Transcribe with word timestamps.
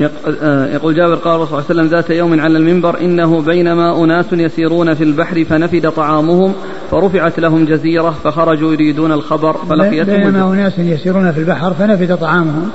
يقول 0.00 0.96
جابر 0.96 1.14
قال 1.14 1.34
الرسول 1.34 1.48
صلى 1.48 1.58
الله 1.58 1.64
عليه 1.70 1.80
وسلم 1.80 1.86
ذات 1.86 2.10
يوم 2.10 2.40
على 2.40 2.58
المنبر 2.58 3.00
إنه 3.00 3.40
بينما 3.40 4.04
أناس 4.04 4.26
يسيرون 4.32 4.94
في 4.94 5.04
البحر 5.04 5.44
فنفد 5.44 5.90
طعامهم 5.90 6.54
فرفعت 6.90 7.40
لهم 7.40 7.64
جزيرة 7.64 8.14
فخرجوا 8.24 8.72
يريدون 8.72 9.12
الخبر 9.12 9.56
فلقيتهم 9.68 10.16
بينما 10.16 10.52
أناس 10.52 10.78
يسيرون 10.78 11.32
في 11.32 11.40
البحر 11.40 11.74
فنفد 11.74 12.16
طعامهم 12.16 12.70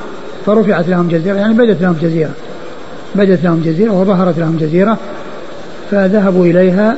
فرفعت 0.46 0.88
لهم 0.88 1.08
جزيرة 1.08 1.36
يعني 1.36 1.54
بدت 1.54 1.82
لهم 1.82 1.96
جزيرة. 2.02 2.32
بدت 3.16 3.44
لهم 3.44 3.62
جزيرة 3.66 3.92
وظهرت 3.92 4.40
لهم 4.40 4.58
جزيرة 4.58 4.98
فذهبوا 5.92 6.46
إليها 6.46 6.98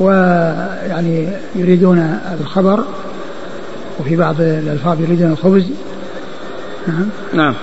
ويعني 0.00 1.28
يريدون 1.56 2.18
الخبر 2.40 2.80
وفي 4.00 4.16
بعض 4.16 4.40
الألفاظ 4.40 5.00
يريدون 5.00 5.30
الخبز. 5.30 5.64
نعم. 6.88 7.06
نعم. 7.34 7.54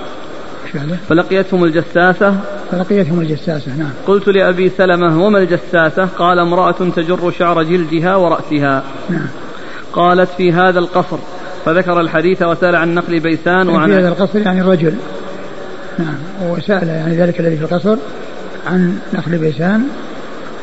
فلقيتهم 1.10 1.64
الجساسة. 1.64 2.36
فلقيتهم 2.72 3.22
الجساسة 3.22 3.76
نعم. 3.78 3.90
قلت 4.08 4.28
لأبي 4.28 4.70
سلمة 4.70 5.26
وما 5.26 5.38
الجساسة؟ 5.38 6.06
قال 6.06 6.40
امرأة 6.40 6.72
تجر 6.96 7.32
شعر 7.32 7.64
جلدها 7.64 8.16
ورأسها. 8.16 8.84
نعم. 9.10 9.28
قالت 9.94 10.30
في 10.38 10.54
هذا 10.54 10.80
القصر. 10.80 11.18
فذكر 11.66 12.00
الحديث 12.00 12.42
وسأل 12.42 12.76
عن 12.76 12.96
نقل 12.96 13.20
بيسان 13.20 13.70
وعن 13.70 13.90
في 13.90 13.96
هذا 13.96 14.10
القصر 14.10 14.40
يعني 14.40 14.62
الرجل 14.62 14.96
نعم. 16.00 16.16
وسأل 16.50 16.88
يعني 16.88 17.18
ذلك 17.18 17.40
الذي 17.40 17.58
في 17.58 17.64
القصر 17.64 17.98
عن 18.68 18.98
نخل 19.14 19.38
بيسان 19.38 19.84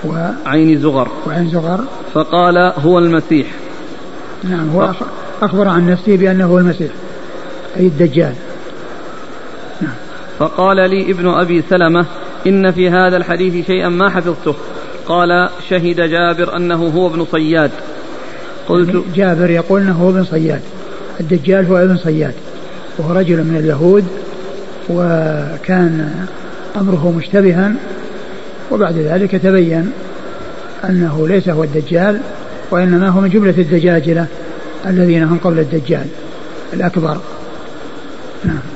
وعين 0.05 0.81
زغر. 0.81 1.09
وعين 1.27 1.51
زغر. 1.51 1.85
فقال 2.15 2.73
هو 2.85 2.99
المسيح. 2.99 3.47
نعم. 4.45 4.71
هو 4.71 4.93
أخبر 5.43 5.69
عن 5.69 5.91
نفسه 5.91 6.17
بأنه 6.17 6.47
هو 6.47 6.59
المسيح 6.59 6.91
أي 7.77 7.87
الدجال. 7.87 8.35
فقال 10.39 10.91
لي 10.91 11.11
ابن 11.11 11.29
أبي 11.29 11.63
سلمة 11.71 12.07
إن 12.47 12.71
في 12.71 12.91
هذا 12.91 13.17
الحديث 13.17 13.67
شيئا 13.67 13.89
ما 13.89 14.11
حفظته. 14.11 14.55
قال 15.07 15.49
شهد 15.71 16.01
جابر 16.01 16.57
أنه 16.57 16.87
هو 16.87 17.07
ابن 17.07 17.25
صياد. 17.33 17.71
قلت 18.69 18.89
يعني 18.89 19.05
جابر 19.15 19.51
يقول 19.51 19.81
أنه 19.81 19.93
هو 19.93 20.11
ابن 20.11 20.25
صياد. 20.25 20.61
الدجال 21.21 21.67
هو 21.67 21.77
ابن 21.77 21.97
صياد. 21.97 22.35
وهو 22.99 23.13
رجل 23.13 23.37
من 23.37 23.57
اليهود 23.57 24.05
وكان 24.89 26.11
أمره 26.77 27.15
مشتبها 27.17 27.75
وبعد 28.71 28.99
ذلك 28.99 29.31
تبين 29.31 29.93
أنه 30.85 31.29
ليس 31.29 31.49
هو 31.49 31.65
الدجال 31.65 32.21
وإنما 32.71 33.09
هو 33.09 33.21
من 33.21 33.29
جملة 33.29 33.55
الدجاجلة 33.59 34.27
الذين 34.87 35.23
هم 35.23 35.39
قبل 35.39 35.59
الدجال 35.59 36.07
الأكبر. 36.73 37.19
نعم. 38.45 38.76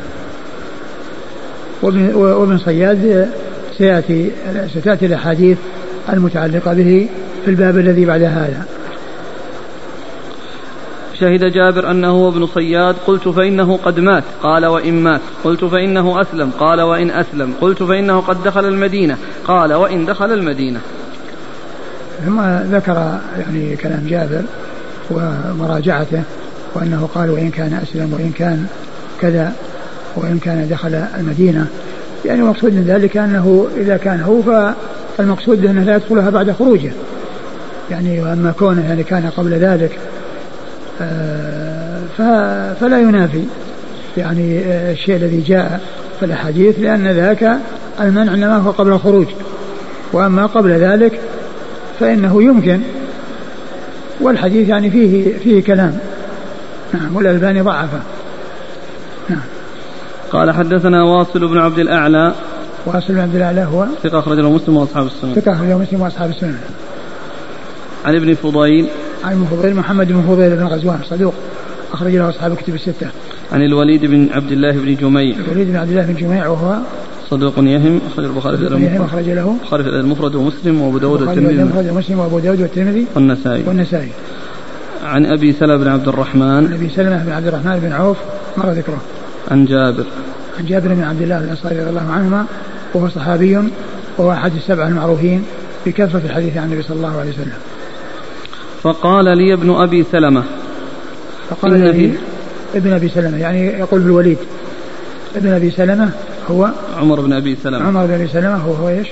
وابن, 1.82 2.14
وابن 2.14 2.58
صياد 2.58 3.30
سيأتي 3.78 4.30
ستأتي 4.74 5.06
الأحاديث 5.06 5.58
المتعلقة 6.12 6.74
به 6.74 7.08
في 7.44 7.50
الباب 7.50 7.78
الذي 7.78 8.04
بعد 8.04 8.22
هذا. 8.22 8.64
شهد 11.20 11.44
جابر 11.44 11.90
أنه 11.90 12.08
هو 12.08 12.28
ابن 12.28 12.46
صياد 12.46 12.96
قلت 13.06 13.28
فإنه 13.28 13.76
قد 13.76 14.00
مات 14.00 14.24
قال 14.42 14.66
وإن 14.66 15.02
مات 15.02 15.20
قلت 15.44 15.64
فإنه 15.64 16.20
أسلم 16.20 16.50
قال 16.50 16.80
وإن 16.80 17.10
أسلم 17.10 17.54
قلت 17.60 17.82
فإنه 17.82 18.20
قد 18.20 18.42
دخل 18.42 18.64
المدينة 18.64 19.16
قال 19.44 19.72
وإن 19.72 20.06
دخل 20.06 20.32
المدينة. 20.32 20.80
ثم 22.26 22.40
ذكر 22.76 23.18
يعني 23.38 23.76
كلام 23.76 24.06
جابر 24.08 24.42
ومراجعته 25.10 26.22
وأنه 26.74 27.08
قال 27.14 27.30
وإن 27.30 27.50
كان 27.50 27.80
أسلم 27.82 28.12
وإن 28.12 28.32
كان 28.32 28.66
كذا. 29.20 29.52
وإن 30.16 30.38
كان 30.38 30.68
دخل 30.70 31.04
المدينة. 31.18 31.66
يعني 32.24 32.42
مقصود 32.42 32.72
من 32.72 32.84
ذلك 32.88 33.16
أنه 33.16 33.66
إذا 33.76 33.96
كان 33.96 34.20
هو 34.20 34.74
فالمقصود 35.16 35.66
أنه 35.66 35.84
لا 35.84 35.96
يدخلها 35.96 36.30
بعد 36.30 36.52
خروجه. 36.52 36.92
يعني 37.90 38.20
وأما 38.20 38.52
كونه 38.58 38.88
يعني 38.88 39.02
كان 39.02 39.30
قبل 39.36 39.50
ذلك 39.50 39.98
آه، 41.00 42.00
فلا 42.80 43.00
ينافي. 43.00 43.42
يعني 44.16 44.58
آه، 44.58 44.92
الشيء 44.92 45.16
الذي 45.16 45.40
جاء 45.40 45.80
في 46.20 46.26
الأحاديث 46.26 46.78
لأن 46.78 47.08
ذاك 47.08 47.56
المنع 48.00 48.34
إنما 48.34 48.56
هو 48.56 48.70
قبل 48.70 48.92
الخروج. 48.92 49.26
وأما 50.12 50.46
قبل 50.46 50.70
ذلك 50.70 51.20
فإنه 52.00 52.42
يمكن. 52.42 52.80
والحديث 54.20 54.68
يعني 54.68 54.90
فيه 54.90 55.38
فيه 55.38 55.62
كلام. 55.62 55.98
نعم 56.94 57.16
والألباني 57.16 57.60
ضعفه. 57.60 58.00
نعم. 59.28 59.59
قال 60.32 60.50
حدثنا 60.50 61.04
واصل 61.04 61.48
بن 61.48 61.58
عبد 61.58 61.78
الأعلى 61.78 62.34
واصل 62.86 63.14
بن 63.14 63.20
عبد 63.20 63.34
الأعلى 63.34 63.64
هو 63.64 63.86
ثقة 64.02 64.18
أخرجه 64.18 64.48
مسلم 64.50 64.76
وأصحاب 64.76 65.06
السنن 65.06 65.34
ثقة 65.34 65.52
أخرجه 65.52 65.78
مسلم 65.78 66.00
وأصحاب 66.00 66.30
السنن 66.30 66.58
عن 68.04 68.16
ابن 68.16 68.34
فضيل 68.34 68.86
عن 69.24 69.32
ابن 69.32 69.44
فضيل 69.44 69.74
محمد 69.74 70.12
بن 70.12 70.22
فضيل 70.22 70.56
بن 70.56 70.66
غزوان 70.66 70.98
صدوق 71.04 71.34
أخرج 71.92 72.16
له 72.16 72.28
أصحاب 72.28 72.52
الكتب 72.52 72.74
الستة. 72.74 73.06
عن 73.52 73.62
الوليد 73.62 74.04
بن 74.04 74.28
عبد 74.32 74.52
الله 74.52 74.72
بن 74.72 74.94
جميع. 74.94 75.36
الوليد 75.36 75.68
بن 75.68 75.76
عبد 75.76 75.90
الله 75.90 76.02
بن 76.02 76.14
جميع 76.14 76.48
وهو 76.48 76.76
صدوق 77.30 77.54
يهم 77.58 78.00
أخرج 78.12 78.24
البخاري 78.24 78.56
في 78.56 78.66
المفرد. 78.66 79.00
أخرج 79.00 79.28
له 79.28 79.56
البخاري 79.62 79.82
في 79.82 79.88
المفرد 79.88 80.34
ومسلم 80.34 80.80
وأبو 80.80 80.98
داود 80.98 81.22
والترمذي. 81.22 81.54
المفرد 81.54 81.90
ومسلم 81.90 82.18
وأبو 82.18 82.38
داود 82.38 82.60
والترمذي. 82.60 83.06
والنسائي. 83.14 83.62
والنسائي. 83.66 84.08
عن 85.04 85.26
أبي 85.26 85.52
سلمة 85.52 85.76
بن 85.76 85.88
عبد 85.88 86.08
الرحمن. 86.08 86.66
عن 86.66 86.72
أبي 86.72 86.88
سلمة 86.88 87.24
بن 87.24 87.32
عبد 87.32 87.46
الرحمن 87.46 87.80
بن 87.80 87.92
عوف 87.92 88.16
مر 88.56 88.70
ذكره. 88.70 89.00
عن 89.50 89.64
جابر. 89.64 90.04
عن 90.58 90.66
جابر 90.66 90.94
بن 90.94 91.02
عبد 91.02 91.22
الله 91.22 91.38
الأنصاري 91.38 91.80
رضي 91.80 91.90
الله 91.90 92.12
عنهما 92.12 92.44
وهو 92.94 93.08
صحابي 93.08 93.58
وهو 94.18 94.32
أحد 94.32 94.52
السبعة 94.56 94.88
المعروفين 94.88 95.44
بكثرة 95.86 96.22
الحديث 96.24 96.56
عن 96.56 96.64
النبي 96.64 96.82
صلى 96.82 96.96
الله 96.96 97.20
عليه 97.20 97.30
وسلم. 97.30 97.52
فقال 98.82 99.24
لي 99.24 99.54
ابن 99.54 99.70
أبي 99.70 100.04
سلمة. 100.12 100.44
فقال 101.50 101.80
لي 101.80 102.12
ابن 102.74 102.92
أبي 102.92 103.08
سلمة 103.08 103.38
يعني 103.38 103.66
يقول 103.66 104.00
بالوليد 104.00 104.38
ابن 105.36 105.52
أبي 105.52 105.70
سلمة 105.70 106.10
هو 106.50 106.70
عمر 106.96 107.20
بن 107.20 107.32
أبي 107.32 107.56
سلمة. 107.62 107.86
عمر 107.86 108.06
بن 108.06 108.14
أبي 108.14 108.28
سلمة 108.28 108.56
هو 108.56 108.72
هو 108.72 108.88
إيش؟ 108.88 109.08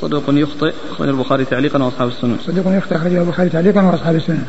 صدوق 0.00 0.24
يخطئ 0.28 0.72
أخرج 0.90 1.08
البخاري 1.08 1.44
تعليقا 1.44 1.82
وأصحاب 1.82 2.08
السنن. 2.08 2.36
صدوق 2.46 2.64
يخطئ 2.66 2.96
أخرجه 2.96 3.20
البخاري 3.20 3.48
تعليقا 3.48 3.82
وأصحاب 3.82 4.16
السنن. 4.16 4.44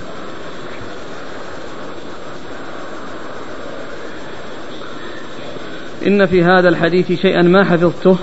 إن 6.08 6.26
في 6.26 6.44
هذا 6.44 6.70
الحديث 6.70 7.12
شيئا 7.12 7.42
ما 7.42 7.64
حفظته. 7.64 8.18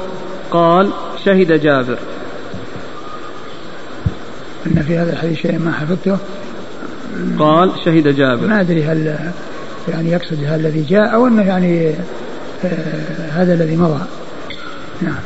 قال 0.51 0.91
شهد 1.25 1.53
جابر. 1.53 1.99
أن 4.67 4.83
في 4.83 4.99
هذا 4.99 5.13
الحديث 5.13 5.39
شيء 5.39 5.59
ما 5.59 5.73
حفظته. 5.73 6.19
قال 7.39 7.71
شهد 7.85 8.17
جابر. 8.17 8.47
ما 8.47 8.61
أدري 8.61 8.85
هل 8.85 9.19
يعني 9.89 10.11
يقصد 10.11 10.45
هذا 10.45 10.57
الذي 10.57 10.83
جاء 10.83 11.15
أو 11.15 11.27
أنه 11.27 11.43
يعني 11.43 11.95
آه 12.65 13.31
هذا 13.31 13.55
الذي 13.55 13.77
مضى. 13.77 14.01
نعم. 15.03 15.21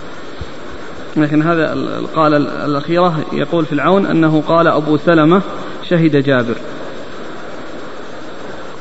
لكن 1.16 1.42
هذا 1.42 1.76
قال 2.14 2.34
الأخيرة. 2.46 3.24
يقول 3.32 3.66
في 3.66 3.72
العون 3.72 4.06
أنه 4.06 4.42
قال 4.48 4.66
أبو 4.66 4.96
سلمة 4.96 5.42
شهد 5.90 6.16
جابر. 6.16 6.56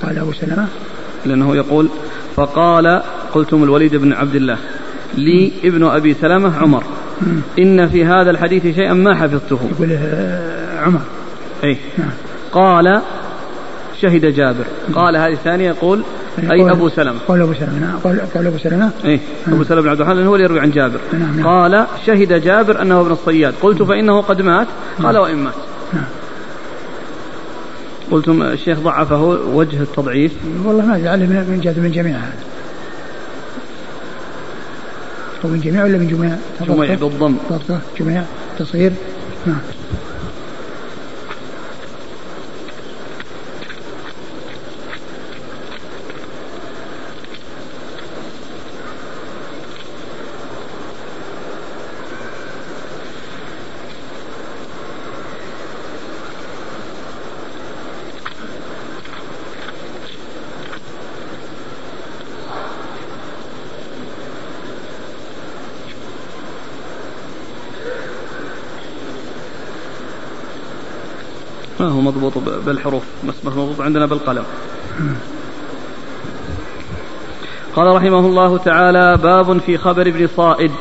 قال 0.04 0.20
أبو 0.20 0.34
سلمة؟ 0.34 0.68
لأنه 1.26 1.56
يقول 1.56 1.90
فقال 2.36 3.02
قلتم 3.34 3.64
الوليد 3.64 3.96
بن 3.96 4.14
عبد 4.14 4.36
الله. 4.36 4.58
لي 5.18 5.52
ابن 5.64 5.84
أبي 5.84 6.14
سلمة 6.14 6.58
عمر. 6.58 6.84
إن 7.60 7.90
في 7.90 8.06
هذا 8.06 8.32
الحديث 8.32 8.64
شيئا 8.76 8.94
ما 8.94 9.16
حفظته. 9.16 9.60
يقول 9.72 9.92
آه، 9.92 10.80
عمر. 10.80 11.00
أي 11.64 11.78
نعم. 11.98 12.10
قال 12.52 13.02
شهد 14.02 14.26
جابر. 14.26 14.66
قال 14.96 15.16
هذه 15.16 15.34
الثانية 15.34 15.68
يقول 15.68 16.02
أي 16.52 16.72
أبو 16.72 16.90
سلمة. 16.90 17.20
قال 17.28 17.42
أبو 17.42 17.54
سلمة 17.54 17.80
نعم. 17.80 17.98
قال, 18.04 18.22
قال 18.34 18.48
أبو 18.48 18.58
سلمة 18.58 18.92
إيه. 19.06 19.20
أبو 19.48 19.64
سلمة 19.64 19.82
بن 19.82 19.90
عبد 19.90 20.02
الرحمن 20.02 20.26
هو 20.28 20.36
اللي 20.36 20.46
يروي 20.46 20.60
عن 20.60 20.72
جابر. 20.72 21.00
نعم 21.14 21.38
نعم. 21.38 21.48
قال 21.48 21.86
شهد 22.06 22.44
جابر 22.44 22.82
أنه 22.82 23.02
ابن 23.02 23.12
الصياد. 23.12 23.54
قلت 23.62 23.84
فإنه 23.84 24.22
قد 24.22 24.42
مات. 24.42 24.68
قال 25.04 25.18
وإن 25.18 25.36
مات. 25.36 25.54
نعم. 25.94 26.04
قلتم 28.12 28.42
الشيخ 28.42 28.80
ضعفه 28.80 29.22
وجه 29.54 29.82
التضعيف. 29.82 30.32
والله 30.66 30.86
ما 30.86 30.94
لعله 30.94 31.26
من 31.26 31.60
من 31.78 31.92
جميع 31.92 32.16
هذا. 32.16 32.51
من 35.50 35.60
جميع 35.60 35.84
ولا 35.84 35.98
من 35.98 36.08
جميع؟ 36.08 36.36
جميع 36.62 36.96
بالضم. 36.96 37.36
جميع. 38.00 38.24
تصغير؟ 38.60 38.92
نعم. 39.46 39.81
مضبوط 72.02 72.34
بالحروف 72.66 73.04
بس 73.28 73.36
مضبوط 73.46 73.82
عندنا 73.82 74.06
بالقلم. 74.06 74.44
قال 77.76 77.96
رحمه 77.96 78.20
الله 78.20 78.58
تعالى 78.58 79.18
باب 79.24 79.58
في 79.58 79.78
خبر 79.78 80.02
ابن 80.02 80.28
صائد. 80.38 80.72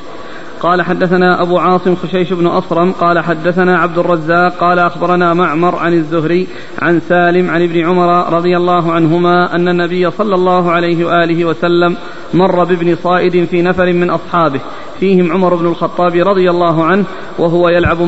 قال 0.61 0.83
حدثنا 0.83 1.43
أبو 1.43 1.59
عاصم 1.59 1.97
خشيش 1.97 2.33
بن 2.33 2.47
أصرم 2.47 2.93
قال 2.93 3.19
حدثنا 3.19 3.79
عبد 3.79 3.99
الرزاق 3.99 4.57
قال 4.57 4.79
أخبرنا 4.79 5.35
معمر 5.35 5.77
عن 5.77 5.93
الزهري 5.93 6.47
عن 6.79 7.01
سالم 7.09 7.51
عن 7.51 7.63
ابن 7.63 7.87
عمر 7.87 8.33
رضي 8.33 8.57
الله 8.57 8.93
عنهما 8.93 9.55
أن 9.55 9.69
النبي 9.69 10.11
صلى 10.11 10.35
الله 10.35 10.71
عليه 10.71 11.05
وآله 11.05 11.45
وسلم 11.45 11.97
مر 12.35 12.65
بابن 12.65 12.97
صائد 13.03 13.45
في 13.45 13.63
نفر 13.63 13.93
من 13.93 14.11
أصحابه. 14.11 14.61
فيهم 15.01 15.33
عمر 15.33 15.55
بن 15.55 15.67
الخطاب 15.67 16.15
رضي 16.15 16.51
الله 16.51 16.85
عنه 16.85 17.05
وهو 17.39 17.69
يلعب 17.69 18.03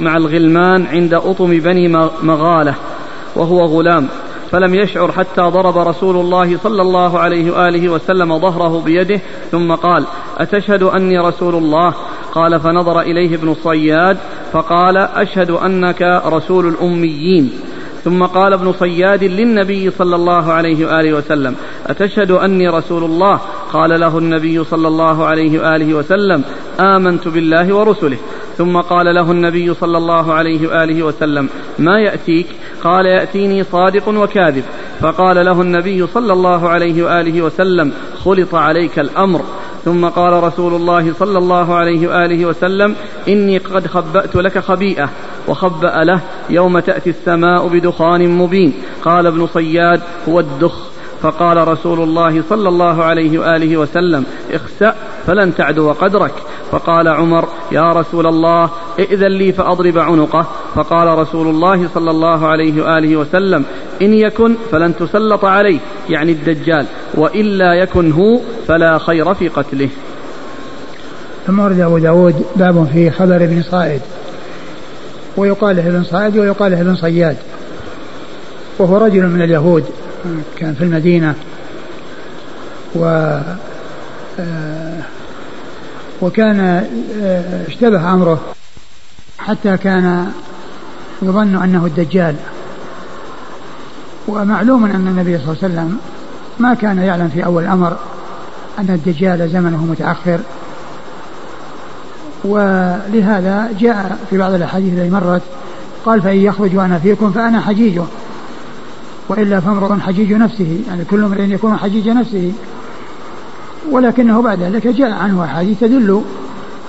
مع 0.00 0.16
الغلمان 0.16 0.86
عند 0.86 1.14
أطم 1.14 1.58
بني 1.58 1.88
مغالة 2.22 2.74
وهو 3.36 3.64
غلام. 3.64 4.08
فلم 4.50 4.74
يشعر 4.74 5.12
حتى 5.12 5.42
ضرب 5.42 5.78
رسول 5.78 6.16
الله 6.16 6.58
صلى 6.58 6.82
الله 6.82 7.18
عليه 7.18 7.50
وآله 7.50 7.88
وسلم 7.88 8.38
ظهره 8.38 8.82
بيده 8.84 9.20
ثم 9.50 9.74
قال 9.74 10.04
أتشهد 10.38 10.82
أني 10.82 11.18
رسول 11.18 11.54
الله؟ 11.54 11.94
قال 12.32 12.60
فنظر 12.60 13.00
إليه 13.00 13.34
ابن 13.34 13.54
صياد 13.54 14.16
فقال 14.52 14.96
أشهد 14.96 15.50
أنك 15.50 16.22
رسول 16.26 16.66
الأميين. 16.66 17.52
ثم 18.04 18.22
قال 18.22 18.52
ابن 18.52 18.72
صياد 18.72 19.24
للنبي 19.24 19.90
صلى 19.90 20.16
الله 20.16 20.52
عليه 20.52 20.86
وآله 20.86 21.12
وسلم 21.12 21.54
أتشهد 21.86 22.30
أني 22.30 22.68
رسول 22.68 23.04
الله؟ 23.04 23.40
قال 23.72 24.00
له 24.00 24.18
النبي 24.18 24.64
صلى 24.64 24.88
الله 24.88 25.24
عليه 25.24 25.58
وآله 25.58 25.94
وسلم 25.94 26.44
آمنت 26.80 27.28
بالله 27.28 27.74
ورسله. 27.74 28.16
ثم 28.58 28.80
قال 28.80 29.14
له 29.14 29.30
النبي 29.30 29.74
صلى 29.74 29.98
الله 29.98 30.32
عليه 30.32 30.68
وآله 30.68 31.02
وسلم 31.02 31.48
ما 31.78 32.00
يأتيك؟ 32.00 32.46
قال 32.84 33.06
يأتيني 33.06 33.64
صادق 33.64 34.08
وكاذب. 34.08 34.64
فقال 35.00 35.44
له 35.44 35.62
النبي 35.62 36.06
صلى 36.06 36.32
الله 36.32 36.68
عليه 36.68 37.02
وآله 37.02 37.42
وسلم 37.42 37.92
خلط 38.24 38.54
عليك 38.54 38.98
الأمر. 38.98 39.42
ثم 39.84 40.06
قال 40.06 40.42
رسول 40.42 40.74
الله 40.74 41.12
صلى 41.12 41.38
الله 41.38 41.74
عليه 41.74 42.08
وآله 42.08 42.46
وسلم 42.46 42.96
إني 43.28 43.58
قد 43.58 43.86
خبأت 43.86 44.36
لك 44.36 44.58
خبيئة 44.58 45.10
وخبأ 45.48 46.04
له 46.04 46.20
يوم 46.50 46.78
تأتي 46.78 47.10
السماء 47.10 47.68
بدخان 47.68 48.38
مبين. 48.38 48.72
قال 49.04 49.26
ابن 49.26 49.46
صياد 49.46 50.00
هو 50.28 50.40
الدخ. 50.40 50.95
فقال 51.22 51.68
رسول 51.68 52.00
الله 52.00 52.42
صلى 52.48 52.68
الله 52.68 53.04
عليه 53.04 53.38
وآله 53.38 53.76
وسلم 53.76 54.24
اخسأ 54.52 54.94
فلن 55.26 55.54
تعدو 55.54 55.92
قدرك. 55.92 56.32
فقال 56.70 57.08
عمر 57.08 57.48
يا 57.72 57.92
رسول 57.92 58.26
الله 58.26 58.70
ائذن 58.98 59.26
لي 59.26 59.52
فأضرب 59.52 59.98
عنقه. 59.98 60.46
فقال 60.74 61.18
رسول 61.18 61.46
الله 61.46 61.88
صلى 61.94 62.10
الله 62.10 62.46
عليه 62.46 62.82
وآله 62.82 63.16
وسلم 63.16 63.64
إن 64.02 64.14
يكن 64.14 64.54
فلن 64.72 64.96
تسلط 64.96 65.44
عليه. 65.44 65.78
يعني 66.08 66.32
الدجال 66.32 66.86
وإلا 67.14 67.74
يكن 67.74 68.12
هو 68.12 68.40
فلا 68.68 68.98
خير 68.98 69.34
في 69.34 69.48
قتله. 69.48 69.88
ثم 71.46 71.58
ورد 71.58 71.80
أبو 71.80 71.98
داود 71.98 72.44
باب 72.56 72.88
في 72.92 73.10
خبر 73.10 73.36
ابن 73.36 73.62
صائد 73.62 74.00
ويقال 75.36 75.78
ابن 75.78 76.04
صائد 76.04 76.38
ويقال 76.38 76.72
ابن 76.72 76.94
صياد. 76.94 77.36
وهو 78.78 78.96
رجل 78.96 79.26
من 79.26 79.42
اليهود. 79.42 79.84
كان 80.56 80.74
في 80.74 80.84
المدينة. 80.84 81.34
و 82.94 83.04
آه، 84.40 85.00
وكان 86.22 86.60
آه، 87.22 87.66
اشتبه 87.66 88.14
أمره 88.14 88.40
حتى 89.38 89.76
كان 89.76 90.32
يظن 91.22 91.62
أنه 91.62 91.86
الدجال. 91.86 92.34
ومعلوم 94.28 94.84
أن 94.84 95.06
النبي 95.06 95.38
صلى 95.38 95.46
الله 95.46 95.56
عليه 95.62 95.74
وسلم 95.74 95.98
ما 96.58 96.74
كان 96.74 96.98
يعلم 96.98 97.28
في 97.28 97.44
أول 97.44 97.62
الأمر 97.62 97.96
أن 98.78 98.86
الدجال 98.88 99.50
زمنه 99.50 99.84
متأخر. 99.84 100.38
ولهذا 102.44 103.68
جاء 103.80 104.18
في 104.30 104.38
بعض 104.38 104.52
الأحاديث 104.52 104.92
التي 104.92 105.10
مرت 105.10 105.42
قال 106.06 106.22
فإن 106.22 106.36
يخرج 106.36 106.76
وأنا 106.76 106.98
فيكم 106.98 107.32
فأنا 107.32 107.60
حجيجه. 107.60 108.02
وإلا 109.28 109.60
فامرؤ 109.60 110.00
حجيج 110.00 110.32
نفسه 110.32 110.80
يعني 110.88 111.04
كل 111.04 111.24
امرئ 111.24 111.42
يكون 111.42 111.76
حجيج 111.76 112.08
نفسه. 112.08 112.52
ولكنه 113.90 114.42
بعد 114.42 114.62
ذلك 114.62 114.86
جاء 114.86 115.10
عنه 115.10 115.44
أحاديث 115.44 115.80
تدل 115.80 116.22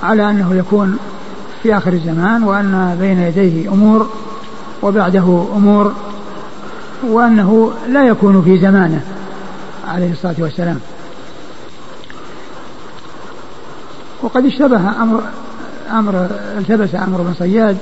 على 0.04 0.30
أنه 0.30 0.56
يكون 0.56 0.98
في 1.64 1.78
آخر 1.78 1.94
الزمان 1.94 2.44
وأن 2.44 2.98
بين 3.00 3.20
يديه 3.20 3.70
أمور 3.72 4.10
وبعده 4.84 5.46
أمور 5.56 5.94
وأنه 7.04 7.72
لا 7.90 8.08
يكون 8.08 8.42
في 8.42 8.60
زمانه 8.60 9.02
عليه 9.88 10.12
الصلاة 10.12 10.36
والسلام. 10.40 10.80
وقد 14.24 14.46
اشتبه 14.46 15.02
أمر 15.02 15.22
أمر 15.92 16.28
التبس 16.58 16.96
أمر 16.96 17.22
بن 17.22 17.34
صياد 17.40 17.78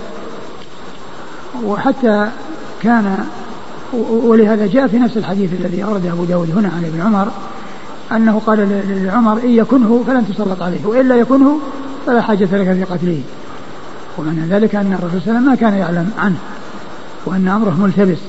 وحتى 1.63 2.27
كان 2.83 3.25
ولهذا 4.24 4.68
جاء 4.68 4.88
في 4.88 5.00
نفس 5.00 5.18
الحديث 5.18 5.53
الذي 5.59 5.83
أورده 5.83 6.12
أبو 6.12 6.24
داود 6.24 6.51
هنا 6.57 6.71
عن 6.77 6.86
ابن 6.86 7.01
عمر 7.01 7.27
أنه 8.12 8.42
قال 8.45 8.81
لعمر 9.06 9.39
إن 9.44 9.50
يكنه 9.50 10.03
فلن 10.07 10.27
تسلط 10.27 10.62
عليه 10.62 10.86
وإلا 10.86 11.15
يكنه 11.15 11.59
فلا 12.06 12.21
حاجة 12.21 12.44
لك 12.44 12.74
في 12.74 12.83
قتله. 12.83 13.21
ومعنى 14.18 14.42
ذلك 14.42 14.75
أن 14.75 14.94
الرسول 14.94 15.21
صلى 15.21 15.38
الله 15.38 15.39
عليه 15.39 15.39
وسلم 15.39 15.44
ما 15.44 15.56
كان 15.56 15.74
يعلم 15.74 16.12
عنه 16.18 16.36
وأن 17.25 17.47
أمره 17.47 17.77
ملتبس 17.80 18.19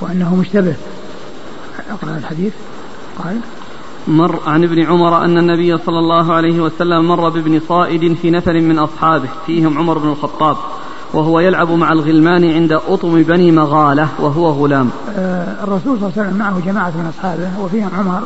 وأنه 0.00 0.34
مشتبه. 0.34 0.74
أقرأ 1.90 2.18
الحديث. 2.18 2.52
قال 3.24 3.40
مر 4.08 4.40
عن 4.46 4.64
ابن 4.64 4.82
عمر 4.82 5.24
أن 5.24 5.38
النبي 5.38 5.78
صلى 5.78 5.98
الله 5.98 6.32
عليه 6.32 6.60
وسلم 6.60 7.08
مر 7.08 7.28
بابن 7.28 7.60
صائد 7.68 8.16
في 8.22 8.30
نفر 8.30 8.60
من 8.60 8.78
أصحابه 8.78 9.28
فيهم 9.46 9.78
عمر 9.78 9.98
بن 9.98 10.08
الخطاب. 10.08 10.56
وهو 11.12 11.40
يلعب 11.40 11.70
مع 11.70 11.92
الغلمان 11.92 12.50
عند 12.50 12.72
أطم 12.72 13.22
بني 13.22 13.52
مغالة 13.52 14.08
وهو 14.18 14.50
غلام. 14.50 14.90
آه 15.18 15.64
الرسول 15.64 15.98
صلى 15.98 16.08
الله 16.08 16.12
عليه 16.16 16.28
وسلم 16.28 16.38
معه 16.38 16.60
جماعة 16.66 16.90
من 16.90 17.12
أصحابه 17.16 17.50
وفيهم 17.60 17.90
عمر. 17.98 18.22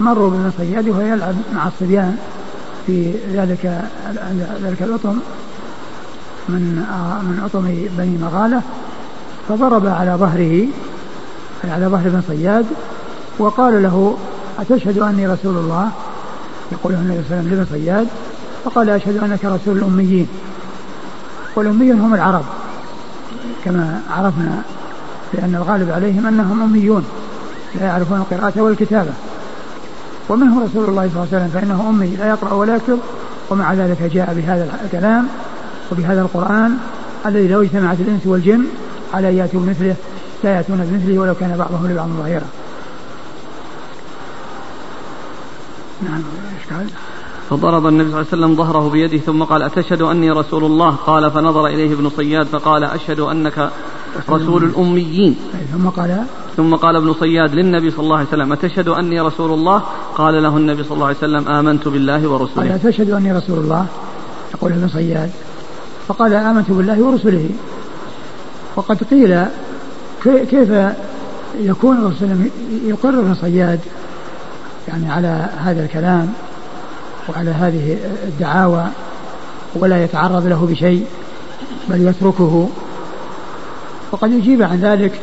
مروا 0.00 0.50
صياد 0.58 0.88
وهو 0.88 1.00
يلعب 1.00 1.34
مع 1.54 1.68
الصبيان 1.68 2.16
في 2.86 3.14
ذلك 3.32 3.84
ذلك 4.62 4.82
الأطم 4.82 5.18
من 6.48 6.84
آه 6.92 7.22
من 7.22 7.40
أطم 7.44 7.62
بني 7.98 8.18
مغالة. 8.18 8.62
فضرب 9.48 9.86
على 9.86 10.14
ظهره 10.14 10.66
على 11.64 11.86
ظهر 11.86 12.08
بن 12.08 12.22
صياد 12.28 12.66
وقال 13.38 13.82
له 13.82 14.16
أتشهد 14.58 14.98
أني 14.98 15.26
رسول 15.26 15.56
الله؟ 15.56 15.90
يقول 16.72 16.92
النبي 16.94 17.22
صلى 17.28 17.38
الله 17.38 17.38
عليه 17.38 17.40
وسلم 17.40 17.54
لابن 17.54 17.66
صياد. 17.70 18.06
فقال 18.64 18.90
أشهد 18.90 19.16
أنك 19.16 19.44
رسول 19.44 19.78
الأميين. 19.78 20.28
والأميون 21.58 22.00
هم 22.00 22.14
العرب 22.14 22.44
كما 23.64 24.00
عرفنا 24.10 24.62
لأن 25.34 25.54
الغالب 25.54 25.90
عليهم 25.90 26.26
أنهم 26.26 26.62
أميون 26.62 27.04
لا 27.74 27.86
يعرفون 27.86 28.18
القراءة 28.18 28.60
والكتابة. 28.60 29.10
ومنه 30.28 30.64
رسول 30.64 30.84
الله 30.84 31.08
صلى 31.08 31.22
الله 31.22 31.28
عليه 31.32 31.36
وسلم 31.36 31.48
فإنه 31.48 31.88
أمي 31.88 32.16
لا 32.16 32.28
يقرأ 32.28 32.54
ولا 32.54 32.76
يكتب 32.76 32.98
ومع 33.50 33.74
ذلك 33.74 34.02
جاء 34.02 34.34
بهذا 34.34 34.68
الكلام 34.84 35.28
وبهذا 35.92 36.20
القرآن 36.20 36.78
الذي 37.26 37.48
لو 37.48 37.62
اجتمعت 37.62 38.00
الإنس 38.00 38.26
والجن 38.26 38.64
على 39.14 39.36
يأتوا 39.36 39.60
بمثله 39.60 39.96
لا 40.44 40.54
يأتون 40.56 40.78
بمثله 40.78 41.18
ولو 41.18 41.34
كان 41.34 41.56
بعضهم 41.56 41.90
لبعض 41.90 42.08
ظهيرا 42.08 42.46
نعم 46.02 46.22
إشكال 46.60 46.86
فضرب 47.50 47.86
النبي 47.86 48.10
صلى 48.10 48.20
الله 48.20 48.26
عليه 48.32 48.42
وسلم 48.44 48.56
ظهره 48.56 48.88
بيده 48.90 49.18
ثم 49.18 49.42
قال 49.42 49.62
أتشهد 49.62 50.02
أني 50.02 50.30
رسول 50.30 50.64
الله؟ 50.64 50.90
قال 50.90 51.30
فنظر 51.30 51.66
إليه 51.66 51.92
ابن 51.92 52.10
صياد 52.10 52.46
فقال 52.46 52.84
أشهد 52.84 53.20
أنك 53.20 53.70
رسول 54.30 54.64
الأميين. 54.64 55.36
ثم 55.72 55.88
قال 55.88 56.22
ثم 56.56 56.74
قال 56.74 56.96
ابن 56.96 57.12
صياد 57.12 57.54
للنبي 57.54 57.90
صلى 57.90 58.00
الله 58.00 58.16
عليه 58.16 58.28
وسلم 58.28 58.52
أتشهد 58.52 58.88
أني 58.88 59.20
رسول 59.20 59.50
الله؟ 59.50 59.82
قال 60.14 60.42
له 60.42 60.56
النبي 60.56 60.84
صلى 60.84 60.92
الله 60.92 61.06
عليه 61.06 61.16
وسلم 61.16 61.48
آمنت 61.48 61.88
بالله 61.88 62.28
ورسله. 62.28 62.62
قال 62.62 62.72
أتشهد 62.72 63.10
أني 63.10 63.32
رسول 63.32 63.58
الله؟ 63.58 63.86
يقول 64.54 64.72
ابن 64.72 64.88
صياد. 64.88 65.30
فقال 66.08 66.34
آمنت 66.34 66.70
بالله 66.70 67.02
ورسله. 67.02 67.50
وقد 68.76 69.04
قيل 69.10 69.44
كيف 70.24 70.70
يكون 71.60 71.96
الرسول 71.96 72.50
يقر 72.84 73.08
ابن 73.08 73.34
صياد 73.34 73.80
يعني 74.88 75.12
على 75.12 75.48
هذا 75.58 75.84
الكلام؟ 75.84 76.32
وعلى 77.28 77.50
هذه 77.50 77.98
الدعاوى 78.24 78.86
ولا 79.74 80.04
يتعرض 80.04 80.46
له 80.46 80.66
بشيء 80.70 81.06
بل 81.88 82.08
يتركه. 82.08 82.68
وقد 84.12 84.32
يجيب 84.32 84.62
عن 84.62 84.80
ذلك 84.80 85.20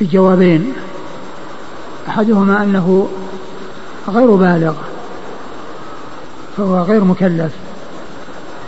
بجوابين. 0.00 0.72
أحدهما 2.08 2.62
أنه 2.62 3.08
غير 4.08 4.30
بالغ 4.30 4.74
فهو 6.56 6.82
غير 6.82 7.04
مكلف. 7.04 7.52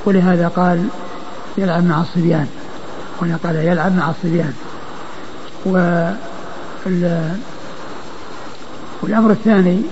ولهذا 0.05 0.49
قال 0.49 0.87
يلعب 1.59 1.85
مع 1.85 2.01
الصبيان. 2.01 2.47
هنا 3.23 3.39
قال 3.45 3.57
يلعب 3.57 3.97
مع 3.97 4.11
الصبيان. 4.11 4.55
والأمر 9.03 9.31
الثاني 9.31 9.83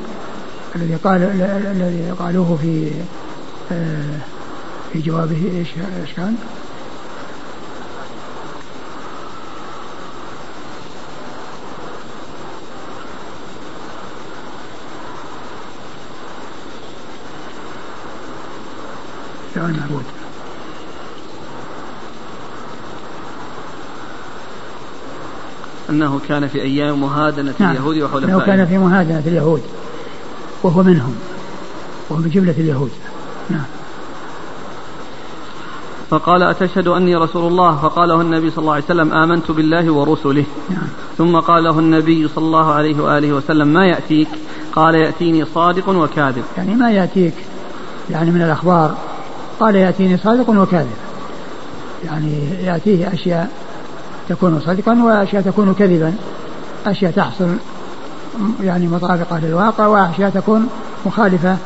الذي 0.77 0.95
قال 0.95 1.23
الذي 1.67 2.11
قالوه 2.19 2.59
في 2.63 2.91
آه، 3.73 4.19
في 4.93 5.01
جوابه 5.01 5.59
إيش 5.59 5.69
إيش 6.01 6.13
كان؟ 6.13 6.37
فعل 19.55 19.71
معبود 19.81 20.05
أنه 25.91 26.21
كان 26.29 26.49
في 26.49 26.63
أيام 26.63 27.01
مهادنة 27.01 27.55
نعم. 27.59 27.71
اليهود 27.71 27.97
وحلفائهم 27.97 28.35
أنه 28.35 28.47
كان 28.47 28.67
في 28.67 28.79
مهادنة 28.79 29.23
اليهود 29.27 29.63
وهو 30.63 30.83
منهم 30.83 31.15
وهو 32.11 32.21
من 32.21 32.31
جملة 32.31 32.55
اليهود. 32.59 32.91
نعم. 33.51 33.65
فقال 36.11 36.43
أتشهد 36.43 36.89
أني 36.89 37.17
رسول 37.17 37.47
الله؟ 37.53 37.77
فقاله 37.77 38.21
النبي 38.21 38.51
صلى 38.51 38.59
الله 38.63 38.73
عليه 38.73 38.85
وسلم 38.85 39.13
آمنت 39.13 39.51
بالله 39.51 39.93
ورسله. 39.93 40.45
نعم. 40.71 40.89
ثم 41.19 41.37
قال 41.37 41.65
له 41.65 41.79
النبي 41.79 42.29
صلى 42.29 42.45
الله 42.45 42.73
عليه 42.73 43.03
وآله 43.03 43.33
وسلم 43.33 43.69
ما 43.69 43.87
يأتيك؟ 43.87 44.29
قال 44.73 44.95
يأتيني 44.95 45.45
صادق 45.45 45.89
وكاذب. 45.89 46.45
يعني 46.57 46.75
ما 46.75 46.91
يأتيك؟ 46.91 47.35
يعني 48.11 48.31
من 48.31 48.43
الأخبار 48.43 48.95
قال 49.61 49.77
يأتيني 49.77 50.17
صادق 50.17 50.51
وكاذب. 50.51 50.97
يعني 52.05 52.39
يأتيه 52.63 53.15
أشياء 53.15 53.51
تكون 54.29 54.61
صدقا 54.61 55.03
وأشياء 55.03 55.43
تكون 55.43 55.75
كذبا 55.75 56.15
أشياء 56.87 57.13
تحصل 57.13 57.57
يعني 58.63 58.89
مطابقة 58.89 59.39
للواقع 59.39 59.87
وأشياء 59.87 60.31
تكون 60.31 60.69
مخالفة 61.07 61.57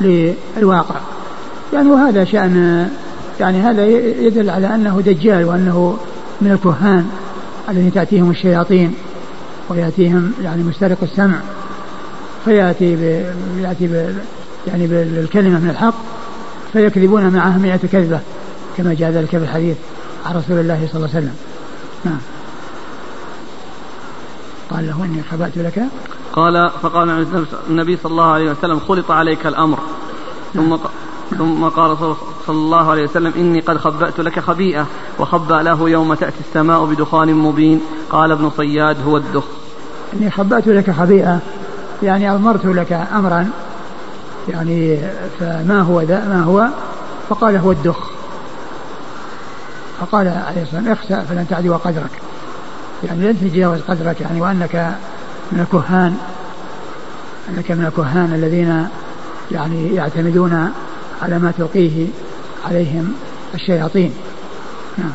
للواقع. 0.00 0.96
يعني 1.72 1.90
وهذا 1.90 2.24
شأن 2.24 2.88
يعني 3.40 3.60
هذا 3.60 3.86
يدل 4.26 4.50
على 4.50 4.74
أنه 4.74 5.02
دجال 5.06 5.44
وأنه 5.44 5.98
من 6.40 6.52
الكهان 6.52 7.10
الذين 7.68 7.92
تأتيهم 7.92 8.30
الشياطين 8.30 8.94
ويأتيهم 9.68 10.32
يعني 10.42 10.62
مسترق 10.62 10.96
السمع 11.02 11.36
فيأتي 12.44 12.96
ب... 12.96 13.00
يأتي 13.58 13.86
ب... 13.86 14.14
يعني 14.66 14.86
بالكلمة 14.86 15.58
من 15.58 15.70
الحق 15.70 15.94
فيكذبون 16.72 17.28
معها 17.28 17.58
مئة 17.58 17.80
كذبة 17.92 18.20
كما 18.76 18.94
جاء 18.94 19.10
ذلك 19.10 19.28
في 19.28 19.36
الحديث 19.36 19.76
عن 20.26 20.36
رسول 20.36 20.58
الله 20.58 20.88
صلى 20.92 20.96
الله 20.96 21.08
عليه 21.14 21.18
وسلم. 21.18 21.36
نعم. 22.04 22.18
قال 24.70 24.86
له 24.86 25.04
إني 25.04 25.22
خبأت 25.30 25.56
لك 25.56 25.82
قال 26.32 26.70
فقال 26.82 27.26
النبي 27.70 27.96
صلى 27.96 28.10
الله 28.10 28.30
عليه 28.30 28.50
وسلم 28.50 28.80
خلط 28.80 29.10
عليك 29.10 29.46
الأمر. 29.46 29.78
ثم. 30.54 30.76
ثم 31.38 31.64
قال 31.64 31.96
صلى 32.46 32.56
الله 32.56 32.90
عليه 32.90 33.04
وسلم 33.04 33.32
إني 33.36 33.60
قد 33.60 33.76
خبأت 33.76 34.20
لك 34.20 34.40
خبيئة 34.40 34.86
وخبأ 35.18 35.62
له 35.62 35.90
يوم 35.90 36.14
تأتي 36.14 36.40
السماء 36.40 36.84
بدخان 36.84 37.34
مبين. 37.34 37.80
قال 38.10 38.32
ابن 38.32 38.50
صياد 38.50 38.96
هو 39.06 39.16
الدخ. 39.16 39.44
إني 40.14 40.30
خبأت 40.30 40.66
لك 40.66 40.90
خبيئة 40.90 41.38
يعني 42.02 42.34
أمرت 42.34 42.66
لك 42.66 42.92
أمرا 42.92 43.50
يعني 44.48 44.98
فما 45.40 45.80
هو 45.80 46.00
ذا 46.00 46.28
ما 46.28 46.42
هو؟ 46.42 46.68
فقال 47.28 47.56
هو 47.56 47.72
الدخ. 47.72 48.10
فقال 50.00 50.28
عليه 50.28 50.62
الصلاة 50.62 50.80
والسلام 50.80 50.88
اخسأ 50.88 51.22
فلن 51.22 51.46
تعدو 51.50 51.74
قدرك. 51.74 52.22
يعني 53.04 53.20
لن 53.20 53.40
تتجاوز 53.40 53.80
قدرك 53.80 54.20
يعني 54.20 54.40
وأنك 54.40 54.96
من 55.52 55.60
الكهان 55.60 56.16
أنك 57.48 57.70
من 57.70 57.84
الكهان 57.86 58.34
الذين 58.34 58.88
يعني 59.50 59.94
يعتمدون 59.94 60.72
على 61.22 61.38
ما 61.38 61.52
تلقيه 61.58 62.06
عليهم 62.68 63.12
الشياطين. 63.54 64.12
نعم. 64.98 65.12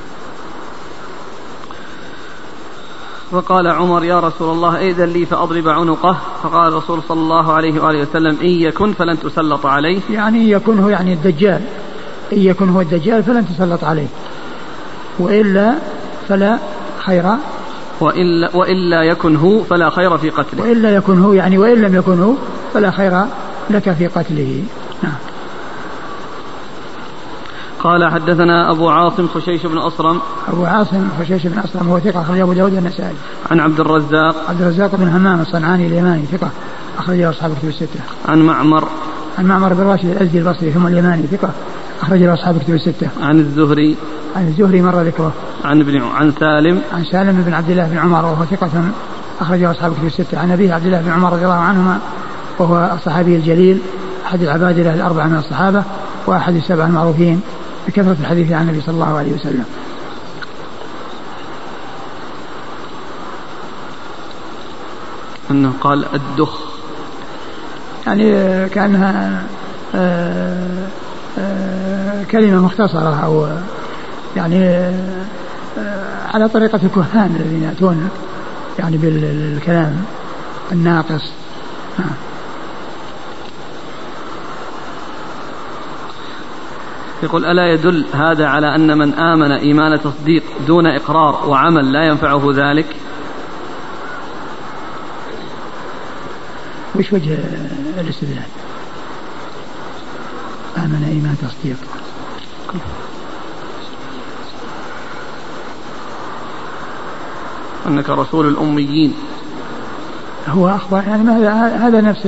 فقال 3.32 3.68
عمر 3.68 4.04
يا 4.04 4.20
رسول 4.20 4.52
الله 4.52 4.78
ائذن 4.78 5.06
لي 5.06 5.26
فأضرب 5.26 5.68
عنقه. 5.68 6.18
فقال 6.44 6.68
الرسول 6.68 7.02
صلى 7.08 7.22
الله 7.22 7.54
عليه 7.54 7.84
وآله 7.84 8.02
وسلم 8.02 8.38
إن 8.42 8.50
يكن 8.50 8.94
فلن 8.94 9.20
تسلط 9.20 9.66
عليه. 9.66 10.00
يعني 10.10 10.38
إن 10.38 10.48
يكن 10.48 10.80
هو 10.80 10.90
يعني 10.90 11.14
الدجال. 11.14 11.62
إن 12.34 12.40
يكن 12.40 12.70
هو 12.70 12.82
الدجال 12.82 13.24
فلن 13.24 13.46
تسلط 13.48 13.84
عليه 13.84 14.08
وإلا 15.20 15.76
فلا 16.30 16.58
خير 17.00 17.26
وإلا, 18.00 18.56
وإلا 18.56 19.04
يكن 19.04 19.36
هو 19.36 19.64
فلا 19.64 19.90
خير 19.90 20.18
في 20.18 20.30
قتله. 20.30 20.64
وإلا 20.64 20.96
يكن 20.96 21.22
هو 21.22 21.34
يعني 21.34 21.58
وإن 21.58 21.82
لم 21.82 21.96
يكن 21.96 22.20
هو 22.20 22.34
فلا 22.74 22.92
خير 22.92 23.26
لك 23.70 23.92
في 23.92 24.08
قتله. 24.08 24.64
نعم. 25.04 25.14
قال 27.84 28.12
حدثنا 28.12 28.72
أبو 28.72 28.90
عاصم 28.90 29.28
خشيش 29.28 29.66
بن 29.66 29.78
أصرم. 29.78 30.20
أبو 30.48 30.66
عاصم 30.66 31.08
خشيش 31.20 31.48
بن 31.48 31.60
أصرم 31.60 31.90
هو 31.90 32.00
ثقة 32.00 32.22
أخرج 32.22 32.40
أبو 32.40 32.54
داود 32.54 32.74
النسائي 32.74 33.16
عن 33.52 33.60
عبد 33.60 33.80
الرزاق. 33.80 34.36
عبد 34.50 34.62
الرزاق 34.62 34.96
بن 34.96 35.08
همام 35.08 35.42
الصنعاني 35.42 35.88
اليماني 35.88 36.26
ثقة 36.26 36.50
أخرج 36.98 37.18
له 37.18 37.30
أصحاب 37.30 37.52
كتب 37.60 37.68
الستة. 37.68 38.00
عن 38.28 38.42
معمر. 38.42 38.88
عن 39.38 39.46
معمر 39.46 39.74
بن 39.74 39.84
راشد 39.84 40.06
الأزدي 40.06 40.40
البصري 40.40 40.72
ثم 40.72 40.88
اليماني 40.88 41.28
ثقة 41.28 41.50
أخرج 42.02 42.20
له 42.20 42.34
أصحاب 42.34 42.58
كتب 42.58 42.74
الستة. 42.74 43.10
عن 43.22 43.40
الزهري. 43.40 43.96
عن 44.38 44.48
الزهري 44.48 44.82
مر 44.82 45.02
ذكره. 45.02 45.34
عن 45.66 45.82
ابن 45.82 46.02
عن 46.02 46.34
سالم. 46.40 46.82
عن 46.94 47.04
سالم 47.04 47.42
بن 47.42 47.54
عبد 47.54 47.70
الله 47.70 47.88
بن 47.88 47.98
عمر 47.98 48.26
وهو 48.26 48.46
ثقة 48.46 48.70
أخرجه 49.42 49.72
أصحاب 49.72 49.94
كتب 49.94 50.06
الستة. 50.06 50.40
عن 50.40 50.52
أبيه 50.52 50.74
عبد 50.74 50.86
الله 50.86 51.02
بن 51.02 51.12
عمر 51.12 51.34
رضي 51.34 51.44
الله 51.44 51.56
عنهما 51.56 52.00
وهو 52.60 52.92
الصحابي 52.96 53.36
الجليل 53.36 53.82
أحد 54.26 54.42
العبادلة 54.42 54.94
الأربعة 54.94 55.28
من 55.28 55.38
الصحابة 55.38 55.84
وأحد 56.28 56.56
السبعة 56.56 56.86
المعروفين 56.86 57.42
بكثرة 57.88 58.18
الحديث 58.22 58.52
عن 58.52 58.62
النبي 58.62 58.82
صلى 58.82 58.94
الله 58.94 59.18
عليه 59.18 59.34
وسلم. 59.34 59.66
أنه 65.52 65.74
قال 65.82 66.06
الدخ. 66.14 66.60
يعني 68.08 68.70
كأنها 68.70 69.44
آه، 69.96 70.88
آه، 71.40 72.24
كلمة 72.24 72.62
مختصرة 72.62 73.26
أو 73.26 73.48
يعني 74.38 74.66
آه، 75.78 76.28
على 76.34 76.50
طريقة 76.50 76.80
الكهان 76.84 77.36
الذين 77.36 77.64
يأتون 77.64 78.10
يعني 78.80 78.98
بالكلام 78.98 80.06
الناقص. 80.72 81.32
يقول 87.24 87.46
ألا 87.46 87.74
يدل 87.74 88.06
هذا 88.14 88.48
على 88.48 88.76
أن 88.76 88.98
من 88.98 89.14
آمن 89.14 89.52
إيمان 89.52 90.02
تصديق 90.02 90.44
دون 90.68 90.88
إقرار 90.88 91.50
وعمل 91.50 91.92
لا 91.94 92.08
ينفعه 92.08 92.52
ذلك؟ 92.56 92.86
وش 96.96 97.14
وجه 97.14 97.38
الاستدلال؟ 98.00 98.44
آمن 100.78 101.04
إيمان 101.04 101.36
تصديق. 101.42 101.78
أنك 107.88 108.10
رسول 108.10 108.48
الأميين. 108.48 109.14
هو 110.48 110.70
أخبر 110.70 111.04
يعني 111.08 111.48
هذا 111.58 112.02
نفس 112.02 112.26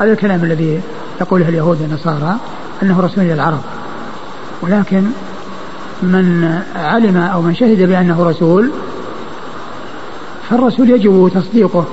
هذا 0.00 0.12
الكلام 0.12 0.44
الذي 0.44 0.80
يقوله 1.20 1.48
اليهود 1.48 1.82
والنصارى 1.82 2.36
أنه 2.82 3.00
رسول 3.00 3.24
للعرب 3.24 3.60
ولكن 4.62 5.04
من 6.02 6.58
علم 6.76 7.16
أو 7.16 7.42
من 7.42 7.54
شهد 7.54 7.82
بأنه 7.82 8.22
رسول 8.22 8.70
فالرسول 10.50 10.90
يجب 10.90 11.30
تصديقه. 11.34 11.84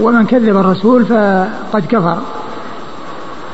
ومن 0.00 0.26
كذب 0.26 0.56
الرسول 0.56 1.04
فقد 1.04 1.86
كفر. 1.88 2.18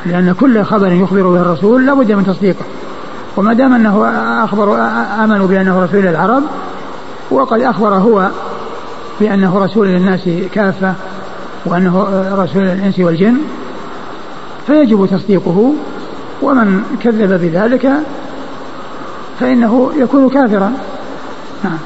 لأن 0.06 0.34
كل 0.40 0.64
خبر 0.64 0.92
يخبر 0.92 1.22
به 1.22 1.40
الرسول 1.40 1.86
لابد 1.86 2.12
من 2.12 2.26
تصديقه. 2.26 2.64
وما 3.36 3.52
دام 3.52 3.74
أنه 3.74 4.08
أخبر 4.44 4.76
آمنوا 5.24 5.46
بأنه 5.46 5.84
رسول 5.84 6.00
للعرب 6.00 6.42
وقد 7.30 7.60
أخبر 7.60 7.94
هو 7.94 8.30
بأنه 9.20 9.58
رسول 9.58 9.88
للناس 9.88 10.20
كافة 10.52 10.94
وأنه 11.66 12.06
رسول 12.34 12.62
للإنس 12.62 12.98
والجن 12.98 13.36
فيجب 14.66 15.08
تصديقه 15.10 15.74
ومن 16.42 16.82
كذب 17.00 17.40
بذلك 17.40 17.92
فإنه 19.40 19.92
يكون 19.96 20.28
كافرا. 20.28 20.72
نعم. 21.64 21.78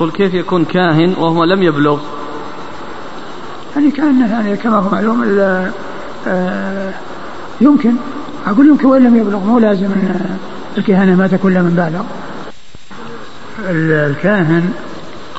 قل 0.00 0.10
كيف 0.10 0.34
يكون 0.34 0.64
كاهن 0.64 1.14
وهو 1.18 1.44
لم 1.44 1.62
يبلغ؟ 1.62 1.98
يعني 3.76 3.90
كان 3.90 4.20
يعني 4.20 4.56
كما 4.56 4.76
هو 4.76 4.90
معلوم 4.90 5.24
آه، 6.26 6.92
يمكن. 7.60 7.94
أقول 8.46 8.68
يمكن 8.68 8.86
وإن 8.86 9.04
لم 9.04 9.16
يبلغ 9.16 9.38
مو 9.38 9.58
لازم 9.58 9.84
أن 9.84 10.36
الكهنة 10.78 11.14
ما 11.14 11.26
تكون 11.26 11.52
من 11.52 11.70
بالغ. 11.70 12.02
الكاهن 13.70 14.72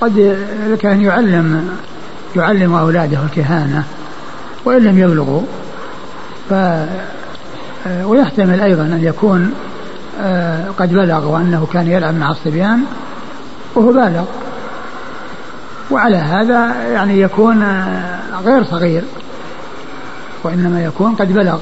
قد 0.02 0.38
كان 0.82 1.02
يعلم 1.02 1.70
يعلم 2.36 2.74
أولاده 2.74 3.18
الكهانة 3.24 3.84
وإن 4.66 4.84
لم 4.84 5.00
يبلغوا 5.00 5.42
ف 6.50 6.54
ويحتمل 8.06 8.62
أيضا 8.62 8.84
أن 8.84 9.00
يكون 9.04 9.54
آه، 10.22 10.66
قد 10.78 10.94
بلغ 10.94 11.28
وأنه 11.28 11.68
كان 11.74 11.88
يلعب 11.88 12.16
مع 12.16 12.32
الصبيان 12.32 12.84
وهو 13.76 13.92
بالغ. 13.92 14.24
وعلى 15.92 16.18
هذا 16.18 16.76
يعني 16.94 17.22
يكون 17.22 17.62
آه، 17.62 18.20
غير 18.46 18.64
صغير 18.64 19.04
وإنما 20.44 20.84
يكون 20.84 21.16
قد 21.16 21.34
بلغ 21.34 21.60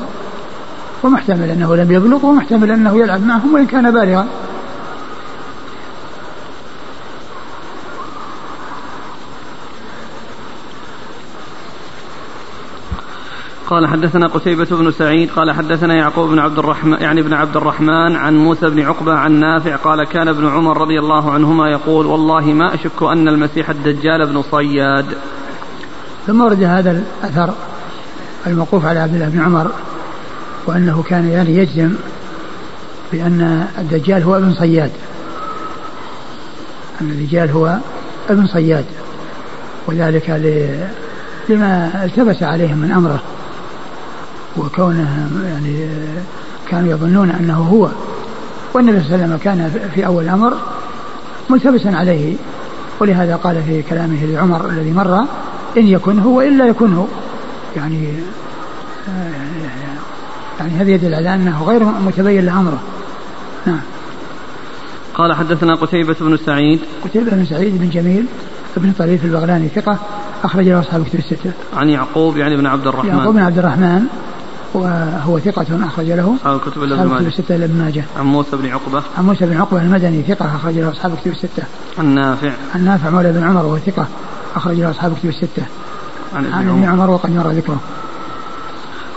ومحتمل 1.04 1.50
أنه 1.50 1.76
لم 1.76 1.92
يبلغ 1.92 2.26
ومحتمل 2.26 2.72
أنه 2.72 3.00
يلعب 3.00 3.26
معهم 3.26 3.54
وإن 3.54 3.66
كان 3.66 3.92
بالغا. 3.92 4.28
قال 13.68 13.88
حدثنا 13.88 14.28
قتيبة 14.28 14.66
بن 14.66 14.92
سعيد 14.92 15.30
قال 15.32 15.52
حدثنا 15.52 15.96
يعقوب 15.96 16.30
بن 16.30 16.40
عبد 16.40 16.60
الرحمن 16.60 17.02
يعني 17.02 17.22
ابن 17.22 17.34
عبد 17.34 17.58
الرحمن 17.58 18.16
عن 18.16 18.38
موسى 18.38 18.70
بن 18.70 18.82
عقبة 18.82 19.14
عن 19.14 19.32
نافع 19.32 19.76
قال 19.76 20.04
كان 20.04 20.28
ابن 20.28 20.48
عمر 20.48 20.82
رضي 20.82 21.00
الله 21.00 21.32
عنهما 21.32 21.70
يقول 21.70 22.06
والله 22.06 22.46
ما 22.46 22.74
أشك 22.74 23.04
أن 23.04 23.28
المسيح 23.28 23.70
الدجال 23.70 24.22
ابن 24.22 24.42
صياد. 24.42 25.06
ثم 26.28 26.42
ورد 26.42 26.64
هذا 26.64 26.92
الأثر 26.92 27.54
الموقوف 28.48 28.86
على 28.86 29.00
عبد 29.00 29.14
الله 29.14 29.30
بن 29.30 29.42
عمر 29.42 29.72
وأنه 30.66 31.04
كان 31.04 31.28
يعني 31.28 31.58
يجزم 31.58 31.94
بأن 33.12 33.68
الدجال 33.78 34.24
هو 34.24 34.38
ابن 34.38 34.54
صياد. 34.54 34.92
أن 37.02 37.10
الدجال 37.10 37.52
هو 37.52 37.78
ابن 38.30 38.48
صياد 38.48 38.86
وذلك 39.88 40.30
لما 41.50 42.06
التبس 42.06 42.44
عليهم 42.44 42.78
من 42.78 42.92
أمره. 42.92 43.22
وكونه 44.58 45.30
يعني 45.46 45.88
كانوا 46.70 46.92
يظنون 46.92 47.30
أنه 47.30 47.58
هو. 47.58 47.90
والنبي 48.74 49.00
صلى 49.00 49.16
الله 49.16 49.24
عليه 49.24 49.26
وسلم 49.26 49.38
كان 49.44 49.90
في 49.96 50.06
أول 50.06 50.24
الأمر 50.24 50.54
ملتبسا 51.50 51.90
عليه. 51.90 52.36
ولهذا 53.00 53.36
قال 53.36 53.64
في 53.64 53.82
كلامه 53.82 54.26
لعمر 54.26 54.70
الذي 54.70 54.92
مر 54.92 55.20
إن 55.78 55.88
يكن 55.88 56.20
هو 56.20 56.42
إلا 56.42 56.68
يكن 56.68 56.94
هو. 56.94 57.06
يعني 57.76 58.08
يعني 60.60 60.72
هذا 60.72 60.90
يدل 60.92 61.14
على 61.14 61.34
أنه 61.34 61.64
غير 61.64 61.84
متبين 61.86 62.46
له 62.46 62.60
امره 62.60 62.80
نعم. 63.66 63.80
قال 65.14 65.34
حدثنا 65.34 65.76
قتيبة 65.76 66.16
بن 66.22 66.38
سعيد. 66.38 66.80
قتيبة 67.04 67.32
بن 67.32 67.46
سعيد 67.46 67.78
بن 67.78 67.90
جميل 67.90 68.26
بن 68.78 68.92
طريف 68.92 69.26
البغلاني 69.26 69.68
ثقة 69.68 69.98
أخرج 70.44 70.70
له 70.70 70.80
أصحاب 70.80 71.04
كتب 71.04 71.20
الستة. 71.20 71.52
عن 71.78 71.90
يعقوب 71.90 72.38
يعني 72.38 72.58
بن 72.58 72.66
عبد 72.66 72.88
الرحمن. 72.88 73.18
يعقوب 73.18 73.34
بن 73.34 73.42
عبد 73.42 73.58
الرحمن. 73.58 74.06
وهو 74.74 75.40
ثقة 75.40 75.88
أخرج 75.88 76.06
له 76.06 76.36
أصحاب 76.36 76.56
الكتب 76.56 76.84
إلا 76.84 77.02
ابن 77.02 77.10
ماجه 77.10 77.28
الستة 77.28 77.56
ابن 77.56 77.78
ماجه. 77.78 78.04
عن 78.20 78.26
موسى 78.26 78.58
بن 78.58 78.70
عقبة. 78.70 79.04
عن 79.18 79.26
موسى 79.26 79.46
بن 79.46 79.58
عقبة 79.58 79.82
المدني 79.82 80.22
ثقة 80.22 80.56
أخرج 80.56 80.80
له 80.80 80.92
أصحاب 80.92 81.14
الكتب 81.14 81.32
الستة. 81.32 81.64
عن 82.00 82.06
نافع 82.06 82.52
عن 82.76 82.86
نافع 82.86 83.10
مولى 83.10 83.32
بن 83.32 83.44
عمر 83.44 83.66
وهو 83.66 83.78
ثقة 83.78 84.08
أخرج 84.56 84.80
له 84.80 84.90
أصحاب 84.90 85.12
الكتب 85.12 85.30
الستة. 85.30 85.66
عن 86.36 86.46
ابن 86.46 86.84
عمر. 86.84 87.10
وقد 87.10 87.30
مر 87.30 87.52
ذكره. 87.52 87.80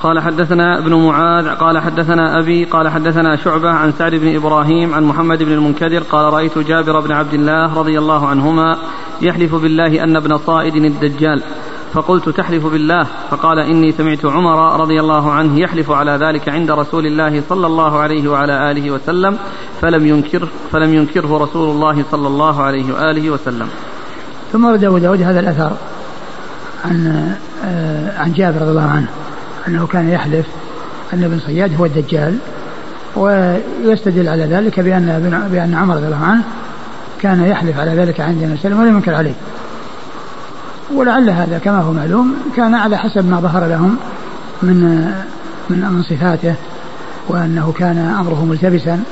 قال 0.03 0.21
حدثنا 0.21 0.79
ابن 0.79 0.95
معاذ 0.95 1.49
قال 1.49 1.79
حدثنا 1.79 2.39
أبي 2.39 2.65
قال 2.65 2.89
حدثنا 2.89 3.37
شعبة 3.37 3.71
عن 3.71 3.93
سعد 3.93 4.15
بن 4.15 4.37
إبراهيم 4.37 4.95
عن 4.95 5.05
محمد 5.05 5.43
بن 5.43 5.53
المنكدر 5.53 6.03
قال 6.03 6.33
رأيت 6.33 6.59
جابر 6.59 7.01
بن 7.01 7.13
عبد 7.13 7.35
الله 7.35 7.75
رضي 7.75 7.99
الله 7.99 8.27
عنهما 8.27 8.79
يحلف 9.23 9.55
بالله 9.55 10.05
أن 10.05 10.17
ابن 10.17 10.39
صائد 10.39 10.77
الدجال. 10.77 11.43
فقلت 11.93 12.29
تحلف 12.29 12.67
بالله 12.67 13.07
فقال 13.31 13.59
إني 13.59 13.93
سمعت 13.93 14.25
عمر 14.25 14.81
رضي 14.81 15.01
الله 15.01 15.33
عنه 15.33 15.61
يحلف 15.61 15.91
على 15.91 16.11
ذلك 16.11 16.49
عند 16.49 16.71
رسول 16.71 17.07
الله 17.07 17.43
صلى 17.49 17.67
الله 17.67 17.99
عليه 17.99 18.29
وعلى 18.29 18.71
آله 18.71 18.91
وسلم 18.91 19.39
فلم 19.81 20.07
ينكر 20.07 20.49
فلم 20.73 20.95
ينكره 20.95 21.39
رسول 21.39 21.71
الله 21.71 22.05
صلى 22.11 22.29
الله 22.29 22.63
عليه 22.63 22.93
وآله 22.93 23.31
وسلم. 23.31 23.69
ثم 24.53 24.65
ورد 24.65 24.85
أبو 24.85 24.99
داود 24.99 25.23
هذا 25.23 25.41
الأثر 25.41 25.71
عن 26.85 27.33
آه، 27.65 28.19
عن 28.19 28.33
جابر 28.33 28.61
رضي 28.61 28.71
الله 28.71 28.91
عنه 28.91 29.07
أنه 29.69 29.87
كان 29.87 30.09
يحلف 30.09 30.47
أن 31.13 31.25
ابن 31.25 31.39
صياد 31.39 31.77
هو 31.81 31.85
الدجال 31.85 32.39
ويستدل 33.17 34.29
على 34.29 34.45
ذلك 34.45 34.81
بأن 34.81 35.49
بأن 35.53 35.75
عمر 35.75 35.97
رضي 35.97 36.07
الله 36.07 36.25
عنه 36.25 36.43
كان 37.21 37.45
يحلف 37.45 37.79
على 37.81 37.91
ذلك 37.91 38.21
عند 38.21 38.43
النبي 38.43 38.61
صلى 38.61 38.73
الله 38.73 38.81
عليه 38.81 38.91
وسلم 38.91 38.97
ولم 38.97 38.97
ينكر 38.97 39.15
عليه. 39.15 39.35
ولعل 40.95 41.31
هذا 41.31 41.59
كما 41.59 41.79
هو 41.81 41.93
معلوم 41.93 42.35
كان 42.57 42.75
على 42.75 42.97
حسب 42.99 43.31
ما 43.31 43.41
ظهر 43.41 43.67
لهم 43.67 43.97
من 44.63 45.05
من 45.69 46.03
صفاته 46.03 46.55
وأنه 47.29 47.73
كان 47.79 47.99
أمره 47.99 48.45
ملتبسا 48.45 49.03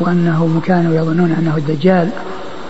وأنه 0.00 0.60
كانوا 0.64 0.94
يظنون 0.94 1.32
أنه 1.38 1.56
الدجال 1.56 2.08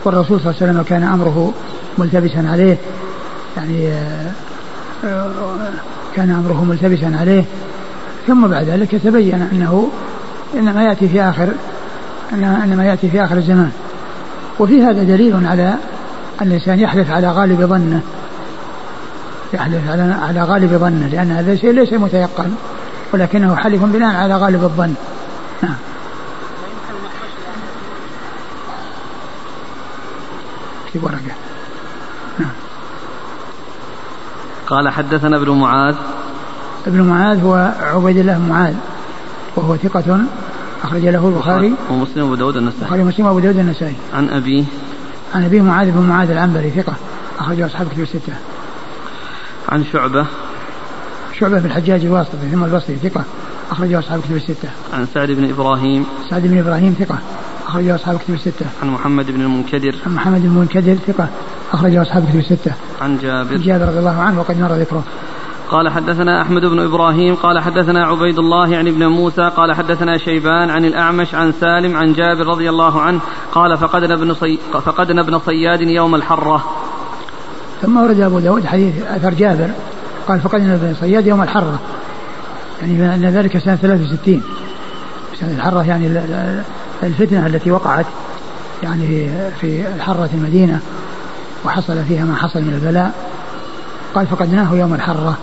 والرسول 0.05 0.41
صلى 0.41 0.51
الله 0.51 0.63
عليه 0.63 0.73
وسلم 0.73 0.83
كان 0.83 1.03
أمره 1.03 1.53
ملتبسا 1.99 2.49
عليه 2.49 2.77
يعني 3.57 3.91
كان 6.15 6.31
أمره 6.31 6.65
ملتبسا 6.65 7.17
عليه. 7.21 7.45
ثم 8.27 8.47
بعد 8.47 8.65
ذلك 8.65 8.91
تبين 8.91 9.49
أنه 9.53 9.89
إنما 10.55 10.85
يأتي 10.85 11.09
في 11.09 11.23
آخر 11.23 11.49
إنما 12.33 12.85
يأتي 12.85 13.11
في 13.11 13.25
آخر 13.25 13.37
الزمان. 13.37 13.71
وفي 14.59 14.83
هذا 14.83 15.03
دليل 15.03 15.47
على 15.47 15.75
أن 16.43 16.47
الإنسان 16.47 16.81
يحلف 16.81 17.11
على 17.11 17.31
غالب 17.31 17.61
ظنه. 17.61 18.01
يحلف 19.53 19.91
على 19.91 20.03
على 20.03 20.43
غالب 20.43 20.71
ظنه 20.71 21.09
لأن 21.09 21.31
هذا 21.31 21.53
الشيء 21.53 21.71
ليس 21.71 21.93
متيقن 21.93 22.55
ولكنه 23.13 23.57
حلف 23.57 23.85
بناء 23.85 24.15
على 24.15 24.37
غالب 24.37 24.65
الظن. 24.65 24.95
نعم. 25.63 25.75
في 30.93 30.99
ورقة؟ 30.99 31.35
نعم. 32.39 32.51
قال 34.67 34.89
حدثنا 34.89 35.37
ابن 35.37 35.51
معاذ. 35.51 35.95
ابن 36.87 37.01
معاذ 37.01 37.43
هو 37.43 37.73
عبيد 37.81 38.17
الله 38.17 38.39
بن 38.39 38.49
معاذ 38.49 38.75
وهو 39.57 39.77
ثقة 39.77 40.19
أخرج 40.85 41.07
له 41.07 41.29
البخاري. 41.29 41.75
ومسلم 41.91 42.23
وأبو 42.23 42.35
داود 42.35 42.57
النسائي. 42.57 42.83
البخاري 42.83 43.03
ومسلم 43.03 43.27
وأبو 43.27 43.39
داود 43.39 43.59
النسائي. 43.59 43.95
عن 44.15 44.29
أبيه. 44.29 44.65
عن 45.35 45.45
أبي 45.45 45.61
معاذ 45.61 45.91
بن 45.91 46.01
معاذ 46.01 46.31
العنبري 46.31 46.71
ثقة 46.71 46.93
أخرجه 47.39 47.67
أصحاب 47.67 47.89
كتب 47.89 48.01
الستة. 48.01 48.35
عن 49.71 49.85
شعبة 49.85 50.27
شعبة 51.39 51.59
بن 51.59 51.67
الحجاج 51.67 52.05
الواسطي 52.05 52.37
ثم 52.53 52.65
البصري 52.65 52.97
ثقة 52.97 53.25
أخرجه 53.71 53.99
أصحاب 53.99 54.21
كتب 54.21 54.37
الستة. 54.37 54.69
عن 54.93 55.07
سعد 55.15 55.31
بن 55.31 55.51
إبراهيم 55.51 56.07
سعد 56.31 56.43
بن 56.43 56.59
إبراهيم 56.59 56.97
ثقة 56.99 57.19
أخرجه 57.67 57.95
أصحاب 57.95 58.19
كتب 58.19 58.35
الستة. 58.35 58.67
عن 58.83 58.91
محمد 58.91 59.31
بن 59.31 59.41
المنكدر 59.41 59.95
عن 60.07 60.15
محمد 60.15 60.41
بن 60.41 60.47
المنكدر 60.47 60.95
ثقة 60.95 61.29
أخرجه 61.73 62.03
أصحاب 62.03 62.29
كتب 62.29 62.39
الستة. 62.39 62.73
عن 63.01 63.19
جابر 63.19 63.57
جابر 63.57 63.89
رضي 63.89 63.99
الله 63.99 64.21
عنه 64.21 64.41
وقد 64.41 64.61
مر 64.61 64.73
ذكره. 64.73 65.05
قال 65.71 65.89
حدثنا 65.89 66.43
أحمد 66.43 66.65
بن 66.65 66.81
إبراهيم 66.81 67.35
قال 67.35 67.61
حدثنا 67.61 68.07
عبيد 68.07 68.39
الله 68.39 68.69
يعني 68.69 68.91
ابن 68.91 69.07
موسى 69.07 69.51
قال 69.57 69.75
حدثنا 69.75 70.19
شيبان 70.19 70.71
عن 70.71 70.85
الأعمش 70.85 71.35
عن 71.35 71.53
سالم 71.53 71.97
عن 71.97 72.13
جابر 72.13 72.47
رضي 72.47 72.71
الله 72.71 73.01
عنه 73.01 73.21
قال 73.53 73.79
فقدنا 73.79 74.15
ابن, 74.15 74.35
صي... 74.35 74.59
فقدنا 74.73 75.21
ابن 75.23 75.39
صياد 75.39 75.81
يوم 75.81 76.15
الحرة 76.15 76.65
ثم 77.83 77.97
ورد 77.97 78.21
أبو 78.21 78.39
داود 78.39 78.67
حديث 78.67 78.95
أثر 79.03 79.35
جابر 79.35 79.71
قال 80.29 80.41
فقدنا 80.41 80.77
بن 80.77 80.95
صياد 81.01 81.27
يوم 81.27 81.43
الحرة. 81.43 81.79
يعني 82.83 83.15
أن 83.15 83.25
ذلك 83.25 83.59
سنة 83.59 83.77
63 83.77 84.43
سنة 85.41 85.51
الحرة 85.51 85.83
يعني 85.83 86.07
الفتنة 87.03 87.47
التي 87.47 87.71
وقعت 87.71 88.07
يعني 88.83 89.29
في 89.61 89.89
الحرة 89.97 90.31
المدينة 90.35 90.81
وحصل 91.65 92.05
فيها 92.05 92.25
ما 92.25 92.37
حصل 92.37 92.61
من 92.61 92.75
البلاء. 92.75 93.13
قال 94.15 94.27
فقدناه 94.27 94.75
يوم 94.75 94.95
الحرة. 94.95 95.39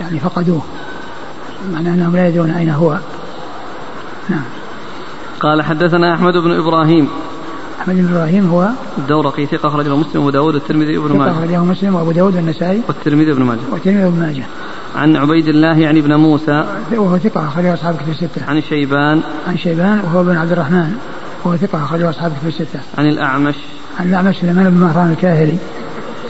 يعني 0.00 0.20
فقدوه. 0.20 0.62
معنى 1.72 1.88
أنهم 1.88 2.16
لا 2.16 2.28
يدرون 2.28 2.50
أين 2.50 2.70
هو. 2.70 2.98
نعم. 4.28 4.44
قال 5.40 5.62
حدثنا 5.62 6.14
أحمد 6.14 6.36
بن 6.36 6.58
إبراهيم 6.58 7.08
أحمد 7.84 7.96
بن 7.96 8.14
إبراهيم 8.14 8.50
هو 8.50 8.68
الدورقي 8.98 9.46
ثقة 9.46 9.68
أخرجه 9.68 9.96
مسلم 9.96 10.20
وأبو 10.20 10.30
داود 10.30 10.54
والترمذي 10.54 10.98
وابن 10.98 11.18
ماجه. 11.18 11.30
أخرجه 11.30 11.64
مسلم 11.64 11.94
وأبو 11.94 12.12
داود 12.12 12.36
والنسائي. 12.36 12.82
والترمذي 12.88 13.32
وابن 13.32 13.42
ماجه. 13.42 13.60
والترمذي 13.72 14.04
وابن 14.04 14.20
ماجه. 14.20 14.44
عن 14.96 15.16
عبيد 15.16 15.48
الله 15.48 15.78
يعني 15.78 16.00
ابن 16.00 16.14
موسى. 16.14 16.64
وهو 16.92 17.18
ثقة 17.18 17.48
أخرجه 17.48 17.74
أصحاب 17.74 17.96
كتب 17.96 18.08
الستة. 18.08 18.44
عن 18.48 18.62
شيبان. 18.62 19.20
عن 19.48 19.58
شيبان 19.58 20.00
وهو 20.04 20.20
ابن 20.20 20.36
عبد 20.36 20.52
الرحمن. 20.52 20.92
وهو 21.44 21.56
ثقة 21.56 21.84
أخرجه 21.84 22.10
أصحاب 22.10 22.32
كتب 22.38 22.48
الستة. 22.48 22.80
عن 22.98 23.06
الأعمش. 23.06 23.54
عن 24.00 24.08
الأعمش 24.08 24.36
سليمان 24.36 24.70
بن 24.70 24.76
مهران 24.76 25.10
الكاهلي. 25.10 25.56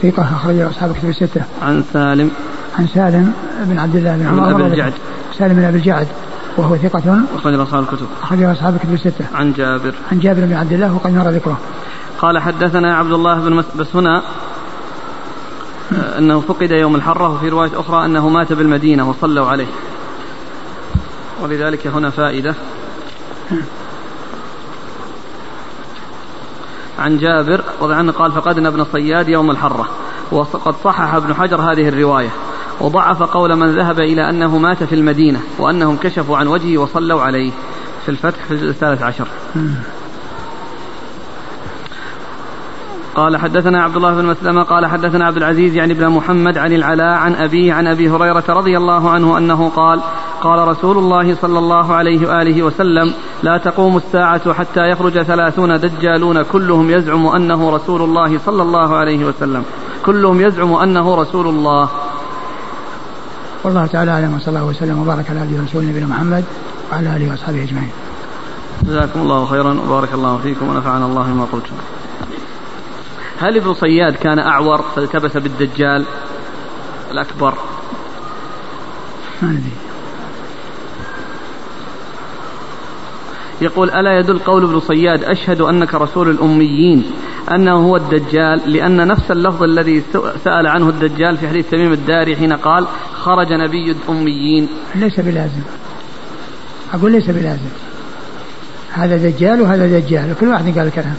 ثقة 0.03 0.23
أخرجه 0.23 0.69
أصحاب 0.69 0.93
كتب 0.93 1.09
الستة. 1.09 1.41
عن 1.61 1.83
سالم. 1.93 2.31
عن 2.79 2.87
سالم 2.87 3.33
بن 3.65 3.79
عبد 3.79 3.95
الله 3.95 4.17
بن 4.17 4.27
عمر. 4.27 4.53
بن 4.53 4.65
الجعد. 4.65 4.93
سالم 5.37 5.53
بن 5.53 5.63
أبي 5.63 5.77
الجعد. 5.77 6.07
وهو 6.57 6.77
ثقة. 6.77 7.21
أخرج 7.35 7.59
أصحاب 7.59 7.83
الكتب. 7.83 8.07
أخرج 8.23 8.43
أصحاب 8.43 8.75
الكتب 8.75 8.93
الستة. 8.93 9.25
عن 9.33 9.53
جابر. 9.53 9.93
عن 10.11 10.19
جابر 10.19 10.41
بن 10.41 10.53
عبد 10.53 10.73
الله 10.73 10.95
وقد 10.95 11.11
مر 11.11 11.29
ذكره. 11.29 11.57
قال 12.19 12.39
حدثنا 12.39 12.97
عبد 12.97 13.11
الله 13.11 13.39
بن 13.39 13.53
مس... 13.53 13.65
بس 13.75 13.95
هنا 13.95 14.21
أنه 16.17 16.39
فقد 16.39 16.71
يوم 16.71 16.95
الحرة 16.95 17.33
وفي 17.33 17.49
رواية 17.49 17.79
أخرى 17.79 18.05
أنه 18.05 18.29
مات 18.29 18.53
بالمدينة 18.53 19.09
وصلوا 19.09 19.47
عليه. 19.47 19.67
ولذلك 21.41 21.87
هنا 21.87 22.09
فائدة. 22.09 22.55
عن 26.99 27.17
جابر 27.17 27.61
رضي 27.81 27.93
عنه 27.93 28.11
قال 28.11 28.31
فقدنا 28.31 28.69
ابن 28.69 28.85
صياد 28.93 29.29
يوم 29.29 29.51
الحرة. 29.51 29.87
وقد 30.31 30.75
صحح 30.83 31.13
ابن 31.13 31.33
حجر 31.33 31.61
هذه 31.61 31.89
الرواية. 31.89 32.29
وضعف 32.81 33.23
قول 33.23 33.55
من 33.55 33.75
ذهب 33.75 33.99
إلى 33.99 34.29
أنه 34.29 34.57
مات 34.57 34.83
في 34.83 34.95
المدينة 34.95 35.39
وأنهم 35.59 35.97
كشفوا 35.97 36.37
عن 36.37 36.47
وجهه 36.47 36.77
وصلوا 36.77 37.21
عليه. 37.21 37.51
في 38.05 38.09
الفتح 38.11 38.45
في 38.45 38.51
الجزء 38.51 38.69
الثالث 38.69 39.03
عشر. 39.03 39.27
قال 43.15 43.37
حدثنا 43.37 43.83
عبد 43.83 43.95
الله 43.95 44.13
بن 44.13 44.25
مسلمة 44.25 44.63
قال 44.63 44.85
حدثنا 44.85 45.25
عبد 45.25 45.37
العزيز 45.37 45.75
يعني 45.75 45.93
ابن 45.93 46.09
محمد 46.09 46.57
عن 46.57 46.73
العلاء 46.73 47.13
عن 47.13 47.35
أبيه 47.35 47.73
عن 47.73 47.87
أبي 47.87 48.09
هريرة 48.09 48.43
رضي 48.49 48.77
الله 48.77 49.09
عنه 49.09 49.37
أنه 49.37 49.69
قال 49.69 50.01
قال 50.41 50.67
رسول 50.67 50.97
الله 50.97 51.35
صلى 51.35 51.59
الله 51.59 51.93
عليه 51.93 52.27
وآله 52.27 52.63
وسلم 52.63 53.13
لا 53.43 53.57
تقوم 53.57 53.97
الساعة 53.97 54.53
حتى 54.53 54.89
يخرج 54.89 55.21
ثلاثون 55.21 55.79
دجالون 55.79 56.41
كلهم 56.41 56.89
يزعم 56.89 57.27
أنه 57.27 57.69
رسول 57.69 58.01
الله 58.01 58.39
صلى 58.45 58.61
الله 58.61 58.95
عليه 58.95 59.25
وسلم. 59.25 59.63
كلهم 60.05 60.41
يزعم 60.41 60.73
أنه 60.73 61.15
رسول 61.15 61.47
الله. 61.47 61.89
والله 63.65 63.85
تعالى 63.85 64.11
أعلم 64.11 64.35
وصلى 64.35 64.47
الله 64.47 64.65
وسلم 64.65 64.99
وبارك 64.99 65.29
على 65.29 65.39
عبده 65.39 65.61
ورسوله 65.61 65.85
نبينا 65.85 66.07
محمد 66.07 66.43
وعلى 66.91 67.15
آله 67.15 67.31
وأصحابه 67.31 67.63
أجمعين. 67.63 67.91
جزاكم 68.83 69.19
الله 69.21 69.45
خيرا 69.45 69.73
وبارك 69.73 70.13
الله 70.13 70.37
فيكم 70.37 70.67
ونفعنا 70.67 71.05
الله 71.05 71.23
بما 71.23 71.45
قلتم. 71.51 71.75
هل 73.39 73.57
ابن 73.57 73.73
صياد 73.73 74.15
كان 74.15 74.39
أعور 74.39 74.81
فالتبس 74.95 75.37
بالدجال 75.37 76.05
الأكبر؟ 77.11 77.53
ما 79.41 79.49
أدري. 79.49 79.71
يقول 83.61 83.89
ألا 83.89 84.19
يدل 84.19 84.39
قول 84.39 84.63
ابن 84.63 84.79
صياد 84.79 85.23
أشهد 85.23 85.61
أنك 85.61 85.93
رسول 85.93 86.29
الأميين. 86.29 87.11
أنه 87.51 87.75
هو 87.75 87.95
الدجال 87.95 88.73
لأن 88.73 89.07
نفس 89.07 89.31
اللفظ 89.31 89.63
الذي 89.63 90.03
سأل 90.43 90.67
عنه 90.67 90.89
الدجال 90.89 91.37
في 91.37 91.47
حديث 91.47 91.69
تميم 91.69 91.93
الداري 91.93 92.35
حين 92.35 92.53
قال 92.53 92.85
خرج 93.13 93.53
نبي 93.53 93.91
الأميين. 93.91 94.67
ليس 94.95 95.19
بلازم. 95.19 95.61
أقول 96.93 97.11
ليس 97.11 97.29
بلازم. 97.29 97.69
هذا 98.91 99.17
دجال 99.17 99.61
وهذا 99.61 99.99
دجال 99.99 100.31
وكل 100.31 100.47
واحد 100.47 100.77
قال 100.77 100.87
الكلام 100.87 101.15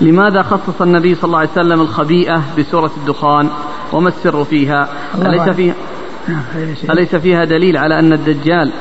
لماذا 0.00 0.42
خصص 0.42 0.82
النبي 0.82 1.14
صلى 1.14 1.24
الله 1.24 1.38
عليه 1.38 1.50
وسلم 1.50 1.80
الخبيئة 1.80 2.42
بسورة 2.58 2.90
الدخان؟ 2.96 3.48
وما 3.92 4.08
السر 4.08 4.44
فيها؟ 4.44 4.88
أليس 5.14 5.48
فيها؟ 5.48 5.74
نعم، 6.28 6.42
أليس 6.90 7.16
فيها 7.16 7.44
دليل 7.44 7.76
على 7.76 7.98
أن 7.98 8.12
الدجال 8.12 8.72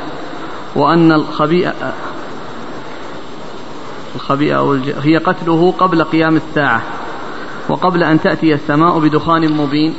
وأن 0.75 1.11
الخبيئة 1.11 1.73
الخبيئة 4.17 4.82
هي 5.01 5.17
قتله 5.17 5.71
قبل 5.71 6.03
قيام 6.03 6.36
الساعة 6.36 6.82
وقبل 7.69 8.03
أن 8.03 8.21
تأتي 8.21 8.53
السماء 8.53 8.99
بدخان 8.99 9.51
مبين. 9.51 9.93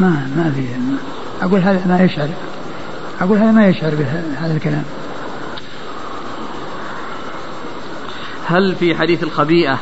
ما 0.00 0.08
ما 0.36 0.52
في 0.56 0.66
أقول 1.42 1.60
هذا 1.60 1.86
ما 1.86 2.04
يشعر 2.04 2.28
أقول 3.20 3.38
هذا 3.38 3.52
ما 3.52 3.68
يشعر 3.68 3.94
بهذا 3.94 4.56
الكلام. 4.56 4.84
هل 8.46 8.74
في 8.74 8.94
حديث 8.94 9.22
الخبيئة 9.22 9.78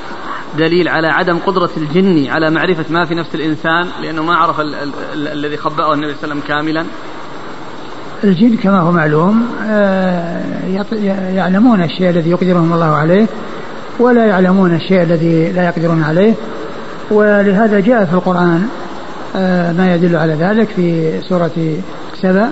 دليل 0.58 0.88
على 0.88 1.08
عدم 1.08 1.38
قدرة 1.38 1.70
الجن 1.76 2.30
على 2.30 2.50
معرفة 2.50 2.84
ما 2.90 3.04
في 3.04 3.14
نفس 3.14 3.34
الإنسان؟ 3.34 3.88
لأنه 4.02 4.22
ما 4.22 4.34
عرف 4.34 4.60
الذي 5.14 5.56
خبأه 5.56 5.94
النبي 5.94 6.14
صلى 6.14 6.32
الله 6.32 6.34
عليه 6.34 6.42
وسلم 6.42 6.42
كاملا. 6.48 6.86
الجن 8.24 8.56
كما 8.56 8.80
هو 8.80 8.92
معلوم 8.92 9.46
آه، 9.66 10.40
يعلمون 11.34 11.82
الشيء 11.82 12.10
الذي 12.10 12.30
يقدرهم 12.30 12.72
الله 12.72 12.86
عليه 12.86 13.26
ولا 13.98 14.26
يعلمون 14.26 14.74
الشيء 14.74 15.02
الذي 15.02 15.52
لا 15.52 15.64
يقدرون 15.64 16.02
عليه. 16.02 16.34
ولهذا 17.10 17.80
جاء 17.80 18.04
في 18.04 18.12
القرآن 18.12 18.66
آه، 19.36 19.72
ما 19.72 19.94
يدل 19.94 20.16
على 20.16 20.34
ذلك 20.34 20.68
في 20.68 21.12
سورة 21.28 21.50
سبأ 22.22 22.50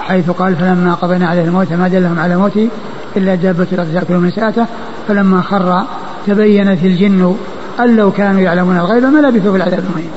حيث 0.00 0.30
قال 0.30 0.56
فلما 0.56 0.94
قضينا 0.94 1.26
عليه 1.26 1.44
الموت 1.44 1.72
ما 1.72 1.88
دلهم 1.88 2.18
على 2.18 2.36
موته 2.36 2.68
إلا 3.16 3.34
دابة 3.34 3.66
الأرض 3.72 3.92
تأكل 3.92 4.14
من 4.14 4.30
ساعته. 4.30 4.66
فلما 5.08 5.42
خر 5.42 5.82
تبينت 6.26 6.84
الجن 6.84 7.36
أن 7.80 7.96
لو 7.96 8.12
كانوا 8.12 8.40
يعلمون 8.40 8.76
الغيب 8.76 9.02
ما 9.02 9.18
لبثوا 9.18 9.50
في 9.50 9.56
العذاب 9.56 9.78
المهين. 9.78 10.10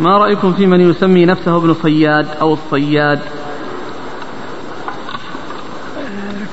ما 0.00 0.18
رأيكم 0.18 0.52
في 0.52 0.66
من 0.66 0.80
يسمي 0.90 1.24
نفسه 1.26 1.56
ابن 1.56 1.74
صياد 1.82 2.26
أو 2.40 2.54
الصياد؟ 2.54 3.20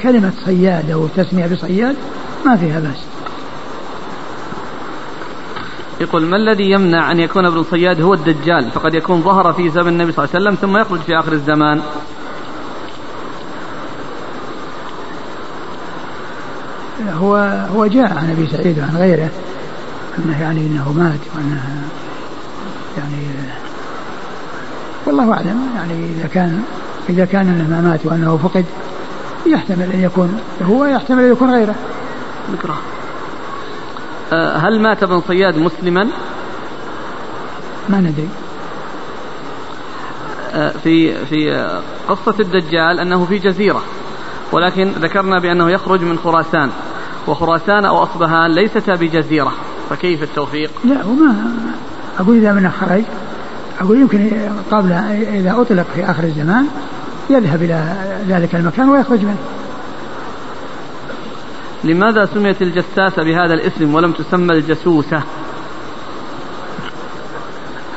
كلمة 0.01 0.33
صياد 0.45 0.91
أو 0.91 1.07
تسمية 1.07 1.47
بصياد 1.47 1.95
ما 2.45 2.57
فيها 2.57 2.79
بأس. 2.79 3.05
يقول 6.01 6.25
ما 6.25 6.37
الذي 6.37 6.71
يمنع 6.71 7.11
أن 7.11 7.19
يكون 7.19 7.45
ابن 7.45 7.63
صياد 7.63 8.01
هو 8.01 8.13
الدجال؟ 8.13 8.71
فقد 8.71 8.93
يكون 8.93 9.21
ظهر 9.21 9.53
في 9.53 9.69
زمن 9.69 9.87
النبي 9.87 10.11
صلى 10.11 10.25
الله 10.25 10.35
عليه 10.35 10.45
وسلم 10.45 10.55
ثم 10.55 10.77
يخرج 10.77 10.99
في 10.99 11.19
آخر 11.19 11.31
الزمان. 11.31 11.81
هو 17.13 17.35
هو 17.75 17.85
جاء 17.85 18.17
عن 18.17 18.31
أبي 18.31 18.47
سعيد 18.47 18.79
وعن 18.79 18.97
غيره 18.97 19.29
أنه 20.17 20.41
يعني 20.41 20.59
إنه 20.59 20.93
مات 20.93 21.19
وأنه 21.35 21.83
يعني 22.97 23.27
والله 25.05 25.33
أعلم. 25.33 25.69
يعني 25.75 25.93
إذا 25.93 26.27
كان 26.27 26.63
إذا 27.09 27.25
كان 27.25 27.47
أنه 27.47 27.69
ما 27.69 27.81
مات 27.81 27.99
وأنه 28.05 28.37
فقد 28.37 28.65
يحتمل 29.45 29.91
أن 29.93 29.99
يكون 29.99 30.39
هو 30.61 30.85
يحتمل 30.85 31.23
أن 31.23 31.31
يكون 31.31 31.51
غيره. 31.51 31.75
نكرة. 32.53 32.77
أه، 34.33 34.57
هل 34.57 34.81
مات 34.81 35.03
ابن 35.03 35.21
صياد 35.27 35.57
مسلما؟ 35.57 36.07
ما 37.89 37.97
ندري. 37.97 38.29
أه، 40.53 40.69
في 40.69 41.25
في 41.25 41.67
قصة 42.07 42.35
الدجال 42.39 42.99
أنه 42.99 43.25
في 43.25 43.37
جزيرة 43.37 43.81
ولكن 44.51 44.91
ذكرنا 44.91 45.39
بأنه 45.39 45.71
يخرج 45.71 46.01
من 46.01 46.17
خراسان 46.17 46.69
وخراسان 47.27 47.85
أو 47.85 48.03
أصبهان 48.03 48.51
ليستا 48.51 48.93
بجزيرة. 48.93 49.53
فكيف 49.89 50.23
التوفيق؟ 50.23 50.71
لا 50.83 51.05
وما 51.05 51.35
أقول 52.19 52.37
إذا 52.37 52.51
من 52.51 52.71
خرج 52.71 53.03
أقول 53.81 53.99
يمكن 53.99 54.31
قبل 54.71 54.91
إذا 55.33 55.61
أطلق 55.61 55.85
في 55.95 56.11
آخر 56.11 56.23
الزمان 56.23 56.67
يذهب 57.29 57.63
إلى 57.63 57.95
ذلك 58.27 58.55
المكان 58.55 58.89
ويخرج 58.89 59.19
منه. 59.19 59.37
لماذا 61.83 62.25
سميت 62.25 62.61
الجساسة 62.61 63.23
بهذا 63.23 63.53
الاسم 63.53 63.95
ولم 63.95 64.11
تسمى 64.11 64.53
الجسوسة؟ 64.53 65.21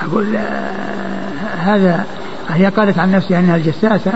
أقول 0.03 0.37
آه، 0.37 1.55
هذا 1.59 2.05
هي 2.49 2.67
قالت 2.67 2.99
عن 2.99 3.13
نفسها 3.13 3.41
أنها 3.41 3.57
الجساسة 3.57 4.13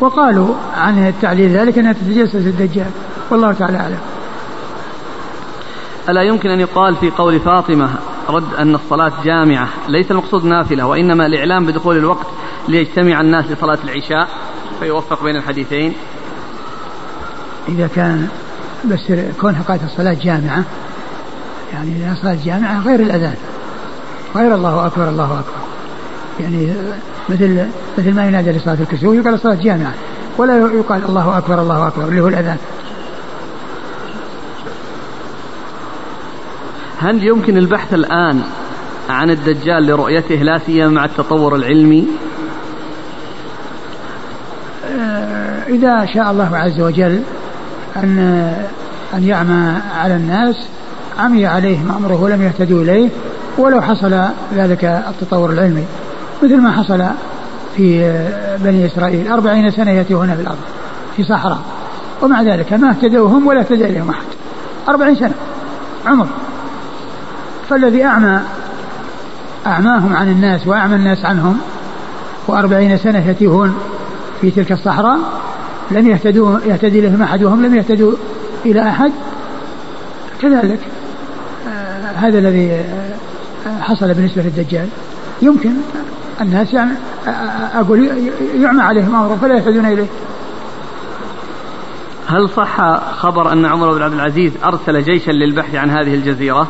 وقالوا 0.00 0.54
عن 0.76 1.06
التعليل 1.08 1.50
ذلك 1.50 1.78
أنها 1.78 1.92
تتجسس 1.92 2.34
الدجال 2.34 2.90
والله 3.30 3.52
تعالى 3.52 3.78
أعلم. 3.78 3.98
ألا 6.08 6.22
يمكن 6.22 6.50
أن 6.50 6.60
يقال 6.60 6.96
في 6.96 7.10
قول 7.10 7.40
فاطمة 7.40 7.90
رد 8.28 8.54
أن 8.58 8.74
الصلاة 8.74 9.12
جامعة 9.24 9.68
ليس 9.88 10.10
المقصود 10.10 10.44
نافلة 10.44 10.86
وإنما 10.86 11.26
الإعلام 11.26 11.66
بدخول 11.66 11.96
الوقت 11.96 12.26
ليجتمع 12.68 13.20
الناس 13.20 13.44
لصلاة 13.50 13.78
العشاء 13.84 14.28
فيوفق 14.80 15.24
بين 15.24 15.36
الحديثين. 15.36 15.92
إذا 17.68 17.86
كان 17.86 18.28
بس 18.84 19.12
كونها 19.40 19.62
قالت 19.62 19.82
الصلاة 19.84 20.16
جامعة 20.22 20.64
يعني 21.72 22.12
الصلاة 22.12 22.38
جامعة 22.44 22.80
غير 22.86 23.00
الأذان 23.00 23.36
غير 24.36 24.54
الله 24.54 24.86
أكبر 24.86 25.08
الله 25.08 25.24
أكبر. 25.24 25.60
يعني 26.40 26.72
مثل 27.28 27.66
مثل 27.98 28.14
ما 28.14 28.26
ينادى 28.26 28.50
لصلاة 28.50 28.78
الكسوف 28.80 29.14
يقال 29.14 29.34
الصلاة 29.34 29.54
جامعة 29.54 29.92
ولا 30.38 30.56
يقال 30.58 31.04
الله 31.08 31.38
أكبر 31.38 31.62
الله 31.62 31.86
أكبر 31.86 32.04
اللي 32.04 32.20
هو 32.20 32.28
الأذان. 32.28 32.56
هل 37.00 37.24
يمكن 37.24 37.56
البحث 37.56 37.94
الآن 37.94 38.40
عن 39.08 39.30
الدجال 39.30 39.86
لرؤيته 39.86 40.34
لا 40.34 40.58
سيما 40.58 40.88
مع 40.88 41.04
التطور 41.04 41.56
العلمي؟ 41.56 42.08
آه، 44.86 45.62
إذا 45.68 46.06
شاء 46.14 46.30
الله 46.30 46.56
عز 46.56 46.80
وجل 46.80 47.22
أن 47.96 48.18
أن 49.14 49.24
يعمى 49.24 49.74
على 49.96 50.16
الناس 50.16 50.56
عمي 51.18 51.46
عليهم 51.46 51.90
أمره 51.90 52.22
ولم 52.22 52.42
يهتدوا 52.42 52.82
إليه 52.82 53.08
ولو 53.58 53.80
حصل 53.80 54.24
ذلك 54.54 54.84
التطور 54.84 55.50
العلمي. 55.50 55.84
مثل 56.42 56.56
ما 56.56 56.72
حصل 56.72 57.04
في 57.76 58.14
بني 58.58 58.86
إسرائيل. 58.86 59.32
أربعين 59.32 59.70
سنة 59.70 59.90
يتيهون 59.90 60.34
في 60.34 60.42
الأرض 60.42 60.58
في 61.16 61.22
صحراء. 61.22 61.58
ومع 62.22 62.42
ذلك 62.42 62.72
ما 62.72 62.90
اهتدوا 62.90 63.28
هم 63.28 63.46
ولا 63.46 63.60
اهتدى 63.60 63.84
إليهم 63.84 64.10
أحد. 64.10 64.24
أربعين 64.88 65.14
سنة 65.14 65.34
عمر. 66.06 66.26
فالذي 67.70 68.04
أعمى 68.04 68.40
أعماهم 69.66 70.16
عن 70.16 70.30
الناس 70.30 70.66
وأعمى 70.66 70.96
الناس 70.96 71.24
عنهم 71.24 71.60
وأربعين 72.46 72.96
سنة 72.96 73.30
يتيهون 73.30 73.74
في 74.40 74.50
تلك 74.50 74.72
الصحراء 74.72 75.18
لم 75.90 76.08
يهتدوا 76.08 76.58
يهتدي 76.66 76.98
إليهم 76.98 77.22
أحد 77.22 77.42
وهم 77.42 77.66
لم 77.66 77.74
يهتدوا 77.74 78.12
إلى 78.66 78.88
أحد 78.88 79.12
كذلك 80.42 80.80
آه 81.68 82.10
هذا 82.16 82.38
الذي 82.38 82.72
آه 82.72 83.80
حصل 83.80 84.14
بالنسبة 84.14 84.42
للدجال 84.42 84.88
يمكن 85.42 85.72
الناس 86.40 86.74
يعني 86.74 86.92
أقول 87.74 88.10
يعمى 88.60 88.82
عليهم 88.82 89.14
أمره 89.14 89.38
فلا 89.42 89.54
يهتدون 89.54 89.86
إليه 89.86 90.06
هل 92.26 92.48
صح 92.48 93.00
خبر 93.12 93.52
أن 93.52 93.66
عمر 93.66 93.94
بن 93.94 94.02
عبد 94.02 94.14
العزيز 94.14 94.52
أرسل 94.64 95.02
جيشا 95.02 95.30
للبحث 95.30 95.74
عن 95.74 95.90
هذه 95.90 96.14
الجزيرة؟ 96.14 96.68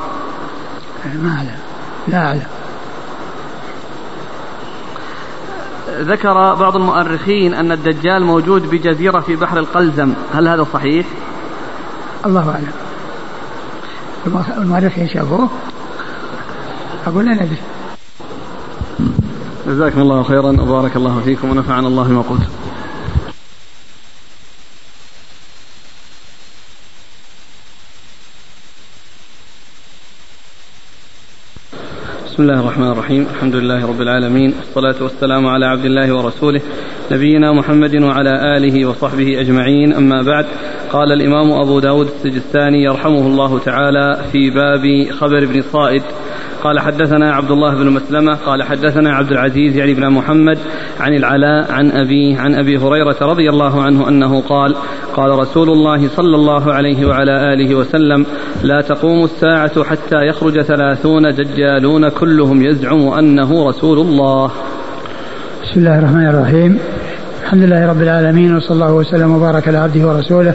ما 1.07 1.35
أعلم 1.37 1.59
لا 2.09 2.27
أعلم 2.27 2.47
ذكر 6.01 6.55
بعض 6.55 6.77
المؤرخين 6.77 7.55
أن 7.55 7.73
الدجال 7.73 8.25
موجود 8.25 8.71
بجزيرة 8.71 9.21
في 9.21 9.37
بحر 9.37 9.59
القلزم. 9.59 10.13
هل 10.35 10.49
هذا 10.49 10.67
صحيح؟ 10.73 11.07
الله 12.27 12.51
أعلم. 12.51 12.73
المؤرخين 14.59 15.09
شافوه 15.09 15.49
أقول 17.07 17.25
لا 17.25 17.35
ندري. 17.35 17.57
جزاكم 19.67 20.01
الله 20.01 20.23
خيرا. 20.23 20.61
وبارك 20.61 20.97
الله 20.97 21.21
فيكم 21.25 21.51
ونفعنا 21.51 21.89
الله 21.89 22.03
بما 22.03 22.23
قلت. 22.23 22.60
بسم 32.41 32.51
الله 32.51 32.61
الرحمن 32.61 32.91
الرحيم. 32.91 33.27
الحمد 33.35 33.57
لله 33.57 33.87
رب 33.87 34.01
العالمين. 34.01 34.55
والصلاة 34.59 35.03
والسلام 35.03 35.47
على 35.47 35.67
عبد 35.67 35.85
الله 35.85 36.13
ورسوله 36.13 36.61
نبينا 37.13 37.53
محمد 37.53 38.03
وعلى 38.03 38.57
آله 38.57 38.87
وصحبه 38.87 39.41
أجمعين. 39.41 39.93
أما 39.93 40.23
بعد 40.23 40.47
قال 40.91 41.13
الإمام 41.13 41.53
أبو 41.53 41.81
داود 41.81 42.07
السجستاني 42.07 42.83
يرحمه 42.83 43.27
الله 43.27 43.59
تعالى 43.59 44.21
في 44.33 44.51
باب 44.51 45.11
خبر 45.11 45.39
ابن 45.43 45.63
صائد. 45.63 46.03
قال 46.63 46.81
حدثنا 46.81 47.33
عبد 47.33 47.51
الله 47.51 47.75
بن 47.75 47.91
مسلمة 47.91 48.35
قال 48.35 48.63
حدثنا 48.63 49.15
عبد 49.17 49.31
العزيز 49.33 49.77
يعني 49.77 49.95
بن 49.95 50.11
محمد 50.11 50.59
عن 51.01 51.15
العلاء 51.15 51.73
عن 51.73 51.91
أبيه 51.91 52.39
عن 52.39 52.55
أبي 52.55 52.79
هريرة 52.79 53.17
رضي 53.23 53.51
الله 53.51 53.83
عنه 53.83 54.09
أنه 54.09 54.41
قال 54.41 54.75
قال 55.15 55.31
رسول 55.31 55.71
الله 55.71 56.09
صلى 56.09 56.37
الله 56.37 56.73
عليه 56.73 57.07
وعلى 57.07 57.53
آله 57.53 57.75
وسلم 57.75 58.27
لا 58.63 58.81
تقوم 58.81 59.25
الساعة 59.25 59.85
حتى 59.85 60.27
يخرج 60.29 60.63
ثلاثون 60.63 61.35
دجالون 61.35 62.09
كلهم 62.09 62.63
يزعم 62.63 63.09
أنه 63.09 63.69
رسول 63.69 63.99
الله. 63.99 64.51
بسم 65.63 65.81
الله 65.81 65.99
الرحمن 65.99 66.29
الرحيم. 66.29 66.79
الحمد 67.43 67.63
لله 67.63 67.87
رب 67.87 68.03
العالمين 68.03 68.57
وصلى 68.57 68.75
الله 68.75 68.93
وسلم 68.93 69.31
وبارك 69.33 69.69
على 69.69 69.79
عبده 69.79 70.09
ورسوله 70.09 70.55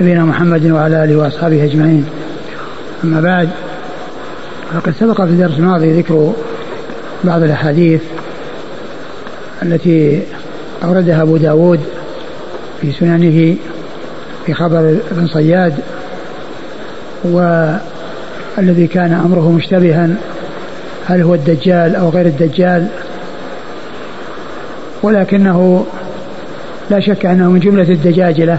نبينا 0.00 0.24
محمد 0.24 0.70
وعلى 0.70 1.04
آله 1.04 1.16
وأصحابه 1.16 1.64
أجمعين. 1.64 2.04
أما 3.04 3.20
بعد 3.20 3.48
فقد 4.74 4.94
سبق 5.00 5.16
في 5.16 5.30
الدرس 5.30 5.58
الماضي 5.58 5.92
ذكر 5.92 6.32
بعض 7.24 7.42
الأحاديث 7.42 8.00
التي 9.62 10.22
أوردها 10.84 11.22
أبو 11.22 11.36
داود 11.36 11.80
في 12.80 12.92
سننه 12.92 13.56
في 14.46 14.54
خبر 14.54 14.96
ابن 15.10 15.26
صياد 15.26 15.74
والذي 17.24 18.86
كان 18.86 19.12
أمره 19.12 19.52
مشتبها 19.52 20.08
هل 21.06 21.22
هو 21.22 21.34
الدجال 21.34 21.96
أو 21.96 22.08
غير 22.08 22.26
الدجال 22.26 22.86
ولكنه 25.02 25.86
لا 26.90 27.00
شك 27.00 27.26
أنه 27.26 27.50
من 27.50 27.60
جملة 27.60 27.88
الدجاجلة 27.90 28.58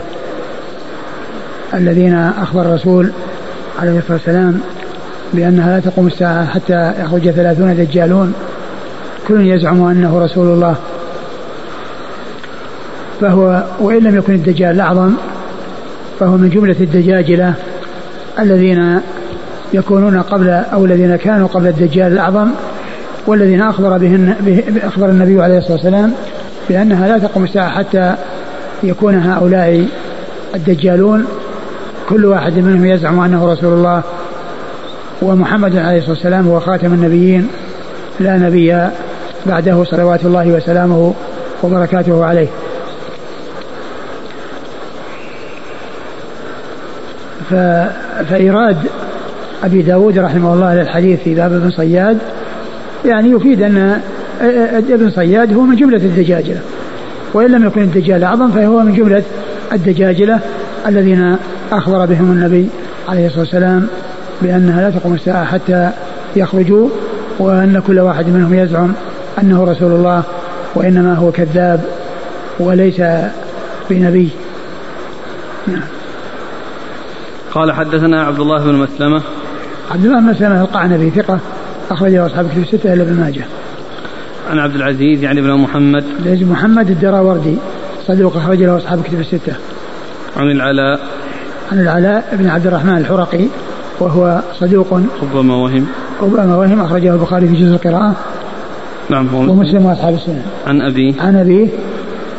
الذين 1.73 2.15
أخبر 2.15 2.61
الرسول 2.61 3.11
عليه 3.79 3.97
الصلاة 3.97 4.13
والسلام 4.13 4.61
بأنها 5.33 5.79
لا 5.79 5.89
تقوم 5.89 6.07
الساعة 6.07 6.45
حتى 6.45 6.93
يخرج 7.01 7.29
ثلاثون 7.29 7.75
دجالون. 7.75 8.33
كل 9.27 9.47
يزعم 9.47 9.83
أنه 9.83 10.19
رسول 10.19 10.47
الله. 10.47 10.75
فهو 13.21 13.63
وإن 13.79 14.03
لم 14.03 14.17
يكن 14.17 14.33
الدجال 14.33 14.75
الاعظم 14.75 15.13
فهو 16.19 16.37
من 16.37 16.49
جملة 16.49 16.75
الدجاجلة 16.81 17.53
الذين 18.39 18.99
يكونون 19.73 20.21
قبل 20.21 20.49
أو 20.49 20.85
الذين 20.85 21.15
كانوا 21.15 21.47
قبل 21.47 21.67
الدجال 21.67 22.11
الأعظم 22.11 22.49
والذين 23.27 23.61
أخبر 23.61 23.97
بهن 23.97 24.35
أخبر 24.83 25.09
النبي 25.09 25.43
عليه 25.43 25.57
الصلاة 25.57 25.73
والسلام 25.73 26.13
بأنها 26.69 27.07
لا 27.07 27.17
تقوم 27.17 27.43
الساعة 27.43 27.69
حتى 27.69 28.15
يكون 28.83 29.15
هؤلاء 29.15 29.87
الدجالون. 30.55 31.25
كل 32.09 32.25
واحد 32.25 32.57
منهم 32.57 32.85
يزعم 32.85 33.19
أنه 33.19 33.51
رسول 33.51 33.73
الله. 33.73 34.03
ومحمد 35.21 35.75
عليه 35.75 35.97
الصلاة 35.97 36.13
والسلام 36.13 36.47
هو 36.47 36.60
خاتم 36.60 36.93
النبيين. 36.93 37.47
لا 38.19 38.38
نبي 38.38 38.88
بعده 39.45 39.84
صلوات 39.84 40.25
الله 40.25 40.47
وسلامه 40.47 41.13
وبركاته 41.63 42.25
عليه. 42.25 42.47
فإيراد 48.29 48.77
أبي 49.63 49.82
داود 49.82 50.17
رحمه 50.17 50.53
الله 50.53 50.75
للحديث 50.75 51.19
في 51.23 51.36
باب 51.36 51.53
ابن 51.53 51.71
صياد 51.71 52.17
يعني 53.05 53.32
يفيد 53.32 53.62
أن 53.62 54.01
ابن 54.89 55.10
صياد 55.10 55.53
هو 55.53 55.62
من 55.62 55.75
جملة 55.75 55.97
الدجاجلة. 55.97 56.62
وإن 57.34 57.51
لم 57.51 57.65
يكن 57.65 57.82
الدجال 57.82 58.23
أعظم 58.23 58.51
فهو 58.51 58.79
من 58.79 58.93
جملة 58.93 59.23
الدجاجلة 59.73 60.39
الذين 60.88 61.36
أخبر 61.71 62.05
بهم 62.05 62.32
النبي 62.32 62.69
عليه 63.10 63.25
الصلاة 63.25 63.41
والسلام 63.41 63.88
بأنها 64.41 64.82
لا 64.82 64.99
تقوم 64.99 65.13
الساعة 65.13 65.45
حتى 65.45 65.91
يخرجوا 66.36 66.89
وأن 67.39 67.82
كل 67.88 67.99
واحد 67.99 68.28
منهم 68.28 68.54
يزعم 68.54 68.93
أنه 69.41 69.63
رسول 69.63 69.91
الله 69.91 70.23
وإنما 70.75 71.15
هو 71.15 71.32
كذاب 71.32 71.84
وليس 72.60 73.02
بنبي. 73.89 74.30
نعم. 75.67 75.82
قال 77.52 77.71
حدثنا 77.71 78.23
عبد 78.23 78.39
الله 78.39 78.63
بن 78.63 78.73
مسلمة. 78.73 79.21
عبد 79.91 80.06
الله 80.06 80.19
بن 80.19 80.25
مسلمة 80.25 80.62
القعنبي 80.62 81.10
ثقة 81.10 81.39
أخرجه 81.91 82.25
أصحاب 82.25 82.49
كتب 82.49 82.62
الستة 82.62 82.93
إلا 82.93 83.04
ابن 83.04 83.13
ماجه. 83.13 83.45
عن 84.52 84.60
عبد 84.60 84.75
العزيز 84.75 85.23
يعني 85.23 85.41
بن 85.41 85.52
محمد. 85.52 86.04
بن 86.19 86.45
محمد 86.45 86.89
الدراوردي 86.89 87.58
صدوق 88.08 88.38
أخرج 88.38 88.63
له 88.63 88.78
أصحاب 88.78 89.04
كتب 89.04 89.19
الستة. 89.19 89.54
عن 90.38 90.52
العلاء. 90.52 90.99
عن 91.71 91.80
العلاء 91.80 92.36
بن 92.39 92.47
عبد 92.47 92.67
الرحمن 92.67 92.97
الحرقي 92.97 93.45
وهو 93.99 94.41
صدوق. 94.59 95.01
ربما 95.23 95.55
وهم. 95.55 95.85
ربما 96.21 96.55
وهم. 96.55 96.81
أخرجه 96.81 97.13
البخاري 97.13 97.47
في 97.47 97.55
جزء 97.55 97.73
القراءة. 97.73 98.15
نعم 99.09 99.27
هو 99.27 99.39
ومسلم 99.39 99.85
وأصحاب 99.85 100.13
السنة. 100.13 100.41
عن 100.67 100.81
أبيه 100.81 101.21
عن 101.21 101.35
أبيه 101.35 101.67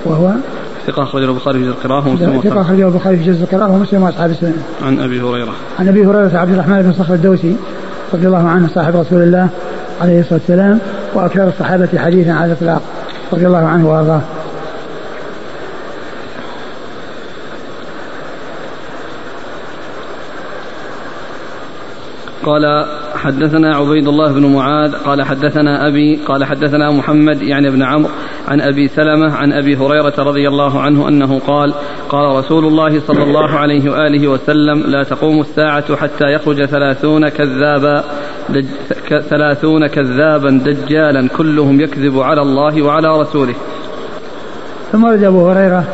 وهو 0.05 0.33
ثقة 0.87 1.03
أخرجه 1.03 1.25
البخاري 1.25 1.59
في 1.59 1.65
جزء 1.65 1.73
القراءة 1.73 2.09
ومسلم 2.09 2.41
ثقة 2.41 2.61
أخرجه 2.61 2.89
البخاري 2.89 3.17
في 3.17 3.25
جزء 3.25 3.43
القراءة 3.43 3.73
ومسلم 3.73 4.03
وأصحاب 4.03 4.31
السنة. 4.31 4.63
عن 4.87 5.01
أبي 5.01 5.21
هريرة. 5.21 5.53
عن 5.79 5.89
أبي 5.89 6.07
هريرة 6.07 6.39
عبد 6.39 6.53
الرحمن 6.53 6.83
بن 6.83 6.93
صخر 6.93 7.15
الدوسي 7.15 7.57
رضي 8.15 8.27
الله 8.27 8.49
عنه 8.49 8.69
صاحب 8.75 8.97
رسول 8.97 9.23
الله 9.23 9.49
عليه 10.01 10.21
الصلاة 10.21 10.39
والسلام 10.39 10.79
وأكثر 11.15 11.49
الصحابة 11.49 11.89
حديثا 11.97 12.31
على 12.31 12.47
الإطلاق 12.47 12.83
رضي 13.33 13.47
الله 13.47 13.59
عنه 13.59 13.89
وأرضاه. 13.89 14.21
قال 22.45 22.87
حدثنا 23.15 23.77
عبيد 23.77 24.09
الله 24.09 24.33
بن 24.33 24.47
معاذ 24.47 24.95
قال 24.95 25.23
حدثنا 25.23 25.89
أبي 25.89 26.17
قال 26.17 26.45
حدثنا 26.45 26.91
محمد 26.91 27.43
يعني 27.43 27.69
ابن 27.69 27.83
عمرو 27.83 28.11
عن 28.49 28.61
أبي 28.61 28.89
سلمة 28.89 29.35
عن 29.35 29.53
أبي 29.53 29.77
هريرة 29.77 30.15
رضي 30.19 30.49
الله 30.49 30.81
عنه 30.81 31.09
أنه 31.09 31.39
قال 31.39 31.75
قال 32.09 32.37
رسول 32.37 32.65
الله 32.65 33.01
صلى 33.01 33.23
الله 33.23 33.59
عليه 33.59 33.91
وآله 33.91 34.29
وسلم 34.29 34.83
لا 34.87 35.03
تقوم 35.03 35.41
الساعة 35.41 35.97
حتى 35.97 36.25
يخرج 36.25 36.65
ثلاثون 36.65 37.29
كذابا 37.29 38.05
ثلاثون 39.31 39.87
كذابا 39.87 40.51
دجالا 40.51 41.29
كلهم 41.29 41.81
يكذب 41.81 42.19
على 42.19 42.43
الله 42.43 42.83
وعلى 42.83 43.21
رسوله. 43.21 43.55
ثم 44.93 45.05
ورد 45.05 45.25
أبو 45.25 45.51
هريرة 45.51 45.85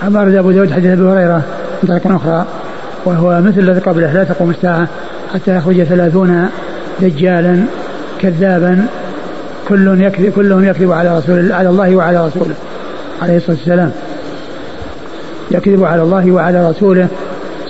ثم 0.00 0.16
ورد 0.16 0.34
أبو 0.34 0.50
داود 0.50 0.72
حديث 0.72 0.90
أبي 0.90 1.02
هريرة 1.02 1.42
من 1.82 2.12
أخرى 2.12 2.46
وهو 3.04 3.40
مثل 3.40 3.60
الذي 3.60 3.80
قبله 3.80 4.12
لا 4.12 4.24
تقوم 4.24 4.50
الساعة 4.50 4.88
حتى 5.32 5.56
يخرج 5.56 5.82
ثلاثون 5.82 6.48
دجالا 7.00 7.64
كذابا 8.20 8.86
كل 9.68 10.00
يكذب 10.00 10.32
كلهم 10.32 10.64
يكذب 10.64 10.92
على 10.92 11.18
رسول 11.18 11.52
على 11.52 11.68
الله 11.68 11.96
وعلى 11.96 12.26
رسوله 12.26 12.54
عليه 13.22 13.36
الصلاة 13.36 13.56
والسلام. 13.56 13.92
يكذب 15.50 15.84
على 15.84 16.02
الله 16.02 16.30
وعلى 16.30 16.70
رسوله 16.70 17.08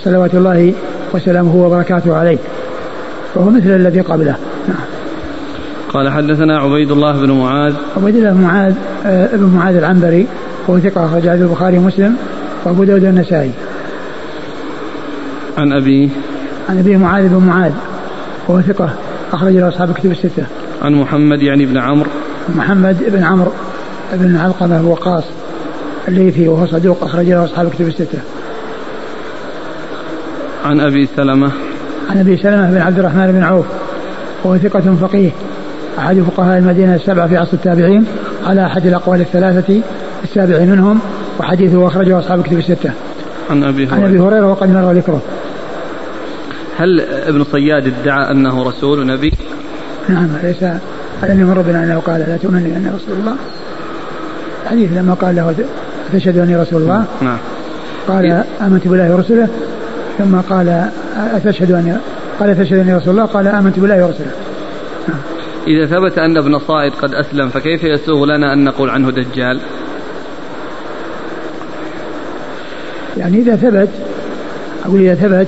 صلوات 0.03 0.33
الله 0.33 0.73
وسلامه 1.13 1.55
وبركاته 1.55 2.15
عليه. 2.15 2.37
وهو 3.35 3.49
مثل 3.49 3.69
الذي 3.69 3.99
قبله. 3.99 4.35
نعم 4.67 4.85
قال 5.93 6.09
حدثنا 6.09 6.59
عبيد 6.59 6.91
الله 6.91 7.11
بن 7.11 7.31
معاذ. 7.31 7.73
عبيد 7.97 8.15
الله 8.15 8.31
بن 8.31 8.41
معاذ 8.41 8.73
آه، 9.05 9.25
ابن 9.33 9.43
معاذ 9.55 9.75
العنبري 9.75 10.27
وهو 10.67 10.79
ثقة 10.79 11.05
أخرج 11.05 11.27
البخاري 11.27 11.77
ومسلم 11.77 12.15
وأبو 12.65 12.83
داود 12.83 13.03
والنسائي. 13.03 13.51
عن 15.57 15.73
أبيه. 15.73 16.09
عن 16.69 16.77
أبي 16.77 16.97
معاذ 16.97 17.27
بن 17.27 17.45
معاذ 17.45 17.71
وهو 18.47 18.61
ثقة 18.61 18.89
أخرج 19.33 19.53
له 19.53 19.67
أصحاب 19.67 19.89
الكتب 19.89 20.11
الستة. 20.11 20.43
عن 20.81 20.93
محمد 20.93 21.41
يعني 21.41 21.65
بن 21.65 21.77
عمرو. 21.77 22.09
محمد 22.55 22.97
بن 23.07 23.23
عمرو 23.23 23.51
بن 24.13 24.37
علقمة 24.37 24.79
الوقاص 24.79 25.23
الليثي 26.07 26.47
وهو 26.47 26.65
صدوق 26.65 27.03
أخرج 27.03 27.25
له 27.25 27.45
أصحاب 27.45 27.67
الكتب 27.67 27.87
الستة. 27.87 28.19
عن 30.65 30.79
أبي 30.79 31.09
سلمة. 31.15 31.51
عن 32.09 32.19
أبي 32.19 32.37
سلمة 32.37 32.71
بن 32.71 32.77
عبد 32.77 32.99
الرحمن 32.99 33.31
بن 33.31 33.43
عوف 33.43 33.65
وهو 34.43 34.57
ثقة 34.57 34.95
فقيه 35.01 35.29
أحد 35.99 36.19
فقهاء 36.19 36.57
المدينة 36.57 36.95
السبعة 36.95 37.27
في 37.27 37.37
عصر 37.37 37.53
التابعين 37.53 38.05
على 38.45 38.65
أحد 38.65 38.85
الأقوال 38.85 39.21
الثلاثة 39.21 39.81
السابع 40.23 40.59
منهم 40.59 40.99
وحديثه 41.39 41.87
أخرجه 41.87 42.19
أصحاب 42.19 42.39
الكتب 42.39 42.57
الستة. 42.57 42.91
عن 43.49 43.63
أبي 43.63 43.87
هريرة 43.87 43.95
عن 43.95 44.03
أبي 44.03 44.19
هريرة 44.19 44.47
وقد 44.47 44.69
مر 44.69 44.91
ذكره. 44.91 45.21
هل 46.77 47.01
ابن 47.01 47.43
صياد 47.43 47.87
ادعى 47.87 48.31
أنه 48.31 48.63
رسول 48.63 48.99
ونبي 48.99 49.33
نعم 50.09 50.29
ليس. 50.43 50.63
ألم 51.23 51.41
يمر 51.41 51.61
بنا 51.61 51.83
أنه 51.83 51.99
قال 51.99 52.19
لا 52.19 52.37
تؤمن 52.37 52.57
أن 52.57 52.91
رسول 52.95 53.19
الله. 53.19 53.35
الحديث 54.63 54.91
لما 54.93 55.13
قال 55.13 55.35
له 55.35 55.55
أتشهد 56.13 56.37
أني 56.37 56.55
رسول 56.55 56.81
الله؟ 56.81 57.05
نعم. 57.21 57.37
قال 58.07 58.43
آمنت 58.61 58.87
بالله 58.87 59.15
ورسله. 59.15 59.47
ثم 60.17 60.35
قال 60.35 60.89
أتشهد 61.33 61.71
أني 61.71 61.97
قال 62.39 62.49
أتشهد 62.49 62.79
أني 62.79 62.95
رسول 62.95 63.09
الله؟ 63.09 63.25
قال 63.25 63.47
آمنت 63.47 63.79
بالله 63.79 64.05
ورسله. 64.05 64.31
نعم. 65.07 65.19
إذا 65.67 65.85
ثبت 65.85 66.17
أن 66.17 66.37
ابن 66.37 66.59
صائد 66.59 66.93
قد 66.93 67.13
أسلم 67.13 67.49
فكيف 67.49 67.83
يسوغ 67.83 68.25
لنا 68.25 68.53
أن 68.53 68.63
نقول 68.63 68.89
عنه 68.89 69.11
دجال؟ 69.11 69.59
يعني 73.17 73.37
إذا 73.37 73.55
ثبت 73.55 73.89
أقول 74.85 75.01
إذا 75.01 75.15
ثبت 75.15 75.47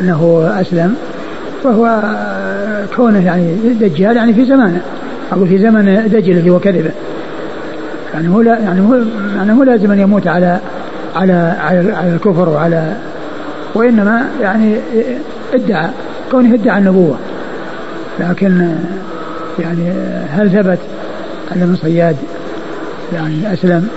أنه 0.00 0.50
أسلم 0.60 0.94
فهو 1.64 2.00
كونه 2.96 3.26
يعني 3.26 3.54
دجال 3.80 4.16
يعني 4.16 4.34
في 4.34 4.44
زمانه. 4.44 4.80
أقول 5.32 5.48
في 5.48 5.58
زمن 5.58 6.08
دجل 6.12 6.38
اللي 6.38 6.50
هو 6.50 6.58
كذبه. 6.58 6.90
يعني 8.14 8.28
هو 8.28 8.40
لا 8.40 8.58
يعني 8.58 8.80
هو 8.80 8.94
يعني 9.36 9.52
هو 9.52 9.62
لازم 9.62 9.92
أن 9.92 9.98
يموت 9.98 10.26
على 10.26 10.58
على 11.16 11.56
على, 11.60 11.92
على 11.92 12.14
الكفر 12.14 12.48
وعلى 12.48 12.92
وإنما 13.74 14.26
يعني 14.40 14.76
ادعى 15.54 15.90
كونه 16.30 16.54
ادعى 16.54 16.78
النبوة. 16.78 17.16
لكن 18.20 18.68
يعني 19.58 19.92
هل 20.30 20.50
ثبت 20.50 20.78
أن 21.56 21.62
ابن 21.62 21.76
صياد 21.76 22.16
يعني 23.14 23.52
أسلم؟ 23.52 23.88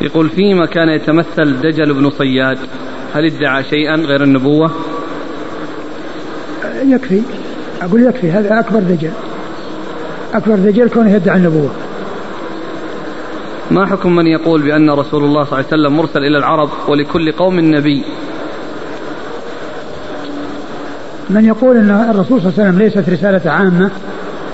يقول 0.00 0.28
فيما 0.28 0.66
كان 0.66 0.88
يتمثل 0.88 1.60
دجل 1.60 1.94
بن 1.94 2.10
صياد 2.10 2.58
هل 3.14 3.24
ادعى 3.26 3.64
شيئا 3.64 3.96
غير 3.96 4.22
النبوة؟ 4.22 4.70
يكفي. 6.84 7.22
أقول 7.82 8.02
يكفي 8.02 8.30
هذا 8.30 8.60
أكبر 8.60 8.80
دجل. 8.80 9.10
أكبر 10.34 10.54
دجل 10.54 10.88
كونه 10.88 11.14
يدعي 11.14 11.36
النبوة. 11.36 11.70
ما 13.70 13.86
حكم 13.86 14.16
من 14.16 14.26
يقول 14.26 14.62
بأن 14.62 14.90
رسول 14.90 15.24
الله 15.24 15.44
صلى 15.44 15.52
الله 15.52 15.56
عليه 15.56 15.66
وسلم 15.66 15.96
مرسل 15.96 16.18
إلى 16.18 16.38
العرب 16.38 16.68
ولكل 16.88 17.32
قوم 17.32 17.60
نبي؟ 17.60 18.04
من 21.30 21.44
يقول 21.44 21.76
أن 21.76 21.90
الرسول 22.10 22.42
صلى 22.42 22.50
الله 22.50 22.64
عليه 22.64 22.68
وسلم 22.68 22.78
ليست 22.78 23.08
رسالة 23.10 23.50
عامة 23.50 23.90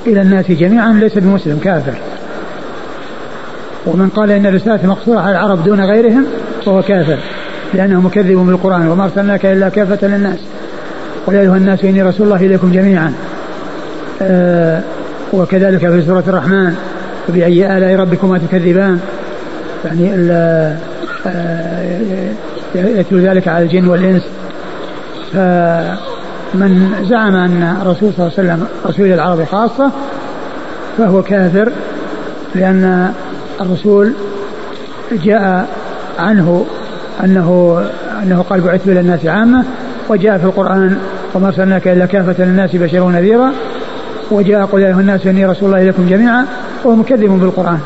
إلى 0.06 0.22
الناس 0.22 0.50
جميعا 0.50 0.92
ليس 0.92 1.18
بمسلم 1.18 1.58
كافر. 1.58 2.07
ومن 3.88 4.08
قال 4.08 4.30
إن 4.30 4.46
الرساله 4.46 4.86
مقصورة 4.86 5.20
على 5.20 5.32
العرب 5.32 5.64
دون 5.64 5.80
غيرهم 5.80 6.26
فهو 6.66 6.82
كافر 6.82 7.18
لأنه 7.74 8.00
مكذب 8.00 8.36
بالقرآن 8.36 8.88
وما 8.88 9.04
أرسلناك 9.04 9.46
إلا 9.46 9.68
كافة 9.68 10.08
للناس. 10.08 10.38
قل 11.26 11.34
يا 11.34 11.40
أيها 11.40 11.56
الناس 11.56 11.84
إني 11.84 12.02
رسول 12.02 12.26
الله 12.26 12.36
إليكم 12.36 12.72
جميعا. 12.72 13.12
آه 14.22 14.82
وكذلك 15.32 15.78
في 15.78 16.02
سورة 16.02 16.24
الرحمن 16.26 16.74
فبأي 17.28 17.76
آلاء 17.76 17.94
ربكما 17.96 18.38
تكذبان؟ 18.38 19.00
يعني 19.84 20.10
آه 20.30 20.76
يتلو 22.74 23.18
ذلك 23.18 23.48
على 23.48 23.64
الجن 23.64 23.88
والإنس. 23.88 24.22
فمن 25.32 26.94
زعم 27.10 27.36
أن 27.36 27.76
الرسول 27.82 28.12
صلى 28.16 28.26
الله 28.26 28.32
عليه 28.38 28.48
وسلم 28.48 28.66
رسول 28.86 29.06
العرب 29.06 29.44
خاصة 29.44 29.90
فهو 30.98 31.22
كافر 31.22 31.72
لأن 32.54 33.12
الرسول 33.60 34.12
جاء 35.12 35.68
عنه 36.18 36.66
أنه 37.24 37.80
أنه 38.22 38.42
قال 38.42 38.60
بعثت 38.60 38.88
إلى 38.88 39.00
الناس 39.00 39.26
عامة 39.26 39.64
وجاء 40.08 40.38
في 40.38 40.44
القرآن 40.44 40.98
وما 41.34 41.48
أرسلناك 41.48 41.88
إلا 41.88 42.06
كافة 42.06 42.44
للناس 42.44 42.76
بشيرا 42.76 43.04
ونذيرا 43.04 43.52
وجاء 44.30 44.64
قل 44.64 44.80
يا 44.80 44.86
أيها 44.86 45.00
الناس 45.00 45.26
إني 45.26 45.46
رسول 45.46 45.68
الله 45.68 45.82
إليكم 45.82 46.08
جميعا 46.08 46.46
وهو 46.84 46.96
مكذب 46.96 47.40
بالقرآن. 47.40 47.78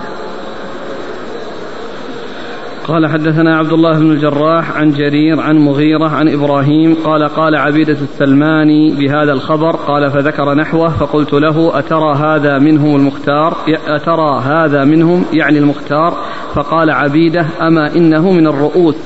قال 2.88 3.06
حدثنا 3.06 3.56
عبد 3.56 3.72
الله 3.72 3.98
بن 3.98 4.10
الجراح 4.10 4.76
عن 4.76 4.90
جرير 4.90 5.40
عن 5.40 5.58
مغيرة 5.58 6.08
عن 6.08 6.28
إبراهيم 6.28 6.94
قال 7.04 7.28
قال 7.28 7.56
عبيدة 7.56 7.96
السلماني 8.02 8.90
بهذا 8.90 9.32
الخبر 9.32 9.76
قال 9.76 10.10
فذكر 10.10 10.54
نحوه 10.54 10.88
فقلت 10.88 11.32
له 11.32 11.78
أترى 11.78 12.14
هذا 12.16 12.58
منهم 12.58 12.96
المختار؟ 12.96 13.56
أترى 13.86 14.40
هذا 14.44 14.84
منهم 14.84 15.24
يعني 15.32 15.58
المختار؟ 15.58 16.14
فقال 16.54 16.90
عبيدة 16.90 17.46
أما 17.60 17.96
إنه 17.96 18.32
من 18.32 18.46
الرؤوس. 18.46 18.96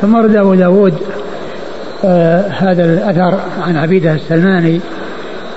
ثم 0.00 0.16
رد 0.16 0.36
أبو 0.36 0.54
داود 0.54 0.94
آه 2.04 2.48
هذا 2.48 2.84
الأثر 2.84 3.38
عن 3.66 3.76
عبيدة 3.76 4.12
السلماني 4.12 4.80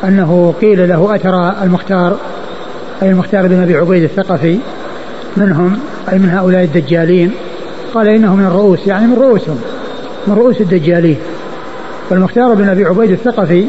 أنه 0.04 0.54
قيل 0.62 0.89
له 0.89 1.15
أترى 1.15 1.56
المختار 1.63 2.17
أي 3.02 3.10
المختار 3.10 3.47
بن 3.47 3.62
أبي 3.62 3.76
عبيد 3.76 4.04
الثقفي. 4.04 4.60
منهم 5.38 5.80
أي 6.12 6.19
من 6.19 6.30
هؤلاء 6.30 6.63
الدجالين؟ 6.63 7.32
قال 7.93 8.08
إنه 8.08 8.36
من 8.36 8.45
الرؤوس 8.45 8.88
يعني 8.88 9.08
من 9.08 9.13
رؤوسهم 9.13 9.58
من 10.28 10.34
رؤوس 10.34 10.62
الدجالين. 10.62 11.17
والمختار 12.10 12.54
بن 12.54 12.69
أبي 12.69 12.86
عبيد 12.86 13.12
الثقفي 13.12 13.65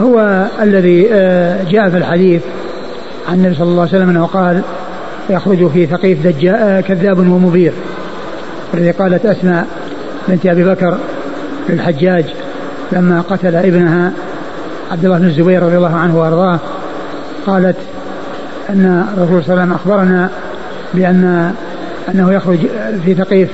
هو 0.00 0.46
الذي 0.62 1.08
آه، 1.12 1.64
جاء 1.70 1.90
في 1.90 1.96
الحديث 1.96 2.42
عن 3.28 3.34
النبي 3.34 3.54
صلى 3.54 3.68
الله 3.68 3.80
عليه 3.80 3.90
وسلم 3.90 4.08
أنه 4.08 4.26
قال 4.26 4.62
يخرج 5.30 5.68
في 5.68 5.86
ثقيف 5.86 6.46
آه، 6.46 6.80
كذاب 6.80 7.18
ومبير. 7.18 7.72
الذي 8.74 8.90
قالت 8.90 9.26
أسماء 9.26 9.66
بنت 10.28 10.46
أبي 10.46 10.64
بكر 10.64 10.98
للحجاج 11.68 12.24
لما 12.92 13.20
قتل 13.20 13.56
ابنها 13.56 14.12
عبد 14.92 15.04
الله 15.04 15.18
بن 15.18 15.24
الزبير 15.24 15.62
رضي 15.62 15.76
الله 15.76 15.96
عنه 15.96 16.18
وأرضاه 16.18 16.58
قالت 17.46 17.76
أن 18.70 19.06
الرسول 19.16 19.44
صلى 19.44 19.52
الله 19.52 19.62
عليه 19.62 19.62
وسلم 19.62 19.72
أخبرنا 19.72 20.30
بأن 20.94 21.52
أنه 22.14 22.32
يخرج 22.32 22.58
في 23.04 23.14
ثقيف 23.14 23.48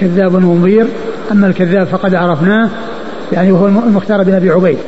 كذاب 0.00 0.34
ومبير 0.34 0.86
أما 1.32 1.46
الكذاب 1.46 1.86
فقد 1.86 2.14
عرفناه 2.14 2.68
يعني 3.32 3.52
وهو 3.52 3.66
المختار 3.66 4.22
بن 4.22 4.34
أبي 4.34 4.50
عبيد. 4.50 4.78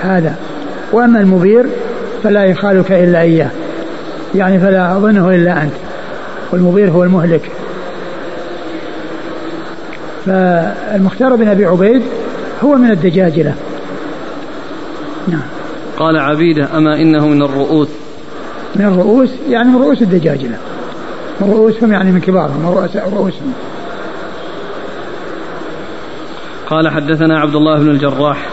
هذا. 0.00 0.34
وأما 0.92 1.20
المبير 1.20 1.66
فلا 2.22 2.44
يخالك 2.44 2.92
إلا 2.92 3.20
إياه. 3.20 3.50
يعني 4.34 4.60
فلا 4.60 4.96
أظنه 4.96 5.30
إلا 5.30 5.62
أنت. 5.62 5.72
والمبير 6.52 6.90
هو 6.90 7.04
المهلك. 7.04 7.50
فالمختار 10.26 11.36
بن 11.36 11.48
أبي 11.48 11.66
عبيد 11.66 12.02
هو 12.64 12.76
من 12.76 12.90
الدجاجلة 12.90 13.54
نعم. 15.28 15.42
قال 15.98 16.16
عبيدة 16.16 16.68
أما 16.76 17.00
إنه 17.00 17.26
من 17.26 17.42
الرؤوس؟ 17.42 17.88
من 18.76 18.84
الرؤوس؟ 18.84 19.30
يعني 19.50 19.68
من 19.68 19.82
رؤوس 19.82 20.02
الدجاجلة 20.02 20.56
من 21.42 21.52
رؤوسهم 21.52 21.92
يعني 21.92 22.12
من 22.12 22.20
كبارهم 22.20 22.58
من 22.62 22.68
رؤساء 22.68 23.08
رؤوسهم. 23.14 23.52
قال 26.70 26.88
حدثنا 26.88 27.40
عبد 27.40 27.54
الله 27.54 27.78
بن 27.78 27.90
الجراح. 27.90 28.48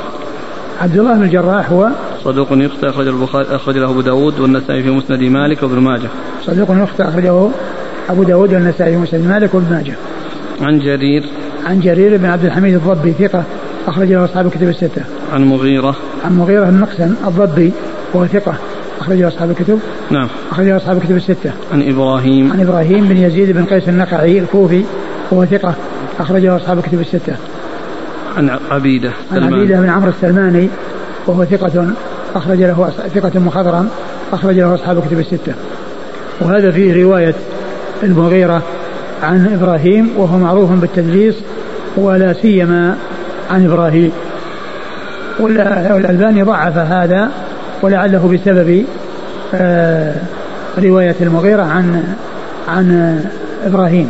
عبد 0.81 0.97
الله 0.97 1.13
بن 1.13 1.23
الجراح 1.23 1.71
هو 1.71 1.89
صدوق 2.23 2.47
يخطئ 2.51 2.89
أخرج 2.89 3.07
البخاري 3.07 3.55
أخرج 3.55 3.77
له 3.77 3.89
أبو 3.89 4.01
داود 4.01 4.39
والنسائي 4.39 4.83
في 4.83 4.89
مسند 4.89 5.23
مالك 5.23 5.63
وابن 5.63 5.79
ماجه. 5.79 6.09
صدوق 6.45 6.71
يخطئ 6.71 7.03
أخرجه 7.03 7.49
أبو 8.09 8.23
داود 8.23 8.53
والنسائي 8.53 8.91
في 8.91 8.97
مسند 8.97 9.27
مالك 9.27 9.53
وابن 9.53 9.73
ماجه. 9.73 9.93
عن 10.61 10.79
جرير. 10.79 11.23
عن 11.65 11.79
جرير 11.79 12.17
بن 12.17 12.25
عبد 12.25 12.45
الحميد 12.45 12.73
الضبي 12.73 13.11
ثقة 13.11 13.43
أخرج 13.87 14.11
له 14.11 14.25
أصحاب 14.25 14.45
الكتب 14.45 14.69
الستة. 14.69 15.03
عن 15.33 15.43
مغيرة. 15.43 15.95
عن 16.25 16.37
مغيرة 16.37 16.65
بن 16.65 16.79
مقسم 16.79 17.15
الضبي 17.27 17.71
وهو 18.13 18.27
ثقة. 18.27 18.53
أخرج 18.99 19.17
له 19.17 19.27
أصحاب 19.27 19.49
الكتب. 19.49 19.79
نعم. 20.11 20.27
أخرجه 20.51 20.77
أصحاب 20.77 20.97
الكتب 20.97 21.15
الستة. 21.15 21.51
عن 21.73 21.89
إبراهيم. 21.89 22.51
عن 22.53 22.61
إبراهيم 22.61 23.07
بن 23.07 23.17
يزيد 23.17 23.51
بن 23.51 23.65
قيس 23.65 23.89
النقعي 23.89 24.39
الكوفي 24.39 24.83
وهو 25.31 25.45
ثقة. 25.45 25.73
أخرجه 26.19 26.55
أصحاب 26.55 26.77
الكتب 26.77 26.99
الستة. 26.99 27.35
عن 28.37 28.49
عبيدة 28.71 29.11
عن 29.31 29.43
عبيدة 29.43 29.79
بن 29.79 29.89
عمرو 29.89 30.09
السلماني 30.09 30.69
وهو 31.27 31.45
ثقة 31.45 31.87
أخرج 32.35 32.57
له 32.57 32.89
ثقة 33.15 33.39
مخضرم 33.39 33.89
أخرج 34.33 34.55
له 34.55 34.75
أصحاب 34.75 34.97
الكتب 34.97 35.19
الستة. 35.19 35.53
وهذا 36.41 36.71
فيه 36.71 37.03
رواية 37.03 37.35
المغيرة 38.03 38.61
عن 39.23 39.53
إبراهيم 39.53 40.09
وهو 40.17 40.37
معروف 40.37 40.71
بالتدليس 40.71 41.35
ولا 41.97 42.33
سيما 42.33 42.97
عن 43.51 43.65
إبراهيم. 43.65 44.11
والألباني 45.39 46.43
ضعف 46.43 46.77
هذا 46.77 47.31
ولعله 47.82 48.27
بسبب 48.27 48.86
آه، 49.53 50.15
رواية 50.77 51.15
المغيرة 51.21 51.63
عن 51.63 52.03
عن 52.67 53.19
إبراهيم. 53.65 54.09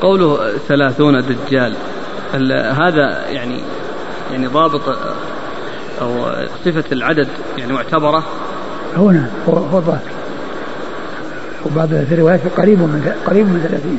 قوله 0.00 0.58
ثلاثون 0.68 1.22
دجال 1.22 1.74
هذا 2.52 3.28
يعني 3.28 3.60
يعني 4.32 4.46
ضابط 4.46 4.80
أو 6.02 6.10
صفة 6.64 6.84
العدد 6.92 7.28
يعني 7.58 7.72
معتبرة؟ 7.72 8.24
هنا 8.96 9.26
هو 9.48 9.52
هو 9.52 9.78
الظاهر. 9.78 10.00
وبعض 11.66 11.88
الروايات 11.92 12.40
قريب 12.56 12.78
من 12.78 13.12
قريب 13.26 13.46
من 13.46 13.66
ثلاثين. 13.68 13.98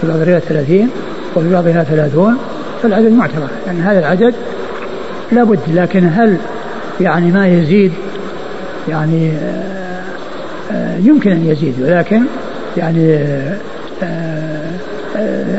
في 0.00 0.06
بعض 0.06 0.16
الروايات 0.16 0.42
ثلاثين 0.42 0.90
وفي 1.36 1.52
بعضها 1.52 1.84
ثلاثون. 1.84 2.38
فالعدد 2.82 3.12
معتبر 3.12 3.48
يعني 3.66 3.80
هذا 3.80 3.98
العدد 3.98 4.34
لابد 5.32 5.60
لكن 5.74 6.08
هل 6.08 6.36
يعني 7.00 7.30
ما 7.30 7.48
يزيد؟ 7.48 7.92
يعني 8.88 9.30
آه، 9.30 10.02
آه، 10.72 10.96
يمكن 10.98 11.30
أن 11.30 11.46
يزيد 11.46 11.74
ولكن 11.82 12.22
يعني 12.76 13.14
آه، 14.02 14.70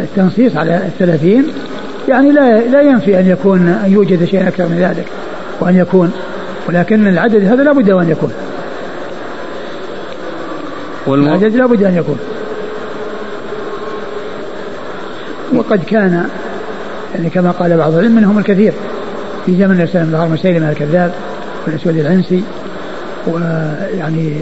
التنصيص 0.04 0.58
على 0.58 0.76
الثلاثين 0.76 1.46
يعني 2.10 2.32
لا 2.32 2.60
لا 2.60 2.82
ينفي 2.82 3.20
أن 3.20 3.28
يكون 3.28 3.68
أن 3.68 3.92
يوجد 3.92 4.26
شيء 4.26 4.48
أكثر 4.48 4.64
من 4.64 4.78
ذلك. 4.80 5.06
وأن 5.60 5.76
يكون 5.76 6.12
ولكن 6.68 7.08
العدد 7.08 7.44
هذا 7.44 7.64
لا 7.64 7.74
بد 7.74 7.90
أن 7.90 8.10
يكون. 8.10 8.32
والم... 11.08 11.28
العدد 11.28 11.56
لا 11.56 11.66
بد 11.66 11.84
أن 11.84 11.96
يكون. 11.96 12.20
وقد 15.56 15.84
كان 15.84 16.30
يعني 17.16 17.30
كما 17.30 17.52
قال 17.52 17.78
بعض 17.78 17.94
العلم 17.94 18.16
منهم 18.16 18.40
الكثير. 18.40 18.74
في 19.46 19.56
زمن 19.58 19.72
النبي 19.72 19.92
صلى 19.92 20.02
الله 20.02 20.20
عليه 20.20 20.34
وسلم 20.34 20.70
الكذاب 20.70 21.12
والأسود 21.66 21.98
العنسي 21.98 22.44
ويعني 23.28 24.34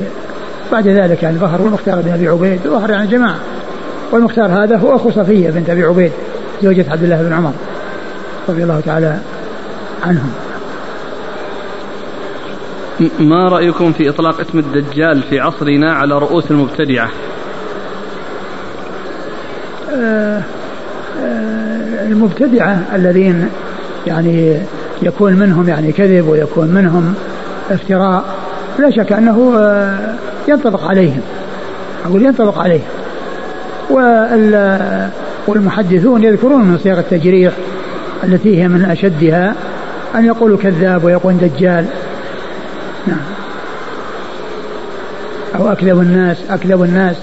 بعد 0.72 0.88
ذلك 0.88 1.24
يعني 1.24 1.38
ظهر 1.38 1.60
المختار 1.60 2.02
بن 2.02 2.14
أبي 2.14 2.28
عبيد 2.28 2.60
ظهر 2.64 2.90
يعني 2.90 3.08
جماعة. 3.08 3.38
والمختار 4.12 4.64
هذا 4.64 4.78
هو 4.78 4.96
أخو 4.96 5.12
صفية 5.12 5.50
بنت 5.50 5.70
أبي 5.70 5.84
عبيد 5.84 6.12
زوجة 6.64 6.86
عبد 6.92 7.04
الله 7.04 7.24
بن 7.24 7.34
عمر 7.34 7.52
رضي 8.50 8.64
الله 8.64 8.82
تعالى 8.86 9.18
عنهم. 10.04 10.47
ما 13.20 13.46
رأيكم 13.50 13.92
في 13.92 14.10
إطلاق 14.10 14.42
اسم 14.42 14.60
الدجال 14.60 15.22
في 15.22 15.40
عصرنا 15.40 15.94
على 15.94 16.18
رؤوس 16.18 16.52
المبتدعة؟ 16.52 17.10
آه 19.94 20.42
آه 21.22 22.08
المبتدعة 22.08 22.84
الذين 22.96 23.50
يعني 24.08 24.58
يكون 25.02 25.34
منهم 25.34 25.70
يعني 25.70 25.92
كذب 25.92 26.28
ويكون 26.28 26.68
منهم 26.68 27.14
افتراء 27.70 28.26
لا 28.80 28.90
شك 28.92 29.12
أنه 29.12 29.54
آه 29.58 30.16
ينطبق 30.48 30.84
عليهم. 30.84 31.22
أقول 32.06 32.26
ينطبق 32.26 32.60
عليهم. 32.60 32.88
والمحدثون 35.48 36.24
يذكرون 36.24 36.62
من 36.66 36.78
صيغ 36.78 37.00
التجريح 37.00 37.54
التي 38.24 38.62
هي 38.62 38.68
من 38.68 38.86
أشدها 38.86 39.56
أن 40.16 40.26
يقولوا 40.26 40.58
كذاب 40.58 41.04
ويقول 41.04 41.38
دجال. 41.38 41.86
نعم. 43.08 43.20
أو 45.56 45.72
أكذب 45.72 46.00
الناس 46.00 46.38
أكذب 46.50 46.84
الناس. 46.84 47.16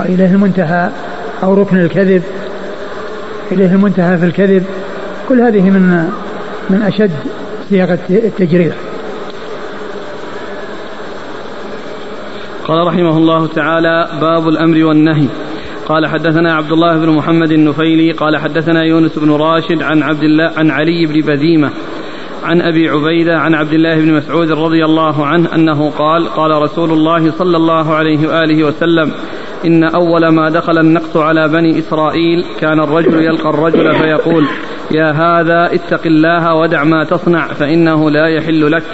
إليه 0.00 0.30
المنتهى. 0.30 0.90
أو 1.42 1.54
ركن 1.54 1.76
الكذب. 1.76 2.22
إليه 3.52 3.72
المنتهى 3.72 4.18
في 4.18 4.24
الكذب. 4.24 4.64
كل 5.28 5.40
هذه 5.40 5.70
من 5.70 6.10
من 6.70 6.82
أشد 6.82 7.10
صيغ 7.70 7.92
التجريح. 8.10 8.74
قال 12.64 12.86
رحمه 12.86 13.16
الله 13.16 13.46
تعالى 13.46 14.08
باب 14.20 14.48
الأمر 14.48 14.84
والنهي. 14.84 15.26
قال 15.86 16.06
حدثنا 16.06 16.54
عبد 16.54 16.72
الله 16.72 16.96
بن 16.96 17.08
محمد 17.08 17.52
النفيلي. 17.52 18.12
قال 18.12 18.36
حدثنا 18.36 18.82
يونس 18.84 19.18
بن 19.18 19.30
راشد 19.30 19.82
عن 19.82 20.02
عبد 20.02 20.22
الله 20.22 20.52
عن 20.56 20.70
علي 20.70 21.06
بن 21.06 21.20
بذيمة. 21.20 21.70
عن 22.44 22.60
أبي 22.60 22.88
عبيدة 22.88 23.38
عن 23.38 23.54
عبد 23.54 23.72
الله 23.72 23.94
بن 23.94 24.14
مسعود 24.14 24.50
رضي 24.50 24.84
الله 24.84 25.26
عنه 25.26 25.54
أنه 25.54 25.90
قال 25.90 26.28
قال 26.28 26.62
رسول 26.62 26.92
الله 26.92 27.30
صلى 27.30 27.56
الله 27.56 27.94
عليه 27.94 28.28
وآله 28.28 28.64
وسلم 28.64 29.12
إن 29.64 29.84
أول 29.84 30.28
ما 30.28 30.50
دخل 30.50 30.78
النقص 30.78 31.16
على 31.16 31.48
بني 31.48 31.78
إسرائيل 31.78 32.44
كان 32.60 32.80
الرجل 32.80 33.24
يلقى 33.24 33.50
الرجل 33.50 33.94
فيقول 33.94 34.44
يا 34.90 35.10
هذا 35.10 35.74
اتق 35.74 36.06
الله 36.06 36.54
ودع 36.54 36.84
ما 36.84 37.04
تصنع 37.04 37.46
فإنه 37.46 38.10
لا 38.10 38.28
يحل 38.28 38.72
لك. 38.72 38.84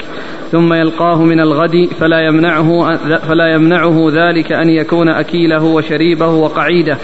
ثم 0.53 0.73
يلقاه 0.73 1.23
من 1.23 1.41
الغد 1.41 1.89
فلا 2.01 2.21
يمنعه 2.21 2.97
فلا 3.19 3.55
يمنعه 3.55 4.09
ذلك 4.13 4.53
أن 4.53 4.69
يكون 4.69 5.09
أكيله 5.09 5.65
وشريبه 5.65 6.27
وقعيده. 6.27 6.99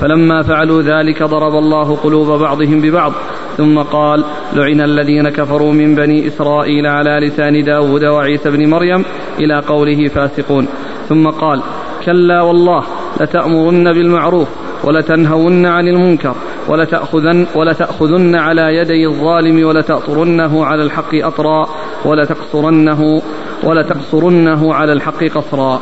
فلما 0.00 0.42
فعلوا 0.42 0.82
ذلك 0.82 1.22
ضرب 1.22 1.52
الله 1.52 1.96
قلوب 1.96 2.40
بعضهم 2.40 2.80
ببعض. 2.80 3.12
ثم 3.58 3.78
قال 3.78 4.24
لعن 4.54 4.80
الذين 4.80 5.28
كفروا 5.28 5.72
من 5.72 5.94
بني 5.94 6.26
إسرائيل 6.28 6.86
على 6.86 7.26
لسان 7.26 7.64
داود 7.64 8.04
وعيسى 8.04 8.50
بن 8.50 8.70
مريم 8.70 9.04
إلى 9.38 9.60
قوله 9.60 10.08
فاسقون. 10.08 10.68
ثم 11.08 11.26
قال 11.26 11.62
كلا 12.04 12.42
والله 12.42 12.82
لتأمرن 13.20 13.84
بالمعروف 13.92 14.48
ولتنهون 14.84 15.66
عن 15.66 15.88
المنكر 15.88 16.34
ولتأخذن, 16.68 17.46
ولتأخذن 17.54 18.34
على 18.36 18.76
يدي 18.76 19.06
الظالم 19.06 19.66
ولتأطرنه 19.66 20.64
على 20.64 20.82
الحق 20.82 21.14
أطرا 21.14 21.68
ولتقصرنه 22.04 23.22
ولتقصرنه 23.64 24.74
على 24.74 24.92
الحق 24.92 25.24
قصرا. 25.24 25.80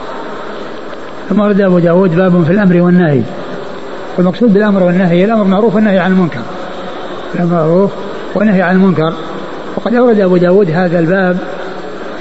ثم 1.28 1.40
ورد 1.40 1.60
أبو 1.60 1.78
داود 1.78 2.16
باب 2.16 2.42
في 2.44 2.52
الأمر 2.52 2.82
والنهي 2.82 3.22
والمقصود 4.18 4.52
بالأمر 4.54 4.82
والنهي 4.82 5.24
الأمر 5.24 5.44
معروف 5.44 5.74
والنهي 5.74 5.98
عن 5.98 6.12
المنكر. 6.12 6.40
المعروف 7.34 7.90
والنهي 8.34 8.62
عن 8.62 8.76
المنكر. 8.76 9.12
وقد 9.76 9.94
أورد 9.94 10.20
أبو 10.20 10.36
داود 10.36 10.70
هذا 10.70 10.98
الباب 10.98 11.36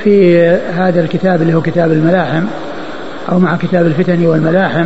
في 0.03 0.47
هذا 0.77 1.01
الكتاب 1.01 1.41
اللي 1.41 1.53
هو 1.53 1.61
كتاب 1.61 1.91
الملاحم 1.91 2.43
أو 3.31 3.39
مع 3.39 3.55
كتاب 3.55 3.85
الفتن 3.85 4.25
والملاحم. 4.25 4.85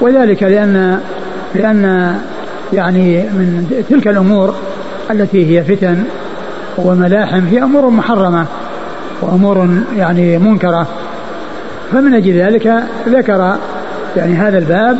وذلك 0.00 0.42
لأن 0.42 1.00
لأن 1.54 2.14
يعني 2.72 3.22
من 3.22 3.84
تلك 3.90 4.08
الأمور 4.08 4.54
التي 5.10 5.58
هي 5.58 5.64
فتن 5.64 6.04
وملاحم 6.78 7.46
هي 7.46 7.62
أمور 7.62 7.90
محرمة 7.90 8.46
وأمور 9.22 9.68
يعني 9.96 10.38
منكرة. 10.38 10.86
فمن 11.92 12.14
أجل 12.14 12.32
ذلك 12.32 12.82
ذكر 13.08 13.56
يعني 14.16 14.34
هذا 14.34 14.58
الباب 14.58 14.98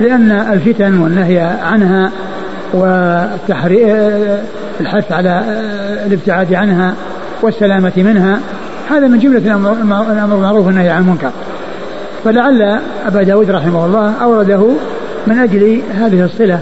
لأن 0.00 0.30
الفتن 0.30 1.00
والنهي 1.00 1.38
عنها 1.62 2.10
والحث 2.74 3.62
على 5.12 5.42
الابتعاد 6.06 6.54
عنها 6.54 6.94
والسلامة 7.42 7.92
منها 7.96 8.40
هذا 8.90 9.06
من 9.06 9.18
جملة 9.18 9.38
الأمر 9.38 10.34
المعروف 10.34 10.66
والنهي 10.66 10.88
عن 10.88 11.02
المنكر. 11.02 11.30
فلعل 12.24 12.80
أبا 13.06 13.22
داود 13.22 13.50
رحمه 13.50 13.86
الله 13.86 14.12
أورده 14.22 14.68
من 15.26 15.38
أجل 15.38 15.82
هذه 15.94 16.24
الصلة 16.24 16.60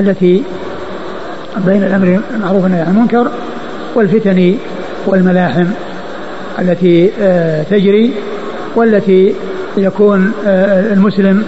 التي 0.00 0.42
بين 1.66 1.84
الأمر 1.84 2.20
المعروف 2.34 2.62
والنهي 2.62 2.80
عن 2.80 2.90
المنكر 2.90 3.30
والفتن 3.94 4.54
والملاحم 5.06 5.66
التي 6.58 7.10
آه، 7.20 7.62
تجري 7.62 8.12
والتي 8.76 9.34
يكون 9.76 10.32
آه، 10.46 10.92
المسلم 10.92 11.44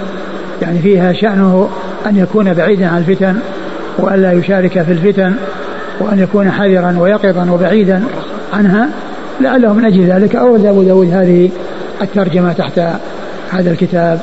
يعني 0.63 0.79
فيها 0.79 1.13
شأنه 1.13 1.69
أن 2.07 2.17
يكون 2.17 2.55
بعيدا 2.55 2.87
عن 2.87 2.99
الفتن 2.99 3.37
وألا 3.99 4.33
يشارك 4.33 4.83
في 4.83 4.93
الفتن 4.93 5.35
وأن 6.01 6.19
يكون 6.19 6.51
حذرا 6.51 6.97
ويقظا 6.99 7.51
وبعيدا 7.51 8.05
عنها 8.55 8.89
لعله 9.41 9.73
من 9.73 9.85
أجل 9.85 10.05
ذلك 10.05 10.37
أورد 10.37 10.65
أبو 10.67 10.83
داود 10.83 11.11
هذه 11.13 11.51
الترجمة 12.03 12.53
تحت 12.53 12.81
هذا 13.51 13.71
الكتاب. 13.71 14.21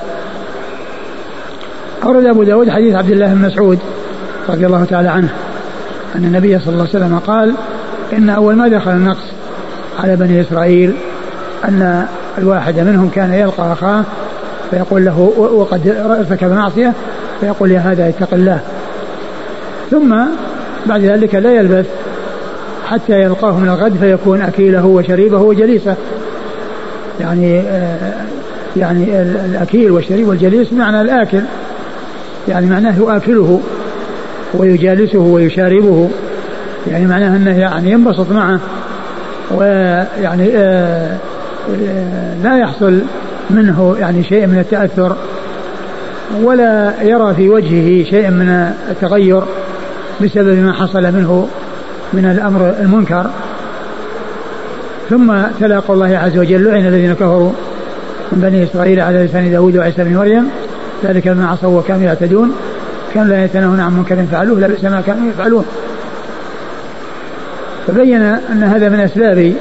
أورد 2.03 2.25
أبو 2.25 2.43
داود 2.43 2.69
حديث 2.69 2.95
عبد 2.95 3.11
الله 3.11 3.33
بن 3.33 3.41
مسعود 3.41 3.79
رضي 4.49 4.65
الله 4.65 4.85
تعالى 4.85 5.09
عنه 5.09 5.29
أن 6.15 6.25
النبي 6.25 6.59
صلى 6.59 6.73
الله 6.73 6.87
عليه 6.93 7.05
وسلم 7.05 7.19
قال 7.19 7.53
إن 8.13 8.29
أول 8.29 8.55
ما 8.55 8.67
دخل 8.67 8.91
النقص 8.91 9.25
على 10.03 10.15
بني 10.15 10.41
إسرائيل 10.41 10.93
أن 11.65 12.05
الواحد 12.37 12.79
منهم 12.79 13.09
كان 13.09 13.33
يلقى 13.33 13.73
أخاه 13.73 14.03
فيقول 14.71 15.05
له 15.05 15.19
وقد 15.37 15.87
ارتكب 16.19 16.51
معصية 16.51 16.93
فيقول 17.41 17.71
يا 17.71 17.79
هذا 17.79 18.09
اتق 18.09 18.33
الله. 18.33 18.59
ثم 19.91 20.15
بعد 20.85 21.01
ذلك 21.01 21.35
لا 21.35 21.51
يلبث 21.51 21.85
حتى 22.89 23.21
يلقاه 23.21 23.57
من 23.57 23.69
الغد 23.69 23.97
فيكون 23.97 24.41
أكيله 24.41 24.85
وشريبه 24.85 25.37
وجليسه. 25.37 25.95
يعني 27.19 27.59
آه 27.59 28.13
يعني 28.77 29.21
الأكيل 29.21 29.91
والشريب 29.91 30.27
والجليس 30.27 30.73
معنى 30.73 31.01
الآكل. 31.01 31.41
يعني 32.47 32.65
معناه 32.65 32.97
يؤكله 32.97 33.59
ويجالسه 34.53 35.19
ويشاربه. 35.19 36.09
يعني 36.87 37.05
معناه 37.05 37.37
أنه 37.37 37.59
يعني 37.59 37.91
ينبسط 37.91 38.31
معه. 38.31 38.59
ويعني 39.51 40.49
آه 40.57 41.17
لا 42.43 42.57
يحصل 42.57 42.99
منه 43.49 43.95
يعني 43.99 44.23
شيء 44.23 44.47
من 44.47 44.59
التأثر. 44.59 45.15
ولا 46.43 46.93
يرى 47.01 47.33
في 47.33 47.49
وجهه 47.49 48.03
شيء 48.09 48.29
من 48.29 48.73
التغير. 48.91 49.43
بسبب 50.21 50.57
ما 50.57 50.73
حصل 50.73 51.03
منه 51.03 51.47
من 52.13 52.25
الأمر 52.25 52.75
المنكر. 52.79 53.29
ثم 55.09 55.33
تلا 55.59 55.81
الله 55.89 56.17
عز 56.17 56.37
وجل 56.37 56.63
لعن 56.63 56.85
الذين 56.85 57.13
كفروا 57.13 57.51
من 58.31 58.39
بني 58.39 58.63
إسرائيل 58.63 58.99
على 58.99 59.25
لسان 59.25 59.51
داود 59.51 59.77
وعيسى 59.77 60.03
بن 60.03 60.17
مريم. 60.17 60.49
ذلك 61.03 61.27
ما 61.27 61.47
عصوا 61.47 61.79
وكانوا 61.79 62.03
يعتدون. 62.03 62.51
كانوا 63.13 63.29
لا 63.29 63.45
يتناهون 63.45 63.79
عن 63.79 63.97
منكر 63.97 64.25
فعلوه 64.31 64.59
لبئس 64.59 64.83
ما 64.83 65.01
كانوا 65.01 65.29
يفعلون. 65.29 65.65
فبين 67.87 68.21
أن 68.21 68.63
هذا 68.63 68.89
من 68.89 68.99
أسباب 68.99 69.53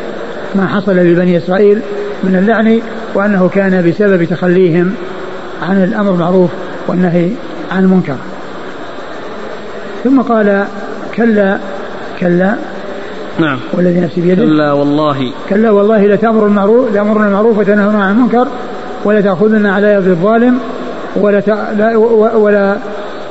ما 0.55 0.67
حصل 0.67 0.97
لبني 0.97 1.39
إسرائيل 1.39 1.81
من 2.25 2.37
اللعن 2.37 2.81
وأنه 3.15 3.49
كان 3.49 3.91
بسبب 3.91 4.25
تخليهم 4.25 4.95
عن 5.63 5.85
الأمر 5.85 6.11
المعروف 6.15 6.51
والنهي 6.89 7.31
عن 7.73 7.83
المنكر. 7.85 8.17
ثم 10.05 10.21
قال 10.23 10.65
كلا 11.17 11.59
كلا. 12.21 12.57
نعم. 13.39 13.59
والذي 13.73 14.01
نفسي 14.01 14.21
بيده. 14.21 14.43
كلا 14.45 14.73
والله. 14.73 15.33
كلا 15.51 15.71
والله 15.71 16.07
لتأمر 16.07 16.47
المعروف 16.47 16.95
لأمرنا 16.95 17.27
المعروف 17.27 17.59
وتنهون 17.59 17.97
عن 17.97 18.11
المنكر 18.11 18.49
ولا 19.05 19.21
تأخذن 19.21 19.67
على 19.67 19.87
يد 19.93 20.09
الظالم 20.09 20.59
ولا 21.17 21.43
ولا 22.37 22.77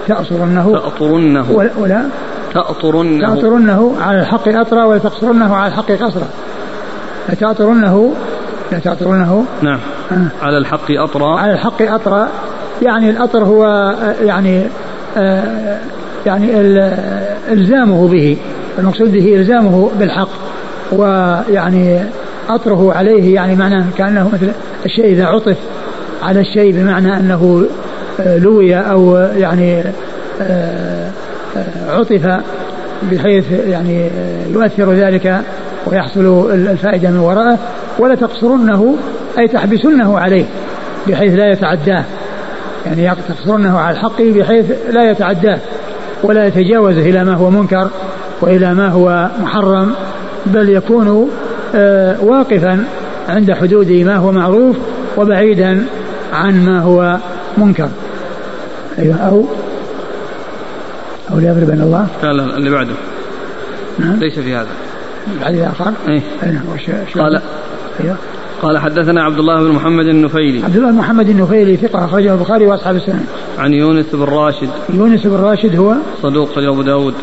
تأصرنه. 0.07 0.71
تأطرنه. 0.73 1.51
ولا, 1.51 1.69
ولا. 1.77 2.05
تأطرنه. 2.53 3.35
تأطرنه 3.35 3.93
على 4.01 4.19
الحق 4.19 4.47
أطرا 4.47 4.83
ولا 4.83 4.99
تقصرنه 4.99 5.55
على 5.55 5.67
الحق 5.67 5.91
قصرا. 5.91 6.27
لتأطرنه 7.29 8.13
لتأطرنه 8.71 9.45
نعم. 9.61 9.79
آه. 10.11 10.27
على 10.41 10.57
الحق 10.57 10.91
أطرى 10.91 11.39
على 11.39 11.53
الحق 11.53 11.81
أطرا. 11.81 12.27
يعني 12.81 13.09
الأطر 13.09 13.43
هو 13.43 13.65
آه، 13.65 14.13
يعني 14.23 14.63
آه 15.17 15.79
يعني 16.25 16.47
إلزامه 17.51 18.07
به. 18.07 18.37
المقصود 18.79 19.11
به 19.11 19.35
إلزامه 19.35 19.91
بالحق. 19.99 20.29
ويعني 20.91 21.99
أطره 22.49 22.93
عليه 22.93 23.35
يعني 23.35 23.55
معناه 23.55 23.85
كأنه 23.97 24.29
مثل 24.33 24.51
الشيء 24.85 25.05
إذا 25.05 25.25
عطف 25.25 25.57
على 26.23 26.39
الشيء 26.39 26.71
بمعنى 26.73 27.17
أنه 27.17 27.65
آه، 28.19 28.37
لوي 28.37 28.75
أو 28.75 29.17
يعني 29.17 29.83
آه، 30.41 31.11
آه، 31.57 31.91
عطف 31.91 32.41
بحيث 33.11 33.45
يعني 33.51 34.09
يؤثر 34.53 34.93
ذلك 34.93 35.41
ويحصل 35.87 36.51
الفائدة 36.53 37.09
من 37.09 37.19
وراءه. 37.19 37.57
ولا 37.99 38.15
تقصرنه 38.15 38.95
أي 39.39 39.47
تحبسنه 39.47 40.19
عليه 40.19 40.45
بحيث 41.07 41.33
لا 41.33 41.51
يتعداه. 41.51 42.03
يعني 42.85 43.15
تقصرنه 43.29 43.79
على 43.79 43.97
الحق 43.97 44.21
بحيث 44.21 44.65
لا 44.91 45.11
يتعداه. 45.11 45.59
ولا 46.23 46.47
يتجاوز 46.47 46.97
إلى 46.97 47.23
ما 47.23 47.33
هو 47.33 47.49
منكر 47.49 47.89
وإلى 48.41 48.73
ما 48.73 48.87
هو 48.87 49.29
محرم 49.41 49.93
بل 50.45 50.69
يكون 50.69 51.29
واقفا 52.21 52.83
عند 53.29 53.51
حدود 53.51 53.91
ما 53.91 54.15
هو 54.15 54.31
معروف 54.31 54.77
وبعيدا 55.17 55.85
عن 56.33 56.65
ما 56.65 56.79
هو 56.79 57.17
منكر. 57.57 57.89
أيوة 58.99 59.15
أو 59.15 59.45
أو 61.31 61.39
ليضربن 61.39 61.81
الله؟ 61.81 62.07
لا 62.23 62.33
لا 62.33 62.57
اللي 62.57 62.69
بعده. 62.69 62.93
نعم. 63.99 64.15
ليس 64.15 64.39
في 64.39 64.55
هذا. 64.55 64.67
بعد 65.41 65.53
الآخر؟ 65.53 65.93
إيه. 66.07 66.21
نعم 66.43 66.63
قال 67.15 67.41
أيوة. 68.03 68.15
قال 68.61 68.77
حدثنا 68.77 69.23
عبد 69.23 69.39
الله 69.39 69.63
بن 69.63 69.71
محمد 69.71 70.05
النفيلي. 70.05 70.63
عبد 70.63 70.75
الله 70.75 70.91
بن 70.91 70.97
محمد 70.97 71.29
النفيلي 71.29 71.77
ثقة 71.77 72.05
أخرجه 72.05 72.33
البخاري 72.33 72.67
وأصحاب 72.67 72.95
السنن. 72.95 73.25
عن 73.59 73.73
يونس 73.73 74.05
بن 74.13 74.23
راشد. 74.23 74.69
يونس 74.89 75.27
بن 75.27 75.35
راشد 75.35 75.75
هو 75.75 75.95
صدوق 76.21 76.51
أخرجه 76.51 76.69
أبو 76.69 76.81
داود. 76.81 77.13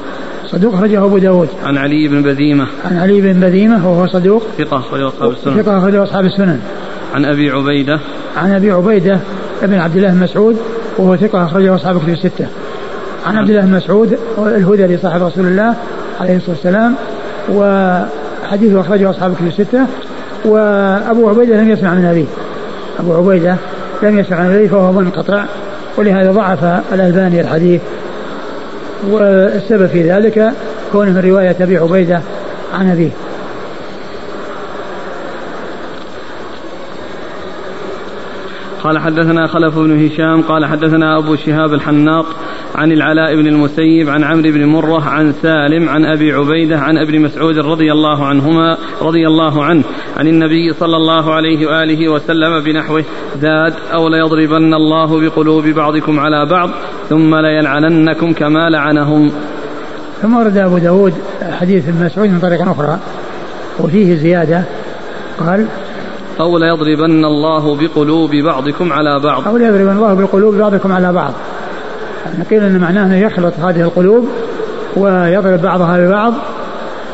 صدوق 0.46 0.74
أخرجه 0.74 1.04
أبو 1.04 1.18
داود. 1.18 1.48
عن 1.64 1.76
علي 1.76 2.08
بن 2.08 2.22
بذيمة. 2.22 2.66
عن 2.84 2.96
علي 2.96 3.20
بن 3.20 3.40
بذيمة 3.40 3.88
وهو 3.88 4.06
صدوق. 4.06 4.42
ثقة 4.58 4.78
أخرجه 4.78 5.08
أصحاب 5.08 5.30
السنن. 5.30 5.62
ثقة 5.62 5.78
أخرجه 5.78 6.02
أصحاب 6.02 6.24
السنن. 6.24 6.60
عن 7.14 7.24
أبي 7.24 7.50
عبيدة. 7.50 8.00
عن 8.36 8.50
أبي 8.50 8.70
عبيدة 8.70 9.20
بن 9.62 9.74
عبد 9.74 9.96
الله 9.96 10.10
بن 10.10 10.20
مسعود 10.20 10.56
وهو 10.98 11.16
ثقة 11.16 11.44
أخرجه 11.44 11.74
أصحاب 11.74 11.98
كتب 11.98 12.08
الستة. 12.08 12.46
عن 13.26 13.36
عبد 13.36 13.50
الله 13.50 13.62
بن 13.62 13.72
مسعود 13.72 14.18
الهذلي 14.38 14.98
صاحب 14.98 15.22
رسول 15.22 15.46
الله 15.46 15.74
عليه 16.20 16.36
الصلاة 16.36 16.56
والسلام 16.56 16.94
وحديثه 17.52 18.80
أخرجه 18.80 19.10
أصحاب 19.10 19.34
كتب 19.34 19.46
الستة. 19.46 19.86
وأبو 20.44 21.28
عبيدة 21.28 21.56
لم 21.56 21.70
يسمع 21.70 21.94
من 21.94 22.04
أبيه. 22.04 22.24
أبو 23.00 23.14
عبيدة 23.14 23.56
لم 24.02 24.18
يسمع 24.18 24.42
من 24.42 24.54
أبيه 24.54 24.68
فهو 24.68 24.92
منقطع 24.92 25.44
ولهذا 25.96 26.32
ضعف 26.32 26.64
الألباني 26.92 27.40
الحديث 27.40 27.80
والسبب 29.10 29.86
في 29.86 30.10
ذلك 30.10 30.52
كونه 30.92 31.10
من 31.10 31.30
رواية 31.30 31.56
أبي 31.60 31.78
عبيدة 31.78 32.20
عن 32.74 32.90
أبيه. 32.90 33.10
قال 38.82 38.98
حدثنا 38.98 39.46
خلف 39.46 39.78
بن 39.78 40.06
هشام 40.06 40.42
قال 40.42 40.66
حدثنا 40.66 41.18
أبو 41.18 41.36
شهاب 41.36 41.74
الحناق 41.74 42.26
عن 42.74 42.92
العلاء 42.92 43.36
بن 43.36 43.46
المسيب 43.46 44.08
عن 44.08 44.24
عمرو 44.24 44.52
بن 44.52 44.64
مرة 44.64 45.08
عن 45.08 45.32
سالم 45.32 45.88
عن 45.88 46.04
أبي 46.04 46.32
عبيدة 46.32 46.78
عن 46.78 46.98
ابن 46.98 47.20
مسعود 47.20 47.58
رضي 47.58 47.92
الله 47.92 48.26
عنهما 48.26 48.76
رضي 49.02 49.26
الله 49.26 49.64
عنه 49.64 49.84
عن 50.16 50.28
النبي 50.28 50.72
صلى 50.72 50.96
الله 50.96 51.34
عليه 51.34 51.66
وآله 51.66 52.08
وسلم 52.08 52.60
بنحوه 52.60 53.04
زاد 53.40 53.74
أو 53.92 54.08
ليضربن 54.08 54.74
الله 54.74 55.20
بقلوب 55.20 55.66
بعضكم 55.66 56.20
على 56.20 56.46
بعض 56.46 56.70
ثم 57.08 57.34
ليلعننكم 57.34 58.32
كما 58.32 58.70
لعنهم. 58.70 59.30
ثم 60.22 60.36
ورد 60.36 60.56
أبو 60.56 60.78
داود 60.78 61.14
حديث 61.60 61.88
ابن 61.88 62.04
مسعود 62.04 62.28
من 62.28 62.38
طريق 62.40 62.68
أخرى 62.68 62.98
وفيه 63.80 64.14
زيادة 64.14 64.64
قال 65.38 65.66
أو 66.40 66.58
ليضربن 66.58 67.24
الله 67.24 67.76
بقلوب 67.76 68.30
بعضكم 68.30 68.92
على 68.92 69.20
بعض. 69.24 69.48
أو 69.48 69.56
ليضربن 69.56 69.96
الله 69.96 70.14
بقلوب 70.14 70.54
بعضكم 70.54 70.92
على 70.92 71.12
بعض. 71.12 71.32
قيل 72.50 72.64
أن 72.64 72.78
معناه 72.78 73.06
أنه 73.06 73.16
يخلط 73.16 73.54
هذه 73.58 73.80
القلوب 73.80 74.28
ويضرب 74.96 75.62
بعضها 75.62 75.98
ببعض 75.98 76.34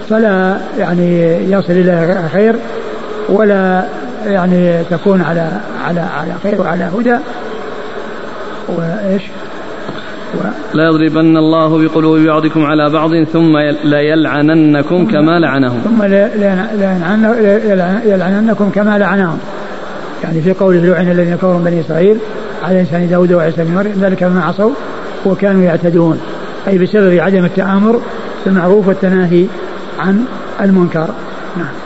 فلا 0.09 0.57
يعني 0.79 1.35
يصل 1.51 1.73
إلى 1.73 2.29
خير 2.33 2.57
ولا 3.29 3.85
يعني 4.27 4.85
تكون 4.91 5.23
على 5.23 5.51
على 5.85 6.01
على 6.01 6.33
خير 6.43 6.61
وعلى 6.61 6.91
هدى. 6.99 7.17
وإيش؟ 8.69 9.23
لا 10.75 10.85
يضربن 10.85 11.37
الله 11.37 11.79
بقلوب 11.79 12.19
بعضكم 12.19 12.65
على 12.65 12.91
بعض 12.91 13.11
ثم 13.25 13.57
ليلعننكم 13.85 15.07
كما 15.07 15.39
لعنهم. 15.39 15.81
ثم 15.85 16.03
يلعننكم 18.11 18.71
كما 18.71 18.99
لعنهم. 18.99 19.39
يعني 20.25 20.41
في 20.41 20.53
قوله 20.53 20.81
لعن 20.81 21.11
الذين 21.11 21.35
كفروا 21.35 21.59
بني 21.59 21.81
إسرائيل 21.81 22.19
على 22.63 22.83
لسان 22.83 23.09
داود 23.09 23.33
وعيسى 23.33 23.65
بن 23.65 23.75
مريم 23.75 23.93
ذلك 24.01 24.25
بما 24.25 24.45
عصوا 24.45 24.71
وكانوا 25.27 25.63
يعتدون. 25.63 26.21
أي 26.69 26.79
بسبب 26.79 27.19
عدم 27.19 27.45
التآمر 27.45 28.01
بالمعروف 28.47 28.89
والتناهي 28.89 29.47
عن 29.99 30.25
المنكر. 30.61 31.09
نعم. 31.57 31.84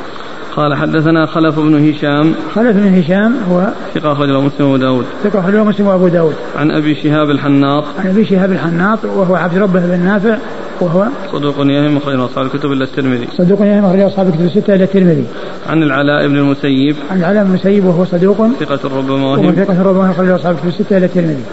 قال 0.59 0.75
حدثنا 0.75 1.27
خلف 1.27 1.59
بن 1.59 1.89
هشام. 1.89 2.35
خلف 2.55 2.77
بن 2.77 2.99
هشام 2.99 3.35
هو 3.51 3.69
ثقة 3.95 4.13
أخرجه 4.13 4.41
مسلم 4.41 4.67
وأبو 4.67 4.77
داود. 4.77 5.05
ثقة 5.25 5.41
أخرجه 5.41 5.65
مسلم 5.65 5.87
وأبو 5.87 6.09
داود. 6.09 6.35
عن 6.57 6.71
أبي 6.71 6.95
شهاب 6.95 7.31
الحناط. 7.31 7.85
عن 7.99 8.07
أبي 8.07 8.25
شهاب 8.25 8.53
الحناط 8.53 9.05
وهو 9.05 9.35
عبد 9.35 9.59
ربه 9.59 9.81
بن 9.81 10.01
نافع 10.01 10.37
وهو 10.81 11.07
صدوق 11.33 11.55
يهم 11.59 11.97
أخرجه 11.97 12.25
أصحاب 12.25 12.47
الكتب 12.47 12.73
إلا 12.73 12.85
الترمذي. 12.85 13.29
صدوق 13.39 13.61
يهم 13.61 13.85
أخرجه 13.85 14.07
أصحاب 14.07 14.29
الكتب 14.29 14.45
الستة 14.45 14.75
إلا 14.75 14.85
الترمذي. 14.85 15.25
عن 15.69 15.83
العلاء 15.83 16.29
بن 16.29 16.37
المسيب. 16.37 16.97
عن 17.11 17.19
العلاء 17.19 17.45
بن 17.45 17.51
المسيب 17.51 17.85
وهو 17.85 18.05
صدوق. 18.05 18.47
ثقة 18.61 18.99
ربما 18.99 19.27
وهم. 19.27 19.53
ثقة 19.53 19.83
ربما 19.83 20.11
أخرجه 20.11 20.37
أصحاب 20.37 20.55
الكتب 20.55 20.69
الستة 20.69 20.97
إلا 20.97 21.07
الترمذي. 21.07 21.45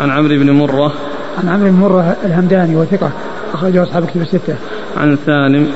عن 0.00 0.10
عمرو 0.10 0.38
بن 0.38 0.50
مرة. 0.50 0.92
عن 1.38 1.48
عمرو 1.48 1.70
بن 1.70 1.76
مرة 1.76 2.16
الهمداني 2.24 2.76
وثقة 2.76 3.10
أخرجه 3.54 3.82
أصحاب 3.82 4.02
الكتب 4.02 4.20
الستة. 4.20 4.54
عن 4.96 5.18
سالم. 5.26 5.66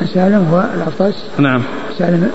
عن 0.00 0.06
سالم 0.06 0.46
هو 0.52 0.64
الأفطس 0.76 1.24
نعم. 1.38 1.62
سالم 2.00 2.30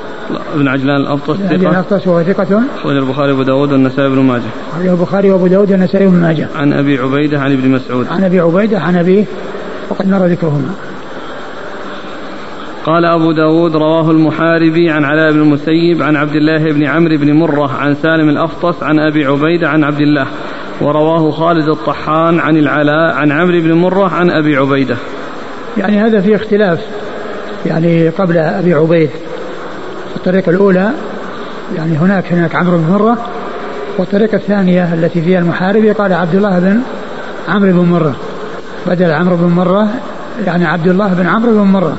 بن 0.55 0.67
عجلان 0.67 1.01
الأبطس 1.01 1.37
بن 1.37 1.47
ثقة. 1.47 1.69
الأفطس 1.69 2.07
وهو 2.07 2.23
ثقة؟ 2.23 2.61
أخرج 2.77 2.97
البخاري 2.97 3.31
وأبو 3.31 3.43
داود 3.43 3.71
والنسائي 3.71 4.09
بن 4.09 4.19
ماجه. 4.19 4.41
أخرجه 4.71 4.91
البخاري 4.91 5.31
وأبو 5.31 5.47
داود 5.47 5.71
والنسائي 5.71 6.07
بن 6.07 6.15
ماجه. 6.15 6.47
عن 6.55 6.73
أبي 6.73 6.97
عبيدة 6.97 7.39
عن 7.39 7.51
ابن 7.51 7.69
مسعود. 7.69 8.07
عن 8.07 8.23
أبي 8.23 8.39
عبيدة 8.39 8.79
عن 8.79 8.95
أبيه. 8.95 9.25
وقد 9.89 10.07
مر 10.07 10.25
ذكرهما. 10.25 10.69
قال 12.85 13.05
أبو 13.05 13.31
داود 13.31 13.75
رواه 13.75 14.11
المحاربي 14.11 14.89
عن 14.89 15.03
علاء 15.03 15.31
بن 15.31 15.41
المسيب 15.41 16.01
عن 16.01 16.15
عبد 16.15 16.35
الله 16.35 16.73
بن 16.73 16.85
عمرو 16.85 17.17
بن 17.17 17.33
مرة 17.33 17.71
عن 17.71 17.95
سالم 17.95 18.29
الأفطس 18.29 18.83
عن 18.83 18.99
أبي 18.99 19.25
عبيدة 19.25 19.69
عن 19.69 19.83
عبد 19.83 20.01
الله. 20.01 20.27
ورواه 20.81 21.31
خالد 21.31 21.69
الطحان 21.69 22.39
عن 22.39 22.57
العلاء 22.57 23.15
عن 23.15 23.31
عمرو 23.31 23.61
بن 23.61 23.73
مرة 23.73 24.13
عن 24.13 24.29
أبي 24.29 24.57
عبيدة. 24.57 24.97
يعني 25.77 25.97
هذا 25.97 26.21
فيه 26.21 26.35
اختلاف 26.35 26.79
يعني 27.65 28.09
قبل 28.09 28.37
أبي 28.37 28.73
عبيد. 28.73 29.09
الطريقة 30.15 30.49
الأولى 30.49 30.91
يعني 31.75 31.97
هناك 31.97 32.33
هناك 32.33 32.55
عمرو 32.55 32.77
بن 32.77 32.89
مرة 32.89 33.17
والطريقة 33.97 34.35
الثانية 34.35 34.93
التي 34.93 35.21
فيها 35.21 35.39
المحاربي 35.39 35.91
قال 35.91 36.13
عبد 36.13 36.35
الله 36.35 36.59
بن 36.59 36.81
عمرو 37.47 37.71
بن 37.71 37.89
مرة. 37.89 38.15
بدل 38.87 39.11
عمرو 39.11 39.35
بن 39.35 39.47
مرة 39.47 39.87
يعني 40.45 40.65
عبد 40.65 40.87
الله 40.87 41.13
بن 41.13 41.27
عمرو 41.27 41.51
بن 41.51 41.59
مرة. 41.59 41.97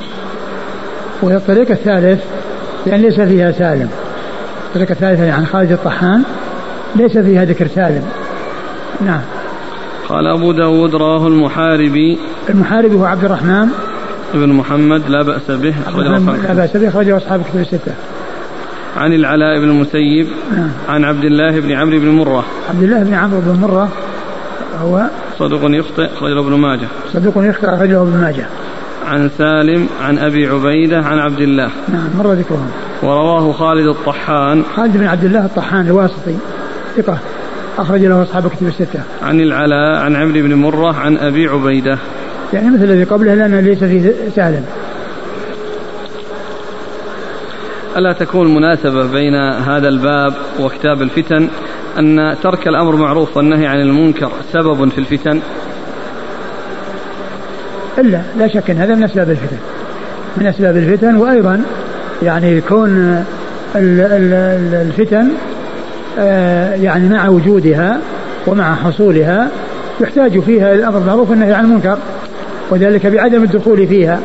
والطريقة 1.23 1.73
الثالث 1.73 2.25
يعني 2.87 3.03
ليس 3.03 3.21
فيها 3.21 3.53
سالم. 3.53 3.89
الطريقة 4.69 4.93
الثالثة 4.93 5.25
يعني 5.25 5.37
عن 5.37 5.47
خالد 5.47 5.73
الطحان 5.73 6.23
ليس 6.97 7.19
فيها 7.19 7.45
ذكر 7.45 7.69
سالم. 7.69 8.03
نعم. 9.01 9.21
قال 10.09 10.27
أبو 10.27 10.53
داود 10.53 10.95
رواه 10.95 11.27
المحاربي. 11.27 12.19
المحاربي 12.51 12.95
هو 12.95 13.05
عبد 13.05 13.25
الرحمن. 13.25 13.69
ابن 14.37 14.53
محمد 14.53 15.03
لا 15.09 15.23
بأس 15.23 15.51
به 15.51 15.75
أخرجه 15.87 16.17
أصحاب 16.17 16.37
لا 16.49 16.55
بأس 16.55 16.77
به 16.77 16.89
أخرجه 16.89 17.17
أصحاب 17.17 17.43
كتب 17.43 17.61
الستة. 17.61 17.93
عن 18.97 19.13
العلاء 19.13 19.61
بن 19.61 19.71
المسيب 19.71 20.27
نعم. 20.53 20.71
عن 20.89 21.05
عبد 21.05 21.25
الله 21.25 21.61
بن 21.61 21.73
عمرو 21.73 21.99
بن 21.99 22.09
مرة. 22.09 22.45
عبد 22.71 22.83
الله 22.83 23.03
بن 23.03 23.15
عمرو 23.15 23.41
بن 23.41 23.61
مرة 23.61 23.89
هو 24.83 25.07
صدوق 25.39 25.61
يخطئ 25.65 26.05
أخرجه 26.05 26.41
ابن 26.41 26.55
ماجه. 26.55 26.89
صدوق 27.13 27.35
يخطئ 27.37 27.75
أخرجه 27.75 28.03
ابن 28.03 28.17
ماجه. 28.21 28.47
عن 29.07 29.31
سالم 29.39 29.89
عن 30.03 30.19
أبي 30.19 30.47
عبيدة 30.47 30.99
عن 30.99 31.19
عبد 31.19 31.41
الله. 31.41 31.71
نعم 31.89 32.09
مر 32.19 32.33
ذكرهم 32.33 32.71
ورواه 33.03 33.53
خالد 33.53 33.87
الطحان. 33.87 34.63
خالد 34.77 34.97
بن 34.97 35.07
عبد 35.07 35.25
الله 35.25 35.45
الطحان 35.45 35.87
الواسطي 35.87 36.37
ثقة 36.97 37.19
أخرج 37.79 38.01
له 38.01 38.23
أصحاب 38.23 38.49
كتب 38.49 38.67
الستة. 38.67 39.01
عن 39.23 39.41
العلاء 39.41 40.03
عن 40.05 40.17
عمرو 40.17 40.43
بن 40.43 40.55
مرة 40.55 40.93
عن 40.93 41.17
أبي 41.17 41.47
عبيدة. 41.47 41.99
يعني 42.53 42.71
مثل 42.71 42.85
الذي 42.85 43.05
قبله 43.05 43.35
لأنه 43.35 43.61
ليس 43.61 43.79
فيه 43.85 44.13
سالم 44.37 44.65
ألا 47.97 48.13
تكون 48.13 48.55
مناسبة 48.55 49.07
بين 49.07 49.35
هذا 49.69 49.89
الباب 49.89 50.35
وكتاب 50.61 51.03
الفتن 51.03 51.49
أن 51.99 52.37
ترك 52.43 52.69
الأمر 52.69 52.97
معروف 52.97 53.37
والنهي 53.37 53.67
عن 53.67 53.81
المنكر 53.81 54.31
سبب 54.53 54.89
في 54.89 54.99
الفتن؟ 54.99 55.41
إلا 57.99 58.21
لا 58.39 58.49
شك 58.49 58.71
أن 58.71 58.77
هذا 58.77 58.95
من 58.95 59.03
أسباب 59.05 59.31
الفتن. 59.31 59.57
من 60.37 60.47
أسباب 60.47 60.77
الفتن 60.77 61.17
وأيضا 61.17 61.63
يعني 62.23 62.61
كون 62.61 62.89
ال- 63.77 64.01
ال- 64.01 64.33
ال- 64.35 64.87
الفتن 64.87 65.29
آه، 66.19 66.75
يعني 66.75 67.09
مع 67.09 67.29
وجودها 67.29 68.01
ومع 68.47 68.75
حصولها 68.75 69.49
يحتاج 70.01 70.41
فيها 70.41 70.75
الأمر 70.75 70.99
بالمعروف 70.99 71.31
والنهي 71.31 71.53
عن 71.55 71.65
المنكر. 71.65 71.99
وذلك 72.71 73.07
بعدم 73.07 73.43
الدخول 73.43 73.87
فيها. 73.87 74.21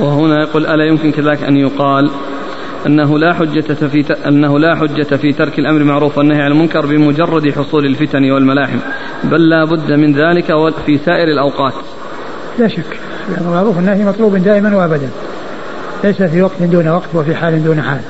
وهنا 0.00 0.40
يقول 0.42 0.66
ألا 0.66 0.84
يمكن 0.84 1.12
كذلك 1.12 1.42
أن 1.42 1.56
يقال 1.56 2.10
أنه 2.86 3.18
لا 3.18 3.34
حجة 3.34 3.60
في 3.86 4.02
ت- 4.02 4.10
أنه 4.10 4.58
لا 4.58 4.74
حجة 4.76 5.16
في 5.16 5.32
ترك 5.32 5.58
الأمر 5.58 5.78
بالمعروف 5.78 6.18
والنهي 6.18 6.42
عن 6.42 6.50
المنكر 6.50 6.86
بمجرد 6.86 7.50
حصول 7.50 7.86
الفتن 7.86 8.30
والملاحم 8.30 8.78
بل 9.24 9.48
لا 9.48 9.64
بد 9.64 9.92
من 9.92 10.12
ذلك 10.12 10.46
في 10.86 10.98
سائر 10.98 11.28
الأوقات. 11.28 11.72
لا 12.58 12.68
شك. 12.68 12.98
الأمر 13.28 13.44
بالمعروف 13.46 13.76
والنهي 13.76 14.04
مطلوب 14.04 14.36
دائما 14.36 14.76
وأبدا. 14.76 15.08
ليس 16.04 16.22
في 16.22 16.42
وقت 16.42 16.62
دون 16.62 16.88
وقت 16.88 17.08
وفي 17.14 17.34
حال 17.34 17.64
دون 17.64 17.82
حال. 17.82 18.00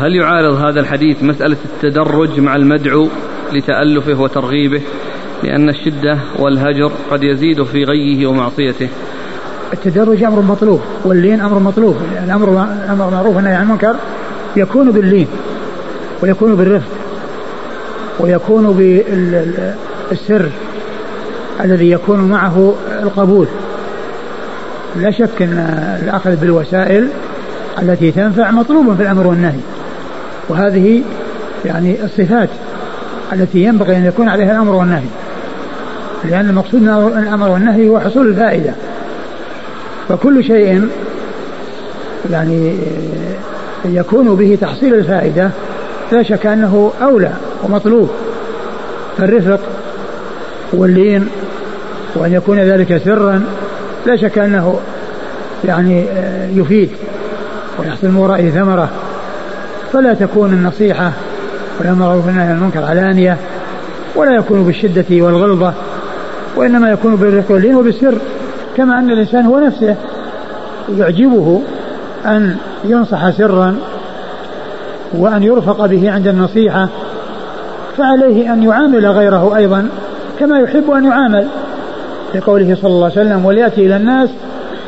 هل 0.00 0.16
يعارض 0.16 0.54
هذا 0.54 0.80
الحديث 0.80 1.22
مسألة 1.22 1.56
التدرج 1.64 2.40
مع 2.40 2.56
المدعو 2.56 3.08
لتألفه 3.52 4.20
وترغيبه 4.20 4.80
لأن 5.42 5.68
الشدة 5.68 6.18
والهجر 6.38 6.92
قد 7.10 7.22
يزيد 7.22 7.62
في 7.62 7.84
غيه 7.84 8.26
ومعصيته؟ 8.26 8.88
التدرج 9.72 10.22
أمر 10.22 10.40
مطلوب 10.40 10.80
واللين 11.04 11.40
أمر 11.40 11.58
مطلوب 11.58 11.96
الامر 12.24 12.66
الامر 12.84 13.10
معروف 13.10 13.36
والنهي 13.36 13.54
عن 13.54 13.62
المنكر 13.62 13.96
يكون 14.56 14.90
باللين 14.90 15.26
ويكون 16.22 16.54
بالرفق 16.54 16.90
ويكون 18.20 18.72
بالسر 20.10 20.48
الذي 21.64 21.90
يكون 21.90 22.20
معه 22.20 22.74
القبول. 23.02 23.46
لا 24.96 25.10
شك 25.10 25.42
أن 25.42 25.58
الأخذ 26.04 26.36
بالوسائل 26.36 27.08
التي 27.82 28.12
تنفع 28.12 28.50
مطلوب 28.50 28.96
في 28.96 29.02
الأمر 29.02 29.26
والنهي. 29.26 29.60
وهذه 30.48 31.02
يعني 31.64 32.04
الصفات 32.04 32.48
التي 33.32 33.58
ينبغي 33.58 33.96
أن 33.96 34.04
يكون 34.04 34.28
عليها 34.28 34.52
الأمر 34.52 34.74
والنهي. 34.74 35.08
لأن 36.24 36.48
المقصود 36.48 36.82
من 36.82 36.88
الأمر 37.18 37.48
والنهي 37.48 37.88
هو 37.88 38.00
حصول 38.00 38.28
الفائدة. 38.28 38.72
فكل 40.08 40.44
شيء 40.44 40.88
يعني 42.30 42.74
يكون 43.84 44.34
به 44.34 44.58
تحصيل 44.60 44.94
الفائدة 44.94 45.50
لا 46.12 46.22
شك 46.22 46.46
أنه 46.46 46.92
أولى 47.02 47.32
ومطلوب. 47.64 48.10
فالرفق 49.18 49.60
واللين 50.72 51.28
وأن 52.14 52.32
يكون 52.32 52.58
ذلك 52.58 53.02
سرا 53.04 53.44
لا 54.06 54.16
شك 54.16 54.38
أنه 54.38 54.80
يعني 55.64 56.04
يفيد 56.54 56.90
ويحصل 57.78 58.08
من 58.08 58.16
ورائه 58.16 58.50
ثمرة. 58.50 58.88
فلا 59.92 60.14
تكون 60.14 60.52
النصيحة 60.52 61.12
والأمر 61.78 62.16
بالنهي 62.16 62.46
عن 62.46 62.56
المنكر 62.56 62.84
علانية 62.84 63.36
ولا 64.16 64.34
يكون 64.34 64.64
بالشدة 64.64 65.04
والغلظة 65.10 65.72
وإنما 66.56 66.90
يكون 66.90 67.16
بالرفق 67.16 67.52
واللين 67.52 67.74
وبالسر 67.74 68.14
كما 68.76 68.98
أن 68.98 69.10
الإنسان 69.10 69.46
هو 69.46 69.58
نفسه 69.58 69.96
يعجبه 70.98 71.62
أن 72.26 72.56
ينصح 72.84 73.30
سرا 73.30 73.76
وأن 75.12 75.42
يرفق 75.42 75.86
به 75.86 76.10
عند 76.10 76.26
النصيحة 76.26 76.88
فعليه 77.96 78.52
أن 78.52 78.62
يعامل 78.62 79.06
غيره 79.06 79.56
أيضا 79.56 79.88
كما 80.40 80.58
يحب 80.58 80.90
أن 80.90 81.04
يعامل. 81.04 81.46
لقوله 82.34 82.76
صلى 82.82 82.90
الله 82.90 83.04
عليه 83.04 83.20
وسلم 83.20 83.44
وليأتي 83.44 83.86
إلى 83.86 83.96
الناس 83.96 84.28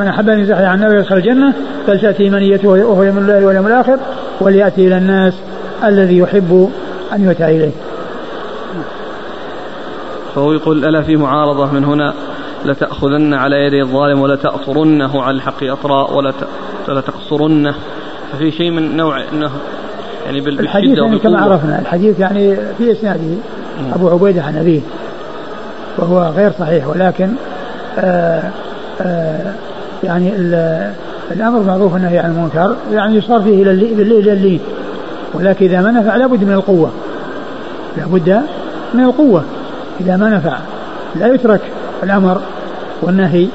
من 0.00 0.06
أحب 0.06 0.28
أن 0.28 0.40
يزحي 0.40 0.64
عن 0.64 0.74
النار 0.82 0.96
يدخل 0.98 1.16
الجنة 1.16 1.52
فلتأتي 1.86 2.30
منيته 2.30 2.68
وهو 2.68 3.02
يوم 3.02 3.18
الله 3.18 3.46
واليوم 3.46 3.66
الآخر 3.66 3.98
وليأتي 4.40 4.86
إلى 4.86 4.98
الناس 4.98 5.34
الذي 5.84 6.18
يحب 6.18 6.70
أن 7.12 7.24
يؤتى 7.24 7.44
إليه. 7.44 7.70
فهو 10.34 10.52
يقول 10.52 10.84
ألا 10.84 11.02
في 11.02 11.16
معارضة 11.16 11.72
من 11.72 11.84
هنا؟ 11.84 12.14
لتأخذن 12.64 13.34
على 13.34 13.56
يدي 13.56 13.82
الظالم 13.82 14.20
ولا 14.20 14.36
تأطرنه 14.36 15.22
على 15.22 15.36
الحق 15.36 15.64
أطراء 15.64 16.16
ولا 16.16 16.32
ولا 16.88 17.00
تقصرنه. 17.00 17.74
ففي 18.32 18.50
شيء 18.50 18.70
من 18.70 18.96
نوع 18.96 19.22
إنه 19.32 19.50
يعني 20.26 20.40
بالشدة 20.40 20.62
الحديث 20.62 20.98
يعني 20.98 21.18
كما 21.18 21.40
عرفنا 21.40 21.78
الحديث 21.78 22.20
يعني 22.20 22.56
في 22.78 22.92
إسناده. 22.92 23.34
أبو 23.94 24.08
عبيدة 24.08 24.42
عن 24.42 24.56
أبيه. 24.56 24.80
وهو 25.98 26.32
غير 26.36 26.52
صحيح 26.58 26.88
ولكن 26.88 27.28
آآ 27.98 28.50
آآ 29.00 29.54
يعني 30.04 30.32
الأمر 31.30 31.58
بالمعروف 31.58 31.92
والنهي 31.92 32.18
عن 32.18 32.30
المنكر 32.30 32.76
يعني 32.92 33.16
يصار 33.16 33.42
فيه 33.42 33.62
إلى 33.62 33.70
إلى 33.70 34.32
اللين 34.32 34.60
ولكن 35.34 35.66
إذا 35.66 35.80
منع 35.80 36.02
فلا 36.02 36.26
بد 36.26 36.44
من 36.44 36.52
القوة. 36.52 36.90
لابد 37.96 38.42
من 38.94 39.04
القوة. 39.04 39.44
إذا 40.00 40.16
ما 40.16 40.28
نفع 40.28 40.56
لا 41.16 41.34
يترك 41.34 41.60
الأمر 42.02 42.40
والنهي. 43.02 43.46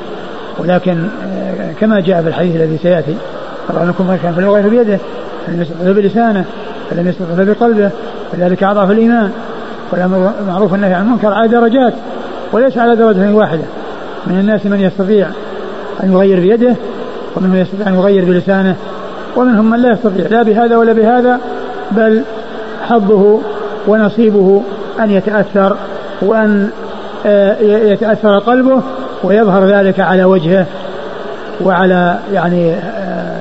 ولكن 0.59 1.07
آه، 1.27 1.71
كما 1.79 1.99
جاء 1.99 2.21
في 2.21 2.27
الحديث 2.27 2.55
الذي 2.55 2.77
سيأتي 2.77 3.15
طبعا 3.69 3.85
لكم 3.85 4.15
كان 4.23 4.33
فليغير 4.33 4.69
بيده 4.69 4.99
فلم 5.47 5.61
يستطع 5.61 5.91
بلسانه 5.91 6.45
فلم 6.89 7.07
يستطع 7.07 7.43
بقلبه 7.43 7.91
فذلك 8.31 8.63
أضعف 8.63 8.91
الإيمان. 8.91 9.31
والأمر 9.91 10.31
معروف 10.47 10.73
النهي 10.73 10.93
عن 10.93 11.05
المنكر 11.05 11.33
على 11.33 11.47
درجات 11.47 11.93
وليس 12.51 12.77
على 12.77 12.95
درجة 12.95 13.31
واحدة. 13.33 13.63
من 14.27 14.39
الناس 14.39 14.65
من 14.65 14.79
يستطيع 14.79 15.27
أن 16.03 16.11
يغير 16.11 16.39
بيده 16.39 16.75
ومنهم 17.35 17.55
يستطيع 17.55 17.87
أن 17.87 17.95
يغير 17.95 18.25
بلسانه 18.25 18.75
ومنهم 19.35 19.69
من 19.69 19.79
لا 19.79 19.91
يستطيع. 19.91 20.27
لا 20.27 20.43
بهذا 20.43 20.77
ولا 20.77 20.93
بهذا 20.93 21.39
بل 21.91 22.21
حظه 22.81 23.39
ونصيبه 23.87 24.61
أن 24.99 25.11
يتأثر 25.11 25.77
وأن 26.21 26.69
آه، 27.25 27.59
يتأثر 27.61 28.39
قلبه 28.39 28.81
ويظهر 29.23 29.65
ذلك 29.65 29.99
على 29.99 30.23
وجهه 30.23 30.65
وعلى 31.61 32.19
يعني 32.33 32.73
آه، 32.73 33.37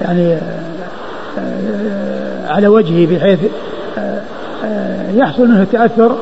يعني 0.00 0.34
آه، 1.38 2.48
على 2.48 2.68
وجهه 2.68 3.06
بحيث 3.06 3.38
يحصل 5.14 5.48
منه 5.48 5.62
التأثر 5.62 6.16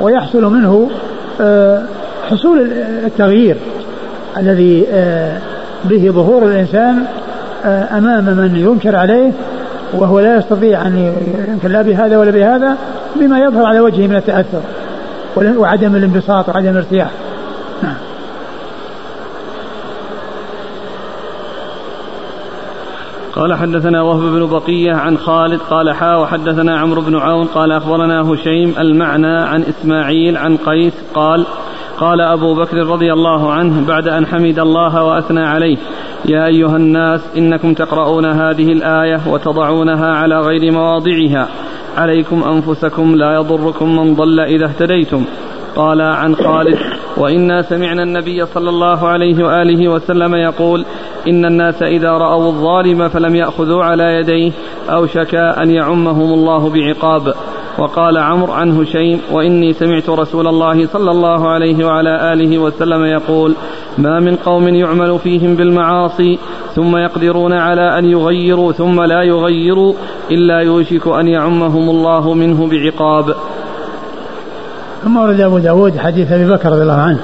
ويحصل 0.00 0.44
منه 0.44 0.90
حصول 2.30 2.72
التغيير 3.04 3.56
الذي 4.36 4.86
به 5.86 6.10
ظهور 6.10 6.42
الإنسان 6.42 7.04
أمام 7.92 8.24
من 8.24 8.56
ينكر 8.56 8.96
عليه 8.96 9.32
وهو 9.94 10.20
لا 10.20 10.36
يستطيع 10.36 10.86
أن 10.86 11.12
ينكر 11.48 11.68
لا 11.68 11.82
بهذا 11.82 12.18
ولا 12.18 12.30
بهذا 12.30 12.76
بما 13.16 13.38
يظهر 13.38 13.66
على 13.66 13.80
وجهه 13.80 14.06
من 14.06 14.16
التأثر 14.16 14.60
وعدم 15.36 15.96
الانبساط 15.96 16.48
وعدم 16.48 16.70
الارتياح. 16.70 17.10
نعم. 17.82 17.94
قال 23.36 23.54
حدثنا 23.54 24.02
وهب 24.02 24.20
بن 24.20 24.46
بقية 24.46 24.92
عن 24.92 25.18
خالد 25.18 25.60
قال 25.70 25.92
حا 25.94 26.16
وحدثنا 26.16 26.78
عمرو 26.78 27.00
بن 27.00 27.18
عون 27.18 27.46
قال 27.46 27.72
أخبرنا 27.72 28.22
هشيم 28.22 28.74
المعنى 28.78 29.36
عن 29.36 29.62
إسماعيل 29.62 30.36
عن 30.36 30.56
قيس 30.56 30.92
قال 31.14 31.46
قال 31.98 32.20
أبو 32.20 32.54
بكر 32.54 32.76
رضي 32.76 33.12
الله 33.12 33.52
عنه 33.52 33.86
بعد 33.86 34.08
أن 34.08 34.26
حمد 34.26 34.58
الله 34.58 35.04
وأثنى 35.04 35.40
عليه 35.40 35.76
يا 36.24 36.46
أيها 36.46 36.76
الناس 36.76 37.20
إنكم 37.36 37.74
تقرؤون 37.74 38.26
هذه 38.26 38.72
الآية 38.72 39.20
وتضعونها 39.28 40.06
على 40.06 40.40
غير 40.40 40.72
مواضعها. 40.72 41.48
عليكم 41.96 42.42
أنفسكم 42.42 43.14
لا 43.14 43.34
يضركم 43.34 43.96
من 43.96 44.14
ضل 44.14 44.40
إذا 44.40 44.66
اهتديتم. 44.66 45.24
قال 45.76 46.00
عن 46.00 46.36
خالد 46.36 46.78
وإنا 47.16 47.62
سمعنا 47.62 48.02
النبي 48.02 48.46
صلى 48.46 48.70
الله 48.70 49.08
عليه 49.08 49.44
وآله 49.44 49.88
وسلم 49.88 50.34
يقول 50.34 50.84
إن 51.28 51.44
الناس 51.44 51.82
إذا 51.82 52.10
رأوا 52.10 52.46
الظالم 52.46 53.08
فلم 53.08 53.34
يأخذوا 53.36 53.84
على 53.84 54.04
يديه 54.04 54.52
أوشك 54.90 55.34
أن 55.34 55.70
يعمهم 55.70 56.32
الله 56.34 56.70
بعقاب. 56.70 57.34
وقال 57.78 58.16
عمرو 58.16 58.52
عن 58.52 58.80
هشيم 58.80 59.20
وإني 59.32 59.72
سمعت 59.72 60.08
رسول 60.08 60.46
الله 60.46 60.86
صلى 60.86 61.10
الله 61.10 61.48
عليه 61.48 61.84
وعلى 61.84 62.32
آله 62.32 62.58
وسلم 62.58 63.04
يقول 63.04 63.54
ما 63.98 64.20
من 64.20 64.36
قوم 64.36 64.68
يعمل 64.68 65.18
فيهم 65.18 65.54
بالمعاصي 65.54 66.38
ثم 66.74 66.96
يقدرون 66.96 67.52
على 67.52 67.98
أن 67.98 68.04
يغيروا 68.04 68.72
ثم 68.72 69.02
لا 69.02 69.22
يغيروا 69.22 69.94
إلا 70.30 70.60
يوشك 70.60 71.06
أن 71.06 71.28
يعمهم 71.28 71.90
الله 71.90 72.34
منه 72.34 72.66
بعقاب. 72.66 73.34
ثم 75.04 75.16
ورد 75.16 75.40
أبو 75.40 75.58
داود 75.58 75.98
حديث 75.98 76.32
أبي 76.32 76.48
بكر 76.52 76.72
رضي 76.72 76.82
الله 76.82 77.00
عنه 77.00 77.20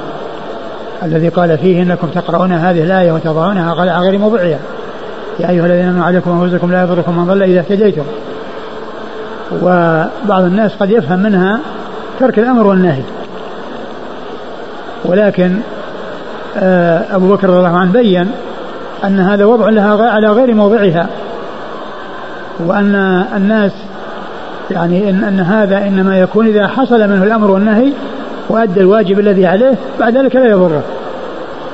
الذي 1.03 1.29
قال 1.29 1.59
فيه 1.59 1.83
إنكم 1.83 2.09
تقرؤون 2.09 2.53
هذه 2.53 2.83
الآية 2.85 3.13
وتضعونها 3.13 3.75
على 3.75 3.99
غير 3.99 4.19
موضعها. 4.19 4.59
يا 5.41 5.51
أيها 5.51 5.67
الذين 5.67 5.89
آمنوا 5.89 6.05
عليكم 6.05 6.43
أنفسكم 6.43 6.73
لا 6.73 6.83
يضركم 6.83 7.19
من 7.19 7.27
ضل 7.27 7.43
إذا 7.43 7.61
اهتديتم. 7.61 8.03
وبعض 9.63 10.43
الناس 10.45 10.73
قد 10.81 10.91
يفهم 10.91 11.19
منها 11.19 11.61
ترك 12.21 12.39
الأمر 12.39 12.67
والنهي. 12.67 13.03
ولكن 15.05 15.57
آه، 16.57 17.05
أبو 17.17 17.35
بكر 17.35 17.49
رضي 17.49 17.59
الله 17.59 17.79
عنه 17.79 17.93
بين 17.93 18.31
أن 19.05 19.21
هذا 19.21 19.45
وضع 19.45 19.69
لها 19.69 20.11
على 20.11 20.29
غير 20.29 20.55
موضعها. 20.55 21.07
وأن 22.67 23.25
الناس 23.37 23.73
يعني 24.71 25.11
إن, 25.11 25.25
أن 25.25 25.41
هذا 25.41 25.79
إنما 25.79 26.21
يكون 26.21 26.47
إذا 26.47 26.67
حصل 26.67 27.09
منه 27.09 27.25
الأمر 27.25 27.51
والنهي 27.51 27.93
وأدى 28.49 28.81
الواجب 28.81 29.21
الذي 29.21 29.47
عليه 29.47 29.75
بعد 30.01 30.17
ذلك 30.17 30.37
لا 30.37 30.47
يضره. 30.47 30.83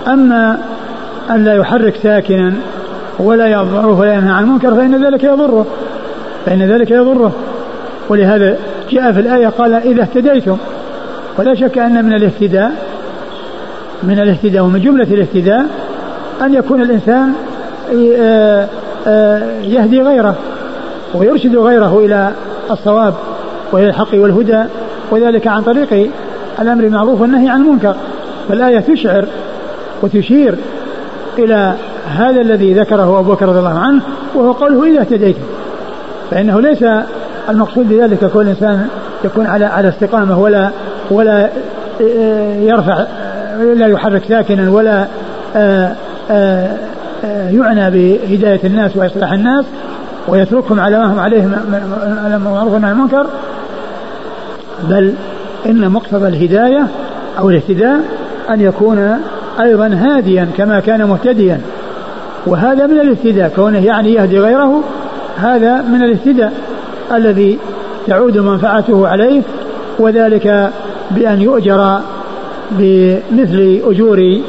أما 0.09 0.59
أن 1.31 1.45
لا 1.45 1.55
يحرك 1.55 1.97
ساكنا 2.03 2.53
ولا 3.19 3.47
يضره 3.47 3.99
ولا 3.99 4.15
ينهى 4.15 4.33
عن 4.33 4.45
المنكر 4.45 4.75
فإن 4.75 5.05
ذلك 5.05 5.25
يضره. 5.25 5.67
فإن 6.47 6.63
ذلك 6.63 6.91
يضره. 6.91 7.33
ولهذا 8.09 8.57
جاء 8.91 9.13
في 9.13 9.21
الآية 9.21 9.49
قال 9.49 9.75
إذا 9.75 10.03
اهتديتم. 10.03 10.57
ولا 11.39 11.55
شك 11.55 11.79
أن 11.79 12.05
من 12.05 12.13
الاهتداء 12.13 12.73
من 14.03 14.19
الاهتداء 14.19 14.63
ومن 14.63 14.81
جملة 14.81 15.05
الاهتداء 15.05 15.67
أن 16.43 16.55
يكون 16.55 16.83
الإنسان 16.83 17.33
آه، 18.21 18.69
آه، 19.07 19.61
يهدي 19.63 20.03
غيره 20.03 20.35
ويرشد 21.15 21.57
غيره 21.57 21.99
إلى 21.99 22.31
الصواب 22.71 23.15
وإلى 23.73 23.89
الحق 23.89 24.15
والهدى 24.15 24.65
وذلك 25.11 25.47
عن 25.47 25.63
طريق 25.63 26.11
الأمر 26.61 26.83
بالمعروف 26.83 27.21
والنهي 27.21 27.49
عن 27.49 27.61
المنكر. 27.61 27.95
فالآية 28.49 28.81
تشعر 28.81 29.25
وتشير 30.03 30.55
إلى 31.39 31.75
هذا 32.17 32.41
الذي 32.41 32.75
ذكره 32.75 33.19
أبو 33.21 33.33
بكر 33.33 33.49
رضي 33.49 33.59
الله 33.59 33.79
عنه 33.79 34.01
وهو 34.35 34.53
قوله 34.53 34.85
إذا 34.85 35.01
اهتديتم. 35.01 35.43
فإنه 36.31 36.61
ليس 36.61 36.85
المقصود 37.49 37.89
بذلك 37.89 38.25
كل 38.25 38.49
إنسان 38.49 38.87
يكون 39.25 39.47
على 39.47 39.65
على 39.65 39.89
استقامة 39.89 40.39
ولا 40.39 40.71
ولا 41.11 41.49
يرفع 42.61 43.05
لا 43.75 43.87
يحرك 43.87 44.23
ساكنا 44.29 44.71
ولا 44.71 45.07
يعنى 47.51 47.91
بهداية 47.91 48.61
الناس 48.65 48.97
وإصلاح 48.97 49.33
الناس 49.33 49.65
ويتركهم 50.29 50.81
على 50.81 50.99
ما 50.99 51.13
هم 51.13 51.21
عليه 51.21 51.49
على 52.25 52.37
المعروف 52.37 52.75
عن 52.75 52.85
المنكر. 52.85 53.27
بل 54.91 55.13
إن 55.67 55.91
مقتضى 55.91 56.29
الهداية 56.29 56.87
أو 57.39 57.51
الاهتداء 57.51 58.01
أن 58.51 58.61
يكون 58.61 59.19
أيضا 59.61 59.87
هاديا 59.87 60.49
كما 60.57 60.81
كان 60.81 61.05
مهتديا. 61.05 61.61
وهذا 62.47 62.87
من 62.87 63.01
الاهتداء 63.01 63.49
كونه 63.57 63.85
يعني 63.85 64.13
يهدي 64.13 64.39
غيره 64.39 64.83
هذا 65.37 65.83
من 65.83 66.03
الاهتداء. 66.03 66.53
الذي 67.13 67.59
تعود 68.07 68.39
منفعته 68.39 69.09
عليه 69.09 69.43
وذلك 69.99 70.71
بأن 71.11 71.41
يؤجر 71.41 71.99
بمثل 72.71 73.81
أجور 73.85 74.41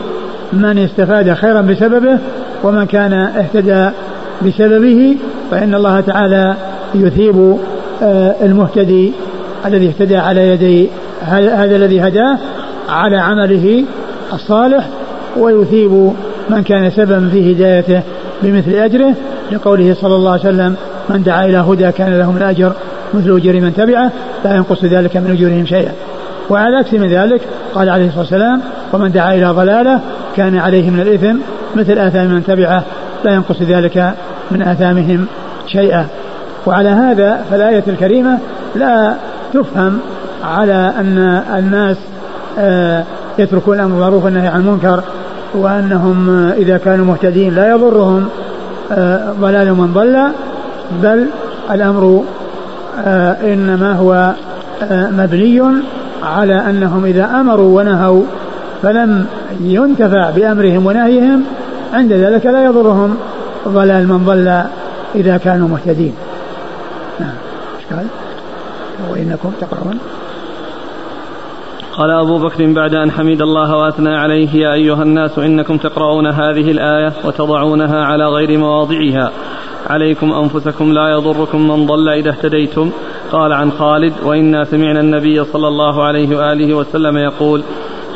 من 0.53 0.77
استفاد 0.77 1.33
خيرا 1.33 1.61
بسببه 1.61 2.17
ومن 2.63 2.85
كان 2.85 3.13
اهتدى 3.13 3.89
بسببه 4.45 5.17
فإن 5.51 5.75
الله 5.75 5.99
تعالى 5.99 6.55
يثيب 6.95 7.57
آه، 8.03 8.35
المهتدي 8.41 9.11
الذي 9.65 9.87
اهتدى 9.87 10.17
على 10.17 10.49
يدي 10.49 10.89
هذا 11.31 11.75
الذي 11.75 12.01
هداه 12.01 12.37
على 12.89 13.17
عمله 13.17 13.85
الصالح 14.33 14.87
ويثيب 15.37 16.11
من 16.49 16.63
كان 16.63 16.89
سببا 16.89 17.29
في 17.31 17.53
هدايته 17.53 18.01
بمثل 18.43 18.71
أجره 18.71 19.13
لقوله 19.51 19.95
صلى 20.01 20.15
الله 20.15 20.31
عليه 20.31 20.41
وسلم 20.41 20.75
من 21.09 21.23
دعا 21.23 21.45
إلى 21.45 21.57
هدى 21.57 21.91
كان 21.91 22.19
له 22.19 22.31
من 22.31 22.37
الأجر 22.37 22.73
مثل 23.13 23.35
أجر 23.35 23.61
من 23.61 23.73
تبعه 23.73 24.11
لا 24.45 24.55
ينقص 24.55 24.83
ذلك 24.83 25.17
من 25.17 25.31
أجورهم 25.31 25.65
شيئا. 25.65 25.91
وعلى 26.49 26.77
عكس 26.77 26.93
من 26.93 27.07
ذلك 27.07 27.41
قال 27.75 27.89
عليه 27.89 28.05
الصلاة 28.05 28.21
والسلام 28.21 28.61
ومن 28.93 29.11
دعا 29.11 29.33
إلى 29.33 29.45
ضلالة 29.45 29.99
كان 30.35 30.57
عليه 30.57 30.89
من 30.89 30.99
الإثم 30.99 31.37
مثل 31.75 31.97
آثام 31.97 32.27
من 32.27 32.43
تبعه 32.43 32.83
لا 33.25 33.33
ينقص 33.33 33.61
ذلك 33.61 34.13
من 34.51 34.61
آثامهم 34.61 35.25
شيئا. 35.67 36.05
وعلى 36.65 36.89
هذا 36.89 37.45
فالآية 37.51 37.83
الكريمة 37.87 38.37
لا 38.75 39.13
تفهم 39.53 39.99
على 40.43 40.93
أن 40.99 41.43
الناس 41.57 41.97
آه، 42.59 43.03
يتركون 43.39 43.75
الأمر 43.75 43.91
بالمعروف 43.91 44.25
والنهي 44.25 44.47
عن 44.47 44.59
المنكر 44.59 45.03
وأنهم 45.53 46.49
إذا 46.57 46.77
كانوا 46.77 47.05
مهتدين 47.05 47.55
لا 47.55 47.69
يضرهم 47.69 48.27
آه، 48.91 49.31
ضلال 49.41 49.73
من 49.73 49.93
ضل 49.93 50.31
بل 51.03 51.27
الأمر 51.71 52.23
آه، 53.05 53.53
إنما 53.53 53.93
هو 53.93 54.33
مبني 54.91 55.61
على 56.23 56.69
أنهم 56.69 57.05
إذا 57.05 57.25
أمروا 57.25 57.81
ونهوا 57.81 58.23
فلم 58.81 59.25
ينتفع 59.59 60.29
بأمرهم 60.29 60.85
ونهيهم 60.85 61.43
عند 61.93 62.13
ذلك 62.13 62.45
لا 62.45 62.65
يضرهم 62.65 63.17
ضلال 63.67 64.07
من 64.07 64.25
ضل 64.25 64.63
إذا 65.15 65.37
كانوا 65.37 65.67
مهتدين. 65.67 66.13
نعم. 67.19 67.35
قال؟ 67.91 68.05
وإنكم 69.11 69.51
تقرؤون؟ 69.61 69.99
قال 71.93 72.09
أبو 72.09 72.37
بكر 72.37 72.73
بعد 72.73 72.95
أن 72.95 73.11
حمد 73.11 73.41
الله 73.41 73.75
وأثنى 73.75 74.17
عليه 74.17 74.55
يا 74.55 74.73
أيها 74.73 75.03
الناس 75.03 75.39
إنكم 75.39 75.77
تقرؤون 75.77 76.27
هذه 76.27 76.71
الآية 76.71 77.13
وتضعونها 77.25 78.05
على 78.05 78.25
غير 78.25 78.57
مواضعها. 78.57 79.31
عليكم 79.89 80.31
أنفسكم 80.33 80.91
لا 80.93 81.09
يضركم 81.09 81.67
من 81.67 81.85
ضل 81.85 82.09
إذا 82.09 82.29
اهتديتم. 82.29 82.91
قال 83.31 83.53
عن 83.53 83.71
خالد 83.71 84.13
وإنا 84.25 84.63
سمعنا 84.63 84.99
النبي 84.99 85.43
صلى 85.43 85.67
الله 85.67 86.03
عليه 86.03 86.37
وآله 86.37 86.73
وسلم 86.73 87.17
يقول 87.17 87.63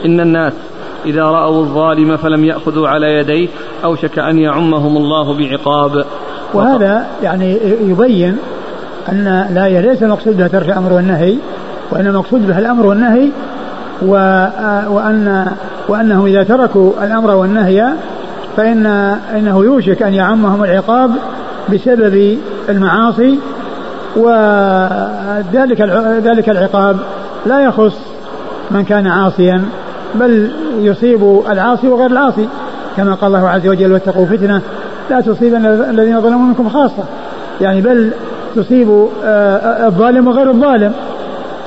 إن 0.05 0.19
الناس 0.19 0.53
إذا 1.05 1.23
رأوا 1.23 1.59
الظالم 1.61 2.17
فلم 2.17 2.45
يأخذوا 2.45 2.87
على 2.87 3.07
يديه 3.13 3.47
أوشك 3.85 4.19
أن 4.19 4.39
يعمهم 4.39 4.97
الله 4.97 5.33
بعقاب. 5.33 6.05
وهذا 6.53 7.07
يعني 7.23 7.57
يبين 7.81 8.37
أن 9.09 9.47
لا 9.53 9.81
ليس 9.81 10.03
المقصود 10.03 10.37
بها 10.37 10.47
ترك 10.47 10.69
الأمر 10.69 10.93
والنهي 10.93 11.37
وإنما 11.91 12.09
المقصود 12.09 12.47
بها 12.47 12.59
الأمر 12.59 12.85
والنهي 12.85 13.29
وأن 14.01 15.47
وأنهم 15.87 16.25
إذا 16.25 16.43
تركوا 16.43 16.91
الأمر 17.03 17.35
والنهي 17.35 17.93
فإن 18.57 18.85
إنه 19.35 19.63
يوشك 19.63 20.03
أن 20.03 20.13
يعمهم 20.13 20.63
العقاب 20.63 21.11
بسبب 21.69 22.37
المعاصي 22.69 23.39
وذلك 24.15 25.81
ذلك 26.23 26.49
العقاب 26.49 26.97
لا 27.45 27.59
يخص 27.59 27.97
من 28.71 28.83
كان 28.83 29.07
عاصيا 29.07 29.65
بل 30.15 30.51
يصيب 30.79 31.41
العاصي 31.49 31.87
وغير 31.87 32.11
العاصي. 32.11 32.47
كما 32.97 33.13
قال 33.13 33.35
الله 33.35 33.49
عز 33.49 33.67
وجل 33.67 33.91
واتقوا 33.91 34.25
فتنة 34.25 34.61
لا 35.09 35.21
تصيبن 35.21 35.65
الذين 35.65 36.21
ظلموا 36.21 36.47
منكم 36.47 36.69
خاصة. 36.69 37.03
يعني 37.61 37.81
بل 37.81 38.11
تصيب 38.55 39.07
آه، 39.25 39.87
الظالم 39.87 40.27
وغير 40.27 40.49
الظالم 40.49 40.93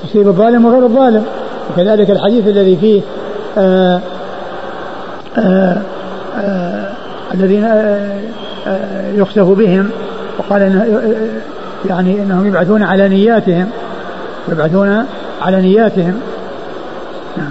تصيب 0.05 0.29
الظالم 0.29 0.65
وغير 0.65 0.83
الظالم. 0.83 1.25
وكذلك 1.71 2.11
الحديث 2.11 2.47
الذي 2.47 2.77
فيه 2.77 3.03
آه، 3.59 4.01
آه، 5.39 5.83
الذين 7.35 7.65
يخسف 9.15 9.45
بهم 9.45 9.91
وقال 10.39 10.63
إنه 10.63 11.03
يعني 11.89 12.23
إنهم 12.23 12.47
يبعثون 12.47 12.83
على 12.83 13.09
نياتهم 13.09 13.71
يبعثون 14.49 15.07
على 15.43 15.63
نياتهم 15.63 16.21
نعم. 17.37 17.51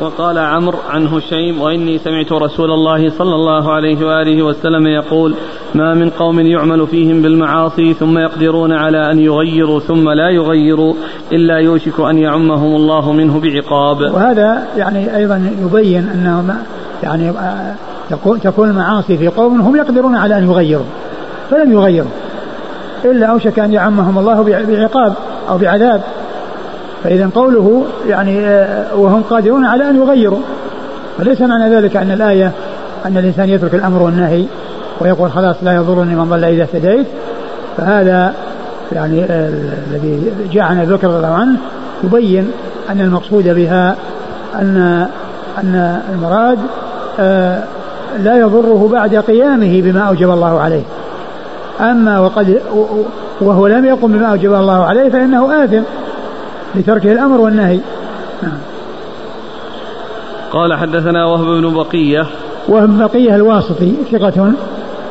وقال 0.00 0.38
عمرو 0.38 0.78
عن 0.90 1.06
هشيم 1.06 1.60
وإني 1.60 1.98
سمعت 1.98 2.32
رسول 2.32 2.70
الله 2.70 3.10
صلى 3.10 3.34
الله 3.34 3.72
عليه 3.72 4.06
وآله 4.06 4.42
وسلم 4.42 4.86
يقول 4.86 5.34
ما 5.74 5.94
من 5.94 6.10
قوم 6.10 6.40
يعمل 6.40 6.86
فيهم 6.86 7.22
بالمعاصي 7.22 7.94
ثم 7.94 8.18
يقدرون 8.18 8.72
على 8.72 9.10
أن 9.12 9.18
يغيروا 9.18 9.80
ثم 9.80 10.10
لا 10.10 10.30
يغيروا 10.30 10.94
إلا 11.32 11.56
يوشك 11.56 12.00
أن 12.00 12.18
يعمهم 12.18 12.76
الله 12.76 13.12
منه 13.12 13.40
بعقاب 13.40 14.00
وهذا 14.00 14.62
يعني 14.76 15.16
أيضا 15.16 15.52
يبين 15.62 16.08
أنه 16.14 16.56
يعني 17.02 17.32
تكون 18.42 18.70
المعاصي 18.70 19.18
في 19.18 19.28
قوم 19.28 19.60
هم 19.60 19.76
يقدرون 19.76 20.16
على 20.16 20.38
أن 20.38 20.44
يغيروا 20.44 20.84
فلم 21.50 21.72
يغيروا 21.72 22.10
إلا 23.04 23.26
أوشك 23.26 23.58
أن 23.58 23.72
يعمهم 23.72 24.18
الله 24.18 24.42
بعقاب 24.42 25.14
أو 25.48 25.58
بعذاب 25.58 26.00
فإذا 27.04 27.30
قوله 27.34 27.84
يعني 28.08 28.46
آه، 28.46 28.96
وهم 28.96 29.22
قادرون 29.22 29.64
على 29.64 29.90
أن 29.90 29.96
يغيروا 29.96 30.40
فليس 31.18 31.40
معنى 31.40 31.74
ذلك 31.74 31.96
أن 31.96 32.10
الآية 32.10 32.52
أن 33.06 33.16
الإنسان 33.16 33.48
يترك 33.48 33.74
الأمر 33.74 34.02
والنهي 34.02 34.44
ويقول 35.00 35.30
خلاص 35.30 35.56
لا 35.62 35.74
يضرني 35.74 36.14
من 36.16 36.24
ضل 36.24 36.44
إذا 36.44 36.62
اهتديت 36.62 37.06
فهذا 37.76 38.34
يعني 38.92 39.24
آه، 39.24 39.50
الذي 39.90 40.32
جاء 40.52 40.62
عن 40.62 40.78
ابي 40.78 40.94
بكر 40.94 41.08
رضي 41.08 41.16
الله 41.16 41.34
عنه 41.34 41.56
يبين 42.04 42.50
أن 42.90 43.00
المقصود 43.00 43.48
بها 43.48 43.96
أن 44.54 45.06
أن 45.58 46.00
المراد 46.12 46.58
آه، 47.20 47.62
لا 48.18 48.38
يضره 48.38 48.88
بعد 48.92 49.16
قيامه 49.16 49.82
بما 49.82 50.00
أوجب 50.00 50.30
الله 50.30 50.60
عليه. 50.60 50.82
أما 51.80 52.20
وقد 52.20 52.60
وهو 53.40 53.66
لم 53.66 53.84
يقم 53.84 54.12
بما 54.12 54.26
أوجب 54.26 54.54
الله 54.54 54.84
عليه 54.84 55.08
فإنه 55.08 55.64
آثم 55.64 55.82
لتركه 56.74 57.12
الأمر 57.12 57.40
والنهي. 57.40 57.80
نعم. 58.42 58.58
قال 60.52 60.74
حدثنا 60.74 61.26
وهب 61.26 61.44
بن 61.44 61.74
بقية. 61.74 62.26
وهب 62.68 62.88
بن 62.88 63.06
بقية 63.06 63.36
الواسطي 63.36 63.92
ثقة 64.12 64.52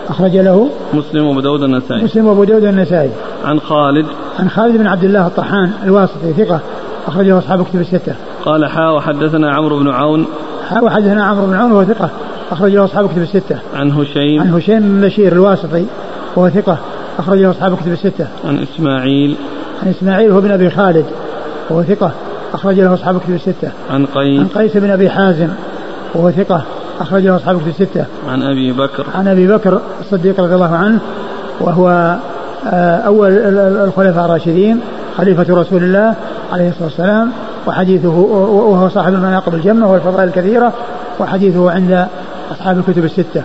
أخرج 0.09 0.37
له. 0.37 0.69
مسلم 0.93 1.25
وأبو 1.25 1.39
داود 1.39 1.63
النسائي. 1.63 2.03
مسلم 2.03 2.27
وأبو 2.27 2.43
داود 2.43 2.63
النسائي. 2.63 3.09
عن 3.45 3.59
خالد. 3.59 4.05
عن 4.39 4.49
خالد 4.49 4.77
بن 4.77 4.87
عبد 4.87 5.03
الله 5.03 5.27
الطحان 5.27 5.71
الواسطي 5.83 6.33
ثقة 6.33 6.59
أخرجه 7.07 7.37
أصحاب 7.37 7.65
كتب 7.65 7.81
الستة. 7.81 8.15
قال 8.45 8.65
حا 8.65 8.89
وحدثنا 8.89 9.51
عمرو 9.51 9.79
بن 9.79 9.89
عون. 9.89 10.25
حا 10.69 10.81
وحدثنا 10.81 11.23
عمرو 11.23 11.45
بن 11.45 11.53
عون 11.53 11.71
وهو 11.71 11.83
ثقة. 11.83 12.09
أخرجه 12.51 12.85
أصحاب 12.85 13.09
كتب 13.09 13.21
الستة. 13.21 13.57
عن 13.75 13.91
هشيم. 13.91 14.41
عن 14.41 14.53
هشيم 14.53 14.79
بن 14.79 15.01
بشير 15.01 15.31
الواسطي 15.31 15.85
وهو 16.35 16.49
ثقة. 16.49 16.77
أخرجه 17.19 17.51
أصحاب 17.51 17.77
كتب 17.77 17.91
الستة. 17.91 18.27
عن 18.45 18.59
إسماعيل. 18.59 19.35
عن 19.83 19.89
إسماعيل 19.89 20.31
هو 20.31 20.41
بن 20.41 20.51
أبي 20.51 20.69
خالد 20.69 21.05
وهو 21.69 21.83
ثقة. 21.83 22.11
أخرج 22.53 22.79
له 22.79 22.93
أصحاب 22.93 23.19
كتب 23.19 23.33
الستة. 23.33 23.71
عن 23.91 24.05
قيس. 24.05 24.39
عن 24.39 24.47
قيس 24.47 24.77
بن 24.77 24.89
أبي 24.89 25.09
حازم 25.09 25.47
وهو 26.15 26.31
ثقة. 26.31 26.61
أخرج 27.01 27.23
له 27.23 27.35
أصحاب 27.35 27.59
كتب 27.59 27.67
الستة. 27.67 28.05
عن 28.29 28.41
أبي 28.41 28.71
بكر. 28.71 29.05
عن 29.15 29.27
أبي 29.27 29.47
بكر 29.47 29.81
الصديق 30.01 30.39
رضي 30.39 30.55
الله 30.55 30.75
عنه 30.75 30.99
وهو 31.61 32.17
آه، 32.73 32.97
أول 32.97 33.31
الخلفاء 33.87 34.25
الراشدين 34.25 34.79
خليفة 35.17 35.45
رسول 35.49 35.83
الله 35.83 36.15
عليه 36.53 36.69
الصلاة 36.69 36.85
والسلام 36.85 37.31
وحديثه 37.67 38.09
وهو 38.09 38.89
صاحب 38.89 39.13
المناقب 39.13 39.53
الجمة 39.53 39.91
والفضائل 39.91 40.27
الكثيرة 40.27 40.73
وحديثه 41.19 41.71
عند 41.71 42.07
أصحاب 42.51 42.77
الكتب 42.77 43.05
الستة. 43.05 43.43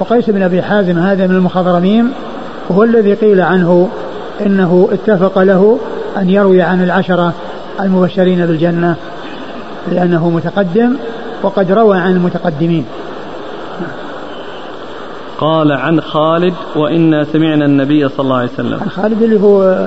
وقيس 0.00 0.30
بن 0.30 0.42
أبي 0.42 0.62
حازم 0.62 0.98
هذا 0.98 1.26
من 1.26 1.34
المخضرمين 1.34 2.12
وهو 2.68 2.82
الذي 2.84 3.14
قيل 3.14 3.40
عنه 3.40 3.88
إنه 4.46 4.88
اتفق 4.92 5.38
له 5.38 5.78
أن 6.16 6.30
يروي 6.30 6.62
عن 6.62 6.82
العشرة 6.82 7.32
المبشرين 7.80 8.46
بالجنة 8.46 8.94
لأنه 9.92 10.30
متقدم 10.30 10.96
وقد 11.42 11.72
روى 11.72 11.98
عن 11.98 12.12
المتقدمين. 12.12 12.84
قال 15.38 15.72
عن 15.72 16.00
خالد 16.00 16.54
وإنا 16.76 17.24
سمعنا 17.24 17.64
النبي 17.64 18.08
صلى 18.08 18.20
الله 18.20 18.36
عليه 18.36 18.50
وسلم. 18.54 18.78
عن 18.80 18.88
خالد 18.88 19.22
اللي 19.22 19.40
هو 19.40 19.86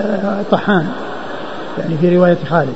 آه، 0.00 0.42
طحان 0.50 0.86
يعني 1.78 1.96
في 2.00 2.16
رواية 2.16 2.38
خالد. 2.50 2.74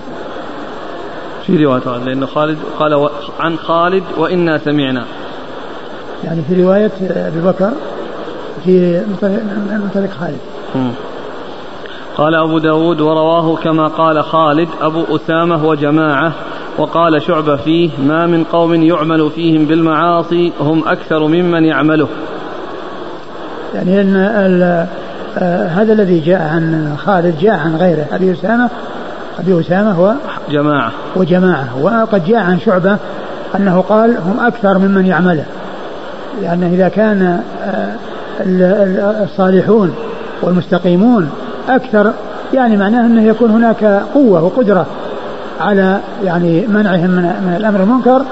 في 1.47 1.65
رواية 1.65 1.81
خالد 1.81 2.09
لأنه 2.09 2.27
خالد 2.27 2.59
قال 2.79 3.09
عن 3.41 3.57
خالد 3.57 4.03
وإنا 4.19 4.59
سمعنا. 4.59 5.05
يعني 6.25 6.43
في 6.49 6.63
رواية 6.63 6.93
أبي 7.11 7.41
بكر 7.41 7.71
في 8.65 9.03
من 9.71 9.91
طريق 9.95 10.11
خالد. 10.11 10.39
قال 12.17 12.35
أبو 12.35 12.59
داود 12.59 13.01
ورواه 13.01 13.57
كما 13.57 13.87
قال 13.87 14.25
خالد 14.25 14.69
أبو 14.81 15.17
أسامة 15.17 15.67
وجماعة 15.67 16.33
وقال 16.79 17.23
شعبة 17.23 17.57
فيه 17.57 17.91
ما 18.07 18.27
من 18.27 18.45
قوم 18.45 18.75
يعمل 18.75 19.31
فيهم 19.31 19.65
بالمعاصي 19.65 20.53
هم 20.61 20.83
أكثر 20.89 21.27
ممن 21.27 21.65
يعمله. 21.65 22.09
يعني 23.75 24.01
أن 24.01 24.17
آه، 25.39 25.67
هذا 25.67 25.93
الذي 25.93 26.21
جاء 26.21 26.43
عن 26.43 26.95
خالد 27.07 27.39
جاء 27.41 27.55
عن 27.55 27.77
غيره. 27.77 28.07
أبي 28.13 28.33
أسامة 28.33 28.71
أبي 29.39 29.61
أسامة 29.61 29.93
هو 29.93 30.15
جماعة. 30.51 30.93
وجماعة. 31.17 31.69
وقد 31.83 32.25
جاء 32.25 32.39
عن 32.39 32.59
شعبة 32.61 32.97
أنه 33.57 33.81
قال 33.81 34.17
هم 34.17 34.47
أكثر 34.47 34.79
ممن 34.79 35.07
يعمله. 35.07 35.45
لأنه 36.43 36.67
إذا 36.67 36.89
كان 36.89 37.41
آه، 37.63 37.95
الصالحون 39.25 39.95
والمستقيمون 40.43 41.31
أكثر 41.69 42.13
يعني 42.55 42.77
معناه 42.77 43.07
أنه 43.07 43.23
يكون 43.23 43.51
هناك 43.51 44.03
قوة 44.15 44.45
وقدرة 44.45 44.87
على 45.61 46.01
يعني 46.25 46.67
منعهم 46.67 47.11
من, 47.11 47.23
من 47.23 47.55
الأمر 47.57 47.81
المنكر 47.81 48.23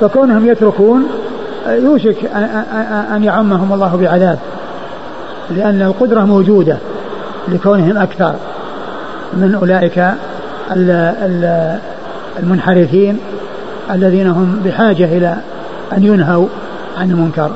فكونهم 0.00 0.46
يتركون 0.46 1.06
يوشك 1.68 2.16
أن 3.14 3.24
يعمهم 3.24 3.72
الله 3.72 3.96
بعذاب. 3.96 4.38
لأن 5.50 5.82
القدرة 5.82 6.20
موجودة 6.20 6.78
لكونهم 7.48 7.96
أكثر. 7.96 8.34
من 9.32 9.54
أولئك 9.54 10.04
المنحرفين 12.42 13.18
الذين 13.90 14.26
هم 14.26 14.60
بحاجة 14.64 15.04
إلى 15.04 15.36
أن 15.92 16.04
ينهوا 16.04 16.48
عن 16.98 17.10
المنكر. 17.10 17.50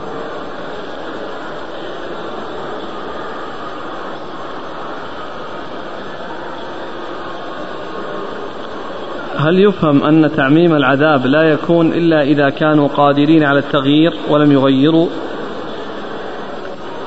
هل 9.37 9.59
يفهم 9.59 10.05
أن 10.05 10.31
تعميم 10.37 10.75
العذاب 10.75 11.27
لا 11.27 11.43
يكون 11.43 11.93
إلا 11.93 12.23
إذا 12.23 12.51
كانوا 12.51 12.89
قادرين 12.89 13.45
على 13.45 13.59
التغيير 13.59 14.13
ولم 14.29 14.53
يغيروا؟ 14.53 15.09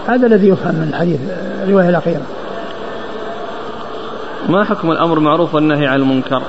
هذا 0.07 0.27
الذي 0.27 0.47
يفهم 0.47 0.75
من 0.75 0.87
الحديث 0.89 1.19
الرواية 1.63 1.89
الأخيرة. 1.89 2.21
ما 4.49 4.63
حكم 4.63 4.91
الأمر 4.91 5.19
معروف 5.19 5.55
والنهي 5.55 5.87
عن 5.87 5.99
المنكر؟ 5.99 6.41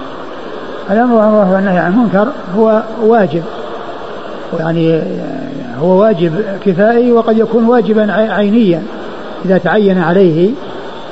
الأمر 0.90 1.16
معروف 1.16 1.54
والنهي 1.54 1.78
عن 1.78 1.92
المنكر 1.92 2.28
هو 2.56 2.82
واجب. 3.02 3.42
يعني 4.58 5.02
هو 5.80 6.00
واجب 6.00 6.32
كفائي 6.64 7.12
وقد 7.12 7.38
يكون 7.38 7.64
واجبا 7.64 8.12
عينيا. 8.12 8.82
إذا 9.44 9.58
تعين 9.58 9.98
عليه 9.98 10.50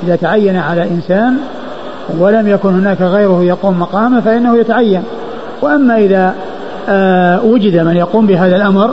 إذا 0.03 0.15
تعين 0.15 0.57
على 0.57 0.83
إنسان 0.83 1.37
ولم 2.19 2.47
يكن 2.47 2.69
هناك 2.69 3.01
غيره 3.01 3.43
يقوم 3.43 3.79
مقامه 3.79 4.21
فإنه 4.21 4.57
يتعين. 4.57 5.03
وأما 5.61 5.97
إذا 5.97 6.35
آه 6.89 7.45
وجد 7.45 7.77
من 7.77 7.95
يقوم 7.95 8.27
بهذا 8.27 8.55
الأمر 8.55 8.89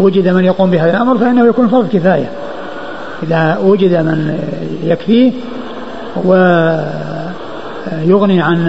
وجد 0.00 0.28
من 0.28 0.44
يقوم 0.44 0.70
بهذا 0.70 0.90
الأمر 0.90 1.18
فإنه 1.18 1.46
يكون 1.46 1.68
فرض 1.68 1.88
كفاية. 1.92 2.30
إذا 3.22 3.58
وجد 3.64 3.92
من 3.92 4.38
يكفيه 4.84 5.32
ويغني 6.24 6.82
عن 8.40 8.68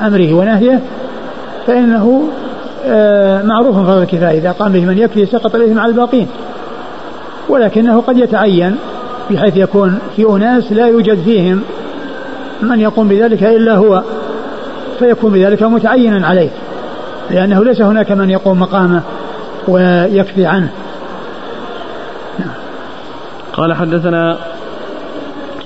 أمره 0.00 0.32
ونهيه 0.32 0.80
فإنه 1.66 2.28
آه، 2.86 3.42
معروف 3.42 3.76
فرض 3.76 3.98
الكفاية 3.98 4.38
إذا 4.38 4.52
قام 4.52 4.72
به 4.72 4.84
من 4.84 4.98
يكفي 4.98 5.26
سقط 5.26 5.54
الإثم 5.54 5.78
على 5.78 5.90
الباقين. 5.90 6.28
ولكنه 7.48 8.00
قد 8.00 8.18
يتعين 8.18 8.76
بحيث 9.30 9.56
يكون 9.56 9.98
في 10.16 10.26
أناس 10.30 10.72
لا 10.72 10.86
يوجد 10.86 11.18
فيهم 11.24 11.62
من 12.62 12.80
يقوم 12.80 13.08
بذلك 13.08 13.42
إلا 13.42 13.74
هو 13.74 14.02
فيكون 14.98 15.32
بذلك 15.32 15.62
متعينا 15.62 16.26
عليه. 16.26 16.50
لأنه 17.30 17.64
ليس 17.64 17.80
هناك 17.80 18.12
من 18.12 18.30
يقوم 18.30 18.60
مقامه 18.60 19.02
ويكفي 19.68 20.46
عنه. 20.46 20.70
نعم. 22.38 22.54
قال 23.52 23.74
حدثنا 23.74 24.38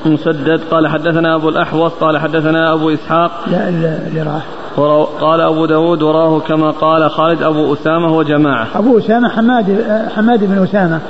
مسدد 0.07 0.61
قال 0.71 0.89
حدثنا 0.89 1.35
أبو 1.35 1.49
الأحوص 1.49 1.93
قال 1.93 2.19
حدثنا 2.19 2.73
أبو 2.73 2.91
إسحاق. 2.91 3.31
لا 3.47 3.69
اللي 3.69 4.23
راح 4.23 4.43
قال 5.21 5.41
أبو 5.41 5.67
داود 5.67 6.03
وراه 6.03 6.41
كما 6.41 6.71
قال 6.71 7.11
خالد 7.11 7.43
أبو 7.43 7.75
أسامة 7.75 8.17
وجماعة. 8.17 8.67
أبو 8.75 8.99
أسامة 8.99 9.29
حماد 9.29 9.85
حماد 10.17 10.45
بن 10.45 10.63
أسامة 10.63 11.01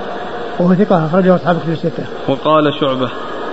وهو 0.59 0.75
ثقة 0.75 1.07
أخرجه 1.07 1.37
أصحاب 1.37 1.57
في 1.67 1.73
الستة. 1.73 2.05
وقال 2.29 2.65
شعبة. 2.81 3.09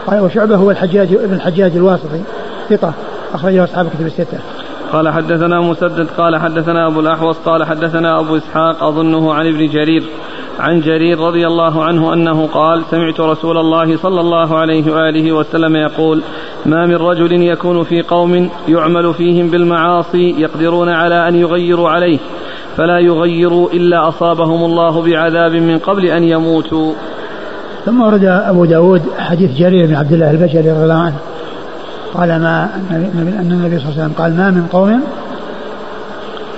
قال 0.08 0.20
وشعبة 0.20 0.56
هو 0.56 0.72
الحجاج 0.72 1.14
ابن 1.14 1.34
الحجاج 1.34 1.72
الواسطي 1.76 2.22
ثقة 2.70 2.94
أخرجه 3.34 3.64
أصحاب 3.64 3.90
كتب 3.90 4.06
الستة. 4.06 4.38
قال 4.94 5.10
حدثنا 5.10 5.62
مسدد 5.62 6.08
قال 6.18 6.38
حدثنا 6.38 6.88
أبو 6.88 7.00
الأحوص 7.00 7.38
قال 7.46 7.64
حدثنا 7.64 8.20
أبو 8.20 8.38
إسحاق 8.38 8.84
أظنه 8.84 9.34
عن 9.34 9.48
ابن 9.48 9.68
جرير. 9.68 10.04
عن 10.60 10.82
جرير 10.82 11.20
رضي 11.20 11.48
الله 11.48 11.84
عنه 11.84 12.14
أنه 12.14 12.48
قال 12.48 12.84
سمعت 12.92 13.20
رسول 13.20 13.58
الله 13.58 13.98
صلى 13.98 14.20
الله 14.20 14.58
عليه 14.58 14.92
وآله 14.92 15.32
وسلم 15.32 15.76
يقول 15.76 16.22
ما 16.66 16.86
من 16.86 16.96
رجل 16.96 17.42
يكون 17.42 17.84
في 17.84 18.02
قوم 18.02 18.50
يعمل 18.68 19.14
فيهم 19.14 19.50
بالمعاصي 19.50 20.36
يقدرون 20.38 20.90
على 20.90 21.28
أن 21.28 21.36
يغيروا 21.36 21.90
عليه 21.90 22.20
فلا 22.78 23.00
يغيروا 23.00 23.70
إلا 23.70 24.08
أصابهم 24.08 24.64
الله 24.64 25.02
بعذاب 25.02 25.52
من 25.52 25.78
قبل 25.78 26.06
أن 26.06 26.24
يموتوا. 26.24 26.94
ثم 27.86 28.02
ورد 28.02 28.26
أبو 28.26 28.66
داود 28.66 29.02
حديث 29.18 29.52
جرير 29.58 29.88
بن 29.88 29.96
عبد 29.96 30.14
الله 30.14 30.32
البجلي 30.32 30.72
رضي 30.72 30.84
الله 30.84 31.00
عنه. 31.00 31.20
قال 32.14 32.30
ما 32.30 32.70
أن 32.92 33.52
النبي 33.52 33.80
صلى 33.80 33.90
الله 33.90 34.02
عليه 34.02 34.04
وسلم 34.04 34.14
قال 34.18 34.38
ما 34.38 34.52
من 34.52 34.68
قوم 34.72 35.02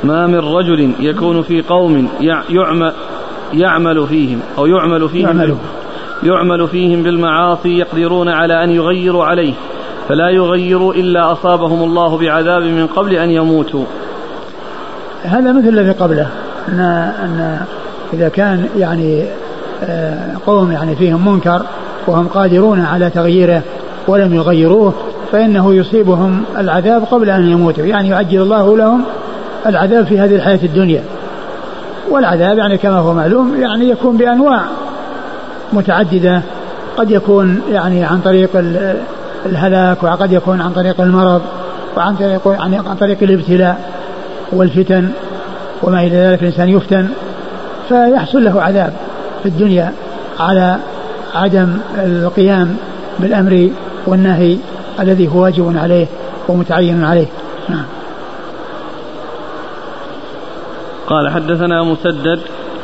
ما 0.04 0.28
من 0.28 0.40
رجل 0.40 0.92
يكون 1.00 1.42
في 1.42 1.62
قوم 1.62 2.08
يعمل 2.50 2.94
يعمل 3.54 4.08
فيهم 4.08 4.40
أو 4.58 4.66
يعمل 4.66 5.10
فيهم 5.10 5.28
يعمل, 5.28 5.56
يعمل 6.24 6.68
فيهم 6.68 7.04
بالمعاصي 7.04 7.78
يقدرون 7.78 8.30
على 8.30 8.64
أن 8.64 8.70
يغيروا 8.70 9.26
عليه 9.26 9.54
فلا 10.10 10.30
يغيروا 10.30 10.94
إلا 10.94 11.32
أصابهم 11.32 11.84
الله 11.84 12.18
بعذاب 12.18 12.62
من 12.62 12.88
قبل 12.88 13.14
أن 13.16 13.30
يموتوا. 13.30 13.86
هذا 15.24 15.52
مثل 15.52 15.68
الذي 15.68 15.92
قبله 15.92 16.28
أن, 16.70 16.80
أن 17.24 17.60
إذا 18.14 18.30
كان 18.30 18.70
يعني 18.78 19.26
آه، 19.84 20.32
قوم 20.46 20.72
يعني 20.72 20.96
فيهم 20.96 21.34
منكر 21.34 21.62
وهم 22.08 22.28
قادرون 22.28 22.82
على 22.82 23.10
تغييره 23.10 23.62
ولم 24.08 24.34
يغيروه 24.34 24.94
فإنه 25.32 25.76
يصيبهم 25.76 26.44
العذاب 26.58 27.04
قبل 27.04 27.30
أن 27.30 27.52
يموتوا 27.52 27.86
يعني 27.86 28.10
يعجل 28.10 28.42
الله 28.42 28.78
لهم 28.78 29.04
العذاب 29.66 30.06
في 30.06 30.20
هذه 30.20 30.36
الحياة 30.36 30.60
الدنيا. 30.64 31.04
والعذاب 32.10 32.58
يعني 32.58 32.78
كما 32.78 32.98
هو 32.98 33.14
معلوم 33.14 33.62
يعني 33.62 33.90
يكون 33.90 34.18
بأنواع 34.18 34.62
متعددة. 35.74 36.42
قد 36.98 37.12
يكون 37.12 37.62
يعني 37.72 38.04
عن 38.04 38.20
طريق 38.20 38.50
الهلاك 39.46 40.04
وقد 40.04 40.32
يكون 40.32 40.62
عن 40.62 40.72
طريق 40.72 41.02
المرض 41.02 41.42
وعن 41.98 42.16
طريق 42.16 42.48
يعني 42.48 42.78
عن 42.78 42.96
طريق 43.00 43.18
الابتلاء 43.22 43.92
والفتن 44.52 45.10
وما 45.84 46.02
إلى 46.02 46.16
ذلك 46.16 46.42
الإنسان 46.42 46.70
يفتن. 46.70 47.08
فيحصل 47.90 48.44
له 48.44 48.62
عذاب 48.62 48.94
في 49.44 49.50
الدنيا 49.50 49.92
على 50.40 50.78
عدم 51.36 51.78
القيام 51.98 52.76
بالأمر 53.20 53.70
والنهي 54.08 54.58
الذي 55.00 55.28
هو 55.28 55.44
واجب 55.44 55.78
عليه 55.78 56.06
ومتعين 56.48 57.04
عليه. 57.04 57.28
نعم. 57.70 57.86
قال 61.12 61.30
حدثنا 61.30 61.84
مسدد. 61.84 62.40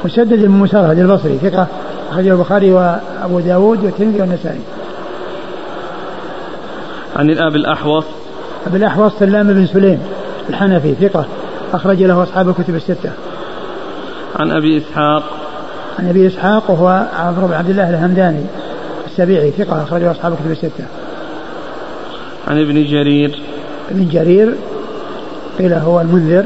مسدد 0.05 0.45
بن 0.45 0.51
مسرهد 0.51 0.99
البصري 0.99 1.37
ثقة 1.37 1.67
أخرجه 2.11 2.31
البخاري 2.31 2.71
وأبو 2.71 3.39
داود 3.39 3.83
والترمذي 3.83 4.21
والنسائي. 4.21 4.59
عن 7.15 7.29
الأب 7.29 7.55
الأحوص. 7.55 8.03
أبي 8.67 8.77
الأحوص 8.77 9.11
سلام 9.19 9.47
بن 9.47 9.65
سليم 9.65 9.99
الحنفي 10.49 10.93
ثقة 10.93 11.25
أخرج 11.73 12.03
له 12.03 12.23
أصحاب 12.23 12.49
الكتب 12.49 12.75
الستة. 12.75 13.11
عن 14.35 14.51
أبي 14.51 14.77
إسحاق. 14.77 15.23
عن 15.99 16.09
أبي 16.09 16.27
إسحاق 16.27 16.71
وهو 16.71 17.05
عمرو 17.19 17.47
بن 17.47 17.53
عبد 17.53 17.69
الله 17.69 17.89
الهمداني 17.89 18.43
السبيعي 19.07 19.51
ثقة 19.51 19.83
أخرجه 19.83 20.11
أصحاب 20.11 20.33
الكتب 20.33 20.51
الستة. 20.51 20.85
عن 22.47 22.61
ابن 22.61 22.83
جرير. 22.83 23.39
ابن 23.91 24.07
جرير 24.09 24.53
قيل 25.59 25.73
هو 25.73 26.01
المنذر. 26.01 26.45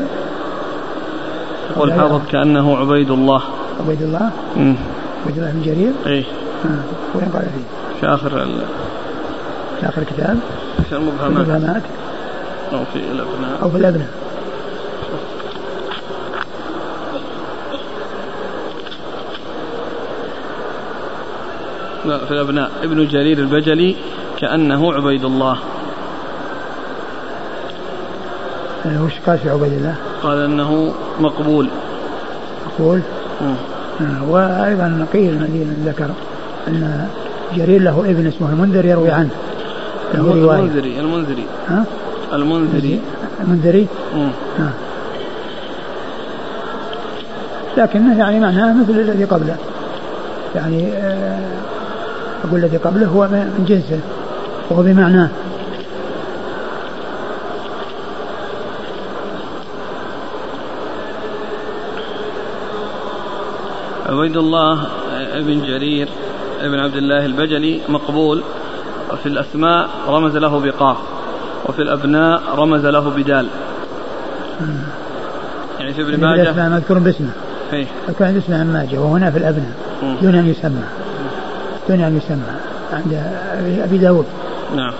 والحافظ 1.81 2.21
كأنه 2.31 2.77
عبيد 2.77 3.11
الله 3.11 3.41
عبيد 3.79 4.01
الله 4.01 4.29
مم. 4.57 4.75
عبيد 5.25 5.37
الله 5.37 5.51
بن 5.51 5.61
جرير؟ 5.61 5.91
إيه. 6.05 6.23
وين 7.15 7.25
قال 7.33 7.41
فيه؟ 7.41 7.99
في 7.99 8.13
آخر 8.13 8.43
ال... 8.43 8.61
في 9.79 9.89
آخر 9.89 10.01
الكتاب؟ 10.01 10.39
في 10.89 10.95
المبهمات. 10.95 11.47
المبهمات. 11.47 11.81
أو 12.73 12.79
في 12.93 12.99
الأبناء. 12.99 13.59
أو 13.63 13.69
في 13.69 13.77
الأبناء. 13.77 14.07
لا 22.05 22.17
في 22.25 22.31
الأبناء. 22.31 22.71
ابن 22.83 23.07
جرير 23.07 23.37
البجلي 23.37 23.95
كأنه 24.37 24.93
عبيد 24.93 25.25
الله 25.25 25.57
يعني 28.85 29.01
وش 29.01 29.11
قال 29.27 29.37
في 29.37 29.49
عبيد 29.49 29.73
الله؟ 29.73 29.95
قال 30.23 30.37
إنه 30.37 30.93
مقبول. 31.19 31.67
مقبول؟ 32.67 32.99
آه 33.41 34.29
وأيضا 34.29 35.05
قيل 35.13 35.29
الذي 35.29 35.67
ذكر 35.85 36.09
أن 36.67 37.07
جرير 37.55 37.81
له 37.81 37.99
ابن 37.99 38.27
اسمه 38.27 38.49
المنذر 38.49 38.85
يروي 38.85 39.11
عنه. 39.11 39.29
له 40.13 40.33
المنذري 40.33 40.99
المنذري. 40.99 41.45
ها؟ 41.67 41.85
المنذري. 42.33 42.99
المنذري؟ 43.43 43.87
آه. 44.15 44.69
لكنه 47.77 48.19
يعني 48.19 48.39
معناه 48.39 48.73
مثل 48.73 48.99
الذي 48.99 49.23
قبله. 49.23 49.55
يعني 50.55 50.93
آه 50.93 51.39
أقول 52.43 52.59
الذي 52.59 52.77
قبله 52.77 53.07
هو 53.07 53.27
من 53.27 53.65
جنسه. 53.67 53.99
وهو 54.69 54.83
بمعناه. 54.83 55.29
عبيد 64.11 64.37
الله 64.37 64.87
بن 65.35 65.61
جرير 65.61 66.07
بن 66.63 66.79
عبد 66.79 66.95
الله 66.95 67.25
البجلي 67.25 67.81
مقبول 67.89 68.43
وفي 69.11 69.25
الأسماء 69.25 69.89
رمز 70.07 70.37
له 70.37 70.59
بقاف 70.59 70.97
وفي 71.65 71.81
الأبناء 71.81 72.41
رمز 72.55 72.85
له 72.85 73.09
بدال. 73.09 73.47
يعني 75.79 75.93
في 75.93 76.01
ابن 76.01 76.19
ماجه 76.19 76.41
الأسماء 76.41 76.69
مذكور 76.69 76.99
باسمه. 76.99 77.29
إيه. 77.73 77.85
مذكور 78.07 78.37
اسمه 78.37 78.63
ماجه 78.63 78.99
وهنا 78.99 79.31
في 79.31 79.37
الأبناء. 79.37 79.73
دون 80.21 80.35
أن 80.35 80.47
يسمى. 80.47 80.83
دون 81.89 82.01
أن 82.01 82.17
يسمى. 82.17 82.55
عند 82.93 83.23
أبي 83.83 83.97
داود. 83.97 84.25
نعم. 84.75 84.93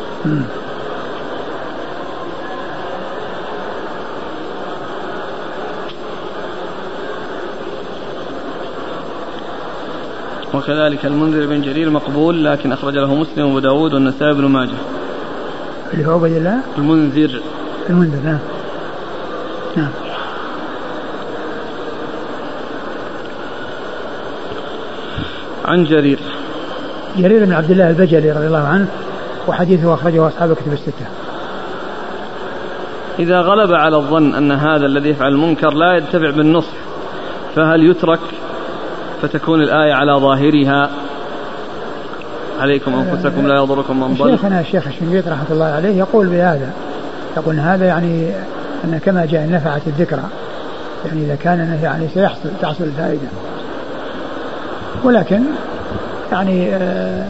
وكذلك 10.54 11.06
المنذر 11.06 11.46
بن 11.46 11.62
جرير 11.62 11.90
مقبول 11.90 12.46
لكن 12.46 12.72
أخرج 12.72 12.94
له 12.94 13.16
مسلم 13.16 13.46
وأبو 13.46 13.60
داود 13.60 13.94
والنسائي 13.94 14.34
بن 14.34 14.46
ماجه. 14.46 14.78
اللي 15.94 16.08
هو 16.08 16.12
عبيد 16.12 16.38
الله؟ 16.38 16.60
المنذر. 16.78 17.42
المنذر 17.90 18.24
نعم. 18.24 18.40
نعم. 19.78 19.90
عن 25.66 25.84
جرير. 25.84 26.20
جرير 27.18 27.46
بن 27.46 27.54
عبد 27.54 27.72
الله 27.72 27.90
البجلي 27.90 28.32
رضي 28.32 28.48
الله 28.48 28.68
عنه 28.68 28.88
وحديثه 29.48 29.94
أخرجه 29.94 30.28
أصحاب 30.28 30.54
كتب 30.54 30.74
الستة. 30.74 31.06
إذا 33.20 33.42
غلب 33.42 33.74
على 33.74 33.98
الظن 33.98 34.36
أن 34.36 34.52
هذا 34.52 34.86
الذي 34.86 35.10
يفعل 35.10 35.32
المنكر 35.32 35.74
لا 35.74 35.98
يتبع 35.98 36.30
بالنصح 36.30 36.74
فهل 37.56 37.90
يترك؟ 37.90 38.20
فتكون 39.22 39.62
الآية 39.62 39.94
على 39.94 40.14
ظاهرها. 40.14 40.90
عليكم 42.60 42.94
أنفسكم 42.94 43.48
لا 43.48 43.56
يضركم 43.56 44.00
من 44.00 44.14
ضل. 44.14 44.32
شيخنا 44.32 44.60
الشيخ 44.60 44.88
الشنقيط 44.88 45.28
رحمة 45.28 45.46
الله 45.52 45.66
عليه 45.66 45.98
يقول 45.98 46.28
بهذا 46.28 46.70
يقول 47.38 47.60
هذا 47.60 47.86
يعني 47.86 48.32
أن 48.84 49.00
كما 49.06 49.26
جاء 49.26 49.50
نفعت 49.50 49.82
الذكرى 49.88 50.24
يعني 51.06 51.26
إذا 51.26 51.36
كان 51.36 51.80
يعني 51.84 52.08
سيحصل 52.14 52.50
تحصل 52.62 52.84
الفائدة. 52.84 53.28
ولكن 55.04 55.42
يعني 56.32 56.76
آه 56.76 57.26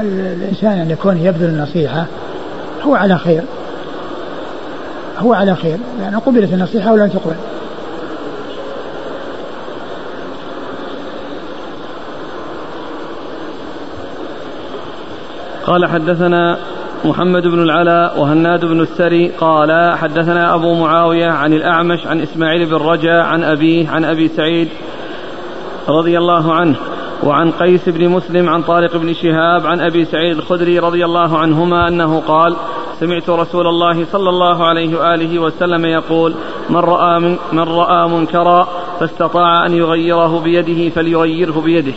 الإنسان 0.00 0.78
أن 0.78 0.90
يكون 0.90 1.16
يبذل 1.16 1.48
النصيحة 1.48 2.04
هو 2.86 2.94
على 2.94 3.18
خير. 3.18 3.42
هو 5.18 5.34
على 5.34 5.54
خير. 5.54 5.76
يعني 6.02 6.16
قبلت 6.16 6.52
النصيحة 6.52 6.92
ولم 6.92 7.08
تقبل. 7.08 7.34
قال 15.66 15.86
حدثنا 15.86 16.58
محمد 17.04 17.42
بن 17.42 17.62
العلاء 17.62 18.20
وهناد 18.20 18.64
بن 18.64 18.80
السري 18.80 19.28
قال 19.28 19.96
حدثنا 19.98 20.54
أبو 20.54 20.74
معاوية 20.74 21.26
عن 21.26 21.52
الأعمش 21.52 22.06
عن 22.06 22.20
إسماعيل 22.20 22.66
بن 22.66 22.74
رجاء 22.74 23.24
عن 23.24 23.42
أبيه 23.42 23.88
عن 23.88 24.04
أبي 24.04 24.28
سعيد 24.28 24.68
رضي 25.88 26.18
الله 26.18 26.54
عنه 26.54 26.76
وعن 27.22 27.50
قيس 27.50 27.88
بن 27.88 28.08
مسلم 28.08 28.48
عن 28.48 28.62
طارق 28.62 28.96
بن 28.96 29.14
شهاب 29.14 29.66
عن 29.66 29.80
أبي 29.80 30.04
سعيد 30.04 30.36
الخدري 30.36 30.78
رضي 30.78 31.04
الله 31.04 31.38
عنهما 31.38 31.88
أنه 31.88 32.20
قال 32.20 32.56
سمعت 33.00 33.30
رسول 33.30 33.66
الله 33.66 34.04
صلى 34.12 34.28
الله 34.28 34.64
عليه 34.64 34.98
وآله 34.98 35.38
وسلم 35.38 35.84
يقول 35.84 36.34
من 36.70 36.76
رأى 36.76 37.20
من, 37.20 37.36
من 37.52 37.62
رأى 37.62 38.08
منكرا 38.08 38.68
فاستطاع 39.00 39.66
أن 39.66 39.72
يغيره 39.72 40.40
بيده 40.40 40.90
فليغيره 40.94 41.60
بيده 41.60 41.92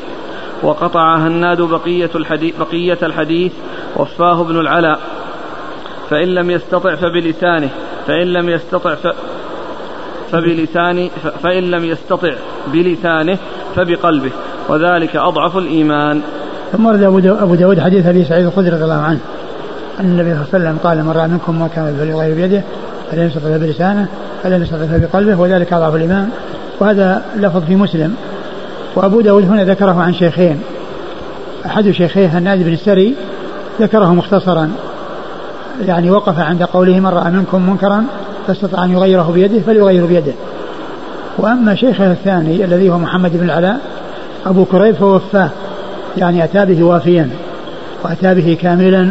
وقطع 0.63 1.17
هناد 1.17 1.61
بقية 1.61 2.09
الحديث, 2.15 2.55
بقية 2.59 2.97
الحديث 3.03 3.51
وفاه 3.95 4.41
ابن 4.41 4.59
العلاء. 4.59 4.99
فإن 6.09 6.27
لم 6.27 6.51
يستطع 6.51 6.95
فبلسانه 6.95 7.69
فإن 8.07 8.27
لم 8.33 8.49
يستطع 8.49 8.95
ف 8.95 9.07
فبلسانه 10.31 11.09
فإن 11.43 11.71
لم 11.71 11.83
يستطع 11.83 12.33
بلسانه 12.73 13.37
فبقلبه. 13.75 14.31
وذلك 14.69 15.15
أضعف 15.15 15.57
الإيمان. 15.57 16.21
ثم 16.71 16.85
ورد 16.85 17.03
أبو 17.25 17.55
داود 17.55 17.79
حديث 17.79 18.05
أبي 18.05 18.23
سعيد 18.23 18.45
الخدري 18.45 18.69
رضي 18.69 18.83
الله 18.83 19.01
عنه. 19.01 19.19
أن 19.99 20.05
النبي 20.05 20.29
صلى 20.29 20.43
الله 20.43 20.47
عليه 20.53 20.65
وسلم 20.65 20.77
قال 20.83 21.03
من 21.03 21.11
رأى 21.11 21.27
منكم 21.27 21.59
ما 21.59 21.67
كان 21.67 21.95
فليغير 21.99 22.35
بيده 22.35 22.63
فلم 23.11 23.27
يستطع 23.27 23.57
بلسانه 23.57 24.07
فلم 24.43 24.61
يستطع 24.61 24.97
بقلبه 24.97 25.41
وذلك 25.41 25.73
أضعف 25.73 25.95
الإيمان. 25.95 26.29
وهذا 26.79 27.25
لفظ 27.35 27.63
في 27.63 27.75
مسلم. 27.75 28.15
وأبو 28.95 29.21
داود 29.21 29.43
هنا 29.43 29.63
ذكره 29.63 30.01
عن 30.01 30.13
شيخين. 30.13 30.61
أحد 31.65 31.91
شيخيه 31.91 32.37
النادي 32.37 32.63
بن 32.63 32.73
السري 32.73 33.15
ذكره 33.81 34.13
مختصرا. 34.13 34.71
يعني 35.87 36.11
وقف 36.11 36.39
عند 36.39 36.63
قوله 36.63 36.99
من 36.99 37.07
رأى 37.07 37.31
منكم 37.31 37.69
منكرا 37.69 38.03
فاستطاع 38.47 38.85
أن 38.85 38.91
يغيره 38.91 39.31
بيده 39.33 39.59
فليغير 39.59 40.05
بيده. 40.05 40.33
وأما 41.37 41.75
شيخه 41.75 42.11
الثاني 42.11 42.65
الذي 42.65 42.89
هو 42.89 42.97
محمد 42.97 43.37
بن 43.37 43.45
العلاء 43.45 43.79
أبو 44.45 44.65
كريب 44.65 44.95
فوفاه. 44.95 45.49
يعني 46.17 46.43
أتى 46.43 46.65
به 46.65 46.83
وافيا 46.83 47.29
وأتى 48.03 48.35
به 48.35 48.57
كاملا 48.61 49.09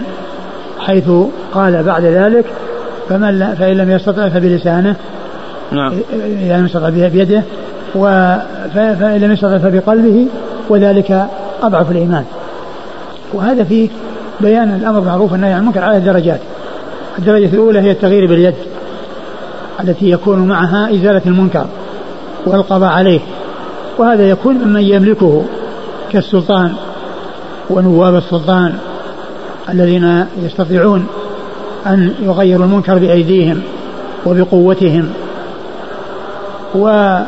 حيث 0.81 1.11
قال 1.55 1.83
بعد 1.83 2.05
ذلك 2.05 2.45
فمن 3.09 3.39
لا 3.39 3.55
فإن 3.55 3.77
لم 3.77 3.91
يستطع 3.91 4.29
فبلسانه. 4.29 4.97
نعم. 5.73 5.93
يعني 6.41 6.65
يستطع 6.65 6.89
بيده 6.89 7.43
فإن 8.75 9.21
لم 9.21 9.33
يستطع 9.33 9.59
فبقلبه 9.59 10.27
وذلك 10.69 11.27
أضعف 11.63 11.91
الإيمان. 11.91 12.25
وهذا 13.33 13.65
فيه 13.65 13.89
بيان 14.41 14.75
الأمر 14.75 15.01
بالمعروف 15.01 15.33
والنهي 15.33 15.53
عن 15.53 15.61
المنكر 15.61 15.85
على 15.85 15.97
الدرجات. 15.97 16.41
الدرجة 17.19 17.55
الأولى 17.55 17.81
هي 17.81 17.91
التغيير 17.91 18.27
باليد 18.27 18.55
التي 19.85 20.11
يكون 20.11 20.49
معها 20.49 20.91
إزالة 20.91 21.23
المنكر 21.27 21.67
والقضاء 22.47 22.91
عليه. 22.91 23.21
وهذا 23.99 24.29
يكون 24.29 24.55
ممن 24.55 24.83
يملكه 24.83 25.45
كالسلطان 26.13 26.73
ونواب 27.71 28.15
السلطان 28.15 28.75
الذين 29.69 30.25
يستطيعون 30.43 31.07
أن 31.87 32.15
يغيروا 32.23 32.65
المنكر 32.65 32.99
بأيديهم 32.99 33.63
وبقوتهم. 34.27 35.09
و 36.75 37.19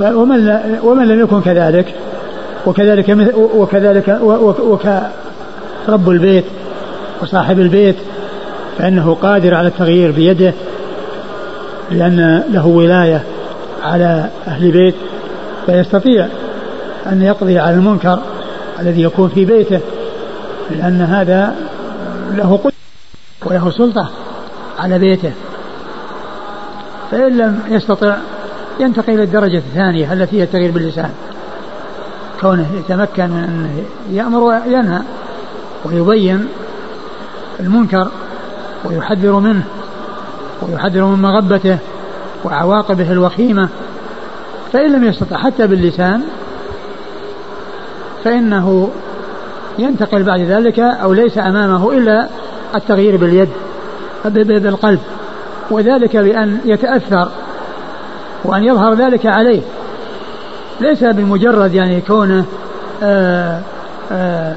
ومن 0.00 0.58
ومن 0.82 1.08
لم 1.08 1.20
يكن 1.20 1.40
كذلك 1.40 1.94
وكذلك 2.66 3.16
وكذلك 3.54 4.18
وكرب 4.60 6.10
البيت 6.10 6.44
وصاحب 7.22 7.60
البيت 7.60 7.96
فإنه 8.78 9.14
قادر 9.22 9.54
على 9.54 9.68
التغيير 9.68 10.10
بيده 10.10 10.52
لأن 11.90 12.42
له 12.50 12.66
ولاية 12.66 13.22
على 13.82 14.28
أهل 14.46 14.70
بيت 14.70 14.94
فيستطيع 15.66 16.26
أن 17.06 17.22
يقضي 17.22 17.58
على 17.58 17.74
المنكر 17.74 18.18
الذي 18.80 19.02
يكون 19.02 19.28
في 19.28 19.44
بيته 19.44 19.80
لأن 20.70 21.00
هذا 21.00 21.54
له 22.34 22.56
قدرة 22.56 22.72
وله 23.46 23.70
سلطة 23.70 24.08
على 24.78 24.98
بيته. 24.98 25.32
فإن 27.10 27.36
لم 27.36 27.60
يستطع 27.68 28.16
ينتقل 28.80 29.12
إلى 29.12 29.22
الدرجة 29.22 29.56
الثانية 29.56 30.12
التي 30.12 30.38
هي 30.38 30.42
التغيير 30.42 30.70
باللسان. 30.70 31.10
كونه 32.40 32.66
يتمكن 32.78 33.30
من 33.30 33.44
أن 33.44 33.84
يأمر 34.10 34.42
وينهى 34.42 35.00
ويبين 35.84 36.48
المنكر 37.60 38.08
ويحذر 38.84 39.32
منه 39.32 39.62
ويحذر 40.62 41.04
من 41.04 41.22
مغبته 41.22 41.78
وعواقبه 42.44 43.12
الوخيمة. 43.12 43.68
فإن 44.72 44.92
لم 44.92 45.04
يستطع 45.04 45.36
حتى 45.36 45.66
باللسان 45.66 46.22
فإنه 48.24 48.90
ينتقل 49.78 50.22
بعد 50.22 50.40
ذلك 50.40 50.78
أو 50.78 51.12
ليس 51.12 51.38
أمامه 51.38 51.92
إلا 51.92 52.28
التغيير 52.74 53.16
باليد 53.16 53.48
بالقلب 54.24 55.00
وذلك 55.70 56.16
بأن 56.16 56.58
يتأثر 56.64 57.28
وأن 58.46 58.64
يظهر 58.64 58.94
ذلك 58.94 59.26
عليه. 59.26 59.60
ليس 60.80 61.04
بمجرد 61.04 61.74
يعني 61.74 62.00
كونه 62.00 62.44
آآ 63.02 63.60
آآ 64.12 64.54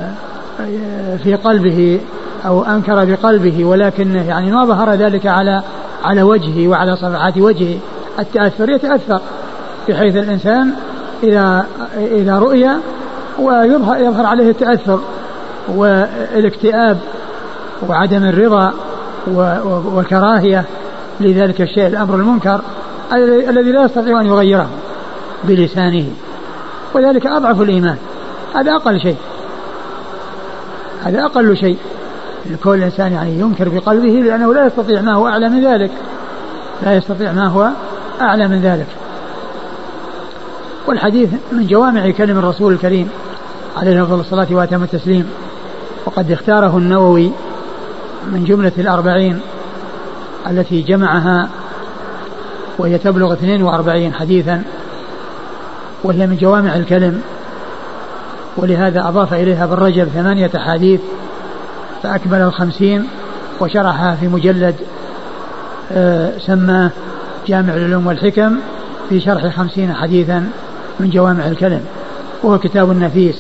في 1.24 1.36
قلبه 1.36 1.99
أو 2.45 2.64
أنكر 2.64 3.06
بقلبه 3.06 3.66
ولكنه 3.66 4.28
يعني 4.28 4.52
ما 4.52 4.66
ظهر 4.66 4.91
ذلك 4.94 5.26
على 5.26 5.64
على 6.03 6.22
وجهه 6.22 6.68
وعلى 6.68 6.95
صفحات 6.95 7.38
وجهه. 7.38 7.78
التأثر 8.20 8.70
يتأثر 8.70 9.22
بحيث 9.90 10.16
الإنسان 10.16 10.72
إذا 11.24 11.66
إذا 11.98 12.40
رؤي 12.40 12.70
ويظهر 13.40 13.98
يظهر 13.98 14.26
عليه 14.26 14.49
التأثر 14.49 14.99
والاكتئاب 15.68 16.98
وعدم 17.90 18.24
الرضا 18.24 18.74
والكراهية 19.95 20.66
لذلك 21.20 21.61
الشيء 21.61 21.88
الأمر 21.88 22.16
المنكر. 22.16 22.61
الذي 23.14 23.72
لا 23.72 23.84
يستطيع 23.84 24.22
أن 24.22 24.26
يغيره 24.26 24.69
بلسانه. 25.44 26.06
وذلك 26.94 27.27
أضعف 27.27 27.61
الإيمان. 27.61 27.98
هذا 28.56 28.76
أقل 28.76 29.02
شيء. 29.02 29.18
هذا 31.03 31.26
أقل 31.26 31.57
شيء. 31.57 31.77
كل 32.64 32.73
الإنسان 32.73 33.14
يعني 33.14 33.40
ينكر 33.40 33.69
بقلبه 33.69 34.10
لأنه 34.10 34.53
لا 34.53 34.65
يستطيع 34.65 35.02
ما 35.02 35.14
هو 35.14 35.27
أعلى 35.27 35.49
من 35.49 35.65
ذلك. 35.65 35.91
لا 36.84 36.95
يستطيع 36.95 37.31
ما 37.31 37.48
هو 37.48 37.69
أعلى 38.22 38.48
من 38.48 38.61
ذلك. 38.61 38.88
والحديث 40.88 41.30
من 41.52 41.68
جوامع 41.68 42.10
كلم 42.10 42.38
الرسول 42.38 42.73
الكريم 42.73 43.10
عليه 43.77 44.03
أفضل 44.03 44.19
الصلاة 44.19 44.48
وأتم 44.52 44.84
التسليم. 44.84 45.30
وقد 46.06 46.31
اختاره 46.31 46.77
النووي 46.77 47.31
من 48.31 48.44
جملة 48.44 48.72
الأربعين 48.77 49.40
التي 50.49 50.81
جمعها 50.81 51.49
وهي 52.80 52.97
تبلغ 52.97 53.34
42 53.34 54.14
حديثا 54.14 54.64
وهي 56.03 56.27
من 56.27 56.38
جوامع 56.38 56.76
الكلم 56.76 57.22
ولهذا 58.57 59.07
أضاف 59.07 59.34
إليها 59.34 59.65
بالرجب 59.65 60.07
ثمانية 60.07 60.51
أحاديث 60.56 60.99
فأكمل 62.03 62.41
الخمسين 62.41 63.07
وشرحها 63.60 64.15
في 64.15 64.27
مجلد 64.27 64.76
سماه 66.39 66.91
جامع 67.47 67.73
العلوم 67.73 68.07
والحكم 68.07 68.56
في 69.10 69.19
شرح 69.19 69.47
خمسين 69.47 69.93
حديثا 69.93 70.49
من 70.99 71.10
جوامع 71.10 71.47
الكلم. 71.47 71.81
وهو 72.43 72.60
كتاب 72.60 72.99
نفيس 72.99 73.35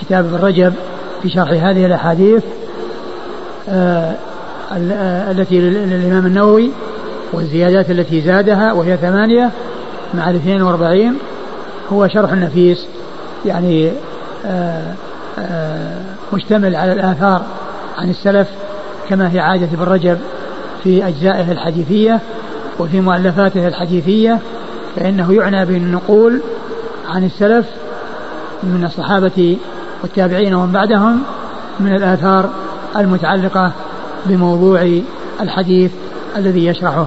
كتاب 0.00 0.24
ابن 0.24 0.44
رجب 0.44 0.74
في 1.22 1.28
شرح 1.28 1.48
هذه 1.48 1.86
الأحاديث 1.86 2.42
آه، 3.68 4.14
آه، 4.72 5.30
التي 5.30 5.60
للإمام 5.60 6.26
النووي 6.26 6.70
والزيادات 7.32 7.90
التي 7.90 8.20
زادها 8.20 8.72
وهي 8.72 8.96
ثمانية 8.96 9.50
مع 10.14 10.30
الاثنين 10.30 10.62
وأربعين 10.62 11.14
هو 11.92 12.08
شرح 12.08 12.32
نفيس 12.32 12.86
يعني 13.46 13.92
آه، 14.46 14.94
مشتمل 16.32 16.76
على 16.76 16.92
الآثار 16.92 17.42
عن 17.98 18.10
السلف 18.10 18.48
كما 19.08 19.32
هي 19.32 19.40
عادة 19.40 19.64
ابن 19.64 19.82
رجب 19.82 20.18
في 20.84 21.08
أجزائه 21.08 21.52
الحديثية 21.52 22.20
وفي 22.78 23.00
مؤلفاته 23.00 23.68
الحديثية 23.68 24.38
فإنه 24.96 25.34
يعنى 25.34 25.64
بالنقول 25.66 26.40
عن 27.08 27.24
السلف 27.24 27.66
من 28.62 28.84
الصحابة 28.84 29.56
والتابعين 30.02 30.54
ومن 30.54 30.72
بعدهم 30.72 31.22
من 31.80 31.94
الآثار 31.94 32.50
المتعلقة 32.96 33.72
بموضوع 34.26 35.00
الحديث 35.40 35.90
الذي 36.36 36.66
يشرحه. 36.66 37.06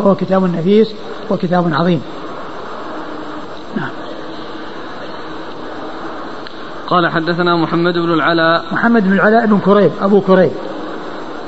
وهو 0.00 0.14
كتاب 0.14 0.42
نفيس 0.42 0.94
وكتاب 1.30 1.74
عظيم. 1.74 2.02
نعم. 3.76 3.90
قال 6.86 7.08
حدثنا 7.08 7.56
محمد 7.56 7.94
بن 7.94 8.12
العلاء. 8.12 8.64
محمد 8.72 9.04
بن 9.04 9.12
العلاء 9.12 9.46
بن 9.46 9.58
كريب 9.58 9.90
أبو 10.02 10.20
كريب. 10.20 10.52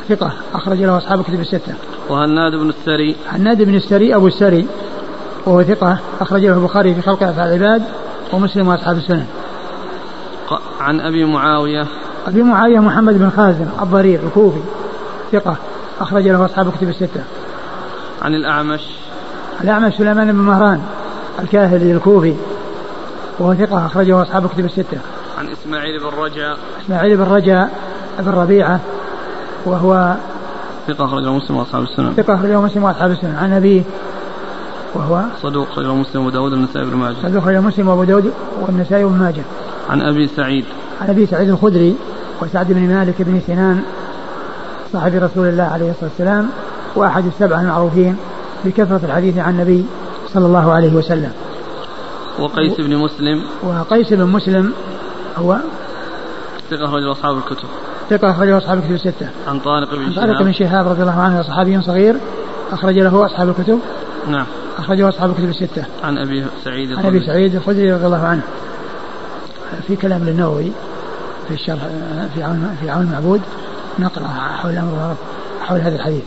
ثقة 0.08 0.32
أخرج 0.54 0.82
له 0.82 0.96
أصحاب 0.96 1.20
الكتب 1.20 1.40
الستة. 1.40 1.74
وهناد 2.08 2.52
بن 2.52 2.68
السري. 2.68 3.16
هناد 3.28 3.62
بن 3.62 3.74
السري 3.74 4.14
أبو 4.14 4.26
السري 4.26 4.66
وهو 5.46 5.62
ثقة 5.62 5.98
أخرج 6.20 6.44
له 6.44 6.54
البخاري 6.54 6.94
في 6.94 7.02
خلق 7.02 7.22
أفعال 7.22 7.48
العباد 7.48 7.82
ومسلم 8.32 8.68
وأصحاب 8.68 8.96
السنن. 8.96 9.26
عن 10.80 11.00
أبي 11.00 11.24
معاوية. 11.24 11.86
أبي 12.26 12.42
معاوية 12.42 12.78
محمد 12.78 13.18
بن 13.18 13.30
خازم 13.30 13.66
الضرير 13.82 14.20
الكوفي 14.26 14.60
ثقة 15.32 15.56
أخرج 16.00 16.28
له 16.28 16.44
أصحاب 16.44 16.68
الكتب 16.68 16.88
الستة. 16.88 17.24
عن 18.22 18.34
الأعمش؟ 18.34 18.80
الأعمش 19.60 19.94
سليمان 19.94 20.32
بن 20.32 20.38
مهران 20.38 20.82
الكاهلي 21.42 21.92
الكوفي. 21.92 22.34
وهو 23.38 23.54
ثقة 23.54 23.86
أخرجه 23.86 24.22
أصحاب 24.22 24.44
الكتب 24.44 24.64
الستة. 24.64 24.98
عن 25.38 25.48
إسماعيل 25.48 26.00
بن 26.00 26.06
رجاء. 26.06 26.58
إسماعيل 26.84 27.16
بن 27.16 27.22
رجاء 27.22 27.70
بن 28.18 28.30
ربيعة. 28.30 28.80
وهو 29.64 30.14
ثقة 30.88 31.04
أخرجه 31.04 31.32
مسلم 31.32 31.56
وأصحاب 31.56 31.82
السنن. 31.82 32.12
ثقة 32.16 32.34
أخرجه 32.34 32.60
مسلم 32.60 32.84
وأصحاب 32.84 33.10
السنن. 33.10 33.36
عن 33.36 33.52
أبيه 33.52 33.82
وهو 34.94 35.22
صدوق 35.42 35.68
أخرجه 35.68 35.94
مسلم 35.94 36.26
وأبو 36.26 36.30
داود 36.30 36.52
والنسائي 36.52 36.86
بن 36.86 36.96
ماجه. 36.96 37.16
صدوق 37.22 37.42
أخرجه 37.42 37.60
مسلم 37.60 37.88
وأبو 37.88 38.04
داود 38.04 38.32
والنسائي 38.60 39.04
بن 39.04 39.18
ماجه. 39.18 39.42
عن 39.90 40.02
أبي 40.02 40.28
سعيد. 40.28 40.64
عن 41.00 41.08
أبي 41.10 41.26
سعيد 41.26 41.48
الخدري 41.48 41.96
وسعد 42.42 42.72
بن 42.72 42.94
مالك 42.94 43.14
بن 43.18 43.40
سنان 43.46 43.82
صاحب 44.92 45.14
رسول 45.14 45.48
الله 45.48 45.64
عليه 45.64 45.90
الصلاة 45.90 46.10
والسلام. 46.10 46.48
وأحد 46.96 47.26
السبعة 47.26 47.60
المعروفين 47.60 48.16
بكثرة 48.64 49.00
الحديث 49.04 49.38
عن 49.38 49.54
النبي 49.54 49.84
صلى 50.34 50.46
الله 50.46 50.72
عليه 50.72 50.94
وسلم 50.94 51.32
وقيس 52.38 52.80
بن 52.80 52.96
مسلم 52.96 53.42
وقيس 53.62 54.12
بن 54.12 54.26
مسلم 54.26 54.72
هو 55.36 55.58
ثقة 56.70 56.84
أخرج 56.84 57.02
أصحاب 57.04 57.36
الكتب 57.36 57.68
ثقة 58.10 58.30
أخرجه 58.30 58.58
أصحاب 58.58 58.78
الكتب 58.78 58.94
الستة. 58.94 59.28
عن 59.48 59.60
طارق 59.60 59.94
بن 59.94 60.12
شهاب. 60.12 60.26
طارق 60.26 60.42
بن 60.42 60.52
شهاب 60.52 60.88
رضي 60.88 61.02
الله 61.02 61.20
عنه 61.20 61.42
صحابي 61.42 61.82
صغير 61.82 62.16
أخرج 62.72 62.98
له 62.98 63.26
أصحاب 63.26 63.48
الكتب. 63.48 63.78
نعم. 64.28 64.46
أخرجه 64.78 65.08
أصحاب 65.08 65.30
الكتب 65.30 65.48
الستة. 65.48 65.84
عن 66.04 66.18
أبي 66.18 66.44
سعيد 66.64 66.92
عن 66.92 67.06
أبي 67.06 67.26
سعيد 67.26 67.54
الخدري 67.54 67.92
رضي 67.92 68.06
الله 68.06 68.26
عنه. 68.26 68.42
في 69.86 69.96
كلام 69.96 70.24
للنووي 70.24 70.72
في 71.48 71.54
الشرح 71.54 71.88
في 72.34 72.42
عون 72.42 72.76
في 72.80 72.90
عون 72.90 73.02
المعبود 73.02 73.40
نقرأ 73.98 74.26
حول 74.62 74.72
الأمر 74.72 75.14
حول 75.62 75.80
هذا 75.80 75.96
الحديث. 75.96 76.22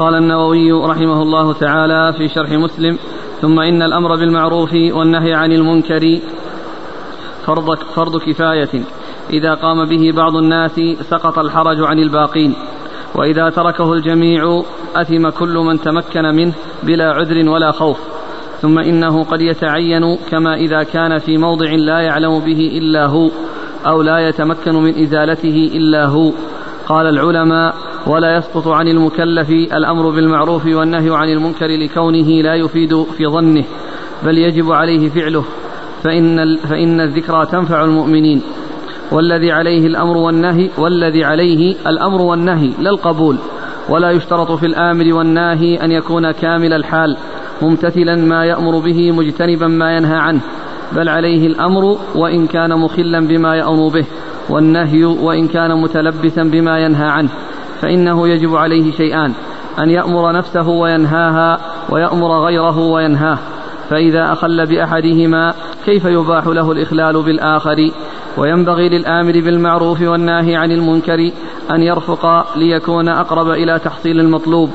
قال 0.00 0.14
النووي 0.14 0.72
رحمه 0.72 1.22
الله 1.22 1.52
تعالى 1.52 2.12
في 2.18 2.28
شرح 2.28 2.50
مسلم 2.50 2.98
ثم 3.40 3.60
إن 3.60 3.82
الأمر 3.82 4.16
بالمعروف 4.16 4.72
والنهي 4.72 5.34
عن 5.34 5.52
المنكر 5.52 6.20
فرض, 7.46 7.74
فرض 7.74 8.16
كفاية. 8.16 8.84
إذا 9.32 9.54
قام 9.54 9.84
به 9.84 10.12
بعض 10.16 10.36
الناس 10.36 10.80
سقط 11.10 11.38
الحرج 11.38 11.80
عن 11.80 11.98
الباقين 11.98 12.54
وإذا 13.14 13.50
تركه 13.50 13.92
الجميع 13.92 14.62
أثم 14.96 15.28
كل 15.28 15.54
من 15.58 15.80
تمكن 15.80 16.22
منه 16.22 16.52
بلا 16.82 17.12
عذر 17.12 17.48
ولا 17.48 17.70
خوف. 17.70 17.98
ثم 18.60 18.78
إنه 18.78 19.24
قد 19.24 19.40
يتعين 19.40 20.16
كما 20.30 20.54
إذا 20.54 20.82
كان 20.82 21.18
في 21.18 21.38
موضع 21.38 21.70
لا 21.70 22.00
يعلم 22.00 22.40
به 22.40 22.70
إلا 22.78 23.06
هو 23.06 23.30
أو 23.86 24.02
لا 24.02 24.28
يتمكن 24.28 24.74
من 24.74 25.02
إزالته 25.02 25.70
إلا 25.74 26.06
هو. 26.06 26.32
قال 26.88 27.06
العلماء 27.06 27.89
ولا 28.06 28.36
يسقط 28.36 28.68
عن 28.68 28.88
المكلف 28.88 29.50
الأمر 29.50 30.10
بالمعروف 30.10 30.66
والنهي 30.66 31.10
عن 31.10 31.28
المنكر 31.28 31.66
لكونه 31.66 32.42
لا 32.42 32.54
يفيد 32.54 33.02
في 33.02 33.26
ظنه 33.26 33.64
بل 34.22 34.38
يجب 34.38 34.72
عليه 34.72 35.08
فعله. 35.08 35.44
فإن, 36.04 36.56
فإن 36.56 37.00
الذكرى 37.00 37.46
تنفع 37.46 37.84
المؤمنين. 37.84 38.42
والذي 39.12 39.52
عليه 39.52 39.86
الأمر 39.86 40.16
والنهي 40.16 40.70
والذي 40.78 41.24
عليه 41.24 41.74
الأمر 41.86 42.22
والنهي 42.22 42.70
لا 42.78 42.90
القبول. 42.90 43.36
ولا 43.88 44.10
يشترط 44.10 44.52
في 44.52 44.66
الآمر 44.66 45.14
والناهي 45.14 45.76
أن 45.76 45.92
يكون 45.92 46.30
كامل 46.30 46.72
الحال 46.72 47.16
ممتثلا 47.62 48.16
ما 48.16 48.44
يأمر 48.44 48.78
به 48.78 49.12
مجتنبا 49.12 49.66
ما 49.66 49.96
ينهى 49.96 50.16
عنه. 50.16 50.40
بل 50.92 51.08
عليه 51.08 51.46
الأمر 51.46 51.98
وإن 52.14 52.46
كان 52.46 52.78
مخلا 52.78 53.26
بما 53.26 53.56
يأمر 53.56 53.88
به 53.88 54.04
والنهي 54.50 55.04
وإن 55.04 55.48
كان 55.48 55.82
متلبسا 55.82 56.42
بما 56.42 56.78
ينهى 56.78 57.06
عنه. 57.08 57.30
فإنه 57.80 58.28
يجب 58.28 58.56
عليه 58.56 58.92
شيئان 58.92 59.32
أن 59.78 59.90
يأمر 59.90 60.32
نفسه 60.32 60.68
وينهاها 60.68 61.58
ويأمر 61.90 62.44
غيره 62.46 62.78
وينهاه. 62.78 63.38
فإذا 63.90 64.32
أخل 64.32 64.66
بأحدهما 64.66 65.54
كيف 65.86 66.04
يباح 66.04 66.46
له 66.46 66.72
الإخلال 66.72 67.22
بالآخر؟ 67.22 67.90
وينبغي 68.38 68.88
للآمر 68.88 69.32
بالمعروف 69.32 70.02
والناهي 70.02 70.56
عن 70.56 70.72
المنكر 70.72 71.30
أن 71.70 71.82
يرفق 71.82 72.56
ليكون 72.56 73.08
أقرب 73.08 73.50
إلى 73.50 73.78
تحصيل 73.78 74.20
المطلوب. 74.20 74.70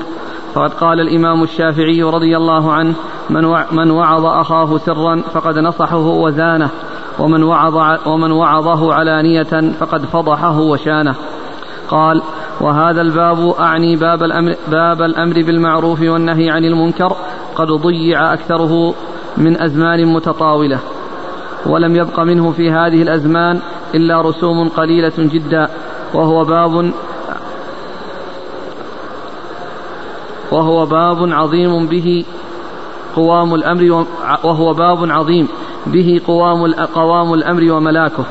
فقد 0.54 0.72
قال 0.72 1.00
الإمام 1.00 1.42
الشافعي 1.42 2.02
رضي 2.02 2.36
الله 2.36 2.72
عنه 2.72 2.94
من, 3.30 3.42
من 3.72 3.90
وعظ 3.90 4.26
أخاه 4.26 4.78
سرا 4.78 5.22
فقد 5.34 5.58
نصحه 5.58 6.06
وزانه 6.06 6.70
ومن 7.18 7.42
وعظ 7.42 7.98
ومن 8.06 8.32
وعظه 8.32 8.94
علانية 8.94 9.70
فقد 9.80 10.04
فضحه 10.04 10.60
وشانه. 10.60 11.14
قال 11.88 12.22
وهذا 12.60 13.00
الباب 13.00 13.48
أعني 13.60 13.96
باب 13.96 14.22
الأمر, 14.22 14.54
باب 14.68 15.02
الأمر 15.02 15.34
بالمعروف 15.34 16.00
والنهي 16.00 16.50
عن 16.50 16.64
المنكر 16.64 17.16
قد 17.56 17.66
ضيع 17.66 18.32
أكثره 18.32 18.94
من 19.36 19.60
أزمان 19.60 20.06
متطاولة 20.06 20.80
ولم 21.66 21.96
يبق 21.96 22.20
منه 22.20 22.52
في 22.52 22.70
هذه 22.70 23.02
الأزمان 23.02 23.60
إلا 23.94 24.20
رسوم 24.20 24.68
قليلة 24.68 25.12
جدا 25.18 25.68
وهو 26.14 26.44
باب 26.44 26.92
وهو 30.52 30.86
باب 30.86 31.32
عظيم 31.32 31.86
به 31.86 32.24
قوام 33.16 33.54
الأمر 33.54 34.06
وهو 34.44 34.72
باب 34.72 35.10
عظيم 35.10 35.48
به 35.86 36.20
قوام 36.26 36.72
قوام 36.74 37.34
الأمر 37.34 37.72
وملاكه 37.72 38.24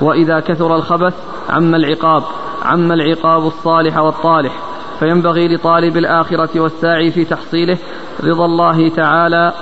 وإذا 0.00 0.40
كثر 0.40 0.76
الخبث 0.76 1.14
عم 1.50 1.74
العقاب. 1.74 2.22
عم 2.62 2.92
العقاب 2.92 3.46
الصالح 3.46 3.98
والطالح 3.98 4.52
فينبغي 4.98 5.48
لطالب 5.48 5.96
الآخرة 5.96 6.60
والساعي 6.60 7.10
في 7.10 7.24
تحصيله 7.24 7.78
رضا 8.24 8.44
الله 8.44 8.88
تعالى 8.88 9.52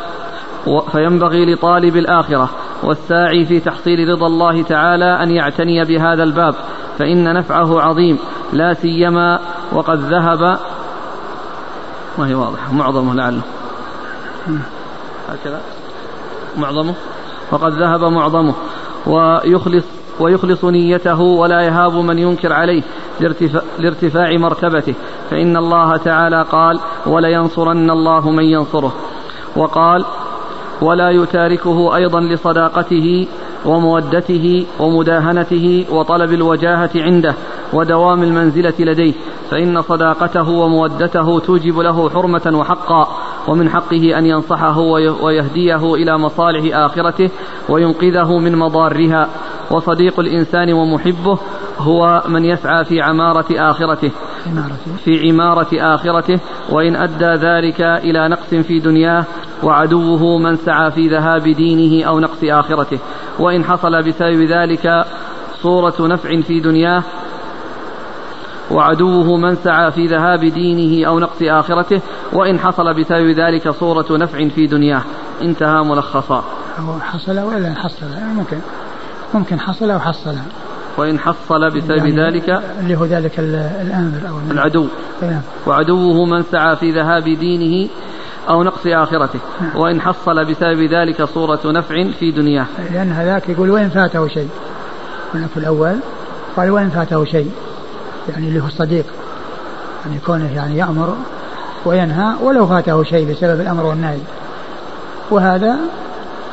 فينبغي 0.92 1.54
لطالب 1.54 1.96
الآخرة 1.96 2.50
والساعي 2.82 3.44
في 3.44 3.60
تحصيل 3.60 4.08
رضا 4.08 4.26
الله 4.26 4.62
تعالى 4.62 5.22
أن 5.22 5.30
يعتني 5.30 5.84
بهذا 5.84 6.22
الباب 6.22 6.54
فإن 6.98 7.34
نفعه 7.34 7.80
عظيم 7.80 8.18
لا 8.52 8.74
سيما 8.74 9.40
وقد 9.72 9.98
ذهب 9.98 10.58
ما 12.18 12.28
هي 12.28 12.34
واضحة 12.34 12.72
معظمه 12.72 13.14
لعله. 13.14 13.42
هكذا. 15.28 15.60
معظمه؟ 16.56 16.94
وقد 17.52 17.72
ذهب 17.72 18.04
معظمه 18.04 18.54
ويخلص 19.06 19.84
ويخلص 20.20 20.64
نيته 20.64 21.20
ولا 21.20 21.60
يهاب 21.60 21.94
من 21.94 22.18
ينكر 22.18 22.52
عليه 22.52 22.82
لارتفاع, 23.78 24.36
مرتبته. 24.36 24.94
فإن 25.30 25.56
الله 25.56 25.96
تعالى 25.96 26.42
قال 26.42 26.80
ولينصرن 27.06 27.90
الله 27.90 28.30
من 28.30 28.44
ينصره 28.44 28.92
وقال 29.56 30.04
ولا 30.82 31.10
يتاركه 31.10 31.96
أيضا 31.96 32.20
لصداقته 32.20 33.26
ومودته 33.64 34.66
ومداهنته 34.80 35.86
وطلب 35.90 36.32
الوجاهة 36.32 36.90
عنده 36.96 37.34
ودوام 37.72 38.22
المنزلة 38.22 38.74
لديه. 38.78 39.12
فإن 39.50 39.82
صداقته 39.82 40.50
ومودته 40.50 41.38
توجب 41.38 41.78
له 41.78 42.10
حرمة 42.10 42.52
وحقا 42.54 43.08
ومن 43.48 43.68
حقه 43.68 44.18
أن 44.18 44.26
ينصحه 44.26 44.78
ويهديه 45.22 45.94
إلى 45.94 46.18
مصالح 46.18 46.76
آخرته 46.76 47.30
وينقذه 47.68 48.38
من 48.38 48.56
مضارها 48.56 49.28
وصديق 49.74 50.20
الإنسان 50.20 50.72
ومحبه 50.72 51.38
هو 51.78 52.22
من 52.28 52.44
يسعى 52.44 52.84
في 52.84 53.02
عمارة 53.02 53.46
آخرته 53.50 54.10
في 55.04 55.28
عمارة 55.28 55.68
آخرته 55.72 56.40
وإن 56.70 56.96
أدى 56.96 57.46
ذلك 57.46 57.80
إلى 57.80 58.28
نقص 58.28 58.54
في 58.54 58.78
دنياه 58.78 59.24
وعدوه 59.62 60.38
من 60.38 60.56
سعى 60.56 60.90
في 60.90 61.08
ذهاب 61.08 61.42
دينه 61.42 62.06
أو 62.08 62.20
نقص 62.20 62.38
آخرته. 62.44 62.98
وإن 63.38 63.64
حصل 63.64 64.02
بسبب 64.02 64.42
ذلك 64.42 65.04
صورة 65.62 65.94
نفع 66.00 66.40
في 66.40 66.60
دنياه 66.60 67.02
وعدوه 68.70 69.36
من 69.36 69.54
سعى 69.54 69.92
في 69.92 70.06
ذهاب 70.06 70.40
دينه 70.40 71.08
أو 71.08 71.18
نقص 71.18 71.42
آخرته 71.42 72.00
وإن 72.32 72.58
حصل 72.58 72.94
بسبب 72.94 73.30
ذلك 73.30 73.70
صورة 73.70 74.06
نفع 74.10 74.48
في 74.48 74.66
دنياه. 74.66 75.02
انتهى 75.42 75.82
ملخصا. 75.82 76.44
حصل 77.00 77.38
ولا 77.38 77.74
حصل 77.74 78.06
ممكن 78.36 78.58
ممكن 79.34 79.60
حصل 79.60 79.90
أو 79.90 79.98
حصل 79.98 80.34
وإن 80.96 81.18
حصل 81.18 81.70
بسبب 81.70 81.90
يعني 81.90 82.26
ذلك 82.26 82.62
اللي 82.80 82.96
هو 82.96 83.04
ذلك 83.04 83.38
الآمر 83.38 84.28
أو 84.28 84.38
العدو. 84.50 84.86
نعم. 85.22 85.40
وعدوه 85.66 86.24
من 86.24 86.42
سعى 86.42 86.76
في 86.76 86.90
ذهاب 86.90 87.24
دينه 87.24 87.90
أو 88.48 88.62
نقص 88.62 88.86
آخرته. 88.86 89.38
نعم. 89.60 89.76
وإن 89.76 90.00
حصل 90.00 90.44
بسبب 90.44 90.80
ذلك 90.80 91.24
صورة 91.24 91.60
نفع 91.64 92.10
في 92.18 92.30
دنياه. 92.30 92.66
لأن 92.92 93.12
هذاك 93.12 93.48
يقول 93.48 93.70
وإن 93.70 93.88
فاته 93.88 94.28
شيء. 94.28 94.48
في 95.32 95.56
الأول 95.56 95.96
قال 96.56 96.70
وإن 96.70 96.90
فاته 96.90 97.24
شيء. 97.24 97.50
يعني 98.28 98.48
اللي 98.48 98.62
هو 98.62 98.66
الصديق. 98.66 99.06
يعني 100.06 100.18
كونه 100.26 100.52
يعني 100.54 100.78
يأمر 100.78 101.16
وينهى 101.84 102.34
ولو 102.42 102.66
فاته 102.66 103.04
شيء 103.04 103.32
بسبب 103.32 103.60
الأمر 103.60 103.84
والنهي. 103.84 104.18
وهذا 105.30 105.76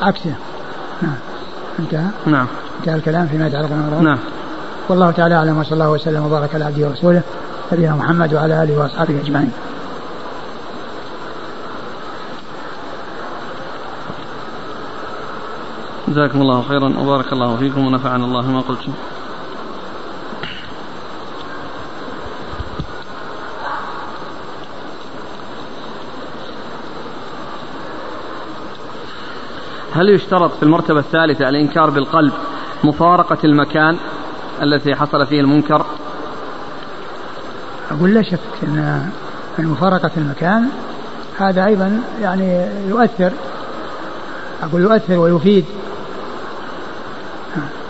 عكسه. 0.02 0.34
نعم. 1.02 1.16
انتهى. 1.78 2.06
نعم. 2.26 2.46
انتهى 2.82 2.94
الكلام 2.94 3.26
فيما 3.26 3.46
يتعلق 3.46 3.68
بالأمر 3.68 4.02
نعم. 4.02 4.18
والله 4.88 5.10
تعالى 5.10 5.34
أعلم 5.34 5.58
وصلى 5.58 5.72
الله 5.72 5.90
وسلم 5.90 6.26
وبارك 6.26 6.54
على 6.54 6.64
عبده 6.64 6.88
ورسوله 6.88 7.22
نبينا 7.72 7.94
محمد 7.94 8.34
وعلى 8.34 8.62
آله 8.62 8.78
وأصحابه 8.78 9.20
أجمعين. 9.20 9.52
جزاكم 16.08 16.40
الله 16.42 16.62
خيرا 16.62 16.94
وبارك 16.98 17.32
الله 17.32 17.56
فيكم 17.56 17.86
ونفعنا 17.86 18.24
الله 18.24 18.50
ما 18.50 18.60
قلتم. 18.60 18.92
هل 29.92 30.08
يشترط 30.08 30.54
في 30.54 30.62
المرتبة 30.62 30.98
الثالثة 31.00 31.48
الإنكار 31.48 31.90
بالقلب؟ 31.90 32.32
مفارقة 32.84 33.38
المكان 33.44 33.96
التي 34.62 34.94
حصل 34.94 35.26
فيه 35.26 35.40
المنكر؟ 35.40 35.86
أقول 37.90 38.14
لا 38.14 38.22
شك 38.22 38.38
أن 38.62 39.10
مفارقة 39.58 40.10
المكان 40.16 40.68
هذا 41.38 41.66
أيضا 41.66 42.00
يعني 42.20 42.66
يؤثر 42.88 43.32
أقول 44.62 44.80
يؤثر 44.80 45.18
ويفيد. 45.18 45.64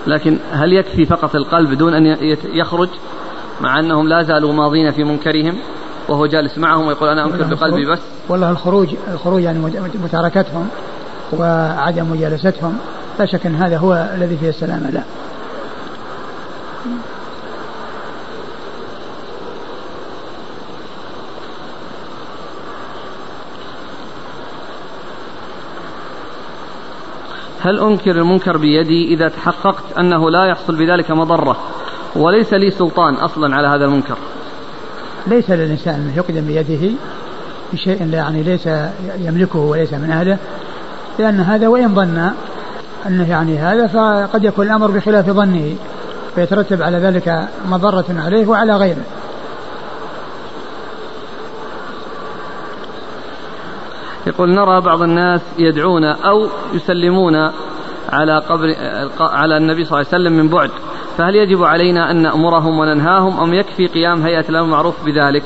لكن 0.07 0.39
هل 0.53 0.73
يكفي 0.73 1.07
فقط 1.07 1.35
القلب 1.37 1.73
دون 1.73 1.95
أن 1.95 2.17
يخرج؟ 2.45 2.89
مع 3.61 3.79
أنهم 3.79 4.09
لا 4.09 4.23
زالوا 4.23 4.53
ماضين 4.53 4.91
في 4.91 5.05
منكرهم 5.05 5.59
وهو 6.09 6.27
جالس 6.27 6.59
معهم 6.59 6.87
ويقول 6.87 7.09
أنا 7.09 7.25
أنكر 7.25 7.45
بقلبي 7.45 7.87
بس. 7.93 7.99
والله 8.29 8.51
الخروج 8.51 8.89
الخروج 9.13 9.43
يعني 9.43 9.59
متاركتهم 10.05 10.69
وعدم 11.33 12.11
مجالستهم. 12.11 12.79
لا 13.19 13.27
شك 13.27 13.47
أن 13.47 13.55
هذا 13.55 13.79
هو 13.79 14.11
الذي 14.15 14.37
فيه 14.37 14.49
السلامة 14.49 14.91
لا. 14.91 15.03
هل 27.61 27.81
أنكر 27.81 28.11
المنكر 28.11 28.57
بيدي 28.57 29.15
إذا 29.15 29.29
تحققت 29.29 29.99
أنه 29.99 30.31
لا 30.31 30.45
يحصل 30.45 30.77
بذلك 30.77 31.11
مضرة؟ 31.11 31.57
وليس 32.17 32.55
لي 32.55 32.71
سلطان 32.71 33.15
أصلا 33.15 33.57
على 33.57 33.69
هذا 33.69 33.85
المنكر. 33.85 34.17
ليس 35.27 35.51
للإنسان 35.51 35.95
أن 35.95 36.13
يقدم 36.17 36.47
بيده 36.47 36.91
بشيء 37.73 38.09
يعني 38.13 38.43
ليس 38.43 38.69
يملكه 39.19 39.59
وليس 39.59 39.93
من 39.93 40.11
أهله 40.11 40.39
لأن 41.19 41.41
هذا 41.41 41.69
وإن 41.69 41.95
ظن 41.95 42.31
أنه 43.07 43.31
يعني 43.31 43.59
هذا 43.59 43.87
فقد 43.87 44.45
يكون 44.45 44.67
الأمر 44.67 44.91
بخلاف 44.91 45.31
ظنه 45.31 45.75
فيترتب 46.35 46.83
على 46.83 46.99
ذلك 46.99 47.49
مضرة 47.69 48.05
عليه 48.11 48.47
وعلى 48.47 48.77
غيره. 48.77 49.05
يقول 54.27 54.55
نرى 54.55 54.81
بعض 54.81 55.03
الناس 55.03 55.41
يدعون 55.59 56.05
أو 56.05 56.49
يسلمون 56.75 57.51
على 58.13 58.39
قبر 58.39 58.75
على 59.21 59.57
النبي 59.57 59.85
صلى 59.85 60.01
الله 60.01 60.13
عليه 60.13 60.23
وسلم 60.23 60.33
من 60.33 60.49
بعد 60.49 60.71
فهل 61.19 61.37
يجب 61.37 61.65
علينا 61.65 62.11
أن 62.11 62.23
نأمرهم 62.23 62.79
وننهاهم 62.79 63.41
أم 63.41 63.55
يكفي 63.55 63.87
قيام 63.87 64.23
هيئة 64.23 64.49
الأمر 64.49 64.65
المعروف 64.65 64.95
بذلك؟ 65.05 65.45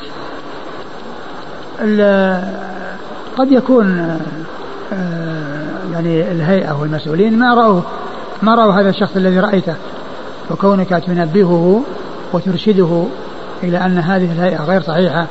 قد 3.38 3.52
يكون 3.52 4.18
آه، 4.92 5.25
يعني 5.96 6.32
الهيئة 6.32 6.80
والمسؤولين 6.80 7.38
ما 7.38 7.54
رأوا 7.54 7.80
ما 8.42 8.54
رأوا 8.54 8.72
هذا 8.72 8.90
الشخص 8.90 9.16
الذي 9.16 9.40
رأيته. 9.40 9.74
وكونك 10.50 10.88
تنبهه 10.88 11.82
وترشده 12.32 13.04
إلى 13.62 13.78
أن 13.78 13.98
هذه 13.98 14.32
الهيئة 14.32 14.64
غير 14.64 14.82
صحيحة. 14.82 15.26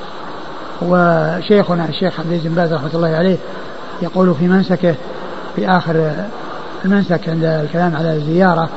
وشيخنا 0.82 1.86
الشيخ 1.90 2.20
عبد 2.20 2.28
العزيز 2.30 2.48
بن 2.48 2.56
باز 2.56 2.74
رحمة 2.74 2.90
الله 2.94 3.08
عليه 3.08 3.38
يقول 4.02 4.36
في 4.36 4.48
منسكه 4.48 4.96
في 5.56 5.70
آخر 5.70 6.12
المنسك 6.86 7.30
عند 7.30 7.44
الكلام 7.44 7.96
على 7.96 8.16
الزيارة 8.16 8.70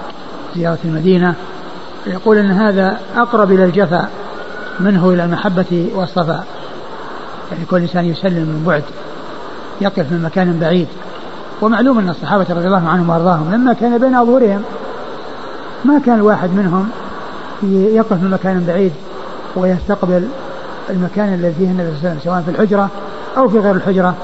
زيارة 0.57 0.79
المدينة 0.85 1.35
يقول 2.07 2.39
أن 2.39 2.51
هذا 2.51 2.99
أقرب 3.17 3.53
إلى 3.53 3.65
الجفا 3.65 4.09
منه 4.81 5.11
إلى 5.11 5.25
المحبة 5.25 5.91
والصفاء. 5.95 6.47
يعني 7.53 7.65
كل 7.65 7.81
إنسان 7.81 8.05
يسلم 8.05 8.43
من 8.43 8.65
بعد 8.67 8.83
يقف 9.81 10.13
من 10.13 10.23
مكان 10.23 10.59
بعيد. 10.59 10.89
ومعلوم 11.63 11.99
أن 11.99 12.09
الصحابة 12.09 12.47
رضي 12.51 12.67
الله 12.67 12.89
عنهم 12.89 13.11
وأرضاهم 13.11 13.53
لما 13.53 13.73
كان 13.73 13.99
بين 13.99 14.15
أظهرهم 14.15 14.63
ما 15.85 16.01
كان 16.07 16.15
الواحد 16.15 16.51
منهم 16.51 16.89
يقف 17.63 18.13
من 18.13 18.31
مكان 18.31 18.65
بعيد 18.69 18.93
ويستقبل 19.57 20.29
المكان 20.91 21.35
الذي 21.35 21.55
فيه 21.59 21.71
النبي 21.71 21.89
صلى 21.89 21.99
الله 21.99 22.09
عليه 22.09 22.11
وسلم 22.11 22.21
سواء 22.25 22.43
في 22.43 22.51
الحجرة 22.51 22.89
أو 23.37 23.49
في 23.49 23.59
غير 23.59 23.75
الحجرة 23.75 24.15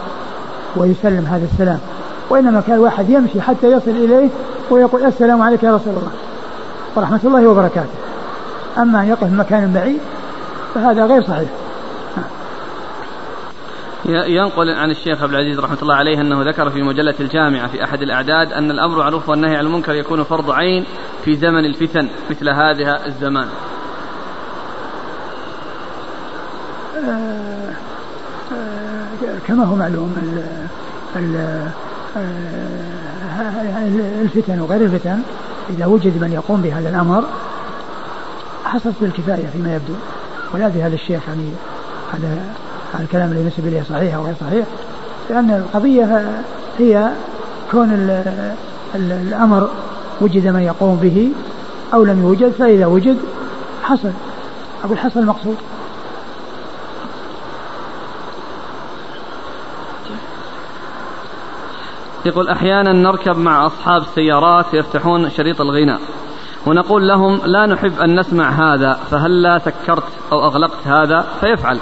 ويسلم 0.77 1.27
هذا 1.27 1.44
السلام. 1.52 1.78
وإنما 2.31 2.62
كان 2.66 2.78
واحد 2.78 3.11
يمشي 3.11 3.40
حتى 3.40 3.66
يصل 3.66 3.90
إليه 3.90 4.28
ويقول 4.70 5.05
السلام 5.05 5.43
عليك 5.43 5.62
يا 5.62 5.74
رسول 5.74 5.94
الله 5.94 6.12
ورحمة 6.97 7.20
الله 7.24 7.47
وبركاته. 7.48 7.94
أما 8.78 9.01
أن 9.01 9.09
يقف 9.09 9.32
مكان 9.32 9.73
بعيد 9.73 9.98
فهذا 10.74 11.06
غير 11.06 11.23
صحيح. 11.23 11.48
ينقل 14.07 14.71
عن 14.71 14.91
الشيخ 14.91 15.23
عبد 15.23 15.35
العزيز 15.35 15.59
رحمة 15.59 15.79
الله 15.83 15.95
عليه 15.95 16.21
أنه 16.21 16.43
ذكر 16.43 16.71
في 16.71 16.83
مجلة 16.83 17.15
الجامعة 17.21 17.69
في 17.69 17.85
أحد 17.85 18.03
الأعداد 18.03 18.53
أن 18.53 18.71
الأمر 18.71 18.99
معروف 18.99 19.29
والنهي 19.29 19.57
عن 19.57 19.67
المنكر 19.67 19.95
يكون 19.95 20.23
فرض 20.23 20.51
عين 20.51 20.85
في 21.25 21.37
زمن 21.37 21.65
الفتن 21.65 22.09
مثل 22.31 22.49
هذا 22.49 23.07
الزمان. 23.07 23.49
آه، 26.97 27.71
آه، 28.53 29.39
كما 29.47 29.65
هو 29.65 29.77
معلوم 29.77 30.17
آه، 31.17 31.69
الفتن 34.23 34.61
وغير 34.61 34.81
الفتن 34.81 35.19
إذا 35.71 35.87
وجد 35.87 36.23
من 36.23 36.33
يقوم 36.33 36.63
بهذا 36.63 36.89
الأمر 36.89 37.25
حصلت 38.65 38.95
بالكفاية 39.01 39.47
فيما 39.47 39.75
يبدو 39.75 39.95
ولا 40.55 40.69
بهذا 40.69 40.95
الشيخ 40.95 41.23
يعني 41.29 41.51
هذا 42.13 42.39
الكلام 43.01 43.31
اللي 43.31 43.41
ينسب 43.41 43.66
إليه 43.66 43.83
صحيح 43.83 44.15
أو 44.15 44.25
غير 44.25 44.35
صحيح 44.41 44.66
لأن 45.31 45.51
القضية 45.51 46.31
هي 46.79 47.11
كون 47.71 47.91
الأمر 48.95 49.69
وجد 50.21 50.47
من 50.47 50.61
يقوم 50.61 50.97
به 50.97 51.33
أو 51.95 52.05
لم 52.05 52.23
يوجد 52.23 52.53
فإذا 52.53 52.87
وجد 52.87 53.16
حصل. 53.83 54.11
أقول 54.85 54.99
حصل 54.99 55.21
المقصود. 55.21 55.57
يقول 62.25 62.49
أحيانا 62.49 62.93
نركب 62.93 63.39
مع 63.39 63.66
أصحاب 63.66 64.03
السيارات 64.03 64.75
يفتحون 64.75 65.31
شريط 65.31 65.61
الغناء 65.61 66.01
ونقول 66.66 67.09
لهم 67.09 67.41
لا 67.45 67.66
نحب 67.66 68.01
أن 68.01 68.21
نسمع 68.21 68.51
هذا 68.51 68.93
فهل 68.93 69.43
لا 69.43 69.59
سكرت 69.59 70.05
أو 70.33 70.45
أغلقت 70.45 70.87
هذا؟ 70.87 71.25
فيفعل. 71.41 71.79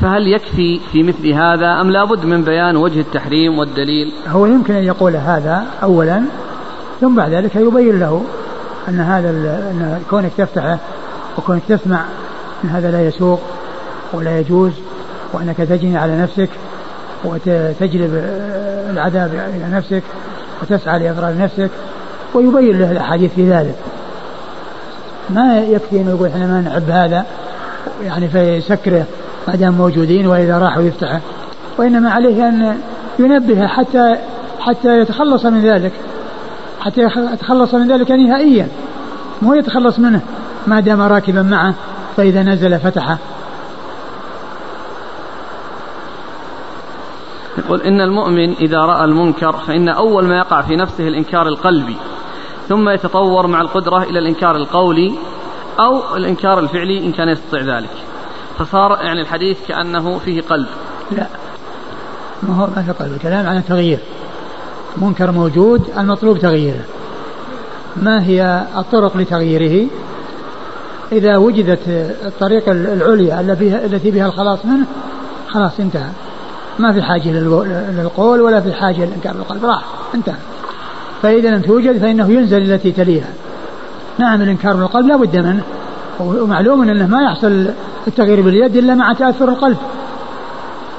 فهل 0.00 0.26
يكفي 0.26 0.80
في 0.92 1.02
مثل 1.02 1.28
هذا 1.32 1.80
أم 1.80 1.90
لابد 1.90 2.24
من 2.24 2.44
بيان 2.44 2.76
وجه 2.76 3.00
التحريم 3.00 3.58
والدليل؟ 3.58 4.12
هو 4.28 4.46
يمكن 4.46 4.74
أن 4.74 4.84
يقول 4.84 5.16
هذا 5.16 5.64
أولا 5.82 6.22
ثم 7.00 7.16
بعد 7.16 7.32
ذلك 7.32 7.56
يبين 7.56 8.00
له 8.00 8.24
أن 8.88 9.00
هذا 9.00 9.30
أن 9.70 10.02
كونك 10.10 10.32
تفتحه 10.38 10.78
وكونك 11.38 11.62
تسمع 11.68 12.04
أن 12.64 12.68
هذا 12.68 12.90
لا 12.90 13.06
يسوق 13.06 13.40
ولا 14.12 14.38
يجوز 14.40 14.72
وأنك 15.32 15.56
تجني 15.56 15.98
على 15.98 16.18
نفسك 16.18 16.48
وتجلب 17.24 18.10
العذاب 18.90 19.30
إلى 19.54 19.76
نفسك 19.76 20.02
وتسعى 20.62 20.98
لإضرار 20.98 21.36
نفسك 21.38 21.70
ويبين 22.34 22.78
له 22.78 22.92
الأحاديث 22.92 23.34
في 23.34 23.50
ذلك. 23.50 23.74
ما 25.30 25.58
يكفي 25.58 26.00
أنه 26.00 26.10
يقول 26.10 26.28
إحنا 26.28 26.46
ما 26.46 26.60
نحب 26.60 26.90
هذا 26.90 27.24
يعني 28.02 28.28
فيسكره 28.28 29.06
ما 29.48 29.54
دام 29.54 29.74
موجودين 29.74 30.26
وإذا 30.26 30.58
راحوا 30.58 30.82
يفتحه 30.82 31.20
وإنما 31.78 32.10
عليه 32.10 32.48
أن 32.48 32.80
ينبه 33.18 33.66
حتى 33.66 34.16
حتى 34.60 34.98
يتخلص 34.98 35.46
من 35.46 35.60
ذلك 35.60 35.92
حتى 36.80 37.00
يتخلص 37.32 37.74
من 37.74 37.92
ذلك 37.92 38.10
نهائيا 38.10 38.68
مو 39.42 39.54
يتخلص 39.54 39.98
منه 39.98 40.20
ما 40.66 40.80
دام 40.80 41.00
راكبا 41.00 41.42
معه 41.42 41.74
فإذا 42.16 42.42
نزل 42.42 42.78
فتحه. 42.78 43.18
يقول 47.58 47.82
إن 47.82 48.00
المؤمن 48.00 48.52
إذا 48.52 48.78
رأى 48.78 49.04
المنكر 49.04 49.52
فإن 49.52 49.88
أول 49.88 50.24
ما 50.24 50.38
يقع 50.38 50.62
في 50.62 50.76
نفسه 50.76 51.08
الإنكار 51.08 51.48
القلبي 51.48 51.96
ثم 52.68 52.88
يتطور 52.88 53.46
مع 53.46 53.60
القدرة 53.60 54.02
إلى 54.02 54.18
الإنكار 54.18 54.56
القولي 54.56 55.14
أو 55.80 56.16
الإنكار 56.16 56.58
الفعلي 56.58 57.06
إن 57.06 57.12
كان 57.12 57.28
يستطيع 57.28 57.60
ذلك. 57.60 57.90
فصار 58.58 58.98
يعني 59.02 59.20
الحديث 59.20 59.58
كأنه 59.68 60.18
فيه 60.18 60.42
قلب. 60.42 60.66
لا. 61.10 61.26
ما 62.42 62.54
هو 62.54 62.68
ما 62.76 62.82
في 62.82 62.92
قلب 62.92 63.12
الكلام 63.12 63.46
عن 63.46 63.56
التغيير. 63.56 63.98
منكر 64.96 65.30
موجود 65.30 65.90
المطلوب 65.98 66.38
تغييره. 66.38 66.84
ما 67.96 68.24
هي 68.24 68.62
الطرق 68.76 69.16
لتغييره؟ 69.16 69.86
إذا 71.12 71.36
وجدت 71.36 71.80
الطريقة 72.26 72.72
العليا 72.72 73.40
التي 73.84 74.10
بها 74.10 74.26
الخلاص 74.26 74.64
منه 74.64 74.86
خلاص 75.48 75.80
انتهى. 75.80 76.10
ما 76.78 76.92
في 76.92 77.02
حاجة 77.02 77.28
للقول 77.30 78.40
ولا 78.40 78.60
في 78.60 78.72
حاجة 78.72 79.04
للإنكار 79.04 79.32
بالقلب 79.32 79.64
راح 79.64 79.84
انتهى. 80.14 80.34
فإذا 81.22 81.50
لم 81.50 81.62
توجد 81.62 81.98
فإنه 81.98 82.30
ينزل 82.30 82.72
التي 82.72 82.92
تليها. 82.92 83.28
نعم 84.18 84.42
الإنكار 84.42 84.76
بالقلب 84.76 85.06
لا 85.06 85.16
بد 85.16 85.36
منه. 85.36 85.62
ومعلوم 86.20 86.82
أنه 86.82 87.06
ما 87.06 87.22
يحصل 87.22 87.70
التغيير 88.08 88.40
باليد 88.40 88.76
إلا 88.76 88.94
مع 88.94 89.12
تأثر 89.12 89.48
القلب. 89.48 89.76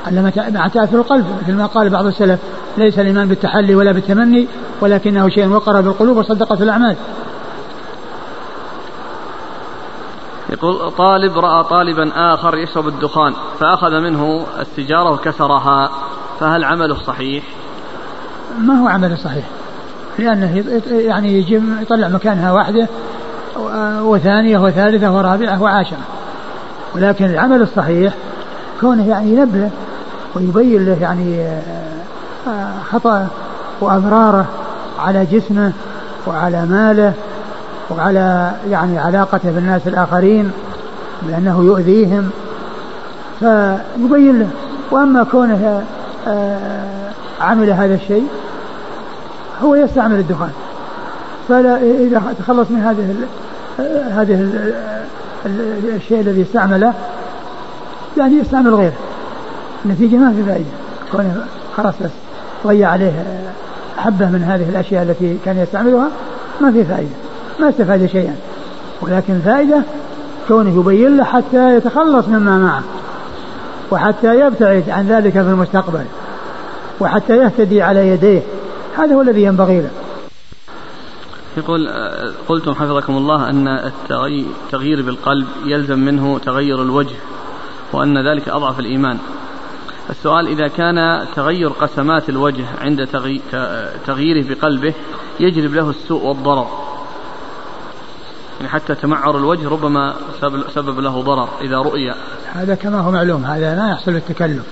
إلا 0.08 0.32
مع 0.50 0.68
تأثر 0.68 0.98
القلب 0.98 1.26
مثل 1.42 1.54
ما 1.54 1.66
قال 1.66 1.90
بعض 1.90 2.06
السلف 2.06 2.40
ليس 2.78 3.00
الإيمان 3.00 3.28
بالتحلي 3.28 3.76
ولا 3.76 3.92
بالتمني 3.92 4.48
ولكنه 4.82 5.30
شيء 5.30 5.48
وقر 5.48 5.82
بالقلوب 5.82 6.18
وصدقت 6.18 6.62
الأعمال. 6.62 6.96
يقول 10.50 10.92
طالب 10.92 11.38
رأى 11.38 11.64
طالبا 11.64 12.12
آخر 12.34 12.58
يشرب 12.58 12.88
الدخان 12.88 13.34
فأخذ 13.60 14.00
منه 14.00 14.46
السيجارة 14.60 15.12
وكسرها 15.12 15.90
فهل 16.40 16.64
عمله 16.64 16.96
صحيح؟ 17.08 17.44
ما 18.60 18.74
هو 18.74 18.88
عمله 18.88 19.16
صحيح. 19.16 19.46
لأنه 20.20 20.64
يعني 20.92 21.34
يجي 21.34 21.62
يطلع 21.82 22.08
مكانها 22.08 22.52
واحدة 22.52 22.88
وثانية 24.02 24.58
وثالثة 24.58 25.16
ورابعة 25.16 25.62
وعاشرة. 25.62 26.19
ولكن 26.96 27.26
العمل 27.26 27.62
الصحيح 27.62 28.14
كونه 28.82 29.08
يعني 29.08 29.32
ينبه 29.32 29.70
ويبين 30.36 30.86
له 30.86 30.98
يعني 31.02 31.48
آه، 32.48 32.74
خطأه 32.92 33.28
وأضراره 33.82 34.46
على 35.00 35.26
جسمه 35.26 35.72
وعلى 36.28 36.66
ماله 36.66 37.14
وعلى 37.90 38.52
يعني 38.70 39.00
علاقته 39.00 39.52
بالناس 39.52 39.88
الآخرين 39.88 40.52
بأنه 41.22 41.64
يؤذيهم 41.64 42.30
فيبين 43.40 44.40
له. 44.40 44.50
وأما 44.92 45.24
كونه 45.24 45.84
آه، 46.28 46.90
عمل 47.42 47.70
هذا 47.70 47.94
الشيء 47.94 48.28
هو 49.64 49.76
يستعمل 49.76 50.20
الدخان. 50.20 50.52
فلا 51.50 51.78
إذا 51.78 52.34
تخلص 52.40 52.72
من 52.72 52.80
هذه 52.80 53.16
هذه 54.12 54.50
الشيء 55.46 56.20
الذي 56.20 56.42
استعمله 56.42 56.94
يعني 58.18 58.36
يستعمل 58.36 58.76
غيره. 58.76 58.94
النتيجة 59.86 60.16
ما 60.16 60.34
في 60.34 60.44
فائدة. 60.44 60.66
كونه 61.12 61.46
خلاص 61.78 61.94
بس 62.04 62.10
ضيع 62.68 62.90
عليه 62.90 63.12
حبة 63.98 64.26
من 64.26 64.44
هذه 64.44 64.70
الأشياء 64.70 65.04
التي 65.04 65.38
كان 65.46 65.58
يستعملها 65.58 66.08
ما 66.62 66.72
في 66.72 66.84
فائدة. 66.84 67.10
ما 67.60 67.70
استفاد 67.70 68.06
شيئا. 68.06 68.36
ولكن 69.02 69.40
فائدة 69.46 69.82
كونه 70.48 70.80
يبين 70.80 71.18
له 71.18 71.24
حتى 71.24 71.76
يتخلص 71.76 72.28
مما 72.28 72.58
معه 72.58 72.84
وحتى 73.92 74.40
يبتعد 74.40 74.90
عن 74.90 75.08
ذلك 75.08 75.32
في 75.32 75.40
المستقبل 75.40 76.04
وحتى 77.00 77.38
يهتدي 77.38 77.82
على 77.82 78.08
يديه. 78.08 78.42
هذا 78.98 79.16
هو 79.16 79.22
الذي 79.22 79.44
ينبغي 79.44 79.82
له. 79.82 79.90
يقول 81.58 81.88
آه، 81.88 82.34
قلتم 82.48 82.74
حفظكم 82.74 83.18
الله 83.18 83.50
أن 83.50 83.68
التغيير 83.68 85.02
بالقلب 85.02 85.48
يلزم 85.66 86.00
منه 86.00 86.40
تغير 86.40 86.82
الوجه 86.82 87.16
وأن 87.94 88.28
ذلك 88.28 88.50
أضعف 88.50 88.80
الإيمان. 88.80 89.18
السؤال 90.10 90.48
إذا 90.48 90.68
كان 90.68 91.26
تغير 91.36 91.70
قسمات 91.70 92.30
الوجه 92.30 92.66
عند 92.82 93.08
تغييره 94.06 94.50
بقلبه 94.50 94.94
يجلب 95.40 95.74
له 95.74 95.90
السوء 95.90 96.26
والضرر. 96.26 96.68
يعني 98.58 98.70
حتى 98.72 98.96
تمعر 98.96 99.38
الوجه 99.38 99.70
ربما 99.70 100.16
سبب 100.74 101.00
له 101.00 101.22
ضرر 101.22 101.50
إذا 101.62 101.78
رؤي. 101.78 102.14
هذا 102.54 102.76
كما 102.76 103.00
هو 103.00 103.12
معلوم 103.12 103.46
هذا 103.46 103.76
لا 103.76 103.90
يحصل 103.92 104.14
بالتكلف 104.14 104.64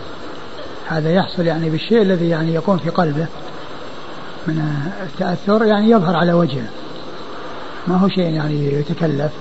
هذا 0.87 1.11
يحصل 1.11 1.45
يعني 1.45 1.69
بالشيء 1.69 2.01
الذي 2.01 2.29
يعني 2.29 2.55
يكون 2.55 2.77
في 2.77 2.89
قلبه. 2.89 3.27
من 4.47 4.83
التأثر 5.03 5.65
يعني 5.65 5.89
يظهر 5.89 6.15
على 6.15 6.33
وجهه. 6.33 6.67
ما 7.87 7.97
هو 7.97 8.09
شيء 8.09 8.29
يعني 8.29 8.73
يتكلف. 8.73 9.31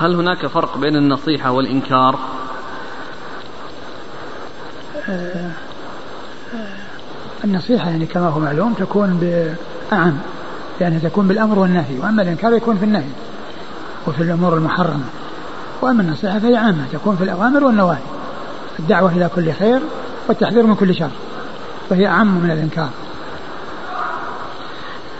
هل 0.00 0.14
هناك 0.14 0.46
فرق 0.46 0.78
بين 0.78 0.96
النصيحة 0.96 1.50
والإنكار؟ 1.50 2.18
آه، 5.08 5.50
آه، 6.54 6.66
النصيحة 7.44 7.90
يعني 7.90 8.06
كما 8.06 8.28
هو 8.28 8.40
معلوم 8.40 8.72
تكون 8.72 9.18
بأعم 9.20 10.18
يعني 10.80 11.00
تكون 11.00 11.28
بالأمر 11.28 11.58
والنهي. 11.58 11.98
وأما 11.98 12.22
الإنكار 12.22 12.52
يكون 12.52 12.76
في 12.76 12.84
النهي 12.84 13.10
وفي 14.06 14.22
الأمور 14.22 14.54
المحرمة. 14.54 15.04
وأما 15.82 16.02
النصيحة 16.02 16.38
فهي 16.38 16.56
عامة 16.56 16.84
تكون 16.92 17.16
في 17.16 17.24
الأوامر 17.24 17.64
والنواهي. 17.64 18.21
الدعوة 18.78 19.12
إلى 19.12 19.30
كل 19.34 19.52
خير 19.52 19.80
والتحذير 20.28 20.66
من 20.66 20.74
كل 20.74 20.94
شر 20.94 21.10
فهي 21.90 22.06
أعم 22.06 22.40
من 22.40 22.50
الإنكار. 22.50 22.90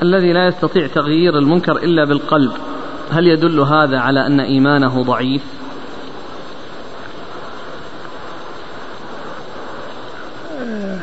الذي 0.02 0.32
لا 0.32 0.48
يستطيع 0.48 0.86
تغيير 0.86 1.38
المنكر 1.38 1.76
إلا 1.76 2.04
بالقلب 2.04 2.52
هل 3.10 3.26
يدل 3.26 3.60
هذا 3.60 3.98
على 3.98 4.26
أن 4.26 4.40
إيمانه 4.40 5.02
ضعيف؟ 5.02 5.42
آه، 10.62 10.98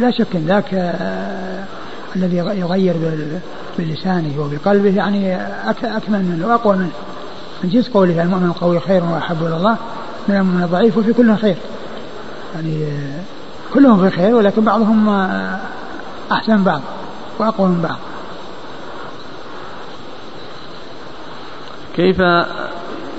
لا 0.00 0.10
شك 0.10 0.36
إن 0.36 0.46
ذاك 0.46 0.74
آه، 0.74 1.64
الذي 2.16 2.36
يغير 2.36 2.96
بلسانه 3.78 4.40
وبقلبه 4.40 4.96
يعني 4.96 5.36
أكمل 5.82 6.22
منه 6.22 6.46
وأقوى 6.46 6.76
منه. 6.76 6.90
من 7.64 7.70
جنس 7.70 7.88
قوله 7.88 8.22
المؤمن 8.22 8.46
القوي 8.46 8.80
خير 8.80 9.04
وأحب 9.04 9.46
إلى 9.46 9.56
الله 9.56 9.76
من 10.28 10.36
المؤمن 10.36 10.62
الضعيف 10.62 10.96
وفي 10.96 11.12
كلهم 11.12 11.36
خير. 11.36 11.56
يعني 12.54 12.88
كلهم 13.74 14.10
في 14.10 14.16
خير 14.16 14.34
ولكن 14.34 14.64
بعضهم 14.64 15.08
أحسن 16.32 16.62
بعض 16.64 16.80
وأقوى 17.38 17.68
من 17.68 17.82
بعض. 17.82 17.96
كيف 21.96 22.22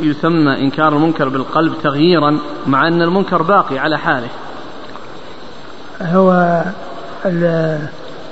يسمى 0.01 0.59
إنكار 0.59 0.95
المنكر 0.95 1.29
بالقلب 1.29 1.73
تغييرا 1.83 2.39
مع 2.67 2.87
أن 2.87 3.01
المنكر 3.01 3.41
باقي 3.41 3.79
على 3.79 3.97
حاله؟ 3.97 4.27
هو 6.01 6.63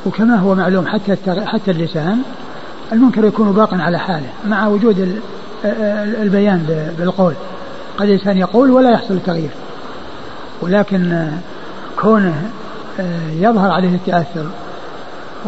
وكما 0.05 0.35
هو 0.35 0.55
معلوم 0.55 0.87
حتى 0.87 1.17
حتى 1.45 1.71
اللسان 1.71 2.21
المنكر 2.91 3.25
يكون 3.25 3.51
باق 3.51 3.73
على 3.73 3.99
حاله 3.99 4.29
مع 4.47 4.67
وجود 4.67 5.21
البيان 6.21 6.93
بالقول. 6.99 7.33
قد 7.97 8.07
الإنسان 8.07 8.37
يقول 8.37 8.71
ولا 8.71 8.91
يحصل 8.91 9.13
التغيير. 9.13 9.49
ولكن 10.61 11.27
كونه 12.01 12.49
آه، 12.99 13.31
يظهر 13.31 13.71
عليه 13.71 13.95
التأثر 13.95 14.45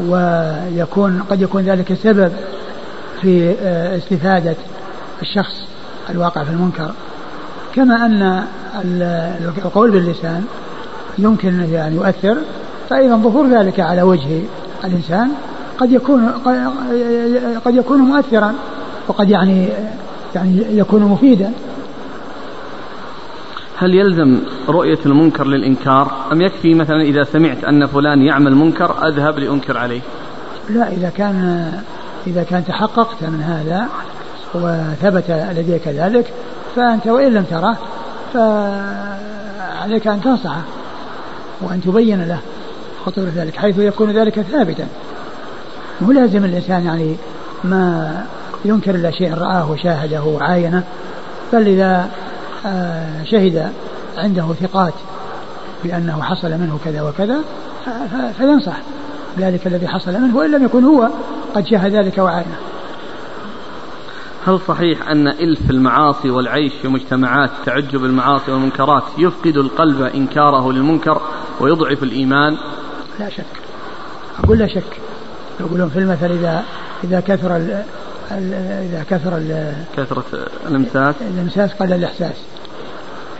ويكون 0.08 1.24
قد 1.30 1.42
يكون 1.42 1.62
ذلك 1.62 1.94
سبب 1.94 2.32
في 3.22 3.56
آه، 3.62 3.98
استفادة 3.98 4.56
الشخص 5.22 5.56
الواقع 6.10 6.44
في 6.44 6.50
المنكر. 6.50 6.92
كما 7.76 8.06
أن 8.06 8.44
القول 9.66 9.92
باللسان 9.92 10.46
يمكن 11.18 11.74
يعني 11.74 11.96
يؤثر 11.96 12.38
فأيضا 12.90 13.16
ظهور 13.16 13.48
ذلك 13.48 13.80
على 13.80 14.02
وجه 14.02 14.42
الإنسان 14.84 15.30
قد 15.78 15.92
يكون 15.92 16.30
قد 17.66 17.76
يكون 17.76 18.00
مؤثرا 18.00 18.54
وقد 19.08 19.30
يعني 19.30 19.70
يعني 20.36 20.66
يكون 20.72 21.02
مفيدا. 21.02 21.52
هل 23.82 23.96
يلزم 23.96 24.40
رؤية 24.70 25.00
المنكر 25.06 25.48
للإنكار؟ 25.48 26.12
أم 26.32 26.42
يكفي 26.42 26.74
مثلا 26.74 27.02
إذا 27.02 27.24
سمعت 27.24 27.64
أن 27.64 27.86
فلان 27.86 28.22
يعمل 28.22 28.56
منكر 28.56 29.08
أذهب 29.08 29.40
لأنكر 29.40 29.78
عليه؟ 29.78 30.02
لا 30.70 30.92
إذا 30.92 31.10
كان 31.10 31.72
إذا 32.28 32.44
كان 32.44 32.66
تحققت 32.66 33.24
من 33.24 33.42
هذا 33.42 33.88
وثبت 34.56 35.32
لديك 35.58 35.88
ذلك 35.88 36.34
فأنت 36.76 37.08
وإن 37.08 37.34
لم 37.34 37.44
تره 37.44 37.78
فعليك 38.34 40.08
أن 40.08 40.22
تنصحه 40.22 40.62
وأن 41.62 41.82
تبين 41.82 42.28
له 42.28 42.40
خطورة 43.06 43.32
ذلك 43.36 43.56
حيث 43.56 43.80
يكون 43.80 44.12
ذلك 44.12 44.42
ثابتا. 44.42 44.88
مو 46.02 46.12
لازم 46.12 46.46
الإنسان 46.46 46.86
يعني 46.86 47.16
ما 47.64 48.12
ينكر 48.66 48.96
إلا 48.96 49.12
شيء 49.12 49.34
رآه 49.34 49.72
وشاهده 49.72 50.24
وعاينه 50.24 50.84
بل 51.54 51.68
إذا 51.68 52.10
شهد 53.24 53.72
عنده 54.18 54.54
ثقات 54.54 54.94
بأنه 55.84 56.22
حصل 56.22 56.52
منه 56.52 56.80
كذا 56.86 57.02
وكذا 57.02 57.38
فينصح 58.38 58.78
ذلك 59.40 59.68
الذي 59.68 59.88
حصل 59.88 60.12
منه 60.12 60.38
وإن 60.38 60.52
لم 60.52 60.66
يكن 60.66 60.84
هو 60.84 61.10
قد 61.56 61.68
شاهد 61.68 61.96
ذلك 61.96 62.18
وعاينه 62.18 62.56
هل 64.48 64.60
صحيح 64.68 65.10
أن 65.10 65.28
إلف 65.28 65.70
المعاصي 65.70 66.30
والعيش 66.30 66.74
في 66.82 66.88
مجتمعات 66.88 67.50
تعج 67.66 67.96
بالمعاصي 67.96 68.52
والمنكرات 68.52 69.04
يفقد 69.18 69.58
القلب 69.58 70.02
إنكاره 70.02 70.72
للمنكر 70.72 71.22
ويضعف 71.60 72.04
الإيمان؟ 72.04 72.58
لا 73.20 73.30
شك. 73.30 73.46
أقول 74.44 74.58
لا 74.58 74.68
شك. 74.68 75.00
يقولون 75.60 75.90
في 75.90 76.00
المثل 76.00 76.32
إذا 76.32 76.64
إذا 77.04 77.20
كثر 77.20 77.56
ال 77.56 77.84
إذا 78.32 79.06
كثر 79.10 79.44
كثرة 79.98 80.24
الإمساس 80.68 81.16
الإمساس 81.22 81.74
قل 81.74 81.94
الإحساس. 81.94 82.36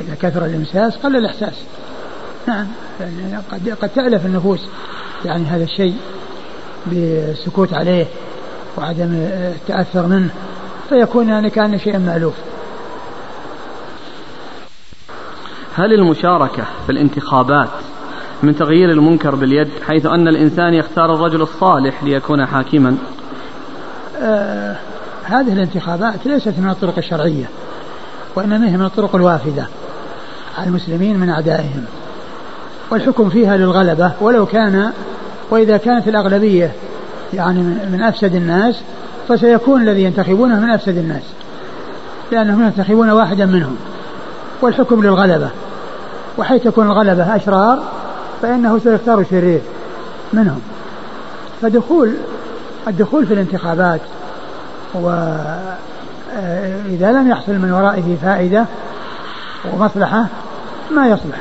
إذا 0.02 0.16
كثر 0.22 0.46
الإمساس 0.46 0.96
قل 0.96 1.16
الإحساس. 1.16 1.54
نعم. 2.48 2.68
يعني 3.00 3.38
قد 3.52 3.70
قد 3.82 3.90
تألف 3.90 4.26
النفوس 4.26 4.60
يعني 5.26 5.46
هذا 5.46 5.64
الشيء 5.64 5.96
بالسكوت 6.86 7.74
عليه 7.74 8.06
وعدم 8.78 9.14
التأثر 9.14 10.08
منه 10.08 10.30
فيكون 10.90 11.30
يعني 11.30 11.50
كان 11.50 11.80
شيئا 11.80 11.98
مألوف. 11.98 12.34
هل 15.76 15.94
المشاركة 15.94 16.64
في 16.86 16.92
الانتخابات 16.92 17.70
من 18.44 18.56
تغيير 18.56 18.92
المنكر 18.92 19.36
باليد 19.36 19.70
حيث 19.88 20.06
أن 20.06 20.28
الإنسان 20.28 20.74
يختار 20.74 21.16
الرجل 21.16 21.42
الصالح 21.42 22.04
ليكون 22.04 22.46
حاكما؟ 22.46 22.98
آه 24.22 24.76
هذه 25.24 25.54
الانتخابات 25.54 26.26
ليست 26.26 26.54
من 26.58 26.70
الطرق 26.70 26.98
الشرعية 26.98 27.46
وإنما 28.36 28.70
هي 28.70 28.78
من 28.78 28.86
الطرق 28.86 29.16
الوافدة 29.16 29.68
على 30.58 30.68
المسلمين 30.68 31.20
من 31.20 31.30
أعدائهم. 31.30 31.86
والحكم 32.92 33.30
فيها 33.30 33.58
للغلبة 33.58 34.12
ولو 34.22 34.46
كان 34.46 34.92
وإذا 35.50 35.78
كانت 35.78 36.08
الأغلبية 36.08 36.72
يعني 37.34 37.62
من 37.92 38.02
أفسد 38.02 38.36
الناس 38.36 38.76
فسيكون 39.28 39.82
الذي 39.82 40.04
ينتخبونه 40.04 40.60
من 40.60 40.70
أفسد 40.70 40.98
الناس 40.98 41.24
لأنهم 42.32 42.64
ينتخبون 42.64 43.10
واحدا 43.10 43.46
منهم. 43.46 43.78
والحكم 44.62 45.04
للغلبة 45.04 45.50
وحيث 46.38 46.64
تكون 46.64 46.88
الغلبة 46.88 47.36
أشرار 47.36 47.84
فإنه 48.42 48.80
سيختار 48.80 49.26
شرير 49.32 49.62
منهم. 50.34 50.62
فدخول 51.62 52.14
الدخول 52.88 53.26
في 53.26 53.34
الانتخابات 53.34 54.02
وإذا 54.94 55.78
آه، 57.04 57.12
لم 57.12 57.30
يحصل 57.30 57.54
من 57.54 57.72
ورائه 57.72 58.16
فائدة 58.22 58.66
ومصلحة 59.74 60.26
ما 60.92 61.08
يصلح. 61.08 61.38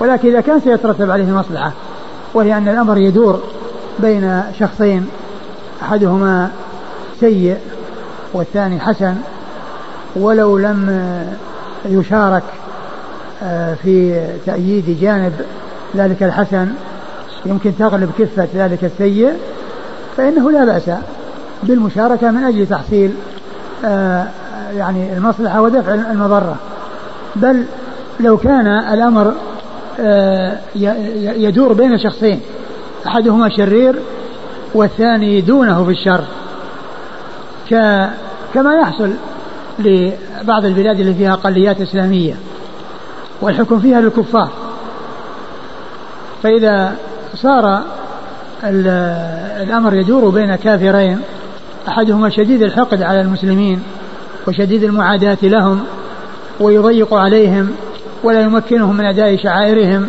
ولكن 0.00 0.28
إذا 0.28 0.40
كان 0.40 0.60
سيترتب 0.60 1.10
عليه 1.10 1.32
مصلحة 1.32 1.72
وهي 2.34 2.56
أن 2.56 2.68
الأمر 2.68 2.98
يدور 2.98 3.42
بين 3.98 4.42
شخصين 4.58 5.08
أحدهما 5.82 6.50
سيء 7.20 7.58
والثاني 8.32 8.80
حسن 8.80 9.14
ولو 10.16 10.58
لم 10.58 11.08
يشارك 11.84 12.42
آه، 13.42 13.74
في 13.74 14.26
تأييد 14.46 14.98
جانب 15.00 15.32
ذلك 15.96 16.22
الحسن 16.22 16.68
يمكن 17.46 17.72
تغلب 17.78 18.10
كفة 18.18 18.48
ذلك 18.54 18.84
السيء 18.84 19.32
فإنه 20.18 20.50
لا 20.50 20.64
بأس 20.64 20.90
بالمشاركة 21.62 22.30
من 22.30 22.44
أجل 22.44 22.66
تحصيل 22.66 23.14
آه، 23.84 24.26
يعني 24.76 25.16
المصلحة 25.16 25.62
ودفع 25.62 25.94
المضرة. 25.94 26.56
بل 27.36 27.64
لو 28.20 28.36
كان 28.36 28.66
الأمر 28.66 29.34
آه، 30.00 30.58
يدور 31.36 31.72
بين 31.72 31.98
شخصين 31.98 32.40
أحدهما 33.06 33.48
شرير 33.48 33.98
والثاني 34.74 35.40
دونه 35.40 35.84
في 35.84 35.90
الشر. 35.90 36.24
كما 38.54 38.74
يحصل 38.74 39.12
لبعض 39.78 40.64
البلاد 40.64 41.00
اللي 41.00 41.14
فيها 41.14 41.32
أقليات 41.32 41.80
إسلامية 41.80 42.34
والحكم 43.40 43.80
فيها 43.80 44.00
للكفار. 44.00 44.50
فإذا 46.42 46.94
صار 47.34 47.82
الأمر 48.64 49.94
يدور 49.94 50.30
بين 50.30 50.56
كافرين 50.56 51.20
أحدهما 51.88 52.30
شديد 52.30 52.62
الحقد 52.62 53.02
على 53.02 53.20
المسلمين 53.20 53.82
وشديد 54.48 54.84
المعاداة 54.84 55.38
لهم 55.42 55.80
ويضيق 56.60 57.14
عليهم 57.14 57.70
ولا 58.22 58.40
يمكنهم 58.40 58.96
من 58.96 59.04
أداء 59.04 59.36
شعائرهم 59.36 60.08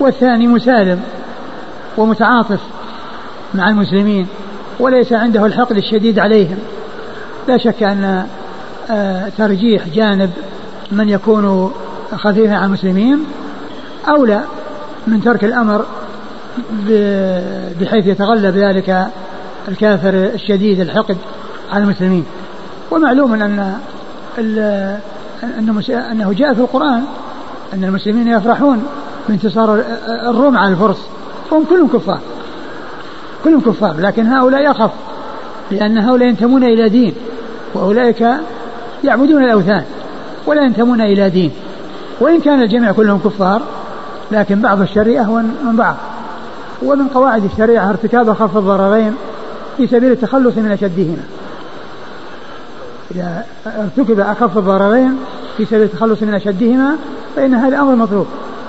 والثاني 0.00 0.46
مسالم 0.46 1.00
ومتعاطف 1.96 2.60
مع 3.54 3.68
المسلمين 3.68 4.26
وليس 4.80 5.12
عنده 5.12 5.46
الحقد 5.46 5.76
الشديد 5.76 6.18
عليهم. 6.18 6.58
لا 7.48 7.58
شك 7.58 7.82
أن 7.82 8.26
آه، 8.90 9.28
ترجيح 9.38 9.88
جانب 9.88 10.30
من 10.92 11.08
يكون 11.08 11.72
خفيفا 12.12 12.54
على 12.54 12.66
المسلمين 12.66 13.24
أولى 14.08 14.40
من 15.06 15.20
ترك 15.20 15.44
الأمر 15.44 15.84
بحيث 17.80 18.06
يتغلب 18.06 18.56
ذلك 18.56 19.06
الكافر 19.68 20.14
الشديد 20.14 20.80
الحقد 20.80 21.16
على 21.72 21.84
المسلمين. 21.84 22.24
ومعلوم 22.90 23.32
أن 23.34 23.78
أنه 26.10 26.32
جاء 26.32 26.54
في 26.54 26.60
القرآن 26.60 27.02
أن 27.74 27.84
المسلمين 27.84 28.28
يفرحون 28.28 28.86
بانتصار 29.28 29.82
الروم 30.08 30.56
على 30.56 30.72
الفرس. 30.72 31.06
هم 31.52 31.64
كلهم 31.64 31.88
كفار. 31.88 32.20
كلهم 33.44 33.60
كفار. 33.60 33.96
لكن 34.00 34.26
هؤلاء 34.26 34.70
أخف 34.70 34.90
لأن 35.70 35.98
هؤلاء 35.98 36.28
ينتمون 36.28 36.64
إلى 36.64 36.88
دين 36.88 37.14
وأولئك 37.74 38.26
يعبدون 39.04 39.44
الأوثان 39.44 39.84
ولا 40.46 40.62
ينتمون 40.62 41.00
إلى 41.00 41.30
دين. 41.30 41.50
وإن 42.20 42.40
كان 42.40 42.62
الجميع 42.62 42.92
كلهم 42.92 43.18
كفار 43.18 43.62
لكن 44.32 44.60
بعض 44.60 44.80
الشر 44.80 45.20
أهون 45.20 45.54
من 45.64 45.76
بعض. 45.76 45.96
ومن 46.82 47.08
قواعد 47.08 47.44
الشريعة 47.44 47.90
ارتكاب 47.90 48.28
أخف 48.28 48.56
الضررين 48.56 49.14
في 49.76 49.86
سبيل 49.86 50.12
التخلص 50.12 50.56
من 50.56 50.70
أشدهما. 50.70 51.22
إذا 53.14 53.44
ارتكب 53.66 54.20
أخف 54.20 54.58
الضررين 54.58 55.16
في 55.56 55.64
سبيل 55.64 55.82
التخلص 55.82 56.22
من 56.22 56.34
أشدهما 56.34 56.96
فإن 57.36 57.54
هذا 57.54 57.80
أمر 57.80 57.94
مطلوب. 57.94 58.26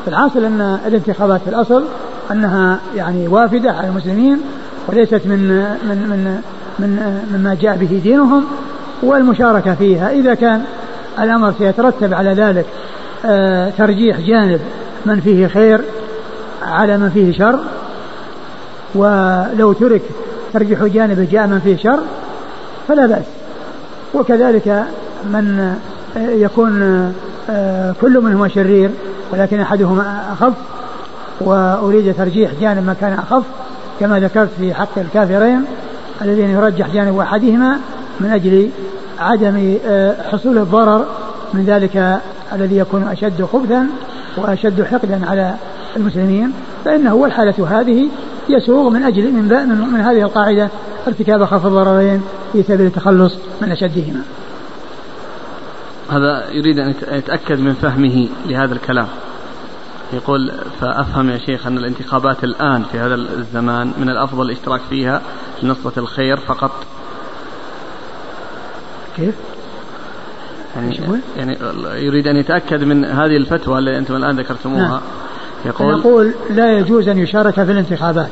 الحاصل 0.08 0.46
أن 0.46 0.80
الانتخابات 0.88 1.42
في 1.42 1.50
الأصل 1.50 1.84
أنها 2.32 2.80
يعني 2.96 3.28
وافدة 3.28 3.72
على 3.72 3.88
المسلمين 3.88 4.42
وليست 4.88 5.22
من 5.26 5.40
من 5.90 5.98
من 6.10 6.42
من 6.80 7.22
مما 7.34 7.58
جاء 7.62 7.78
به 7.78 8.02
دينهم 8.04 8.46
والمشاركة 9.04 9.76
فيها 9.76 10.12
إذا 10.12 10.34
كان 10.34 10.64
الأمر 11.20 11.54
سيترتب 11.58 12.14
على 12.14 12.34
ذلك 12.34 12.66
آه، 13.26 13.70
ترجيح 13.70 14.20
جانب 14.20 14.60
من 15.06 15.20
فيه 15.20 15.48
خير 15.48 15.82
على 16.64 16.98
من 16.98 17.10
فيه 17.10 17.32
شر 17.32 17.60
ولو 18.96 19.74
ترك 19.74 20.02
ترجح 20.54 20.84
جانب 20.84 21.28
جاء 21.32 21.48
من 21.48 21.60
فيه 21.60 21.78
شر 21.78 22.00
فلا 22.88 23.06
بأس. 23.06 23.26
وكذلك 24.14 24.84
من 25.26 25.76
يكون 26.16 27.14
آه، 27.50 27.96
كل 28.02 28.22
منهما 28.22 28.48
شرير 28.48 28.90
ولكن 29.34 29.60
أحدهما 29.60 30.34
أخف 30.34 30.54
وأريد 31.42 32.14
ترجيح 32.14 32.52
جانب 32.62 32.86
ما 32.86 32.96
كان 33.02 33.14
أخف 33.14 33.44
كما 34.00 34.20
ذكرت 34.20 34.50
في 34.60 34.74
حق 34.74 34.98
الكافرين 34.98 35.66
الذين 36.22 36.50
يرجح 36.50 36.88
جانب 36.94 37.20
أحدهما 37.20 37.78
من 38.20 38.30
أجل 38.30 38.70
عدم 39.20 39.78
آه، 39.88 40.16
حصول 40.32 40.58
الضرر 40.58 41.06
من 41.54 41.66
ذلك 41.66 42.20
الذي 42.54 42.78
يكون 42.78 43.04
أشد 43.04 43.44
خبثا 43.54 43.88
وأشد 44.38 44.84
حقدا 44.84 45.22
على 45.30 45.54
المسلمين. 45.98 46.54
فإنه 46.86 47.14
والحالة 47.14 47.80
هذه 47.80 48.08
يسوغ 48.50 48.90
من 48.90 49.04
أجل 49.04 49.32
من, 49.32 49.68
من, 49.70 49.94
من 49.94 50.00
هذه 50.00 50.22
القاعدة 50.22 50.70
ارتكاب 51.08 51.46
خف 51.46 51.66
الضررين 51.66 52.22
في 52.54 52.64
سبيل 52.64 52.86
التخلص 52.86 53.36
من 53.62 53.72
أشدهما. 53.72 54.22
هذا 56.10 56.52
يريد 56.52 56.80
أن 56.80 56.94
يتأكد 57.12 57.60
من 57.60 57.74
فهمه 57.74 58.28
لهذا 58.46 58.74
الكلام. 58.74 59.08
يقول 60.14 60.52
فأفهم 60.82 61.30
يا 61.30 61.38
شيخ 61.38 61.68
أن 61.68 61.78
الانتخابات 61.78 62.44
الآن 62.44 62.84
في 62.92 63.00
هذا 63.00 63.16
الزمان 63.16 63.94
من 63.98 64.10
الأفضل 64.10 64.46
الاشتراك 64.46 64.82
فيها 64.90 65.22
لنصرة 65.64 66.00
الخير 66.00 66.38
فقط. 66.38 66.72
كيف؟ 69.18 69.36
يعني, 70.76 71.00
يعني 71.38 71.58
يريد 72.06 72.28
أن 72.28 72.36
يتأكد 72.36 72.84
من 72.84 73.06
هذه 73.06 73.38
الفتوى 73.38 73.80
التي 73.80 73.98
أنتم 73.98 74.16
الآن 74.16 74.40
ذكرتموها. 74.40 74.88
نعم. 74.88 75.02
يقول 75.66 76.00
يقول 76.00 76.32
لا 76.50 76.78
يجوز 76.78 77.08
أن 77.08 77.18
يشارك 77.18 77.54
في 77.54 77.72
الانتخابات 77.72 78.32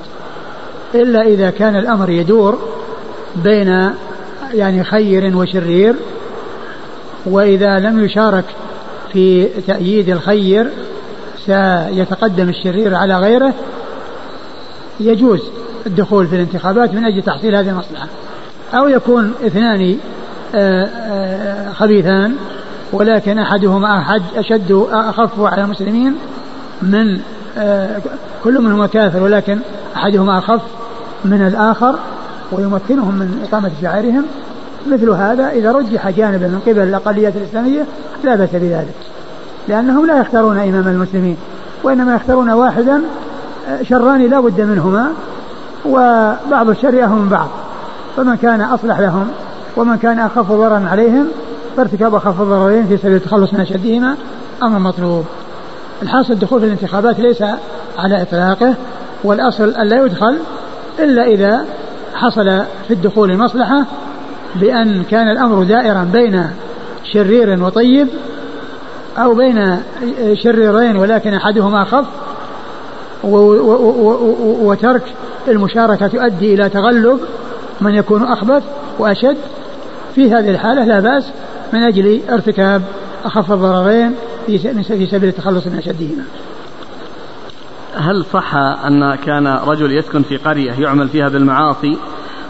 إلا 0.96 1.22
إذا 1.22 1.50
كان 1.50 1.76
الأمر 1.76 2.10
يدور 2.10 2.60
بين 3.36 3.90
يعني 4.54 4.84
خير 4.84 5.38
وشرير 5.38 5.96
وإذا 7.26 7.80
لم 7.80 8.06
يشارك 8.06 8.46
في 9.14 9.46
تأييد 9.68 10.10
الخير 10.10 10.70
سيتقدم 11.46 12.50
الشرير 12.50 12.96
على 12.96 13.20
غيره 13.20 13.54
يجوز 15.00 15.42
الدخول 15.86 16.28
في 16.28 16.36
الانتخابات 16.36 16.94
من 16.94 17.06
أجل 17.06 17.22
تحصيل 17.22 17.56
هذه 17.56 17.70
المصلحة. 17.70 18.08
أو 18.74 18.88
يكون 18.88 19.34
اثنان 19.46 19.98
آه، 20.56 20.86
آه، 20.86 21.74
خبيثان 21.74 22.36
ولكن 22.94 23.40
أحدهما 23.40 24.00
أحد 24.00 24.22
أشد 24.36 24.86
أخف 24.92 25.40
على 25.40 25.62
المسلمين 25.64 26.16
من 26.82 27.20
آه، 27.58 28.02
كل 28.44 28.62
منهما 28.62 28.88
كافر 28.88 29.24
ولكن 29.24 29.60
أحدهما 29.96 30.38
أخف 30.38 30.62
من 31.26 31.48
الآخر 31.48 31.96
ويمكنهم 32.52 33.16
من 33.16 33.48
إقامة 33.48 33.72
شعائرهم. 33.82 34.24
مثل 34.88 35.10
هذا 35.10 35.50
إذا 35.50 35.72
رجح 35.72 36.10
جانبا 36.10 36.48
من 36.48 36.62
قبل 36.68 36.80
الأقليات 36.80 37.36
الإسلامية 37.36 37.86
لا 38.24 38.36
بأس 38.36 38.50
بذلك 38.54 38.96
لأنهم 39.68 40.06
لا 40.06 40.20
يختارون 40.20 40.58
إمام 40.58 40.88
المسلمين 40.88 41.38
وإنما 41.84 42.16
يختارون 42.16 42.50
واحدا 42.50 43.02
شران 43.84 44.22
لا 44.22 44.40
بد 44.40 44.62
منهما 44.62 45.12
وبعض 45.86 46.70
الشر 46.70 47.04
أهم 47.04 47.22
من 47.22 47.30
بعض. 47.30 47.48
فمن 48.18 48.36
كان 48.36 48.62
أصلح 48.62 49.00
لهم 49.00 49.28
ومن 49.78 49.98
كان 49.98 50.20
أخف 50.20 50.52
ضررا 50.52 50.88
عليهم 50.92 51.28
فارتكاب 51.78 52.16
أخف 52.16 52.42
الضررين 52.42 52.88
في 52.88 52.98
سبيل 52.98 53.16
التخلص 53.16 53.54
من 53.54 53.60
أشدهما 53.60 54.16
أمر 54.64 54.80
مطلوب. 54.80 55.26
الحاصل 56.02 56.34
الدخول 56.34 56.60
في 56.60 56.66
الانتخابات 56.66 57.20
ليس 57.20 57.42
على 57.98 58.22
إطلاقه 58.22 58.74
والأصل 59.24 59.64
ألا 59.64 60.06
يدخل 60.06 60.38
إلا 61.00 61.24
إذا 61.28 61.66
حصل 62.16 62.46
في 62.88 62.94
الدخول 62.94 63.38
مصلحة 63.38 63.86
بأن 64.56 65.04
كان 65.04 65.30
الأمر 65.30 65.64
دائرا 65.64 66.10
بين 66.14 66.50
شرير 67.04 67.64
وطيب 67.64 68.08
أو 69.18 69.34
بين 69.34 69.80
شريرين 70.34 70.98
ولكن 70.98 71.34
أحدهما 71.34 71.84
أخف 71.84 72.06
وترك 74.64 75.04
المشاركة 75.48 76.08
تؤدي 76.08 76.54
إلى 76.54 76.70
تغلب 76.70 77.20
من 77.82 77.96
يكون 77.96 78.24
أخبث 78.24 78.64
وأشد. 79.00 79.38
في 80.16 80.32
هذه 80.32 80.50
الحالة 80.50 80.86
لا 80.86 81.00
بأس 81.00 81.26
من 81.74 81.84
أجل 81.84 82.22
ارتكاب 82.30 82.82
أخف 83.26 83.52
الضررين 83.52 84.16
في 84.46 85.06
سبيل 85.06 85.30
التخلص 85.30 85.68
من 85.68 85.78
أشدهما. 85.78 86.24
هل 87.96 88.26
صح 88.34 88.56
أن 88.56 89.16
كان 89.16 89.48
رجل 89.48 89.98
يسكن 89.98 90.24
في 90.24 90.38
قرية 90.38 90.72
يعمل 90.72 91.10
فيها 91.10 91.30
بالمعاصي 91.30 91.98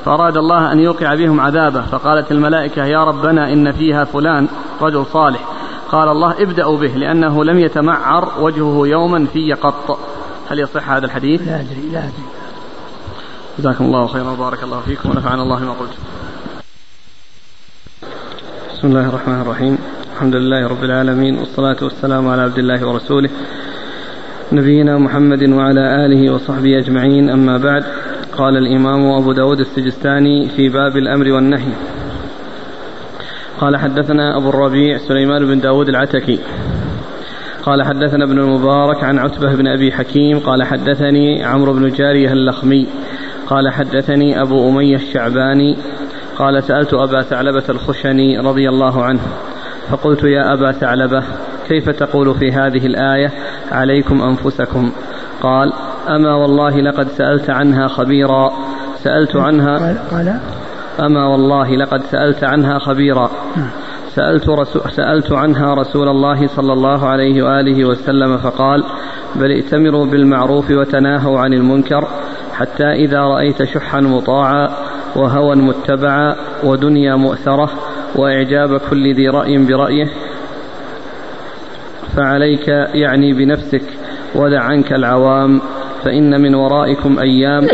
فأراد 0.06 0.38
الله 0.38 0.72
أن 0.72 0.80
يوقع 0.80 1.16
بهم 1.16 1.40
عذابه؟ 1.40 1.82
فقالت 1.82 2.32
الملائكة 2.32 2.86
يا 2.86 3.04
ربنا 3.04 3.54
إن 3.54 3.72
فيها 3.72 4.04
فلان 4.04 4.48
رجل 4.82 5.06
صالح. 5.06 5.40
قال 5.92 6.10
الله 6.10 6.42
ابدأوا 6.42 6.78
به 6.78 6.88
لأنه 6.88 7.44
لم 7.44 7.60
يتمعر 7.60 8.32
وجهه 8.42 8.88
يوما 8.88 9.26
في 9.26 9.54
قط. 9.54 10.00
هل 10.50 10.60
يصح 10.60 10.90
هذا 10.90 11.06
الحديث؟ 11.06 11.42
لا 11.42 11.56
أدري 11.56 11.90
لا 11.92 12.00
أدري. 12.00 12.26
جزاكم 13.60 13.86
الله 13.86 14.08
خيرا 14.08 14.32
وبارك 14.32 14.64
الله 14.64 14.82
فيكم 14.82 15.10
ونفعنا 15.10 15.44
الله 15.44 15.60
ما 15.60 15.74
قلت. 15.74 15.94
بسم 18.74 18.88
الله 18.88 19.10
الرحمن 19.10 19.42
الرحيم. 19.42 19.95
الحمد 20.16 20.36
لله 20.36 20.68
رب 20.68 20.84
العالمين 20.84 21.38
والصلاة 21.38 21.76
والسلام 21.82 22.28
على 22.28 22.42
عبد 22.42 22.58
الله 22.58 22.88
ورسوله 22.88 23.30
نبينا 24.52 24.98
محمد 24.98 25.44
وعلى 25.50 26.06
آله 26.06 26.34
وصحبه 26.34 26.80
أجمعين. 26.80 27.30
أما 27.30 27.58
بعد 27.58 27.84
قال 28.38 28.58
الإمام 28.58 29.12
أبو 29.12 29.32
داود 29.32 29.60
السجستاني 29.60 30.50
في 30.50 30.70
باب 30.70 30.98
الأمر 30.98 31.32
والنهي. 31.32 31.72
قال 33.60 33.78
حدثنا 33.78 34.38
أبو 34.38 34.50
الربيع 34.50 34.98
سليمان 34.98 35.46
بن 35.46 35.60
داود 35.60 35.90
العتكي. 35.90 36.40
قال 37.64 37.84
حدثنا 37.84 38.26
ابن 38.26 38.40
المبارك 38.40 39.04
عن 39.04 39.20
عتبة 39.20 39.56
بن 39.56 39.68
أبي 39.68 39.92
حكيم. 39.92 40.40
قال 40.40 40.64
حدثني 40.64 41.44
عمرو 41.44 41.74
بن 41.74 41.92
جارية 41.92 42.32
اللخمي. 42.32 42.88
قال 43.48 43.70
حدثني 43.70 44.42
أبو 44.42 44.70
أمية 44.70 44.96
الشعباني. 44.96 45.78
قال 46.38 46.64
سألت 46.64 46.94
أبا 46.94 47.22
ثعلبة 47.22 47.64
الخشني 47.70 48.40
رضي 48.40 48.70
الله 48.70 49.04
عنه. 49.04 49.22
فقلت 49.90 50.24
يا 50.24 50.54
أبا 50.54 50.72
ثعلبة 50.72 51.24
كيف 51.68 51.90
تقول 51.90 52.36
في 52.36 52.52
هذه 52.52 52.86
الآية؟ 52.86 53.32
عليكم 53.72 54.22
أنفسكم. 54.22 54.92
قال 55.42 55.74
أما 56.08 56.36
والله 56.36 56.82
لقد 56.82 57.08
سألت 57.08 57.50
عنها 57.50 57.88
خبيرا. 57.88 58.52
سألت 59.04 59.36
عنها 59.36 59.98
قال 60.12 60.40
أما 61.00 61.28
والله 61.28 61.76
لقد 61.76 62.02
سألت 62.02 62.44
عنها 62.44 62.80
خبيرا. 62.80 63.32
سألت, 64.16 64.50
رسول 64.50 64.82
سألت 64.92 65.32
عنها 65.32 65.74
رسول 65.74 66.10
الله 66.10 66.48
صلى 66.48 66.74
الله 66.74 67.08
عليه 67.08 67.44
وآله 67.44 67.86
وسلم 67.86 68.38
فقال 68.38 68.84
بل 69.36 69.52
ائتمروا 69.52 70.06
بالمعروف 70.06 70.72
وتناهوا 70.72 71.40
عن 71.40 71.54
المنكر 71.54 72.08
حتى 72.54 72.92
إذا 72.92 73.20
رأيت 73.20 73.64
شحا 73.64 74.00
مطاعا 74.00 74.70
وهوى 75.16 75.56
متبعا 75.56 76.36
ودنيا 76.64 77.16
مؤثرة 77.16 77.70
وإعجاب 78.16 78.78
كل 78.90 79.14
ذي 79.14 79.30
رأي 79.30 79.58
برأيه. 79.58 80.08
فعليك 82.16 82.68
يعني 82.94 83.34
بنفسك 83.34 83.84
ودع 84.36 84.62
عنك 84.62 84.94
العوام. 84.94 85.62
فإن 86.06 86.42
من 86.42 86.56
ورائكم 86.56 87.20
أيام 87.20 87.68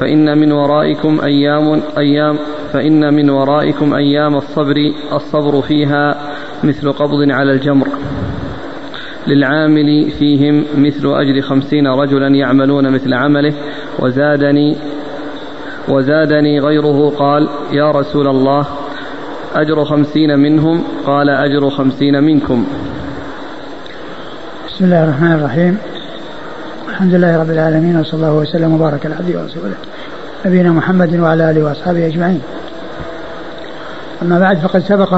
فإن 0.00 0.38
من 0.38 0.52
ورائكم 0.52 1.20
أيام 1.24 1.82
أيام 1.98 2.38
فإن 2.72 3.14
من 3.14 3.30
ورائكم 3.30 3.94
أيام 3.94 4.36
الصبر 4.36 4.76
الصبر 5.12 5.62
فيها 5.62 6.16
مثل 6.64 6.92
قبض 6.92 7.30
على 7.30 7.52
الجمر. 7.52 7.88
للعامل 9.26 10.10
فيهم 10.10 10.64
مثل 10.76 11.14
أجر 11.14 11.40
خمسين 11.40 11.86
رجلا 11.86 12.28
يعملون 12.28 12.92
مثل 12.92 13.14
عمله. 13.14 13.54
وزادني 13.98 14.76
وزادني 15.88 16.60
غيره 16.60 17.10
قال 17.18 17.48
يا 17.72 17.90
رسول 17.90 18.28
الله 18.28 18.66
أجر 19.54 19.84
خمسين 19.84 20.38
منهم 20.38 20.82
قال 21.06 21.28
أجر 21.28 21.70
خمسين 21.70 22.22
منكم. 22.24 22.66
بسم 24.68 24.84
الله 24.84 25.04
الرحمن 25.04 25.32
الرحيم. 25.32 25.78
الحمد 26.88 27.14
لله 27.14 27.40
رب 27.40 27.50
العالمين 27.50 28.00
وصلى 28.00 28.14
الله 28.14 28.32
وسلم 28.32 28.74
وبارك 28.74 29.06
على 29.06 29.14
عبده 29.14 29.40
ورسوله 29.40 29.74
نبينا 30.46 30.70
محمد 30.70 31.20
وعلى 31.20 31.50
آله 31.50 31.64
وأصحابه 31.64 32.06
أجمعين. 32.06 32.40
أما 34.22 34.38
بعد 34.38 34.58
فقد 34.58 34.80
سبق 34.80 35.14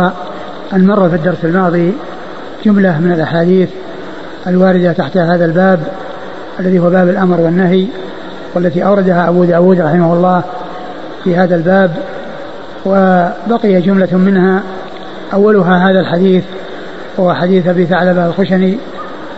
أن 0.73 0.87
مر 0.87 1.09
في 1.09 1.17
الدرس 1.17 1.45
الماضي 1.45 1.93
جملة 2.65 3.01
من 3.01 3.13
الأحاديث 3.13 3.69
الواردة 4.47 4.93
تحت 4.93 5.17
هذا 5.17 5.45
الباب 5.45 5.81
الذي 6.61 6.79
هو 6.79 6.91
باب 6.91 7.09
الأمر 7.09 7.41
والنهي 7.41 7.87
والتي 8.55 8.85
أوردها 8.85 9.29
أبو 9.29 9.45
داود 9.45 9.81
رحمه 9.81 10.13
الله 10.13 10.43
في 11.25 11.37
هذا 11.37 11.57
الباب. 11.57 11.97
وبقي 12.89 13.81
جملة 13.81 14.17
منها 14.17 14.63
أولها 15.33 15.91
هذا 15.91 16.01
الحديث 16.01 16.45
وهو 17.17 17.35
حديث 17.35 17.67
أبي 17.67 17.87
ثعلبة 17.87 18.27
الخشني 18.27 18.79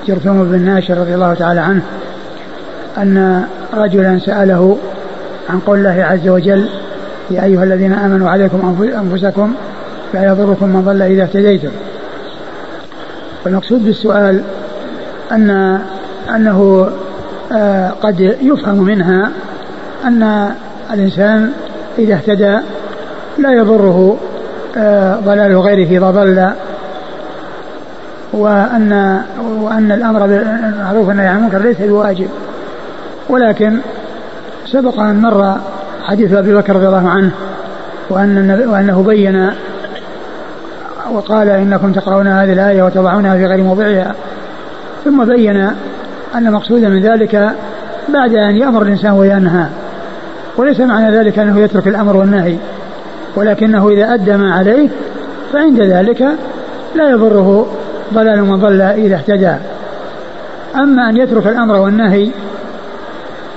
جرثوم 0.07 0.45
بن 0.45 0.61
ناشر 0.61 0.99
رضي 0.99 1.15
الله 1.15 1.35
تعالى 1.35 1.61
عنه 1.61 1.83
أن 2.99 3.45
رجلا 3.75 4.19
سأله 4.19 4.79
عن 5.51 5.59
قول 5.59 5.79
الله 5.79 6.05
عز 6.05 6.29
وجل 6.29 6.69
يا 7.31 7.45
أيها 7.45 7.65
الذين 7.65 7.93
آمنوا 7.93 8.31
عليكم 8.31 8.77
أنفسكم 8.99 9.55
لا 10.15 10.25
يضركم 10.25 10.69
من 10.69 10.83
ضل 10.83 11.03
إذا 11.03 11.23
اهتديتم. 11.23 11.71
والمقصود 13.45 13.85
بالسؤال 13.85 14.43
أن 15.33 15.81
أنه 16.35 16.91
آه، 17.53 17.91
قد 17.91 18.21
يفهم 18.43 18.85
منها 18.85 19.31
أن 20.05 20.51
الإنسان 20.93 21.53
إذا 21.99 22.15
اهتدى 22.15 22.59
لا 23.39 23.53
يضره 23.53 24.17
آه، 24.77 25.17
ضلال 25.17 25.59
غيره 25.59 25.99
إذا 25.99 26.11
ضل 26.11 26.51
وأن 28.33 29.23
وأن 29.61 29.93
الأمر 29.93 30.27
بالمعروف 30.27 31.09
والنهي 31.09 31.27
عن 31.27 31.37
المنكر 31.37 31.59
ليس 31.59 31.81
بواجب. 31.81 32.29
ولكن 33.29 33.79
سبق 34.67 35.01
أن 35.01 35.21
مر 35.21 35.57
حديث 36.03 36.33
أبي 36.33 36.55
بكر 36.55 36.77
رضي 36.77 36.87
الله 36.87 37.09
عنه 37.09 37.31
وأن 38.11 38.67
وأنه 38.69 39.03
بين 39.03 39.51
وقال 41.13 41.49
إنكم 41.49 41.93
تقرؤون 41.93 42.29
هذه 42.29 42.53
الآية 42.53 42.83
وتضعونها 42.83 43.37
في 43.37 43.47
غير 43.47 43.63
موضعها. 43.63 44.15
ثم 45.05 45.25
بين 45.25 45.71
أن 46.35 46.53
مقصودا 46.53 46.89
من 46.89 47.03
ذلك 47.03 47.51
بعد 48.09 48.35
أن 48.35 48.57
يأمر 48.57 48.83
الإنسان 48.83 49.13
وينهى. 49.13 49.67
وليس 50.57 50.81
معنى 50.81 51.19
ذلك 51.19 51.39
أنه 51.39 51.61
يترك 51.61 51.89
الأمر 51.89 52.17
والنهي. 52.17 52.57
ولكنه 53.37 53.89
إذا 53.89 54.15
أدى 54.15 54.37
ما 54.37 54.55
عليه 54.55 54.89
فعند 55.53 55.83
ذلك 55.83 56.29
لا 56.95 57.11
يضره 57.11 57.67
ضلال 58.15 58.45
من 58.45 58.57
ضل 58.57 58.81
إذا 58.81 59.15
اهتدى. 59.15 59.55
أما 60.77 61.09
أن 61.09 61.17
يترك 61.17 61.47
الأمر 61.47 61.81
والنهي 61.81 62.31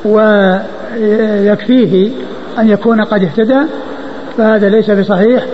ويكفيه 0.06 2.12
أن 2.60 2.70
يكون 2.70 3.02
قد 3.02 3.24
اهتدى 3.24 3.60
فهذا 4.38 4.70
ليس 4.70 4.92
بصحيح 4.92 5.46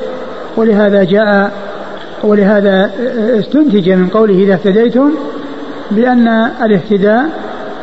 ولهذا 0.57 1.03
جاء 1.03 1.51
ولهذا 2.23 2.91
استنتج 3.39 3.89
من 3.89 4.07
قوله 4.07 4.33
إذا 4.33 4.53
اهتديتم 4.53 5.11
بأن 5.91 6.27
الاهتداء 6.63 7.29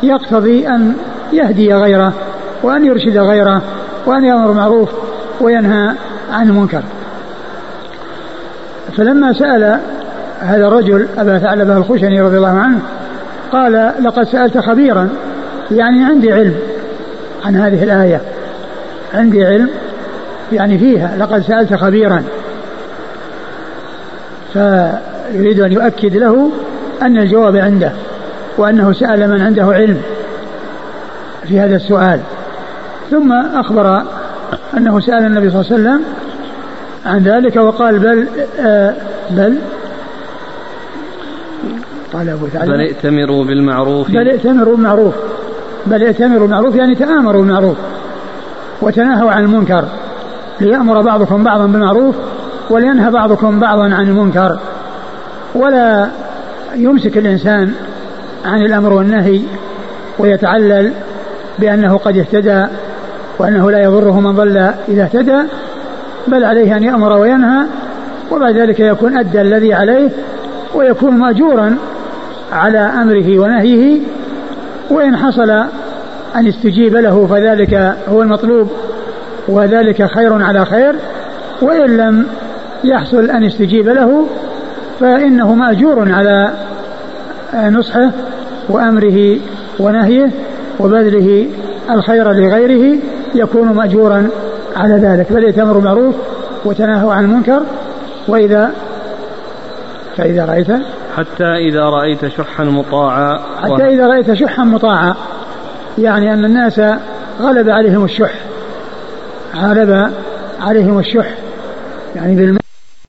يقتضي 0.03 0.67
أن 0.67 0.93
يهدي 1.33 1.73
غيره 1.73 2.13
وأن 2.63 2.85
يرشد 2.85 3.17
غيره 3.17 3.61
وأن 4.05 4.25
يأمر 4.25 4.51
معروف 4.51 4.89
وينهى 5.41 5.93
عن 6.31 6.49
المنكر. 6.49 6.83
فلما 8.97 9.33
سأل 9.33 9.79
هذا 10.39 10.67
الرجل 10.67 11.07
أبا 11.17 11.39
ثعلبة 11.39 11.77
الخشني 11.77 12.21
رضي 12.21 12.37
الله 12.37 12.57
عنه 12.59 12.79
قال 13.51 13.93
لقد 14.01 14.23
سألت 14.23 14.57
خبيرا 14.57 15.09
يعني 15.71 16.05
عندي 16.05 16.33
علم 16.33 16.55
عن 17.45 17.55
هذه 17.55 17.83
الآية. 17.83 18.21
عندي 19.13 19.45
علم 19.45 19.69
يعني 20.51 20.77
فيها 20.77 21.17
لقد 21.19 21.41
سألت 21.41 21.73
خبيرا. 21.73 22.23
فيريد 24.53 25.59
أن 25.59 25.71
يؤكد 25.71 26.17
له 26.17 26.51
أن 27.01 27.17
الجواب 27.17 27.55
عنده 27.55 27.91
وأنه 28.57 28.93
سأل 28.93 29.29
من 29.29 29.41
عنده 29.41 29.63
علم 29.63 30.01
في 31.47 31.59
هذا 31.59 31.75
السؤال. 31.75 32.19
ثم 33.11 33.31
أخبر 33.33 34.03
أنه 34.77 34.99
سأل 34.99 35.25
النبي 35.25 35.49
صلى 35.49 35.61
الله 35.61 35.73
عليه 35.73 35.81
وسلم 35.81 36.16
عن 37.07 37.23
ذلك 37.23 37.55
وقال 37.55 37.99
بل 37.99 38.27
آه 38.59 38.93
بل 39.29 39.57
قال 42.13 42.29
أبو 42.29 42.47
ثعلبة. 42.47 42.73
بل 42.73 42.81
ائتمروا 42.81 43.45
بالمعروف. 43.45 44.11
بل 44.11 44.29
ائتمروا 44.29 44.75
بالمعروف. 44.75 45.13
بل 45.85 46.03
ائتمروا 46.03 46.39
بالمعروف 46.39 46.75
يعني 46.75 46.95
تآمروا 46.95 47.41
بالمعروف 47.41 47.77
وتناهوا 48.81 49.31
عن 49.31 49.43
المنكر. 49.43 49.85
ليأمر 50.61 51.01
بعضكم 51.01 51.43
بعضا 51.43 51.65
بالمعروف 51.65 52.15
ولينهى 52.69 53.11
بعضكم 53.11 53.59
بعضا 53.59 53.83
عن 53.83 54.07
المنكر. 54.07 54.59
ولا 55.55 56.09
يمسك 56.75 57.17
الإنسان 57.17 57.73
عن 58.45 58.61
الأمر 58.61 58.93
والنهي 58.93 59.41
ويتعلل 60.19 60.91
بأنه 61.59 61.97
قد 61.97 62.17
اهتدى 62.17 62.65
وأنه 63.39 63.71
لا 63.71 63.79
يضره 63.83 64.19
من 64.19 64.35
ضل 64.35 64.57
إذا 64.87 65.03
اهتدى. 65.03 65.41
بل 66.27 66.43
عليه 66.43 66.77
أن 66.77 66.83
يأمر 66.83 67.17
وينهى 67.17 67.65
وبعد 68.31 68.57
ذلك 68.57 68.79
يكون 68.79 69.17
أدى 69.17 69.41
الذي 69.41 69.73
عليه 69.73 70.09
ويكون 70.75 71.17
مأجورا 71.17 71.75
على 72.51 72.79
أمره 72.79 73.39
ونهيه 73.39 73.99
وإن 74.89 75.17
حصل 75.17 75.49
أن 76.35 76.47
استجيب 76.47 76.95
له 76.95 77.27
فذلك 77.27 77.95
هو 78.09 78.21
المطلوب 78.21 78.71
وذلك 79.47 80.05
خير 80.05 80.43
على 80.43 80.65
خير 80.65 80.95
وإن 81.61 81.97
لم 81.97 82.25
يحصل 82.83 83.29
أن 83.29 83.43
يستجيب 83.43 83.89
له 83.89 84.25
فإنه 84.99 85.55
مأجور 85.55 86.11
على 86.13 86.51
نصحه 87.53 88.11
وأمره 88.69 89.37
ونهيه 89.79 90.31
وبذله 90.79 91.47
الخير 91.89 92.31
لغيره 92.31 92.99
يكون 93.35 93.67
مأجورا 93.67 94.29
على 94.77 94.93
ذلك 94.93 95.33
بل 95.33 95.43
يتمر 95.43 95.73
بالمعروف 95.73 96.15
وتناهوا 96.65 97.13
عن 97.13 97.23
المنكر 97.23 97.61
وإذا 98.27 98.71
فإذا 100.17 100.45
رأيت 100.45 100.67
حتى 101.17 101.55
إذا 101.69 101.83
رأيت 101.83 102.27
شحا 102.27 102.63
مطاعا. 102.63 103.39
حتى 103.61 103.85
إذا 103.85 104.07
رأيت 104.07 104.33
شحا 104.33 104.63
مطاعا. 104.63 105.15
يعني 105.97 106.33
أن 106.33 106.45
الناس 106.45 106.81
غلب 107.41 107.69
عليهم 107.69 108.03
الشح. 108.03 108.33
غلب 109.55 110.11
عليهم 110.61 110.99
الشح. 110.99 111.35
يعني 112.15 112.56